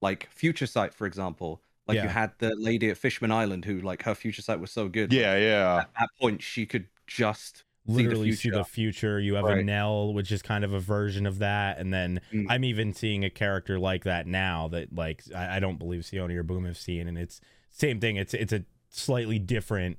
like 0.00 0.28
future 0.30 0.66
sight 0.66 0.94
for 0.94 1.04
example 1.04 1.60
like 1.88 1.96
Yeah. 1.96 2.02
you 2.04 2.08
had 2.10 2.32
the 2.38 2.54
lady 2.56 2.90
at 2.90 2.96
fishman 2.98 3.32
island 3.32 3.64
who 3.64 3.80
like 3.80 4.02
her 4.04 4.14
future 4.14 4.42
sight 4.42 4.60
was 4.60 4.70
so 4.70 4.88
good 4.88 5.12
yeah, 5.12 5.36
yeah. 5.36 5.78
at 5.80 5.90
that 5.98 6.10
point 6.20 6.42
she 6.42 6.66
could 6.66 6.86
just 7.06 7.64
See 7.86 7.94
the 7.94 8.02
literally 8.02 8.32
see 8.32 8.50
the 8.50 8.64
future. 8.64 9.14
future. 9.16 9.20
You 9.20 9.34
have 9.36 9.46
Enel, 9.46 10.12
which 10.12 10.30
is 10.30 10.42
kind 10.42 10.62
of 10.62 10.74
a 10.74 10.78
version 10.80 11.24
of 11.24 11.38
that, 11.38 11.78
and 11.78 11.90
then 11.90 12.20
Mm. 12.30 12.44
I'm 12.50 12.62
even 12.64 12.92
seeing 12.92 13.24
a 13.24 13.30
character 13.30 13.78
like 13.78 14.04
that 14.04 14.26
now 14.26 14.68
that 14.68 14.94
like 14.94 15.22
I, 15.34 15.56
I 15.56 15.60
don't 15.60 15.78
believe 15.78 16.02
Sione 16.02 16.36
or 16.36 16.42
Boom 16.42 16.66
have 16.66 16.76
seen, 16.76 17.08
and 17.08 17.16
it's 17.16 17.40
same 17.70 17.98
thing. 17.98 18.16
It's 18.16 18.34
it's 18.34 18.52
a 18.52 18.64
slightly 18.90 19.38
different 19.38 19.96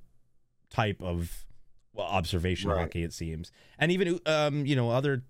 type 0.70 1.02
of 1.02 1.46
well, 1.94 2.06
observation 2.06 2.70
Right. 2.70 2.92
Haki, 2.92 3.04
it 3.04 3.12
seems, 3.14 3.52
and 3.80 3.92
even 3.92 4.20
um 4.28 4.68
you 4.68 4.76
know 4.76 4.92
other 4.92 5.24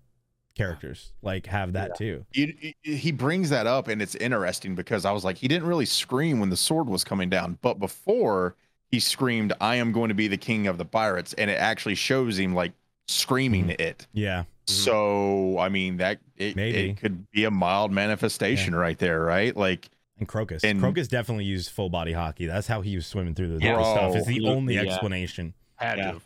characters 0.54 1.12
like 1.22 1.46
have 1.46 1.72
that 1.74 1.96
too. 1.96 2.24
He, 2.32 2.74
he 2.82 3.12
brings 3.12 3.50
that 3.50 3.66
up 3.66 3.88
and 3.88 4.02
it's 4.02 4.14
interesting 4.16 4.74
because 4.74 5.04
I 5.04 5.12
was 5.12 5.24
like, 5.24 5.36
he 5.38 5.48
didn't 5.48 5.66
really 5.68 5.86
scream 5.86 6.40
when 6.40 6.50
the 6.50 6.56
sword 6.56 6.88
was 6.88 7.04
coming 7.04 7.30
down, 7.30 7.58
but 7.62 7.78
before 7.78 8.56
he 8.90 9.00
screamed, 9.00 9.52
I 9.60 9.76
am 9.76 9.92
going 9.92 10.08
to 10.08 10.14
be 10.14 10.28
the 10.28 10.36
king 10.36 10.66
of 10.66 10.76
the 10.78 10.84
pirates. 10.84 11.32
And 11.34 11.48
it 11.50 11.54
actually 11.58 11.94
shows 11.94 12.38
him 12.38 12.54
like 12.54 12.72
screaming 13.08 13.66
Mm-hmm. 13.68 13.80
it. 13.82 14.06
Yeah, 14.12 14.44
So, 14.66 15.58
I 15.58 15.68
mean, 15.68 15.98
that 15.98 16.18
it, 16.36 16.56
Maybe. 16.56 16.90
it 16.90 16.96
could 16.96 17.30
be 17.30 17.44
a 17.44 17.50
mild 17.50 17.92
manifestation 17.92 18.74
right 18.74 18.98
there, 18.98 19.20
right? 19.20 19.56
Like, 19.56 19.88
and 20.18 20.28
Crocus. 20.28 20.64
And- 20.64 20.80
Crocus 20.80 21.08
definitely 21.08 21.44
used 21.44 21.70
full 21.70 21.88
body 21.88 22.12
Haki. 22.12 22.46
That's 22.46 22.66
how 22.66 22.80
he 22.82 22.94
was 22.96 23.06
swimming 23.06 23.34
through 23.34 23.56
the, 23.58 23.64
Yeah. 23.64 23.76
the 23.76 23.84
stuff. 23.94 24.16
It's 24.16 24.26
the 24.26 24.46
only 24.46 24.74
Yeah. 24.74 24.82
explanation. 24.82 25.54
Had 25.76 25.98
Yeah. 25.98 26.10
to. 26.12 26.20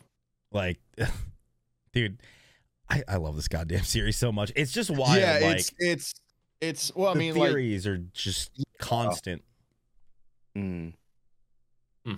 Like, 0.51 0.79
dude, 1.93 2.17
I, 2.89 3.03
I 3.07 3.15
love 3.17 3.35
this 3.35 3.47
goddamn 3.47 3.83
series 3.83 4.17
so 4.17 4.31
much. 4.31 4.51
It's 4.55 4.71
just 4.71 4.89
wild. 4.89 5.19
yeah, 5.19 5.39
like, 5.41 5.57
it's, 5.57 5.71
it's, 5.79 6.13
it's, 6.61 6.95
well, 6.95 7.09
I 7.09 7.13
the 7.13 7.19
mean, 7.19 7.35
like, 7.35 7.49
theories 7.49 7.85
are 7.87 7.97
just 8.13 8.51
constant. 8.79 9.43
Mm. 10.57 10.93
Hmm. 12.05 12.13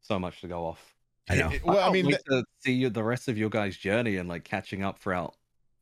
so 0.00 0.18
much 0.18 0.40
to 0.40 0.48
go 0.48 0.64
off 0.66 0.94
I 1.28 1.34
know. 1.36 1.50
it- 1.50 1.64
well, 1.64 1.76
I 1.78 1.82
can't 1.82 1.92
mean, 1.92 2.06
wait 2.06 2.18
to 2.30 2.44
see 2.60 2.72
you, 2.72 2.88
the 2.90 3.02
rest 3.04 3.28
of 3.28 3.36
your 3.36 3.50
guys 3.50 3.76
journey 3.76 4.16
and 4.16 4.28
like 4.28 4.44
catching 4.44 4.82
up 4.82 4.98
throughout 4.98 5.34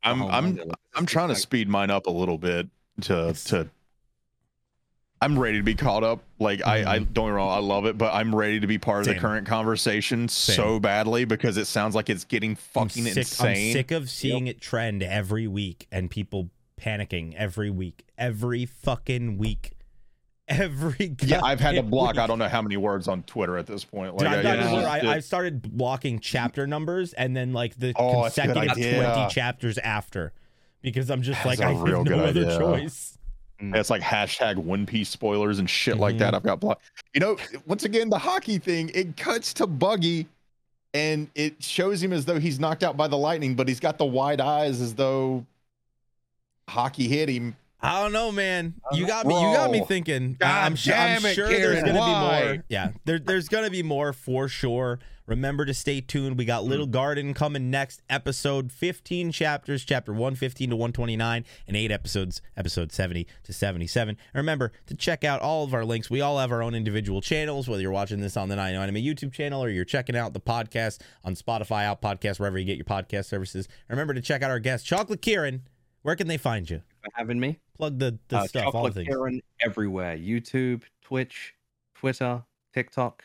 I'm, 0.02 0.22
I'm, 0.22 0.44
manga. 0.44 0.60
Like, 0.64 0.68
this 0.70 0.76
I'm 0.96 1.06
trying 1.06 1.28
to 1.28 1.36
speed 1.36 1.68
mine 1.68 1.90
up 1.90 2.06
a 2.06 2.10
little 2.10 2.38
bit 2.38 2.68
to 3.02 3.20
It's- 3.28 3.44
to. 3.44 3.68
I'm 5.22 5.38
ready 5.38 5.58
to 5.58 5.62
be 5.62 5.76
caught 5.76 6.02
up. 6.02 6.24
Like 6.40 6.66
I, 6.66 6.80
I 6.80 6.98
mm-hmm. 6.98 7.12
don't 7.12 7.28
get 7.28 7.34
wrong, 7.34 7.56
I 7.56 7.60
love 7.60 7.86
it, 7.86 7.96
but 7.96 8.12
I'm 8.12 8.34
ready 8.34 8.58
to 8.58 8.66
be 8.66 8.78
part 8.78 9.06
of 9.06 9.14
the 9.14 9.20
current 9.20 9.46
conversation 9.46 10.28
so 10.28 10.80
badly 10.80 11.24
because 11.24 11.56
it 11.56 11.66
sounds 11.66 11.94
like 11.94 12.10
it's 12.10 12.24
getting 12.24 12.56
fucking 12.56 13.06
I'm 13.06 13.12
sick, 13.12 13.16
insane. 13.18 13.68
I'm 13.68 13.72
sick 13.72 13.90
of 13.92 14.10
seeing 14.10 14.48
it 14.48 14.60
trend 14.60 15.02
every 15.02 15.46
week 15.46 15.86
and 15.92 16.10
people 16.10 16.50
panicking 16.80 17.34
every 17.36 17.70
week, 17.70 18.04
every 18.18 18.66
fucking 18.66 19.38
week, 19.38 19.74
every. 20.48 21.14
Yeah, 21.22 21.40
I've 21.44 21.60
had 21.60 21.76
to 21.76 21.84
block. 21.84 22.14
week. 22.14 22.20
I 22.20 22.26
don't 22.26 22.40
know 22.40 22.48
how 22.48 22.62
many 22.62 22.76
words 22.76 23.06
on 23.06 23.22
Twitter 23.22 23.56
at 23.56 23.66
this 23.68 23.84
point. 23.84 24.18
Dude, 24.18 24.26
Like, 24.26 24.38
I've 24.38 24.40
I- 24.40 24.42
gotten 24.42 24.60
it's 24.60 24.68
to 24.70 24.74
where 24.74 24.82
just- 24.82 25.04
I, 25.04 25.14
I've 25.14 25.24
started 25.24 25.62
blocking 25.76 26.18
chapter 26.18 26.66
numbers 26.66 27.12
and 27.12 27.36
then 27.36 27.52
like 27.52 27.78
the 27.78 27.92
Oh, 27.94 28.24
that's 28.24 28.38
a 28.38 28.48
good 28.48 28.56
consecutive 28.56 29.04
20 29.04 29.30
chapters 29.30 29.78
after 29.78 30.32
because 30.80 31.10
I'm 31.10 31.22
just 31.22 31.44
That's 31.44 31.60
like, 31.60 31.68
I 31.68 31.74
have 31.74 31.86
no 31.86 32.00
other 32.00 32.40
idea. 32.40 32.58
choice. 32.58 33.18
It's 33.60 33.90
like 33.90 34.02
hashtag 34.02 34.56
One 34.56 34.86
Piece 34.86 35.08
spoilers 35.08 35.58
and 35.60 35.70
shit 35.70 35.96
like 35.98 36.16
Mhm. 36.16 36.20
that. 36.20 36.34
I've 36.34 36.42
got 36.42 36.58
block. 36.60 36.80
You 37.14 37.20
know, 37.20 37.36
once 37.66 37.84
again, 37.84 38.10
the 38.10 38.18
Haki 38.18 38.60
thing. 38.60 38.90
It 38.94 39.16
cuts 39.16 39.52
to 39.54 39.66
Buggy, 39.68 40.26
and 40.94 41.28
it 41.34 41.62
shows 41.62 42.02
him 42.02 42.12
as 42.12 42.24
though 42.24 42.40
he's 42.40 42.58
knocked 42.58 42.82
out 42.82 42.96
by 42.96 43.06
the 43.06 43.16
lightning, 43.18 43.54
but 43.54 43.68
he's 43.68 43.78
got 43.80 43.98
the 43.98 44.04
wide 44.04 44.40
eyes 44.40 44.80
as 44.80 44.94
though 44.94 45.46
Haki 46.68 47.06
hit 47.08 47.28
him. 47.28 47.56
I 47.80 48.00
don't 48.02 48.12
know, 48.12 48.30
man. 48.30 48.74
You 48.92 49.06
got 49.06 49.26
me. 49.26 49.34
You 49.34 49.56
got 49.56 49.70
me 49.70 49.80
thinking. 49.84 50.36
God 50.38 50.48
I'm, 50.66 50.76
su- 50.76 50.92
I'm 50.92 51.20
damn 51.22 51.30
it, 51.30 51.34
sure 51.34 51.48
there's 51.48 51.82
gonna 51.82 51.98
why? 51.98 52.40
be 52.42 52.46
more. 52.56 52.64
Yeah, 52.68 52.90
there, 53.04 53.18
there's 53.18 53.48
gonna 53.48 53.70
be 53.70 53.82
more 53.82 54.12
for 54.12 54.48
sure. 54.48 55.00
Remember 55.26 55.64
to 55.64 55.72
stay 55.74 56.00
tuned. 56.00 56.36
We 56.36 56.44
got 56.44 56.64
Little 56.64 56.86
Garden 56.86 57.32
coming 57.34 57.70
next 57.70 58.02
episode. 58.10 58.72
15 58.72 59.30
chapters, 59.32 59.84
chapter 59.84 60.12
115 60.12 60.70
to 60.70 60.76
129, 60.76 61.44
and 61.68 61.76
eight 61.76 61.90
episodes, 61.92 62.42
episode 62.56 62.90
70 62.92 63.26
to 63.44 63.52
77. 63.52 64.10
And 64.10 64.18
remember 64.34 64.72
to 64.86 64.94
check 64.94 65.22
out 65.24 65.40
all 65.40 65.64
of 65.64 65.74
our 65.74 65.84
links. 65.84 66.10
We 66.10 66.20
all 66.20 66.38
have 66.38 66.50
our 66.50 66.62
own 66.62 66.74
individual 66.74 67.20
channels. 67.20 67.68
Whether 67.68 67.82
you're 67.82 67.92
watching 67.92 68.20
this 68.20 68.36
on 68.36 68.48
the 68.48 68.56
Nine 68.56 68.74
Anime 68.74 68.96
YouTube 68.96 69.32
channel 69.32 69.62
or 69.62 69.68
you're 69.68 69.84
checking 69.84 70.16
out 70.16 70.32
the 70.32 70.40
podcast 70.40 71.00
on 71.24 71.34
Spotify, 71.36 71.84
out 71.84 72.02
podcast 72.02 72.38
wherever 72.40 72.58
you 72.58 72.64
get 72.64 72.76
your 72.76 72.84
podcast 72.84 73.26
services. 73.26 73.68
Remember 73.88 74.14
to 74.14 74.20
check 74.20 74.42
out 74.42 74.50
our 74.50 74.58
guest, 74.60 74.84
Chocolate 74.86 75.22
Kieran. 75.22 75.62
Where 76.02 76.16
can 76.16 76.26
they 76.26 76.36
find 76.38 76.68
you? 76.68 76.82
for 77.00 77.10
having 77.14 77.38
me. 77.40 77.58
Plug 77.76 77.98
the, 77.98 78.18
the 78.28 78.38
Uh, 78.38 78.46
stuff, 78.46 78.64
all 78.66 78.70
the 78.72 78.76
Chocolate 78.78 78.94
things. 78.94 79.08
Kieran 79.08 79.42
everywhere. 79.60 80.16
YouTube, 80.16 80.82
Twitch, 81.00 81.54
Twitter, 81.94 82.42
TikTok, 82.74 83.24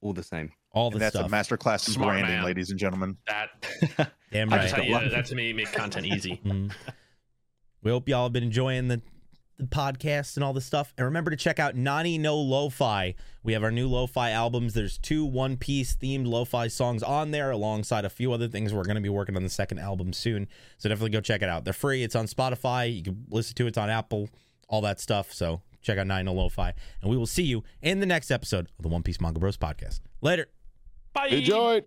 all 0.00 0.12
the 0.14 0.22
same. 0.22 0.52
All 0.74 0.90
the 0.90 0.96
And 0.96 1.02
that's 1.02 1.14
stuff. 1.16 1.26
a 1.26 1.30
masterclass 1.34 1.86
in 1.88 1.94
Smart 1.94 2.10
branding, 2.14 2.36
man. 2.36 2.44
ladies 2.44 2.70
and 2.70 2.78
gentlemen. 2.78 3.16
That 3.26 3.50
Damn 4.32 4.52
I 4.52 4.56
right. 4.56 4.62
just 4.62 4.74
tell 4.74 4.84
you, 4.84 4.92
lucky. 4.92 5.08
that 5.10 5.24
to 5.26 5.34
me 5.34 5.52
make 5.52 5.72
content 5.72 6.06
easy. 6.06 6.40
Mhm. 6.44 6.72
We 7.82 7.90
hope 7.90 8.08
y'all 8.08 8.24
have 8.24 8.32
been 8.32 8.44
enjoying 8.44 8.88
the 8.88 9.02
the 9.56 9.64
podcast 9.66 10.34
and 10.34 10.42
all 10.42 10.52
this 10.52 10.64
stuff. 10.66 10.92
And 10.98 11.04
remember 11.04 11.30
to 11.30 11.36
check 11.36 11.60
out 11.60 11.76
Nani 11.76 12.18
No 12.18 12.36
Lo-Fi. 12.36 13.14
We 13.44 13.52
have 13.52 13.62
our 13.62 13.70
new 13.70 13.86
lo-fi 13.86 14.30
albums. 14.30 14.74
There's 14.74 14.98
two 14.98 15.24
One 15.24 15.56
Piece 15.56 15.94
themed 15.94 16.26
lo-fi 16.26 16.66
songs 16.66 17.04
on 17.04 17.30
there 17.30 17.52
alongside 17.52 18.04
a 18.04 18.10
few 18.10 18.32
other 18.32 18.48
things. 18.48 18.74
We're 18.74 18.82
going 18.82 18.96
to 18.96 19.00
be 19.00 19.08
working 19.08 19.36
on 19.36 19.44
the 19.44 19.48
second 19.48 19.78
album 19.78 20.12
soon. 20.12 20.48
So 20.78 20.88
definitely 20.88 21.10
go 21.10 21.20
check 21.20 21.40
it 21.40 21.48
out. 21.48 21.62
They're 21.64 21.72
free. 21.72 22.02
It's 22.02 22.16
on 22.16 22.26
Spotify. 22.26 22.92
You 22.96 23.04
can 23.04 23.26
listen 23.30 23.54
to 23.54 23.66
it. 23.66 23.68
It's 23.68 23.78
on 23.78 23.90
Apple, 23.90 24.28
all 24.68 24.80
that 24.80 24.98
stuff. 24.98 25.32
So 25.32 25.62
check 25.82 25.98
out 25.98 26.08
Nani 26.08 26.24
No 26.24 26.32
Lo-Fi. 26.32 26.72
And 27.00 27.08
we 27.08 27.16
will 27.16 27.24
see 27.24 27.44
you 27.44 27.62
in 27.80 28.00
the 28.00 28.06
next 28.06 28.32
episode 28.32 28.66
of 28.76 28.82
the 28.82 28.88
One 28.88 29.04
Piece 29.04 29.20
Manga 29.20 29.38
Bros 29.38 29.56
podcast. 29.56 30.00
Later. 30.20 30.48
Bye. 31.14 31.28
Enjoy. 31.28 31.84